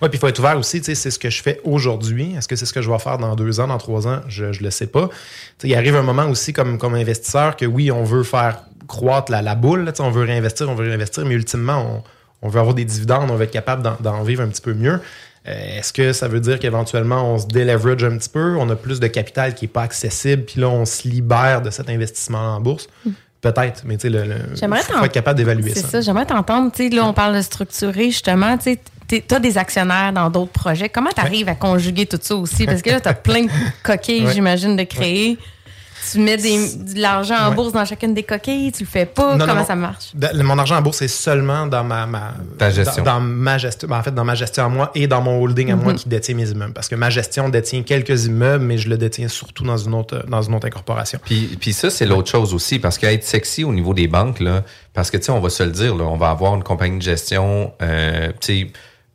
Oui, 0.02 0.08
puis 0.08 0.16
il 0.16 0.20
faut 0.20 0.28
être 0.28 0.38
ouvert 0.38 0.58
aussi. 0.58 0.82
sais, 0.82 0.94
C'est 0.94 1.10
ce 1.10 1.18
que 1.18 1.30
je 1.30 1.42
fais 1.42 1.60
aujourd'hui. 1.64 2.34
Est-ce 2.36 2.48
que 2.48 2.56
c'est 2.56 2.66
ce 2.66 2.72
que 2.72 2.82
je 2.82 2.90
vais 2.90 2.98
faire 2.98 3.18
dans 3.18 3.34
deux 3.36 3.60
ans, 3.60 3.66
dans 3.68 3.78
trois 3.78 4.06
ans? 4.08 4.20
Je 4.28 4.46
ne 4.46 4.52
le 4.62 4.70
sais 4.70 4.86
pas. 4.86 5.08
Sais, 5.58 5.68
il 5.68 5.74
arrive 5.74 5.96
un 5.96 6.02
moment 6.02 6.26
aussi 6.26 6.52
comme, 6.52 6.78
comme 6.78 6.94
investisseur 6.94 7.56
que 7.56 7.66
oui, 7.66 7.90
on 7.90 8.04
veut 8.04 8.22
faire 8.22 8.62
croître 8.88 9.30
la, 9.30 9.42
la 9.42 9.54
boule. 9.54 9.84
là, 9.84 9.92
sais, 9.94 10.02
on 10.02 10.10
veut 10.10 10.24
réinvestir, 10.24 10.68
on 10.68 10.74
veut 10.74 10.88
réinvestir, 10.88 11.24
mais 11.24 11.34
ultimement, 11.34 12.02
on, 12.42 12.46
on 12.46 12.48
veut 12.48 12.58
avoir 12.60 12.74
des 12.74 12.84
dividendes, 12.84 13.30
on 13.30 13.36
veut 13.36 13.44
être 13.44 13.50
capable 13.50 13.82
d'en- 14.00 14.22
vivre 14.22 14.42
un 14.42 14.48
petit 14.48 14.62
peu 14.62 14.74
mieux. 14.74 15.00
Euh, 15.48 15.78
Est-ce 15.78 15.92
que 15.92 16.12
ça 16.12 16.28
veut 16.28 16.40
dire 16.40 16.58
qu'éventuellement, 16.58 17.32
on 17.34 17.38
se 17.38 17.46
déleverage 17.46 18.04
un 18.04 18.16
petit 18.18 18.28
peu, 18.28 18.56
on 18.58 18.68
a 18.68 18.76
plus 18.76 19.00
de 19.00 19.06
capital 19.06 19.54
qui 19.54 19.64
n'est 19.64 19.68
pas 19.70 19.82
accessible, 19.82 20.44
puis 20.44 20.60
là, 20.60 20.68
on 20.68 20.84
se 20.84 21.08
libère 21.08 21.62
de 21.62 21.70
cet 21.70 21.88
investissement 21.88 22.56
en 22.56 22.60
bourse? 22.60 22.88
Peut-être, 23.40 23.84
mais 23.86 23.96
tu 23.96 24.02
sais, 24.02 24.10
le, 24.10 24.24
le- 24.24 24.56
faut 24.98 25.04
être 25.04 25.12
capable 25.12 25.38
d'évaluer 25.38 25.72
C'est 25.72 25.80
ça. 25.80 25.88
ça, 25.88 26.00
j'aimerais 26.02 26.26
t'entendre. 26.26 26.70
Tu 26.72 26.90
sais, 26.90 26.94
là, 26.94 27.06
on 27.06 27.14
parle 27.14 27.36
de 27.36 27.40
structurer, 27.40 28.06
justement. 28.10 28.58
Tu 28.58 28.78
as 29.30 29.38
des 29.40 29.58
actionnaires 29.58 30.12
dans 30.12 30.30
d'autres 30.30 30.52
projets. 30.52 30.88
Comment 30.88 31.10
tu 31.14 31.20
arrives 31.20 31.48
à 31.48 31.54
conjuguer 31.54 32.06
tout 32.06 32.18
ça 32.20 32.34
aussi? 32.36 32.66
Parce 32.66 32.82
que 32.82 32.90
là, 32.90 33.00
tu 33.00 33.08
as 33.08 33.14
plein 33.14 33.44
de 33.44 33.50
coquilles, 33.82 34.24
Ouais. 34.26 34.32
j'imagine, 34.32 34.76
de 34.76 34.84
créer. 34.84 35.38
Tu 36.12 36.18
mets 36.18 36.38
des- 36.38 36.76
de 36.76 36.98
l'argent 36.98 37.34
en 37.38 37.50
Ouais. 37.50 37.54
bourse 37.54 37.74
dans 37.74 37.84
chacune 37.84 38.14
des 38.14 38.22
coquilles, 38.22 38.72
tu 38.72 38.84
le 38.84 38.88
fais 38.88 39.04
pas. 39.04 39.36
Non, 39.36 39.44
Comment 39.46 39.60
non. 39.60 39.66
ça 39.66 39.76
marche? 39.76 40.12
Mon 40.34 40.58
argent 40.58 40.76
en 40.78 40.82
bourse 40.82 41.02
est 41.02 41.08
seulement 41.08 41.66
dans 41.66 41.84
ma, 41.84 42.06
ma 42.06 42.32
Ta 42.58 42.70
gestion. 42.70 43.04
Dans, 43.04 43.16
dans 43.16 43.20
ma 43.20 43.58
gestion, 43.58 43.86
ben, 43.86 43.98
en 43.98 44.02
fait, 44.02 44.14
dans 44.14 44.24
ma 44.24 44.34
gestion 44.34 44.64
à 44.64 44.68
moi 44.70 44.90
et 44.94 45.06
dans 45.06 45.20
mon 45.20 45.42
holding 45.42 45.70
à 45.72 45.76
moi 45.76 45.92
Mhm. 45.92 45.98
qui 45.98 46.08
détient 46.08 46.34
mes 46.34 46.48
immeubles. 46.50 46.72
Parce 46.72 46.88
que 46.88 46.94
ma 46.94 47.10
gestion 47.10 47.50
détient 47.50 47.82
quelques 47.82 48.24
immeubles, 48.24 48.64
mais 48.64 48.78
je 48.78 48.88
le 48.88 48.96
détiens 48.96 49.28
surtout 49.28 49.62
dans 49.62 49.76
une 49.76 49.92
autre, 49.92 50.24
dans 50.26 50.40
une 50.40 50.54
autre 50.54 50.66
incorporation. 50.66 51.18
Puis, 51.22 51.54
puis 51.60 51.74
ça, 51.74 51.90
c'est 51.90 52.06
l'autre 52.06 52.30
chose 52.30 52.54
aussi, 52.54 52.78
parce 52.78 52.96
qu'être 52.96 53.24
sexy 53.24 53.62
au 53.64 53.72
niveau 53.74 53.92
des 53.92 54.08
banques, 54.08 54.40
là, 54.40 54.64
parce 54.94 55.10
que, 55.10 55.18
tu 55.18 55.24
sais, 55.24 55.32
on 55.32 55.40
va 55.40 55.50
se 55.50 55.62
le 55.62 55.70
dire, 55.70 55.94
là, 55.94 56.04
on 56.04 56.16
va 56.16 56.30
avoir 56.30 56.54
une 56.54 56.64
compagnie 56.64 56.96
de 56.96 57.02
gestion, 57.02 57.74
euh, 57.82 58.28
tu 58.40 58.62
sais, 58.62 58.66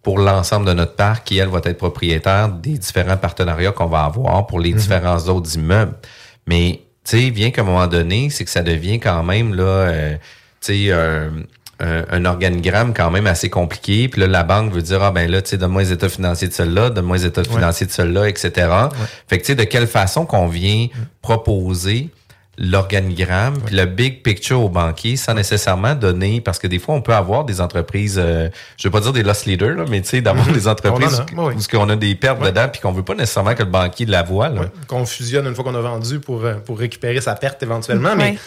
pour 0.05 0.19
l'ensemble 0.19 0.67
de 0.67 0.73
notre 0.73 0.93
parc, 0.93 1.23
qui, 1.25 1.39
elle, 1.39 1.49
va 1.49 1.59
être 1.63 1.79
propriétaire 1.79 2.47
des 2.49 2.77
différents 2.77 3.17
partenariats 3.17 3.71
qu'on 3.71 3.87
va 3.87 4.03
avoir 4.03 4.45
pour 4.45 4.59
les 4.59 4.69
Mhm. 4.71 4.77
différents 4.77 5.17
autres 5.29 5.55
immeubles. 5.55 5.95
Mais, 6.45 6.81
tu 7.03 7.17
sais, 7.19 7.31
bien 7.31 7.49
qu'à 7.49 7.61
un 7.61 7.65
moment 7.65 7.87
donné, 7.87 8.29
c'est 8.29 8.45
que 8.45 8.51
ça 8.51 8.61
devient 8.61 8.99
quand 8.99 9.23
même, 9.23 9.55
là, 9.55 9.63
euh, 9.63 10.15
tu 10.61 10.85
sais, 10.85 10.91
un, 10.91 11.31
un, 11.79 12.05
un 12.11 12.25
organigramme 12.25 12.93
quand 12.93 13.09
même 13.09 13.25
assez 13.25 13.49
compliqué. 13.49 14.07
Puis 14.07 14.21
là, 14.21 14.27
la 14.27 14.43
banque 14.43 14.71
veut 14.73 14.83
dire, 14.83 15.01
ah 15.01 15.09
ben 15.11 15.27
là, 15.29 15.41
tu 15.41 15.49
sais, 15.49 15.57
donne-moi 15.57 15.81
les 15.81 15.91
états 15.93 16.07
financiers 16.07 16.49
de 16.49 16.53
celui-là, 16.53 16.91
donne-moi 16.91 17.17
les 17.17 17.25
états 17.25 17.43
financiers 17.43 17.87
de 17.87 17.91
celui-là, 17.91 18.29
etc. 18.29 18.51
Fait 19.27 19.37
que, 19.39 19.41
tu 19.41 19.47
sais, 19.47 19.55
de 19.55 19.63
quelle 19.63 19.87
façon 19.87 20.27
qu'on 20.27 20.45
vient 20.47 20.87
proposer 21.23 22.09
l'organigramme, 22.57 23.57
puis 23.65 23.75
le 23.75 23.85
big 23.85 24.23
picture 24.23 24.61
au 24.61 24.69
banquier 24.69 25.17
sans 25.17 25.33
nécessairement 25.33 25.95
donner, 25.95 26.41
parce 26.41 26.57
que 26.59 26.67
des 26.67 26.79
fois, 26.79 26.95
on 26.95 27.01
peut 27.01 27.13
avoir 27.13 27.43
des 27.43 27.59
entreprises, 27.59 28.17
euh, 28.17 28.49
je 28.77 28.87
veux 28.87 28.91
pas 28.91 29.01
dire 29.01 29.13
des 29.13 29.23
loss 29.23 29.45
leaders, 29.45 29.75
là, 29.75 29.85
mais 29.89 30.01
tu 30.01 30.09
sais, 30.09 30.21
d'avoir 30.21 30.47
des 30.53 30.67
entreprises 30.67 31.23
On 31.33 31.39
en 31.39 31.49
a, 31.49 31.51
où, 31.51 31.57
où 31.57 31.77
on 31.77 31.89
a 31.89 31.95
des 31.95 32.15
pertes 32.15 32.41
dedans, 32.41 32.67
puis 32.71 32.81
qu'on 32.81 32.91
veut 32.91 33.03
pas 33.03 33.15
nécessairement 33.15 33.55
que 33.55 33.63
le 33.63 33.69
banquier 33.69 34.05
la 34.05 34.23
voie. 34.23 34.49
Là. 34.49 34.61
Qu'on 34.87 35.05
fusionne 35.05 35.47
une 35.47 35.55
fois 35.55 35.63
qu'on 35.63 35.75
a 35.75 35.81
vendu 35.81 36.19
pour, 36.19 36.45
euh, 36.45 36.55
pour 36.55 36.79
récupérer 36.79 37.21
sa 37.21 37.35
perte 37.35 37.61
éventuellement. 37.63 38.09
Ouais. 38.09 38.15
Mais, 38.15 38.37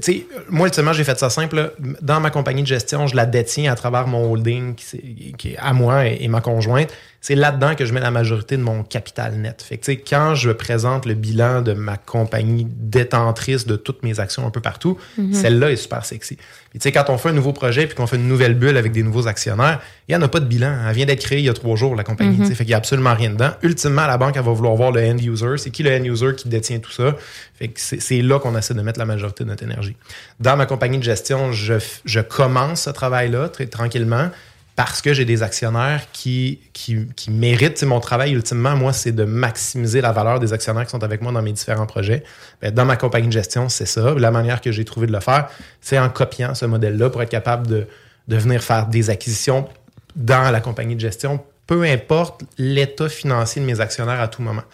sais, 0.00 0.26
moi, 0.48 0.66
ultimement, 0.68 0.92
j'ai 0.92 1.04
fait 1.04 1.18
ça 1.18 1.30
simple. 1.30 1.56
là. 1.56 1.70
Dans 2.00 2.20
ma 2.20 2.30
compagnie 2.30 2.62
de 2.62 2.66
gestion, 2.66 3.06
je 3.06 3.16
la 3.16 3.26
détiens 3.26 3.72
à 3.72 3.74
travers 3.74 4.06
mon 4.06 4.30
holding 4.30 4.74
qui, 4.74 5.52
est 5.52 5.56
à 5.58 5.72
moi 5.72 6.06
et, 6.06 6.18
et 6.20 6.28
ma 6.28 6.40
conjointe. 6.40 6.90
C'est 7.22 7.34
là-dedans 7.34 7.74
que 7.74 7.84
je 7.84 7.92
mets 7.92 8.00
la 8.00 8.10
majorité 8.10 8.56
de 8.56 8.62
mon 8.62 8.82
capital 8.82 9.34
net. 9.34 9.60
Fait 9.62 9.76
que, 9.76 9.84
tu 9.84 9.92
sais, 9.92 9.98
quand 9.98 10.34
je 10.34 10.50
présente 10.52 11.04
le 11.04 11.12
bilan 11.14 11.60
de 11.60 11.74
ma 11.74 11.98
compagnie 11.98 12.66
détentrice 12.70 13.66
de 13.66 13.76
toutes 13.76 14.02
mes 14.02 14.20
actions 14.20 14.46
un 14.46 14.50
peu 14.50 14.60
partout, 14.60 14.96
Mhm. 15.18 15.34
celle-là 15.34 15.70
est 15.70 15.76
super 15.76 16.04
sexy. 16.04 16.36
Puis, 16.70 16.78
tu 16.78 16.84
sais, 16.84 16.92
quand 16.92 17.04
on 17.08 17.18
fait 17.18 17.30
un 17.30 17.32
nouveau 17.34 17.52
projet 17.52 17.86
puis 17.86 17.94
qu'on 17.96 18.06
fait 18.06 18.16
une 18.16 18.28
nouvelle 18.28 18.54
bulle 18.54 18.76
avec 18.76 18.92
des 18.92 19.02
nouveaux 19.02 19.26
actionnaires, 19.26 19.80
il 20.10 20.16
n'y 20.16 20.22
en 20.24 20.26
a 20.26 20.28
pas 20.28 20.40
de 20.40 20.46
bilan. 20.46 20.76
Elle 20.88 20.94
vient 20.96 21.06
d'être 21.06 21.20
créée 21.20 21.38
il 21.38 21.44
y 21.44 21.48
a 21.48 21.52
trois 21.52 21.76
jours, 21.76 21.94
la 21.94 22.02
compagnie. 22.02 22.36
Tu 22.36 22.46
sais. 22.46 22.54
Fait 22.56 22.64
qu'il 22.64 22.72
n'y 22.72 22.74
a 22.74 22.78
absolument 22.78 23.14
rien 23.14 23.30
dedans. 23.30 23.52
Ultimement, 23.62 24.08
la 24.08 24.18
banque, 24.18 24.36
elle 24.36 24.42
va 24.42 24.50
vouloir 24.50 24.74
voir 24.74 24.90
le 24.90 25.00
end 25.00 25.18
user. 25.18 25.56
C'est 25.56 25.70
qui 25.70 25.84
le 25.84 25.94
end 25.94 26.02
user 26.02 26.34
qui 26.36 26.48
détient 26.48 26.80
tout 26.80 26.90
ça? 26.90 27.14
Fait 27.54 27.68
que 27.68 27.78
c'est 27.78 28.20
là 28.20 28.40
qu'on 28.40 28.56
essaie 28.58 28.74
de 28.74 28.82
mettre 28.82 28.98
la 28.98 29.06
majorité 29.06 29.44
de 29.44 29.50
notre 29.50 29.62
énergie. 29.62 29.94
Dans 30.40 30.56
ma 30.56 30.66
compagnie 30.66 30.98
de 30.98 31.04
gestion, 31.04 31.52
je, 31.52 32.20
commence 32.20 32.82
ce 32.82 32.90
travail-là 32.90 33.48
très 33.48 33.66
tranquillement 33.66 34.30
parce 34.74 35.00
que 35.00 35.14
j'ai 35.14 35.24
des 35.24 35.44
actionnaires 35.44 36.06
qui, 36.12 36.58
qui, 36.72 37.06
qui 37.14 37.30
méritent. 37.30 37.80
Mon 37.84 38.00
travail, 38.00 38.32
ultimement, 38.32 38.74
moi, 38.74 38.92
c'est 38.92 39.12
de 39.12 39.24
maximiser 39.24 40.00
la 40.00 40.10
valeur 40.10 40.40
des 40.40 40.52
actionnaires 40.52 40.86
qui 40.86 40.90
sont 40.90 41.04
avec 41.04 41.22
moi 41.22 41.30
dans 41.30 41.42
mes 41.42 41.52
différents 41.52 41.86
projets. 41.86 42.24
Ben, 42.62 42.74
dans 42.74 42.84
ma 42.84 42.96
compagnie 42.96 43.28
de 43.28 43.32
gestion, 43.32 43.68
c'est 43.68 43.86
ça. 43.86 44.14
La 44.16 44.32
manière 44.32 44.60
que 44.60 44.72
j'ai 44.72 44.84
trouvé 44.84 45.06
de 45.06 45.12
le 45.12 45.20
faire, 45.20 45.48
c'est 45.80 46.00
en 46.00 46.08
copiant 46.08 46.56
ce 46.56 46.64
modèle-là 46.66 47.10
pour 47.10 47.22
être 47.22 47.30
capable 47.30 47.68
de, 47.68 47.86
de 48.30 48.36
venir 48.36 48.62
faire 48.62 48.86
des 48.86 49.10
acquisitions 49.10 49.68
dans 50.16 50.50
la 50.50 50.60
compagnie 50.60 50.94
de 50.94 51.00
gestion, 51.00 51.40
peu 51.70 51.84
importe 51.84 52.42
l'état 52.58 53.08
financier 53.08 53.62
de 53.62 53.66
mes 53.66 53.80
actionnaires 53.80 54.20
à 54.20 54.26
tout 54.26 54.42
moment. 54.42 54.64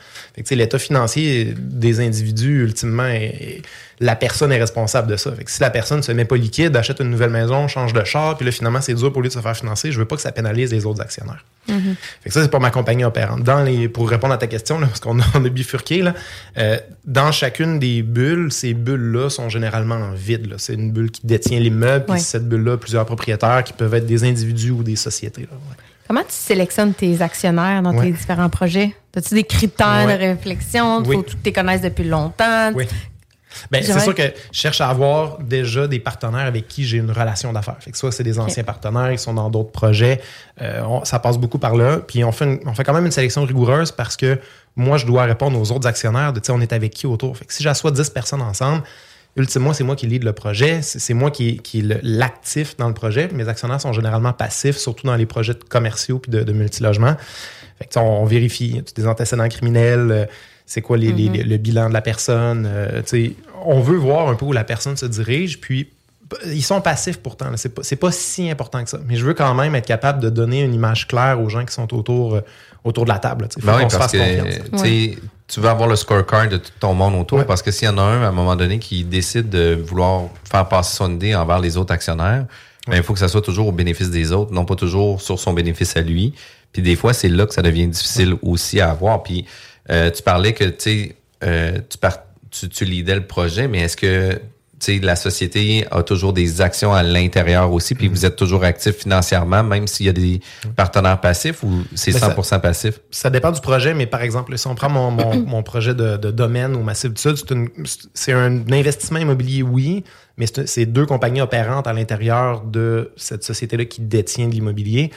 L'état 0.51 0.79
financier 0.79 1.53
des 1.55 2.01
individus, 2.01 2.63
ultimement, 2.65 3.05
est- 3.07 3.25
est- 3.59 3.63
la 4.01 4.17
personne 4.17 4.51
est 4.51 4.59
responsable 4.59 5.07
de 5.07 5.17
ça. 5.17 5.31
Fait 5.33 5.45
que 5.45 5.51
si 5.51 5.61
la 5.61 5.69
personne 5.69 6.03
se 6.03 6.11
met 6.13 6.25
pas 6.25 6.37
liquide, 6.39 6.75
achète 6.75 7.01
une 7.01 7.11
nouvelle 7.11 7.29
maison, 7.29 7.69
change 7.69 7.93
de 7.93 8.03
char, 8.03 8.39
puis 8.39 8.47
là, 8.47 8.51
finalement, 8.53 8.81
c'est 8.81 8.95
dur 8.95 9.13
pour 9.13 9.21
lui 9.21 9.29
de 9.29 9.35
se 9.35 9.41
faire 9.41 9.55
financer, 9.55 9.93
je 9.93 9.99
veux 9.99 10.07
pas 10.07 10.17
que 10.17 10.23
ça 10.23 10.33
pénalise 10.33 10.73
les 10.73 10.87
autres 10.87 11.03
actionnaires. 11.03 11.45
Fait 11.67 12.31
que 12.31 12.33
ça, 12.33 12.41
c'est 12.43 12.51
pour 12.51 12.61
ma 12.61 12.71
compagnie 12.71 13.05
opérante. 13.05 13.43
Dans 13.43 13.63
les, 13.63 13.91
pour 13.91 14.09
répondre 14.09 14.33
à 14.33 14.39
ta 14.39 14.47
question, 14.47 14.79
là, 14.79 14.87
parce 14.87 15.01
qu'on 15.01 15.19
a, 15.35 15.39
bifurqué, 15.51 16.01
là, 16.01 16.15
euh, 16.57 16.79
dans 17.05 17.31
chacune 17.31 17.79
des 17.79 18.03
bulles, 18.03 18.51
ces 18.53 18.73
bulles-là 18.73 19.29
sont 19.29 19.51
généralement 19.51 19.97
en 19.97 20.13
vide. 20.13 20.47
là. 20.49 20.57
C'est 20.57 20.73
une 20.75 20.93
bulle 20.93 21.11
qui 21.11 21.27
détient 21.27 21.61
l'immeuble, 21.61 22.07
puis 22.07 22.21
cette 22.21 22.49
bulle-là, 22.49 22.79
plusieurs 22.79 23.05
propriétaires 23.05 23.63
qui 23.65 23.75
peuvent 23.75 23.93
être 23.93 24.07
des 24.07 24.25
individus 24.25 24.71
ou 24.71 24.83
des 24.83 24.97
sociétés. 24.97 25.43
là. 25.43 25.49
Ouais. 25.69 25.77
Comment 26.09 26.23
tu 26.23 26.27
sélectionnes 26.33 26.95
tes 26.95 27.21
actionnaires 27.23 27.83
dans 27.83 27.95
Ouais. 27.95 28.07
tes 28.07 28.13
différents 28.13 28.49
projets? 28.49 28.95
As-tu 29.17 29.35
des 29.35 29.45
critères 29.45 30.07
Ouais. 30.07 30.17
de 30.19 30.23
réflexion? 30.25 31.03
Il 31.03 31.09
Oui. 31.09 31.17
faut 31.17 31.23
que 31.23 31.31
tu 31.31 31.37
les 31.45 31.53
connaisses 31.53 31.81
depuis 31.81 32.05
longtemps. 32.05 32.73
Oui. 32.75 32.87
Ben, 33.71 33.83
c'est 33.83 33.99
sûr 34.01 34.15
que 34.15 34.23
je 34.53 34.59
cherche 34.59 34.83
à 34.83 34.89
avoir 34.91 35.39
déjà 35.39 35.87
des 35.89 35.99
partenaires 35.99 36.45
avec 36.45 36.69
qui 36.69 36.85
j'ai 36.85 36.99
une 36.99 37.11
relation 37.11 37.55
d'affaires. 37.55 37.77
Fait 37.81 37.91
que 37.91 37.97
soit 37.97 38.13
c'est 38.13 38.23
des 38.23 38.39
anciens 38.39 38.65
partenaires 38.65 39.11
qui 39.13 39.19
sont 39.19 39.33
dans 39.33 39.49
d'autres 39.49 39.71
projets, 39.73 40.21
euh, 40.61 40.83
on- 40.87 41.07
ça 41.07 41.19
passe 41.19 41.39
beaucoup 41.39 41.59
par 41.59 41.75
là. 41.75 41.97
Puis 42.07 42.23
on 42.23 42.33
fait, 42.33 42.45
une- 42.45 42.61
on 42.67 42.75
fait 42.75 42.85
quand 42.85 42.93
même 42.93 43.07
une 43.07 43.11
sélection 43.13 43.45
rigoureuse 43.45 43.93
parce 43.93 44.15
que 44.19 44.39
moi, 44.77 44.99
je 44.99 45.07
dois 45.07 45.25
répondre 45.25 45.59
aux 45.59 45.73
autres 45.73 45.89
actionnaires 45.89 46.35
de, 46.35 46.41
tu 46.41 46.47
sais, 46.49 46.53
on 46.53 46.61
est 46.61 46.75
avec 46.75 46.93
qui 46.93 47.07
autour. 47.07 47.35
Fait 47.39 47.47
que 47.47 47.53
si 47.55 47.63
j'assois 47.63 47.91
10 47.91 48.11
personnes 48.11 48.43
ensemble, 48.43 48.83
ultimement, 49.37 49.73
c'est 49.73 49.85
moi 49.85 49.97
qui 49.97 50.07
lead 50.07 50.25
le 50.25 50.33
projet, 50.33 50.81
c'est 50.83 51.15
moi 51.15 51.31
qui, 51.31 51.59
qui 51.59 51.81
est 51.81 52.01
l'actif 52.03 52.77
dans 52.77 52.89
le 52.89 52.95
projet. 52.95 53.29
Mes 53.33 53.49
actionnaires 53.49 53.81
sont 53.81 53.93
généralement 53.93 54.33
passifs, 54.33 54.77
surtout 54.77 55.07
dans 55.07 55.17
les 55.17 55.27
projets 55.27 55.55
commerciaux 55.69 56.19
puis 56.19 56.31
de, 56.33 56.43
de 56.43 56.53
multilogements. 56.53 57.17
Fait 57.79 57.85
que, 57.87 57.99
on, 57.99 58.23
on 58.23 58.25
vérifie 58.25 58.83
des 58.95 59.07
antécédents 59.07 59.49
criminels, 59.49 60.09
euh, 60.11 60.25
c'est 60.65 60.81
quoi 60.83 60.97
les- 60.97 61.13
les- 61.13 61.29
Mhm. 61.29 61.49
le 61.49 61.57
bilan 61.59 61.89
de 61.89 61.95
la 61.95 62.01
personne. 62.03 62.67
euh, 62.67 63.03
on 63.65 63.81
veut 63.81 63.97
voir 63.99 64.29
un 64.29 64.35
peu 64.35 64.45
où 64.47 64.53
la 64.53 64.65
personne 64.65 64.97
se 64.97 65.07
dirige, 65.07 65.61
puis 65.61 65.91
Ils 66.45 66.65
sont 66.65 66.81
passifs 66.81 67.19
pourtant. 67.19 67.47
C'est 67.55 67.69
pas, 67.73 67.83
pas 68.01 68.11
si 68.11 68.51
important 68.51 68.83
que 68.83 68.91
ça. 68.91 68.99
Mais 69.07 69.15
je 69.15 69.25
veux 69.25 69.33
quand 69.35 69.55
même 69.55 69.77
être 69.77 69.87
capable 69.87 70.21
de 70.21 70.29
donner 70.29 70.63
une 70.63 70.75
image 70.75 71.07
claire 71.07 71.41
aux 71.41 71.49
gens 71.49 71.65
qui 71.65 71.73
sont 71.73 71.95
autour, 71.95 72.35
euh, 72.35 72.41
autour 72.85 73.05
de 73.05 73.11
la 73.11 73.19
table. 73.19 73.49
Faut 73.59 73.67
Ben 73.67 73.77
oui, 73.79 73.91
se 73.91 73.97
fasse 73.97 74.13
que 74.13 74.19
confiance. 74.19 75.17
tu 75.49 75.61
veux 75.61 75.69
avoir 75.69 75.89
le 75.89 75.97
scorecard 75.97 76.49
de 76.49 76.57
tout 76.57 76.71
ton 76.81 76.95
monde 76.95 77.15
autour 77.15 77.45
parce 77.47 77.63
que 77.63 77.71
s'il 77.71 77.87
y 77.87 77.91
en 77.91 77.99
a 77.99 78.03
un 78.03 78.23
à 78.23 78.29
un 78.29 78.33
moment 78.33 78.57
donné 78.57 78.79
qui 78.79 79.05
décide 79.05 79.49
de 79.49 79.75
vouloir 79.87 80.23
faire 80.51 80.69
passer 80.69 80.97
son 80.97 81.15
idée 81.15 81.35
envers 81.35 81.59
les 81.61 81.77
autres 81.77 81.93
actionnaires, 81.93 82.47
ben, 82.89 82.97
il 82.97 83.03
faut 83.03 83.13
que 83.13 83.19
ça 83.19 83.29
soit 83.29 83.43
toujours 83.43 83.69
au 83.69 83.73
bénéfice 83.73 84.11
des 84.11 84.33
autres, 84.33 84.53
non 84.53 84.65
pas 84.65 84.77
toujours 84.77 85.21
sur 85.21 85.39
son 85.39 85.53
bénéfice 85.53 85.97
à 85.97 86.01
lui. 86.03 86.35
Puis 86.73 86.83
des 86.83 86.95
fois, 86.97 87.13
c'est 87.13 87.29
là 87.29 87.47
que 87.47 87.55
ça 87.55 87.63
devient 87.63 87.87
difficile 87.89 88.35
aussi 88.43 88.81
à 88.81 88.91
avoir. 88.91 89.23
Puis 89.23 89.45
euh, 89.91 90.11
tu 90.11 90.23
parlais 90.23 90.53
que 90.53 90.65
tu 90.65 91.15
euh, 91.45 91.79
tu, 91.89 91.99
par- 91.99 92.19
tu, 92.51 92.69
tu 92.69 92.85
leadais 92.85 93.15
le 93.15 93.27
projet, 93.27 93.67
mais 93.69 93.81
est-ce 93.81 93.97
que 93.97 94.41
la 95.03 95.17
société 95.17 95.87
a 95.91 96.03
toujours 96.03 96.33
des 96.33 96.61
actions 96.61 96.93
à 96.93 97.03
l'intérieur 97.03 97.73
aussi, 97.73 97.95
puis 97.95 98.09
vous 98.09 98.25
êtes 98.27 98.37
toujours 98.37 98.63
actif 98.65 98.97
financièrement, 98.97 99.63
même 99.63 99.87
s'il 99.87 100.07
y 100.07 100.09
a 100.09 100.13
des 100.13 100.41
partenaires 100.77 101.21
passifs 101.21 101.63
ou 101.63 101.85
c'est 101.95 102.13
Ben, 102.13 102.19
ça- 102.19 102.29
100% 102.35 102.61
passif? 102.61 103.01
Ça 103.11 103.31
dépend 103.31 103.51
du 103.53 103.61
projet, 103.61 103.95
mais 103.95 104.07
par 104.07 104.23
exemple, 104.23 104.57
si 104.59 104.67
on 104.67 104.75
prend 104.75 104.91
mon, 104.91 105.11
mon, 105.11 105.37
mon 105.47 105.63
projet 105.63 105.95
de, 105.95 106.17
de 106.17 106.31
domaine 106.31 106.77
au 106.77 106.83
Massif 106.83 107.13
du 107.13 107.21
Sud, 107.21 107.37
c'est 108.15 108.33
un 108.33 108.71
investissement 108.73 109.19
immobilier, 109.19 109.63
oui, 109.63 110.05
mais 110.37 110.47
c'est 110.67 110.87
deux 110.87 111.07
compagnies 111.07 111.41
opérantes 111.41 111.87
à 111.87 111.93
l'intérieur 111.93 112.61
de 112.63 113.13
cette 113.17 113.45
société-là 113.45 113.87
qui 113.87 114.03
détient 114.03 114.49
de 114.49 114.53
l'immobilier. 114.53 115.11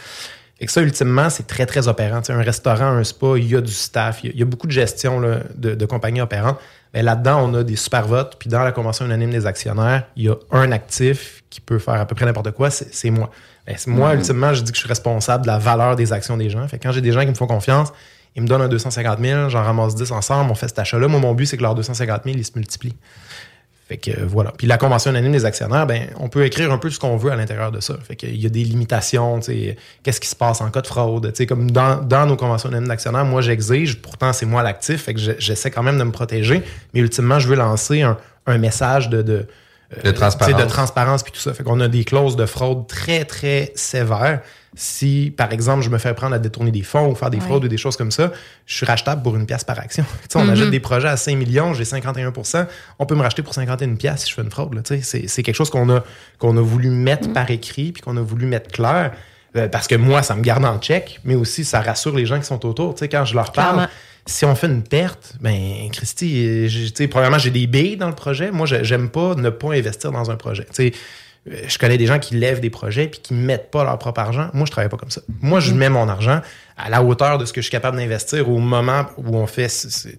Et 0.62 0.66
que 0.66 0.72
ça, 0.74 0.82
ultimement, 0.82 1.30
c'est 1.30 1.47
très, 1.47 1.66
très 1.66 1.88
opérant. 1.88 2.20
Tu 2.22 2.28
sais, 2.28 2.34
un 2.34 2.41
restaurant, 2.41 2.86
un 2.88 3.03
spa, 3.05 3.38
il 3.38 3.49
y 3.49 3.55
a 3.55 3.62
du 3.62 3.72
staff, 3.72 4.20
il 4.24 4.28
y 4.28 4.30
a, 4.30 4.34
il 4.34 4.39
y 4.39 4.41
a 4.41 4.45
beaucoup 4.45 4.68
de 4.68 4.74
gestion 4.74 5.20
là, 5.22 5.38
de, 5.55 5.74
de 5.74 5.86
compagnies 5.86 6.20
opérantes. 6.20 6.57
Mais 6.93 7.03
là-dedans, 7.03 7.47
on 7.47 7.53
a 7.53 7.63
des 7.63 7.75
super 7.75 8.07
votes. 8.07 8.35
Puis 8.39 8.49
dans 8.49 8.63
la 8.63 8.71
convention 8.71 9.05
unanime 9.05 9.29
des 9.29 9.45
actionnaires, 9.45 10.05
il 10.15 10.23
y 10.23 10.29
a 10.29 10.35
un 10.51 10.71
actif 10.71 11.43
qui 11.49 11.61
peut 11.61 11.77
faire 11.79 11.95
à 11.95 12.05
peu 12.05 12.15
près 12.15 12.25
n'importe 12.25 12.51
quoi, 12.51 12.69
c'est 12.71 13.09
moi. 13.11 13.29
C'est 13.77 13.87
moi, 13.87 14.09
Mhm. 14.13 14.19
ultimement, 14.19 14.53
je 14.53 14.61
dis 14.63 14.71
que 14.71 14.75
je 14.77 14.81
suis 14.81 14.87
responsable 14.89 15.43
de 15.43 15.47
la 15.47 15.59
valeur 15.59 15.95
des 15.95 16.11
actions 16.11 16.35
des 16.37 16.49
gens. 16.49 16.67
Fait 16.67 16.79
que 16.79 16.83
quand 16.83 16.91
j'ai 16.91 17.01
des 17.01 17.11
gens 17.11 17.21
qui 17.21 17.27
me 17.27 17.33
font 17.35 17.45
confiance, 17.45 17.89
ils 18.35 18.41
me 18.41 18.47
donnent 18.47 18.61
un 18.63 18.67
250 18.67 19.19
000, 19.19 19.49
j'en 19.49 19.61
ramasse 19.63 19.93
10 19.95 20.11
ensemble, 20.11 20.49
on 20.51 20.55
fait 20.55 20.67
cet 20.67 20.79
achat-là. 20.79 21.07
Moi, 21.07 21.19
mon 21.19 21.33
but, 21.35 21.45
c'est 21.45 21.57
que 21.57 21.61
leurs 21.61 21.75
250 21.75 22.23
000, 22.25 22.37
ils 22.37 22.45
se 22.45 22.51
multiplient. 22.55 22.95
Fait 23.89 23.97
que 23.97 24.11
euh, 24.11 24.25
voilà. 24.27 24.53
Puis 24.55 24.67
la 24.67 24.77
convention 24.77 25.09
unanime 25.11 25.31
des 25.31 25.45
actionnaires, 25.45 25.87
ben, 25.87 26.03
on 26.19 26.29
peut 26.29 26.45
écrire 26.45 26.71
un 26.71 26.77
peu 26.77 26.89
ce 26.91 26.99
qu'on 26.99 27.17
veut 27.17 27.31
à 27.31 27.35
l'intérieur 27.35 27.71
de 27.71 27.79
ça. 27.79 27.95
Fait 28.07 28.15
qu'il 28.15 28.35
y 28.39 28.45
a 28.45 28.49
des 28.49 28.63
limitations, 28.63 29.39
qu'est-ce 30.03 30.21
qui 30.21 30.27
se 30.29 30.35
passe 30.35 30.61
en 30.61 30.69
cas 30.69 30.81
de 30.81 30.87
fraude. 30.87 31.27
Tu 31.33 31.37
sais, 31.37 31.45
comme 31.47 31.71
dans, 31.71 31.95
dans 32.01 32.25
nos 32.27 32.35
conventions 32.37 32.69
unanimes 32.69 32.87
d'actionnaires, 32.87 33.25
moi 33.25 33.41
j'exige, 33.41 33.99
pourtant 33.99 34.31
c'est 34.31 34.45
moi 34.45 34.61
l'actif, 34.63 35.03
fait 35.03 35.15
que 35.15 35.19
je- 35.19 35.31
j'essaie 35.39 35.71
quand 35.71 35.83
même 35.83 35.97
de 35.97 36.03
me 36.03 36.11
protéger, 36.11 36.61
mais 36.93 36.99
ultimement 36.99 37.39
je 37.39 37.47
veux 37.47 37.55
lancer 37.55 38.03
un, 38.03 38.15
un 38.45 38.57
message 38.59 39.09
de, 39.09 39.21
de, 39.23 39.47
euh, 39.97 40.01
De 40.03 40.11
transparence. 40.11 40.55
de 40.63 40.67
transparence 40.69 41.23
puis 41.23 41.31
tout 41.31 41.39
ça. 41.39 41.53
Fait 41.55 41.63
qu'on 41.63 41.79
a 41.79 41.87
des 41.87 42.03
clauses 42.03 42.35
de 42.35 42.45
fraude 42.45 42.85
très, 42.87 43.25
très 43.25 43.71
sévères. 43.75 44.41
Si, 44.76 45.34
par 45.36 45.51
exemple, 45.51 45.84
je 45.84 45.89
me 45.89 45.97
fais 45.97 46.13
prendre 46.13 46.36
à 46.36 46.39
détourner 46.39 46.72
des 46.72 46.84
fonds 46.84 47.09
ou 47.11 47.15
faire 47.15 47.30
des 47.30 47.38
Ouais. 47.39 47.43
fraudes 47.43 47.65
ou 47.65 47.67
des 47.67 47.78
choses 47.78 47.97
comme 47.97 48.11
ça, 48.11 48.32
je 48.65 48.76
suis 48.76 48.86
rachetable 48.86 49.24
pour 49.24 49.36
une 49.36 49.45
pièce 49.45 49.63
par 49.63 49.80
action. 49.80 50.03
Tu 50.22 50.28
sais, 50.30 50.38
on 50.39 50.43
Mhm. 50.45 50.49
achète 50.51 50.70
des 50.70 50.80
projets 50.80 51.07
à 51.07 51.17
5 51.17 51.36
millions, 51.38 51.74
j'ai 51.74 51.86
51% 51.86 52.67
on 52.99 53.05
peut 53.05 53.15
me 53.15 53.22
racheter 53.22 53.41
pour 53.41 53.53
51 53.53 53.95
pièces 53.95 54.22
si 54.24 54.30
je 54.30 54.36
fais 54.36 54.41
une 54.43 54.51
fraude. 54.51 54.74
là. 54.76 54.82
Tu 54.84 55.01
sais, 55.01 55.28
C'est 55.28 55.43
quelque 55.43 55.55
chose 55.55 55.70
qu'on 55.70 55.89
a, 55.89 56.03
qu'on 56.38 56.55
a 56.57 56.61
voulu 56.61 56.89
mettre 56.89 57.34
par 57.34 57.49
écrit 57.49 57.91
puis 57.91 58.01
qu'on 58.01 58.15
a 58.17 58.22
voulu 58.22 58.45
mettre 58.45 58.70
clair. 58.72 59.11
euh, 59.55 59.67
parce 59.67 59.88
que 59.88 59.95
moi, 59.95 60.22
ça 60.22 60.36
me 60.36 60.43
garde 60.43 60.63
en 60.63 60.78
check, 60.78 61.20
mais 61.24 61.34
aussi 61.34 61.65
ça 61.65 61.82
rassure 61.82 62.15
les 62.15 62.28
gens 62.28 62.38
qui 62.39 62.45
sont 62.45 62.63
autour. 62.67 62.93
Tu 62.93 62.99
sais, 62.99 63.09
quand 63.09 63.26
je 63.26 63.34
leur 63.34 63.51
parle, 63.51 63.78
Clairement. 63.78 63.91
si 64.28 64.45
on 64.45 64.53
fait 64.53 64.67
une 64.67 64.84
perte, 64.84 65.34
ben, 65.41 65.89
Christy, 65.91 66.70
j'ai- 66.70 66.91
tu 66.91 66.95
sais, 66.95 67.07
premièrement, 67.07 67.39
j'ai 67.39 67.49
des 67.49 67.65
billes 67.65 67.97
dans 67.97 68.09
le 68.09 68.13
projet. 68.13 68.51
Moi, 68.51 68.67
j'aime 68.67 69.09
pas 69.09 69.34
ne 69.34 69.49
pas 69.49 69.74
investir 69.74 70.11
dans 70.11 70.30
un 70.30 70.36
projet. 70.36 70.65
Tu 70.65 70.91
sais, 70.91 70.93
je 71.45 71.77
connais 71.77 71.97
des 71.97 72.05
gens 72.05 72.19
qui 72.19 72.35
lèvent 72.35 72.59
des 72.59 72.69
projets 72.69 73.07
puis 73.07 73.19
qui 73.21 73.33
mettent 73.33 73.71
pas 73.71 73.83
leur 73.83 73.97
propre 73.97 74.19
argent. 74.19 74.49
Moi, 74.53 74.65
je 74.65 74.71
travaille 74.71 74.89
pas 74.89 74.97
comme 74.97 75.09
ça. 75.09 75.21
Moi, 75.41 75.59
je 75.59 75.73
mets 75.73 75.89
mon 75.89 76.07
argent 76.07 76.41
à 76.77 76.89
la 76.89 77.03
hauteur 77.03 77.37
de 77.37 77.45
ce 77.45 77.53
que 77.53 77.61
je 77.61 77.65
suis 77.65 77.71
capable 77.71 77.97
d'investir 77.97 78.49
au 78.49 78.59
moment 78.59 79.05
où 79.17 79.35
on 79.35 79.47
fait, 79.47 79.67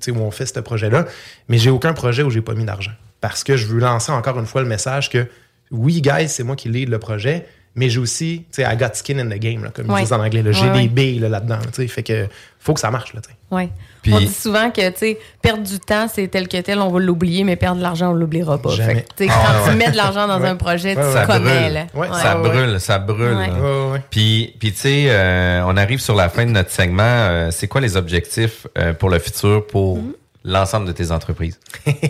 où 0.09 0.19
on 0.19 0.31
fait 0.31 0.47
ce 0.47 0.61
projet-là. 0.61 1.07
Mais 1.49 1.59
j'ai 1.59 1.71
aucun 1.71 1.93
projet 1.93 2.23
où 2.23 2.31
j'ai 2.31 2.41
pas 2.41 2.55
mis 2.55 2.65
d'argent. 2.65 2.93
Parce 3.21 3.45
que 3.45 3.57
je 3.57 3.67
veux 3.67 3.81
lancer 3.81 4.13
encore 4.13 4.39
une 4.39 4.47
fois 4.47 4.63
le 4.63 4.69
message 4.69 5.11
que 5.11 5.27
oui, 5.71 6.01
guys, 6.01 6.29
c'est 6.29 6.43
moi 6.43 6.57
qui 6.57 6.69
lead 6.69 6.89
le 6.89 6.99
projet, 6.99 7.47
mais 7.75 7.89
j'ai 7.89 7.99
aussi, 8.01 8.45
tu 8.53 8.63
sais, 8.63 8.73
I 8.73 8.77
got 8.77 8.95
skin 8.95 9.19
in 9.19 9.27
the 9.27 9.39
game, 9.39 9.63
là, 9.65 9.71
comme 9.75 9.89
Ouais. 9.91 10.01
ils 10.01 10.05
disent 10.05 10.13
en 10.13 10.21
anglais. 10.21 10.43
J'ai 10.51 10.67
Ouais, 10.71 10.83
des 10.83 10.89
billes 10.89 11.19
là, 11.21 11.29
là-dedans. 11.29 11.57
là, 11.57 11.67
tu 11.73 11.83
sais. 11.83 11.87
fait 11.89 12.03
que 12.03 12.27
faut 12.59 12.75
que 12.75 12.81
ça 12.81 12.91
marche. 12.91 13.15
Là, 13.15 13.21
tu 13.23 13.31
sais. 13.31 13.37
Ouais. 13.51 13.71
Puis- 14.03 14.13
On 14.15 14.19
dit 14.19 14.29
souvent 14.29 14.71
que, 14.71 14.89
tu 14.91 14.97
sais, 14.99 15.19
perdre 15.43 15.63
du 15.63 15.79
temps, 15.79 16.07
c'est 16.13 16.27
tel 16.29 16.49
que 16.49 16.57
tel, 16.61 16.79
on 16.79 16.89
va 16.91 17.01
l'oublier, 17.01 17.45
mais 17.45 17.57
perdre 17.57 17.77
de 17.79 17.83
l'argent, 17.83 18.11
on 18.11 18.15
l'oubliera 18.15 18.59
pas. 18.59 18.71
Jamais. 18.71 18.95
Fait 18.95 19.01
que, 19.03 19.07
tu 19.17 19.25
sais, 19.27 19.31
Ah, 19.33 19.45
quand 19.47 19.65
ouais. 19.67 19.71
tu 19.73 19.77
mets 19.77 19.91
de 19.91 19.97
l'argent 19.97 20.27
dans 20.27 20.41
Ouais. 20.41 20.49
un 20.49 20.57
projet, 20.57 20.97
Ouais, 20.97 21.03
tu 21.07 21.13
ça 21.13 21.27
commets, 21.27 21.61
brûle. 21.61 21.73
là. 21.75 21.87
Ouais, 21.95 22.09
Ouais. 22.09 22.21
ça 22.23 22.35
brûle, 22.37 22.81
ça 22.81 22.99
brûle. 22.99 23.37
Puis, 24.11 24.55
puis 24.59 24.73
tu 24.73 24.79
sais, 24.79 25.05
euh, 25.09 25.63
on 25.67 25.77
arrive 25.77 26.01
sur 26.01 26.15
la 26.15 26.29
fin 26.29 26.45
de 26.47 26.51
notre 26.51 26.71
segment. 26.71 27.03
Euh, 27.03 27.51
c'est 27.51 27.69
quoi 27.69 27.81
les 27.81 27.97
objectifs 27.97 28.67
euh, 28.79 28.93
pour 28.95 29.11
le 29.11 29.19
futur 29.19 29.67
pour 29.67 29.99
Mm-hmm. 29.99 30.13
L'ensemble 30.45 30.87
de 30.87 30.93
tes 30.93 31.11
entreprises? 31.11 31.59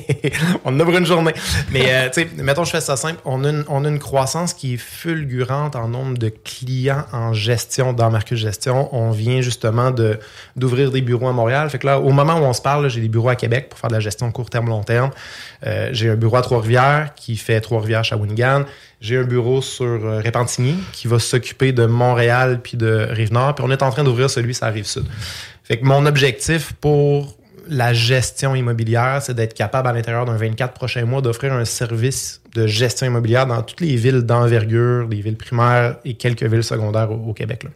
on 0.65 0.77
pour 0.79 0.97
une 0.97 1.07
journée. 1.07 1.33
Mais, 1.71 1.93
euh, 1.93 2.09
tu 2.11 2.23
sais, 2.23 2.29
mettons, 2.37 2.65
je 2.65 2.71
fais 2.71 2.81
ça 2.81 2.97
simple. 2.97 3.21
On 3.25 3.45
a, 3.45 3.51
une, 3.51 3.65
on 3.69 3.85
a 3.85 3.89
une 3.89 3.99
croissance 3.99 4.55
qui 4.55 4.75
est 4.75 4.79
fulgurante 4.79 5.77
en 5.77 5.89
nombre 5.89 6.19
de 6.19 6.29
clients 6.29 7.05
en 7.13 7.33
gestion 7.33 7.93
dans 7.93 8.11
Marcus 8.11 8.39
Gestion. 8.39 8.89
On 8.95 9.11
vient 9.11 9.41
justement 9.41 9.91
de, 9.91 10.19
d'ouvrir 10.57 10.91
des 10.91 11.01
bureaux 11.01 11.29
à 11.29 11.33
Montréal. 11.33 11.69
Fait 11.71 11.79
que 11.79 11.87
là, 11.87 12.01
au 12.01 12.11
moment 12.11 12.35
où 12.35 12.45
on 12.45 12.53
se 12.53 12.63
parle, 12.63 12.89
j'ai 12.89 13.01
des 13.01 13.09
bureaux 13.09 13.29
à 13.29 13.37
Québec 13.37 13.69
pour 13.69 13.79
faire 13.79 13.91
de 13.91 13.95
la 13.95 14.01
gestion 14.01 14.31
court 14.31 14.51
terme, 14.51 14.69
long 14.69 14.83
terme. 14.83 15.11
Euh, 15.67 15.91
j'ai 15.93 16.11
un 16.11 16.17
bureau 16.17 16.37
à 16.37 16.43
Trois-Rivières 16.43 17.15
qui 17.15 17.37
fait 17.37 17.61
Trois-Rivières, 17.61 18.05
Shawinigan. 18.05 18.65
J'ai 19.01 19.17
un 19.17 19.25
bureau 19.25 19.63
sur 19.63 19.87
euh, 19.87 20.21
Repentigny 20.25 20.77
qui 20.93 21.09
va 21.09 21.19
s'occuper 21.19 21.73
de 21.73 21.87
Montréal 21.87 22.61
puis 22.63 22.77
de 22.77 23.09
Rive-Nord. 23.11 23.55
Puis 23.57 23.65
on 23.67 23.71
est 23.71 23.83
en 23.83 23.91
train 23.91 24.05
d'ouvrir 24.05 24.31
celui 24.31 24.55
sur 24.55 24.67
la 24.67 24.73
Rive-Sud. 24.73 25.05
Fait 25.65 25.79
que 25.79 25.85
mon 25.85 26.05
objectif 26.07 26.73
pour 26.81 27.37
la 27.71 27.93
gestion 27.95 28.55
immobilière, 28.55 29.21
c'est 29.23 29.35
d'être 29.35 29.55
capable 29.55 29.89
à 29.89 29.93
l'intérieur 29.93 30.25
d'un 30.27 30.37
24 30.37 30.75
prochains 30.75 31.05
mois 31.05 31.23
d'offrir 31.23 31.53
un 31.53 31.65
service 31.65 32.41
de 32.55 32.67
gestion 32.67 33.07
immobilière 33.07 33.47
dans 33.47 33.63
toutes 33.63 33.81
les 33.81 33.97
villes 33.97 34.23
d'envergure, 34.23 35.07
les 35.09 35.21
villes 35.23 35.37
primaires 35.37 35.97
et 36.05 36.15
quelques 36.15 36.43
villes 36.43 36.65
secondaires 36.65 37.11
au, 37.11 37.31
au 37.31 37.33
Québec. 37.33 37.65
là. 37.65 37.71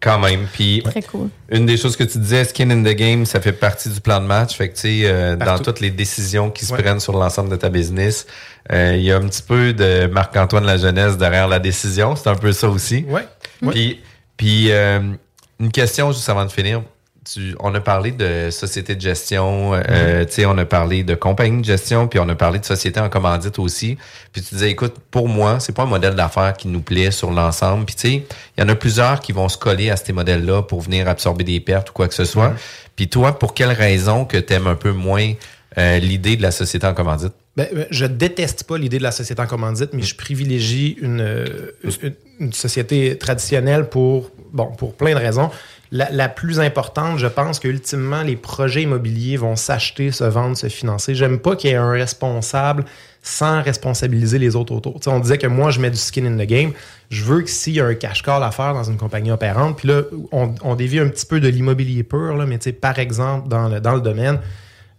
Quand 0.00 0.20
même. 0.20 0.46
Puis, 0.52 0.80
Très 0.84 1.02
cool. 1.02 1.28
une 1.50 1.66
des 1.66 1.76
choses 1.76 1.96
que 1.96 2.04
tu 2.04 2.18
disais, 2.18 2.44
skin 2.44 2.70
in 2.70 2.82
the 2.84 2.94
game, 2.96 3.26
ça 3.26 3.40
fait 3.40 3.52
partie 3.52 3.88
du 3.88 4.00
plan 4.00 4.20
de 4.20 4.26
match. 4.26 4.56
Fait 4.56 4.68
que, 4.68 4.74
tu 4.74 4.80
sais, 4.82 5.00
euh, 5.04 5.34
dans 5.34 5.58
toutes 5.58 5.80
les 5.80 5.90
décisions 5.90 6.50
qui 6.52 6.64
se 6.64 6.72
Ouais. 6.72 6.80
prennent 6.80 7.00
sur 7.00 7.18
l'ensemble 7.18 7.50
de 7.50 7.56
ta 7.56 7.68
business, 7.68 8.24
euh, 8.72 8.94
il 8.96 9.02
y 9.02 9.10
a 9.10 9.16
un 9.16 9.26
petit 9.26 9.42
peu 9.42 9.72
de 9.72 10.06
Marc-Antoine 10.06 10.64
La 10.64 10.76
Jeunesse 10.76 11.18
derrière 11.18 11.48
la 11.48 11.58
décision. 11.58 12.14
C'est 12.14 12.28
un 12.28 12.36
peu 12.36 12.52
ça 12.52 12.68
aussi. 12.68 13.04
Ouais. 13.08 13.26
Puis, 13.72 14.00
puis 14.36 14.70
euh, 14.70 15.00
une 15.58 15.72
question 15.72 16.12
juste 16.12 16.28
avant 16.28 16.44
de 16.44 16.52
finir. 16.52 16.82
Tu, 17.30 17.54
on 17.60 17.74
a 17.74 17.80
parlé 17.80 18.10
de 18.12 18.48
société 18.50 18.94
de 18.94 19.00
gestion, 19.00 19.74
euh, 19.74 20.24
tu 20.24 20.32
sais, 20.32 20.46
on 20.46 20.56
a 20.56 20.64
parlé 20.64 21.02
de 21.02 21.14
compagnie 21.14 21.60
de 21.60 21.66
gestion, 21.66 22.08
puis 22.08 22.18
on 22.18 22.28
a 22.30 22.34
parlé 22.34 22.58
de 22.58 22.64
société 22.64 23.00
en 23.00 23.10
commandite 23.10 23.58
aussi. 23.58 23.98
Puis 24.32 24.40
tu 24.40 24.54
disais, 24.54 24.70
écoute, 24.70 24.94
pour 25.10 25.28
moi, 25.28 25.60
c'est 25.60 25.74
pas 25.74 25.82
un 25.82 25.86
modèle 25.86 26.14
d'affaires 26.14 26.54
qui 26.54 26.68
nous 26.68 26.80
plaît 26.80 27.10
sur 27.10 27.30
l'ensemble. 27.30 27.84
Puis 27.84 27.96
tu 27.96 28.08
sais, 28.08 28.24
il 28.56 28.60
y 28.60 28.64
en 28.64 28.68
a 28.70 28.74
plusieurs 28.74 29.20
qui 29.20 29.32
vont 29.32 29.50
se 29.50 29.58
coller 29.58 29.90
à 29.90 29.96
ces 29.96 30.14
modèles-là 30.14 30.62
pour 30.62 30.80
venir 30.80 31.06
absorber 31.06 31.44
des 31.44 31.60
pertes 31.60 31.90
ou 31.90 31.92
quoi 31.92 32.08
que 32.08 32.14
ce 32.14 32.24
soit. 32.24 32.48
Ouais. 32.48 32.54
Puis 32.96 33.08
toi, 33.08 33.38
pour 33.38 33.52
quelle 33.52 33.72
raison 33.72 34.24
que 34.24 34.38
tu 34.38 34.54
aimes 34.54 34.66
un 34.66 34.74
peu 34.74 34.92
moins 34.92 35.32
euh, 35.76 35.98
l'idée 35.98 36.36
de 36.36 36.42
la 36.42 36.50
société 36.50 36.86
en 36.86 36.94
commandite? 36.94 37.34
Ben, 37.58 37.66
ben, 37.74 37.86
je 37.90 38.06
déteste 38.06 38.62
pas 38.62 38.78
l'idée 38.78 38.98
de 38.98 39.02
la 39.02 39.10
société 39.10 39.42
en 39.42 39.48
commandite, 39.48 39.92
mais 39.92 40.02
je 40.02 40.14
privilégie 40.14 40.96
une, 41.02 41.20
euh, 41.20 41.72
une, 42.04 42.14
une 42.38 42.52
société 42.52 43.18
traditionnelle 43.18 43.88
pour, 43.88 44.30
bon, 44.52 44.66
pour 44.66 44.94
plein 44.94 45.12
de 45.12 45.18
raisons. 45.18 45.50
La, 45.90 46.08
la 46.12 46.28
plus 46.28 46.60
importante, 46.60 47.18
je 47.18 47.26
pense 47.26 47.58
que 47.58 47.66
ultimement, 47.66 48.22
les 48.22 48.36
projets 48.36 48.82
immobiliers 48.82 49.36
vont 49.38 49.56
s'acheter, 49.56 50.12
se 50.12 50.22
vendre, 50.22 50.56
se 50.56 50.68
financer. 50.68 51.16
J'aime 51.16 51.40
pas 51.40 51.56
qu'il 51.56 51.70
y 51.70 51.72
ait 51.72 51.76
un 51.76 51.90
responsable 51.90 52.84
sans 53.22 53.60
responsabiliser 53.60 54.38
les 54.38 54.54
autres 54.54 54.72
autour. 54.72 55.00
On 55.08 55.18
disait 55.18 55.38
que 55.38 55.48
moi, 55.48 55.72
je 55.72 55.80
mets 55.80 55.90
du 55.90 55.96
skin 55.96 56.26
in 56.26 56.36
the 56.36 56.46
game. 56.48 56.70
Je 57.10 57.24
veux 57.24 57.42
que 57.42 57.50
s'il 57.50 57.72
y 57.72 57.80
a 57.80 57.86
un 57.86 57.94
cash 57.94 58.22
call 58.22 58.44
à 58.44 58.52
faire 58.52 58.72
dans 58.72 58.84
une 58.84 58.98
compagnie 58.98 59.32
opérante, 59.32 59.78
puis 59.78 59.88
là, 59.88 60.02
on, 60.30 60.54
on 60.62 60.76
dévie 60.76 61.00
un 61.00 61.08
petit 61.08 61.26
peu 61.26 61.40
de 61.40 61.48
l'immobilier 61.48 62.04
pur, 62.04 62.36
là, 62.36 62.46
mais 62.46 62.58
par 62.70 63.00
exemple, 63.00 63.48
dans 63.48 63.68
le, 63.68 63.80
dans 63.80 63.96
le 63.96 64.00
domaine, 64.00 64.38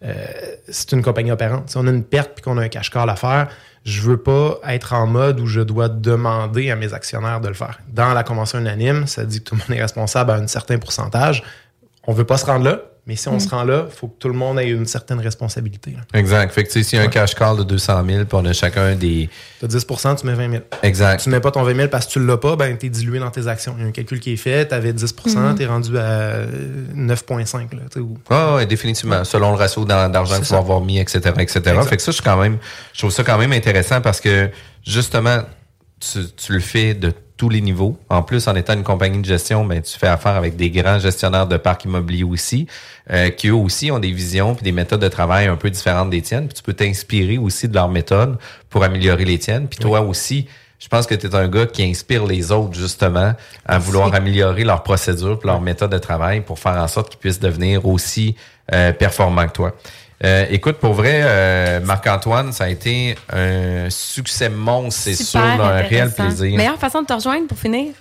euh, 0.04 0.26
c'est 0.70 0.92
une 0.94 1.02
compagnie 1.02 1.32
opérante. 1.32 1.70
Si 1.70 1.78
on 1.78 1.86
a 1.88 1.90
une 1.90 2.04
perte 2.04 2.32
puis 2.36 2.44
qu'on 2.44 2.58
a 2.58 2.64
un 2.64 2.70
cash 2.70 2.90
call 2.90 3.10
à 3.10 3.16
faire, 3.16 3.50
je 3.86 4.02
veux 4.02 4.18
pas 4.18 4.60
être 4.68 4.94
en 4.94 5.08
mode 5.08 5.40
où 5.40 5.46
je 5.46 5.62
dois 5.62 5.90
demander 5.90 6.72
à 6.72 6.76
mes 6.76 6.94
actionnaires 6.94 7.42
de 7.42 7.48
le 7.48 7.54
faire. 7.54 7.80
Dans 7.90 8.14
la 8.14 8.24
convention 8.24 8.60
unanime, 8.60 9.08
ça 9.08 9.26
dit 9.26 9.40
que 9.40 9.50
tout 9.50 9.56
le 9.56 9.62
monde 9.62 9.78
est 9.78 9.82
responsable 9.82 10.32
à 10.32 10.36
un 10.36 10.48
certain 10.48 10.78
pourcentage. 10.78 11.44
On 12.06 12.14
veut 12.14 12.26
pas 12.26 12.38
se 12.38 12.46
rendre 12.46 12.66
là, 12.66 12.82
Mais 13.10 13.16
si 13.16 13.28
on 13.28 13.40
se 13.40 13.50
rend 13.50 13.64
là, 13.64 13.88
il 13.90 13.96
faut 13.96 14.08
que 14.08 14.20
tout 14.20 14.28
le 14.28 14.36
monde 14.36 14.60
ait 14.60 14.70
une 14.70 14.86
certaine 14.86 15.20
responsabilité. 15.20 15.94
là. 15.98 16.20
Exact. 16.20 16.54
Fait 16.54 16.62
que, 16.64 16.68
tu 16.68 16.74
sais, 16.74 16.84
s'il 16.84 17.00
y 17.00 17.02
a 17.02 17.06
un 17.06 17.08
cash 17.08 17.34
call 17.34 17.58
de 17.58 17.64
200 17.64 18.06
000, 18.08 18.26
puis 18.26 18.28
on 18.34 18.46
a 18.46 18.54
chacun 18.54 18.94
des. 18.96 19.28
Tu 19.60 19.66
as 19.66 19.68
10% 19.68 20.16
tu 20.22 20.28
mets 20.28 20.36
20 20.36 20.52
000. 20.52 20.64
Exact. 20.84 21.24
Tu 21.24 21.30
mets 21.32 21.40
pas 21.40 21.50
ton 21.50 21.64
20 21.64 21.74
000 21.76 21.88
parce 21.88 22.06
que 22.06 22.12
tu 22.12 22.24
l'as 22.24 22.38
pas, 22.38 22.56
ben, 22.56 22.78
tu 22.78 22.86
es 22.86 22.90
dilué 22.90 23.18
dans 23.18 23.32
tes 23.32 23.48
actions. 23.48 23.74
Il 23.80 23.82
y 23.82 23.86
a 23.86 23.88
un 23.88 23.92
calcul 23.92 24.20
qui 24.20 24.34
est 24.34 24.38
fait, 24.38 24.68
tu 24.68 24.76
avais 24.76 24.94
10 24.94 25.16
Mhm. 25.26 25.56
tu 25.56 25.64
es 25.64 25.66
rendu 25.66 25.98
à 25.98 26.44
9,5. 26.96 27.74
là, 27.74 27.80
tu 27.92 27.94
sais, 27.96 28.00
ou- 28.00 28.18
Ah 28.30 28.56
ouais, 28.56 28.68
définitivement. 28.68 29.24
Selon 29.24 29.50
le 29.52 29.58
ratio 29.58 29.86
d'ar- 29.86 30.10
d'argent 30.12 30.40
que 30.40 30.46
tu 30.46 30.52
vas 30.54 30.60
avoir 30.60 30.82
mis, 30.82 31.00
etc., 31.00 31.18
etc. 31.40 31.60
Exact. 31.60 31.84
Fait 31.90 31.98
que 31.98 32.04
ça, 32.04 32.12
je 32.12 32.16
suis 32.18 32.24
quand 32.24 32.38
même, 32.40 32.58
je 32.94 33.00
trouve 33.00 33.12
ça 33.12 33.24
quand 33.24 33.38
même 33.40 33.54
intéressant 33.54 34.02
parce 34.02 34.22
que, 34.22 34.52
justement, 34.86 35.40
tu, 36.00 36.20
tu 36.38 36.54
le 36.54 36.60
fais 36.60 36.94
de 36.94 37.12
tous 37.40 37.48
les 37.48 37.62
niveaux. 37.62 37.98
En 38.10 38.22
plus, 38.22 38.50
en 38.50 38.56
étant 38.56 38.74
une 38.74 38.84
compagnie 38.84 39.22
de 39.22 39.26
gestion, 39.26 39.64
ben, 39.64 39.82
tu 39.82 39.98
fais 39.98 40.08
affaire 40.08 40.36
avec 40.36 40.58
des 40.58 40.70
grands 40.70 41.00
gestionnaires 41.00 41.48
de 41.48 41.56
parcs 41.56 41.86
immobiliers 41.86 42.26
aussi, 42.26 42.68
euh, 43.10 43.30
qui 43.30 43.48
eux 43.48 43.54
aussi 43.54 43.92
ont 43.92 44.00
des 44.00 44.12
visions 44.12 44.56
puis 44.56 44.66
des 44.66 44.74
méthodes 44.74 45.00
de 45.00 45.08
travail 45.08 45.48
un 45.48 45.56
peu 45.56 45.70
différentes 45.70 46.10
des 46.10 46.22
tiennes. 46.22 46.48
Puis 46.48 46.56
tu 46.56 46.64
peux 46.64 46.74
t'inspirer 46.74 47.38
aussi 47.38 47.70
de 47.70 47.74
leurs 47.74 47.88
méthodes 47.88 48.38
pour 48.70 48.84
améliorer 48.84 49.24
les 49.24 49.40
tiennes. 49.40 49.70
Puis 49.70 49.80
toi 49.80 50.02
aussi, 50.02 50.48
je 50.80 50.90
pense 50.90 51.08
que 51.08 51.16
tu 51.16 51.28
es 51.28 51.36
un 51.36 51.48
gars 51.48 51.66
qui 51.66 51.82
inspire 51.84 52.26
les 52.26 52.52
autres 52.52 52.78
justement 52.78 53.34
à 53.66 53.80
vouloir 53.80 54.14
améliorer 54.14 54.66
leurs 54.66 54.84
procédures 54.84 55.40
puis 55.40 55.48
leurs 55.48 55.62
méthodes 55.62 55.92
de 55.94 55.98
travail 55.98 56.42
pour 56.42 56.60
faire 56.60 56.76
en 56.76 56.88
sorte 56.90 57.10
qu'ils 57.10 57.20
puissent 57.20 57.40
devenir 57.40 57.86
aussi 57.86 58.36
euh, 58.74 58.92
performants 58.92 59.48
que 59.48 59.54
toi. 59.54 59.76
Euh, 60.26 60.46
écoute, 60.50 60.78
pour 60.78 60.94
vrai, 60.94 61.22
euh, 61.24 61.80
Marc-Antoine, 61.80 62.52
ça 62.52 62.66
a 62.66 62.70
été 62.70 63.16
un 63.32 63.90
succès 63.90 64.50
monstre, 64.50 65.02
c'est 65.04 65.14
sûr, 65.16 65.40
un 65.40 65.78
réel 65.82 66.12
plaisir. 66.12 66.58
Meilleure 66.58 66.78
façon 66.78 67.02
de 67.02 67.08
te 67.08 67.14
rejoindre 67.14 67.48
pour 67.48 67.58
finir? 67.58 67.94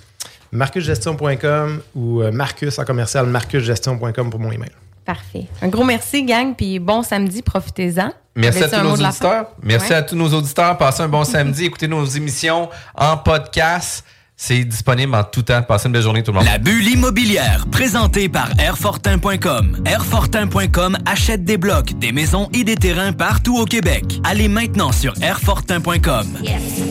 marcusgestion.com 0.51 1.83
ou 1.95 2.23
euh, 2.23 2.31
Marcus 2.33 2.79
en 2.79 2.85
commercial 2.85 3.27
marcusgestion.com 3.27 4.31
pour 4.31 4.41
mon 4.41 4.51
email. 4.51 4.71
Parfait. 5.05 5.47
Un 5.63 5.69
gros 5.69 5.85
merci, 5.85 6.23
gang, 6.25 6.55
puis 6.55 6.79
bon 6.79 7.03
samedi, 7.03 7.43
profitez-en. 7.43 8.13
Merci 8.35 8.65
à 8.65 8.69
tous 8.69 8.83
nos 8.83 8.93
auditeurs. 8.95 9.47
Merci 9.63 9.91
Ouais. 9.91 9.97
à 9.97 10.03
tous 10.03 10.17
nos 10.17 10.29
auditeurs. 10.33 10.77
Passez 10.77 11.03
un 11.03 11.09
bon 11.09 11.25
samedi. 11.25 11.65
Écoutez 11.65 11.89
nos 11.89 12.05
émissions 12.05 12.69
en 12.95 13.17
podcast. 13.17 14.05
C'est 14.41 14.65
disponible 14.65 15.17
en 15.17 15.25
tout 15.25 15.43
temps. 15.43 15.63
Passez 15.63 15.89
une 15.89 15.93
belle 15.93 16.03
journée, 16.03 16.23
tout 16.23 16.31
le 16.31 16.39
monde. 16.39 16.47
La 16.47 16.59
bulle 16.59 16.87
immobilière, 16.87 17.67
présentée 17.73 18.29
par 18.29 18.49
Airfortin.com. 18.61 19.83
Airfortin.com 19.85 20.97
achète 21.05 21.45
des 21.45 21.59
blocs, 21.59 21.99
des 21.99 22.13
maisons 22.13 22.49
et 22.55 22.63
des 22.63 22.77
terrains 22.77 23.13
partout 23.13 23.59
au 23.59 23.65
Québec. 23.65 24.05
Allez 24.23 24.47
maintenant 24.47 24.93
sur 24.93 25.13
Airfortin.com. 25.21 26.39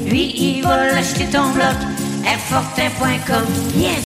Lui, 0.10 0.34
il 0.36 0.62
va 0.62 0.88
l'acheter 0.88 1.26
ton 1.28 1.50
bloc. 1.54 1.78
Airfortin.com. 2.26 3.46
Yes! 3.78 4.04